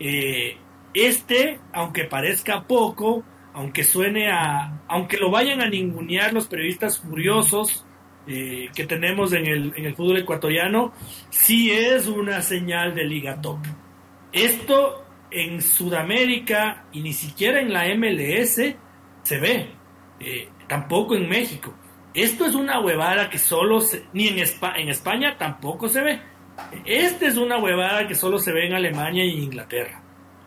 Eh, 0.00 0.56
este, 0.92 1.60
aunque 1.72 2.04
parezca 2.04 2.64
poco, 2.64 3.22
aunque 3.52 3.84
suene 3.84 4.28
a, 4.28 4.82
aunque 4.88 5.18
lo 5.18 5.30
vayan 5.30 5.60
a 5.60 5.68
ningunear 5.68 6.32
los 6.32 6.48
periodistas 6.48 6.98
furiosos 6.98 7.84
eh, 8.26 8.68
que 8.74 8.84
tenemos 8.86 9.32
en 9.32 9.46
el, 9.46 9.72
en 9.76 9.84
el 9.86 9.94
fútbol 9.94 10.18
ecuatoriano, 10.18 10.92
sí 11.30 11.70
es 11.70 12.06
una 12.06 12.42
señal 12.42 12.94
de 12.94 13.04
liga 13.04 13.40
top. 13.40 13.58
Esto 14.32 15.04
en 15.30 15.62
Sudamérica 15.62 16.84
y 16.92 17.00
ni 17.00 17.12
siquiera 17.12 17.60
en 17.60 17.72
la 17.72 17.84
MLS 17.94 18.74
se 19.22 19.38
ve, 19.38 19.70
eh, 20.20 20.48
tampoco 20.68 21.14
en 21.16 21.28
México. 21.28 21.74
Esto 22.14 22.46
es 22.46 22.54
una 22.54 22.78
huevada 22.80 23.28
que 23.28 23.38
solo 23.38 23.80
se, 23.80 24.04
ni 24.12 24.28
en, 24.28 24.36
Espa- 24.38 24.74
en 24.76 24.88
España 24.88 25.36
tampoco 25.38 25.88
se 25.88 26.00
ve. 26.00 26.20
Esta 26.84 27.26
es 27.26 27.36
una 27.36 27.58
huevada 27.58 28.06
que 28.06 28.14
solo 28.14 28.38
se 28.38 28.52
ve 28.52 28.66
en 28.66 28.74
Alemania 28.74 29.24
y 29.24 29.32
en 29.32 29.42
Inglaterra. 29.42 30.00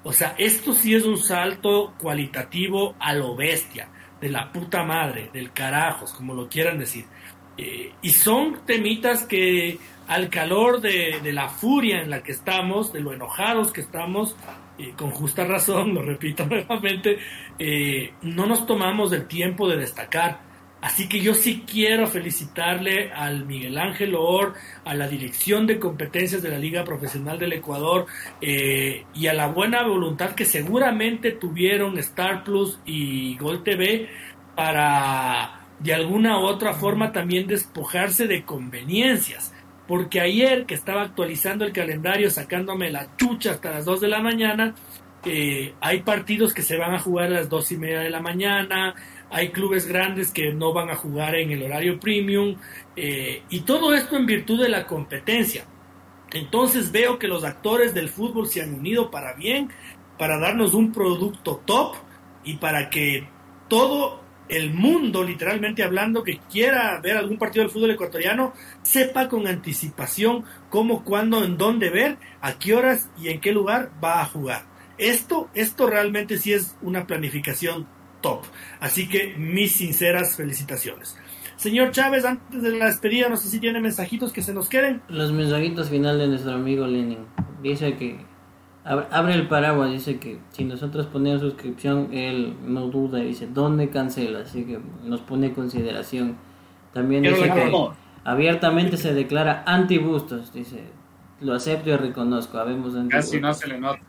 O 0.03 0.13
sea, 0.13 0.35
esto 0.37 0.71
sí 0.73 0.95
es 0.95 1.03
un 1.03 1.17
salto 1.17 1.93
cualitativo 1.97 2.95
a 2.99 3.13
lo 3.13 3.35
bestia, 3.35 3.89
de 4.21 4.29
la 4.29 4.51
puta 4.53 4.83
madre, 4.83 5.29
del 5.33 5.51
carajos, 5.51 6.13
como 6.13 6.33
lo 6.33 6.47
quieran 6.47 6.79
decir. 6.79 7.05
Eh, 7.57 7.91
y 8.01 8.09
son 8.11 8.65
temitas 8.65 9.25
que 9.25 9.79
al 10.07 10.29
calor 10.29 10.79
de, 10.79 11.19
de 11.21 11.33
la 11.33 11.49
furia 11.49 12.01
en 12.01 12.09
la 12.09 12.23
que 12.23 12.31
estamos, 12.31 12.93
de 12.93 13.01
lo 13.01 13.13
enojados 13.13 13.71
que 13.71 13.81
estamos, 13.81 14.35
con 14.95 15.11
justa 15.11 15.45
razón, 15.45 15.93
lo 15.93 16.01
repito 16.01 16.45
nuevamente, 16.45 17.17
eh, 17.57 18.13
no 18.21 18.45
nos 18.45 18.65
tomamos 18.65 19.11
el 19.13 19.27
tiempo 19.27 19.67
de 19.67 19.77
destacar. 19.77 20.45
Así 20.79 21.09
que 21.09 21.19
yo 21.19 21.33
sí 21.33 21.63
quiero 21.69 22.05
felicitarle 22.05 23.11
al 23.11 23.47
Miguel 23.47 23.79
Ángel 23.79 24.13
Or, 24.15 24.53
a 24.85 24.93
la 24.93 25.07
Dirección 25.07 25.65
de 25.65 25.79
Competencias 25.79 26.43
de 26.43 26.49
la 26.49 26.59
Liga 26.59 26.83
Profesional 26.83 27.39
del 27.39 27.53
Ecuador 27.53 28.05
eh, 28.41 29.03
y 29.15 29.25
a 29.25 29.33
la 29.33 29.47
buena 29.47 29.87
voluntad 29.87 30.35
que 30.35 30.45
seguramente 30.45 31.31
tuvieron 31.31 31.97
Star 31.97 32.43
Plus 32.43 32.79
y 32.85 33.35
Gol 33.37 33.63
TV 33.63 34.07
para 34.55 35.56
de 35.79 35.93
alguna 35.93 36.39
u 36.39 36.43
otra 36.43 36.73
forma 36.73 37.11
también 37.11 37.47
despojarse 37.47 38.27
de 38.27 38.43
conveniencias. 38.43 39.53
Porque 39.87 40.19
ayer 40.19 40.65
que 40.65 40.73
estaba 40.73 41.03
actualizando 41.03 41.63
el 41.63 41.71
calendario, 41.71 42.29
sacándome 42.29 42.89
la 42.89 43.15
chucha 43.15 43.51
hasta 43.51 43.71
las 43.71 43.85
2 43.85 44.01
de 44.01 44.07
la 44.09 44.21
mañana, 44.21 44.75
eh, 45.25 45.73
hay 45.81 46.01
partidos 46.03 46.53
que 46.53 46.61
se 46.61 46.77
van 46.77 46.93
a 46.93 46.99
jugar 46.99 47.27
a 47.27 47.35
las 47.35 47.49
dos 47.49 47.71
y 47.71 47.77
media 47.77 47.99
de 47.99 48.09
la 48.09 48.21
mañana, 48.21 48.95
hay 49.29 49.49
clubes 49.49 49.85
grandes 49.85 50.31
que 50.31 50.53
no 50.53 50.73
van 50.73 50.89
a 50.89 50.95
jugar 50.95 51.35
en 51.35 51.51
el 51.51 51.63
horario 51.63 51.99
premium, 51.99 52.55
eh, 52.95 53.43
y 53.49 53.61
todo 53.61 53.93
esto 53.93 54.15
en 54.15 54.25
virtud 54.25 54.61
de 54.61 54.69
la 54.69 54.85
competencia. 54.85 55.65
Entonces 56.31 56.91
veo 56.91 57.19
que 57.19 57.27
los 57.27 57.43
actores 57.43 57.93
del 57.93 58.09
fútbol 58.09 58.47
se 58.47 58.61
han 58.61 58.73
unido 58.73 59.11
para 59.11 59.33
bien, 59.33 59.69
para 60.17 60.39
darnos 60.39 60.73
un 60.73 60.91
producto 60.91 61.61
top 61.65 61.95
y 62.43 62.57
para 62.57 62.89
que 62.89 63.27
todo 63.67 64.21
el 64.49 64.73
mundo, 64.73 65.23
literalmente 65.23 65.83
hablando, 65.83 66.23
que 66.23 66.39
quiera 66.51 66.99
ver 67.01 67.17
algún 67.17 67.37
partido 67.37 67.63
del 67.63 67.71
fútbol 67.71 67.91
ecuatoriano, 67.91 68.53
sepa 68.81 69.27
con 69.27 69.47
anticipación 69.47 70.43
cómo, 70.69 71.03
cuándo, 71.03 71.43
en 71.43 71.57
dónde 71.57 71.89
ver, 71.89 72.17
a 72.41 72.57
qué 72.59 72.75
horas 72.75 73.09
y 73.21 73.29
en 73.29 73.41
qué 73.41 73.51
lugar 73.51 73.91
va 74.03 74.21
a 74.21 74.25
jugar. 74.25 74.65
Esto, 74.97 75.49
esto 75.53 75.87
realmente 75.87 76.37
sí 76.37 76.53
es 76.53 76.75
una 76.81 77.05
planificación 77.05 77.87
top. 78.21 78.43
Así 78.79 79.07
que 79.07 79.35
mis 79.37 79.73
sinceras 79.73 80.35
felicitaciones. 80.35 81.17
Señor 81.55 81.91
Chávez, 81.91 82.23
antes 82.23 82.61
de 82.61 82.77
la 82.77 82.85
despedida, 82.85 83.29
no 83.29 83.37
sé 83.37 83.49
si 83.49 83.59
tiene 83.59 83.79
mensajitos 83.79 84.31
que 84.31 84.43
se 84.43 84.53
nos 84.53 84.69
queden. 84.69 85.01
Los 85.07 85.31
mensajitos 85.31 85.89
final 85.89 86.19
de 86.19 86.27
nuestro 86.27 86.53
amigo 86.53 86.85
Lenin. 86.85 87.25
Dice 87.61 87.95
que 87.95 88.23
abre 88.87 89.33
el 89.33 89.47
paraguas, 89.47 89.91
dice 89.91 90.17
que 90.17 90.39
si 90.51 90.63
nosotros 90.63 91.07
ponemos 91.07 91.41
suscripción, 91.41 92.09
él 92.13 92.55
no 92.65 92.87
duda, 92.87 93.19
dice, 93.19 93.47
¿dónde 93.47 93.89
cancela? 93.89 94.39
Así 94.39 94.63
que 94.63 94.79
nos 95.03 95.21
pone 95.21 95.47
en 95.47 95.53
consideración. 95.53 96.37
También 96.93 97.23
dice 97.23 97.43
que 97.43 97.71
abiertamente 98.23 98.97
se 98.97 99.13
declara 99.13 99.63
anti-bustos, 99.65 100.53
dice, 100.53 100.83
lo 101.41 101.53
acepto 101.53 101.89
y 101.89 101.97
reconozco, 101.97 102.57
habemos 102.57 102.93
Casi 103.09 103.41
no 103.41 103.53
se 103.53 103.67
le 103.67 103.79
nota. 103.79 103.99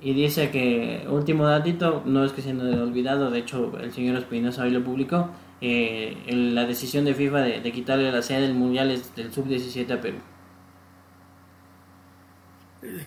Y 0.00 0.12
dice 0.12 0.50
que, 0.50 1.06
último 1.08 1.46
datito, 1.46 2.02
no 2.04 2.24
es 2.24 2.32
que 2.32 2.42
se 2.42 2.52
nos 2.52 2.66
haya 2.66 2.82
olvidado, 2.82 3.30
de 3.30 3.38
hecho 3.38 3.72
el 3.78 3.92
señor 3.92 4.16
Espinosa 4.16 4.62
hoy 4.62 4.70
lo 4.70 4.82
publicó, 4.82 5.30
eh, 5.60 6.16
la 6.28 6.66
decisión 6.66 7.04
de 7.04 7.14
FIFA 7.14 7.40
de, 7.40 7.60
de 7.60 7.72
quitarle 7.72 8.10
la 8.10 8.22
sede 8.22 8.42
del 8.42 8.54
Mundial 8.54 8.90
es 8.90 9.14
del 9.16 9.32
Sub-17 9.32 9.90
a 9.92 10.00
Perú. 10.00 10.18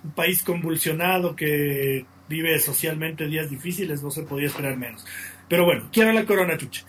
Un 0.04 0.12
país 0.12 0.44
convulsionado 0.44 1.36
que 1.36 2.06
vive 2.28 2.60
socialmente 2.60 3.28
días 3.28 3.50
difíciles, 3.50 4.04
no 4.04 4.12
se 4.12 4.24
podía 4.24 4.48
esperar 4.48 4.76
menos. 4.78 5.06
Pero 5.48 5.64
bueno, 5.66 5.88
quiero 5.92 6.12
la 6.12 6.26
corona, 6.26 6.58
chucha. 6.58 6.84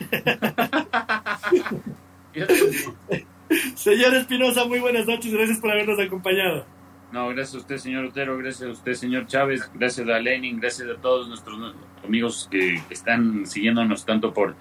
Señor 3.76 4.14
Espinosa, 4.14 4.64
muy 4.64 4.80
buenas 4.80 5.06
noches, 5.06 5.32
gracias 5.32 5.60
por 5.60 5.70
habernos 5.70 6.00
acompañado. 6.00 6.66
No, 7.12 7.28
gracias 7.28 7.54
a 7.54 7.58
usted, 7.58 7.76
señor 7.76 8.06
Otero, 8.06 8.36
gracias 8.38 8.68
a 8.68 8.72
usted, 8.72 8.94
señor 8.94 9.28
Chávez, 9.28 9.70
gracias 9.72 10.08
a 10.08 10.18
Lenin, 10.18 10.58
gracias 10.58 10.88
a 10.88 10.96
todos 11.00 11.28
nuestros 11.28 11.76
amigos 12.04 12.48
que 12.50 12.82
están 12.90 13.46
siguiéndonos 13.46 14.04
tanto 14.04 14.34
por 14.34 14.56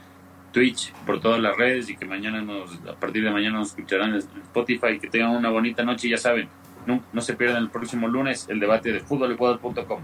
Twitch, 0.53 0.93
por 1.05 1.19
todas 1.19 1.41
las 1.41 1.57
redes 1.57 1.89
y 1.89 1.97
que 1.97 2.05
mañana 2.05 2.41
nos, 2.41 2.71
a 2.87 2.93
partir 2.93 3.23
de 3.23 3.31
mañana 3.31 3.57
nos 3.57 3.69
escucharán 3.69 4.11
en 4.11 4.17
Spotify. 4.17 4.99
Que 5.01 5.09
tengan 5.09 5.31
una 5.31 5.49
bonita 5.49 5.83
noche 5.83 6.07
ya 6.07 6.17
saben, 6.17 6.47
no, 6.85 7.03
no 7.11 7.21
se 7.21 7.33
pierdan 7.33 7.63
el 7.63 7.69
próximo 7.69 8.07
lunes 8.07 8.47
el 8.49 8.59
debate 8.59 8.91
de 8.91 8.99
fútbolecuador.com. 8.99 10.01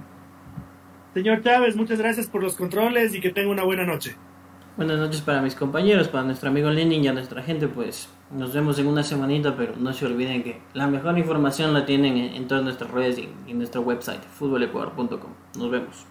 Señor 1.13 1.41
Chávez, 1.43 1.75
muchas 1.75 1.99
gracias 1.99 2.27
por 2.27 2.43
los 2.43 2.55
controles 2.55 3.15
y 3.15 3.19
que 3.19 3.31
tenga 3.31 3.49
una 3.49 3.63
buena 3.63 3.85
noche. 3.85 4.15
Buenas 4.77 4.97
noches 4.97 5.21
para 5.21 5.41
mis 5.41 5.55
compañeros, 5.55 6.07
para 6.07 6.23
nuestro 6.23 6.49
amigo 6.49 6.69
Lenin 6.69 7.03
y 7.03 7.07
a 7.09 7.13
nuestra 7.13 7.43
gente, 7.43 7.67
pues 7.67 8.07
nos 8.31 8.53
vemos 8.53 8.79
en 8.79 8.87
una 8.87 9.03
semanita, 9.03 9.55
pero 9.57 9.75
no 9.75 9.91
se 9.91 10.05
olviden 10.05 10.41
que 10.41 10.61
la 10.73 10.87
mejor 10.87 11.17
información 11.17 11.73
la 11.73 11.85
tienen 11.85 12.15
en, 12.17 12.47
todas 12.47 12.63
nuestras 12.63 12.89
redes 12.91 13.17
y 13.17 13.51
en 13.51 13.57
nuestro 13.57 13.81
website, 13.81 14.23
futbolecuador.com. 14.23 15.33
Nos 15.57 15.69
vemos. 15.69 16.05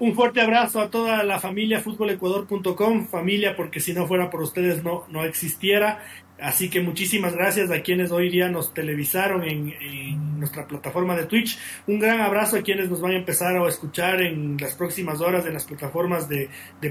Un 0.00 0.14
fuerte 0.16 0.40
abrazo 0.40 0.80
a 0.80 0.90
toda 0.90 1.22
la 1.22 1.38
familia 1.38 1.80
futbolecuador.com, 1.80 3.06
familia 3.06 3.54
porque 3.54 3.78
si 3.78 3.92
no 3.92 4.08
fuera 4.08 4.30
por 4.30 4.42
ustedes 4.42 4.82
no, 4.82 5.04
no 5.10 5.22
existiera. 5.22 6.00
Así 6.42 6.68
que 6.68 6.80
muchísimas 6.80 7.34
gracias 7.34 7.70
a 7.70 7.82
quienes 7.82 8.10
hoy 8.10 8.28
día 8.28 8.48
nos 8.48 8.74
televisaron 8.74 9.44
en, 9.44 10.40
nuestra 10.40 10.66
plataforma 10.66 11.14
de 11.14 11.26
Twitch. 11.26 11.56
Un 11.86 12.00
gran 12.00 12.20
abrazo 12.20 12.56
a 12.56 12.62
quienes 12.62 12.90
nos 12.90 13.00
van 13.00 13.12
a 13.12 13.16
empezar 13.16 13.56
a 13.56 13.68
escuchar 13.68 14.20
en 14.20 14.56
las 14.60 14.74
próximas 14.74 15.20
horas 15.20 15.46
en 15.46 15.54
las 15.54 15.64
plataformas 15.64 16.28
de, 16.28 16.48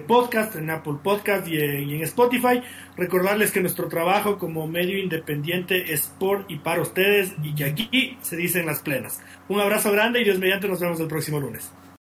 podcast, 0.07 0.55
en 0.55 0.69
Apple 0.69 0.95
Podcast 1.03 1.47
y, 1.49 1.57
en 1.57 2.01
Spotify. 2.03 2.61
Recordarles 2.95 3.51
que 3.51 3.59
nuestro 3.59 3.89
trabajo 3.89 4.37
como 4.37 4.67
medio 4.67 4.97
independiente 4.97 5.91
es 5.93 6.07
por 6.17 6.45
y 6.47 6.59
para 6.59 6.81
ustedes 6.81 7.33
y 7.43 7.53
que 7.53 7.65
aquí 7.65 8.17
se 8.21 8.37
dicen 8.37 8.65
las 8.65 8.79
plenas. 8.79 9.21
Un 9.49 9.59
abrazo 9.59 9.91
grande 9.91 10.21
y 10.21 10.23
Dios 10.23 10.39
mediante 10.39 10.69
nos 10.69 10.79
vemos 10.79 10.99
el 11.01 11.07
próximo 11.07 11.41
lunes. 11.41 11.71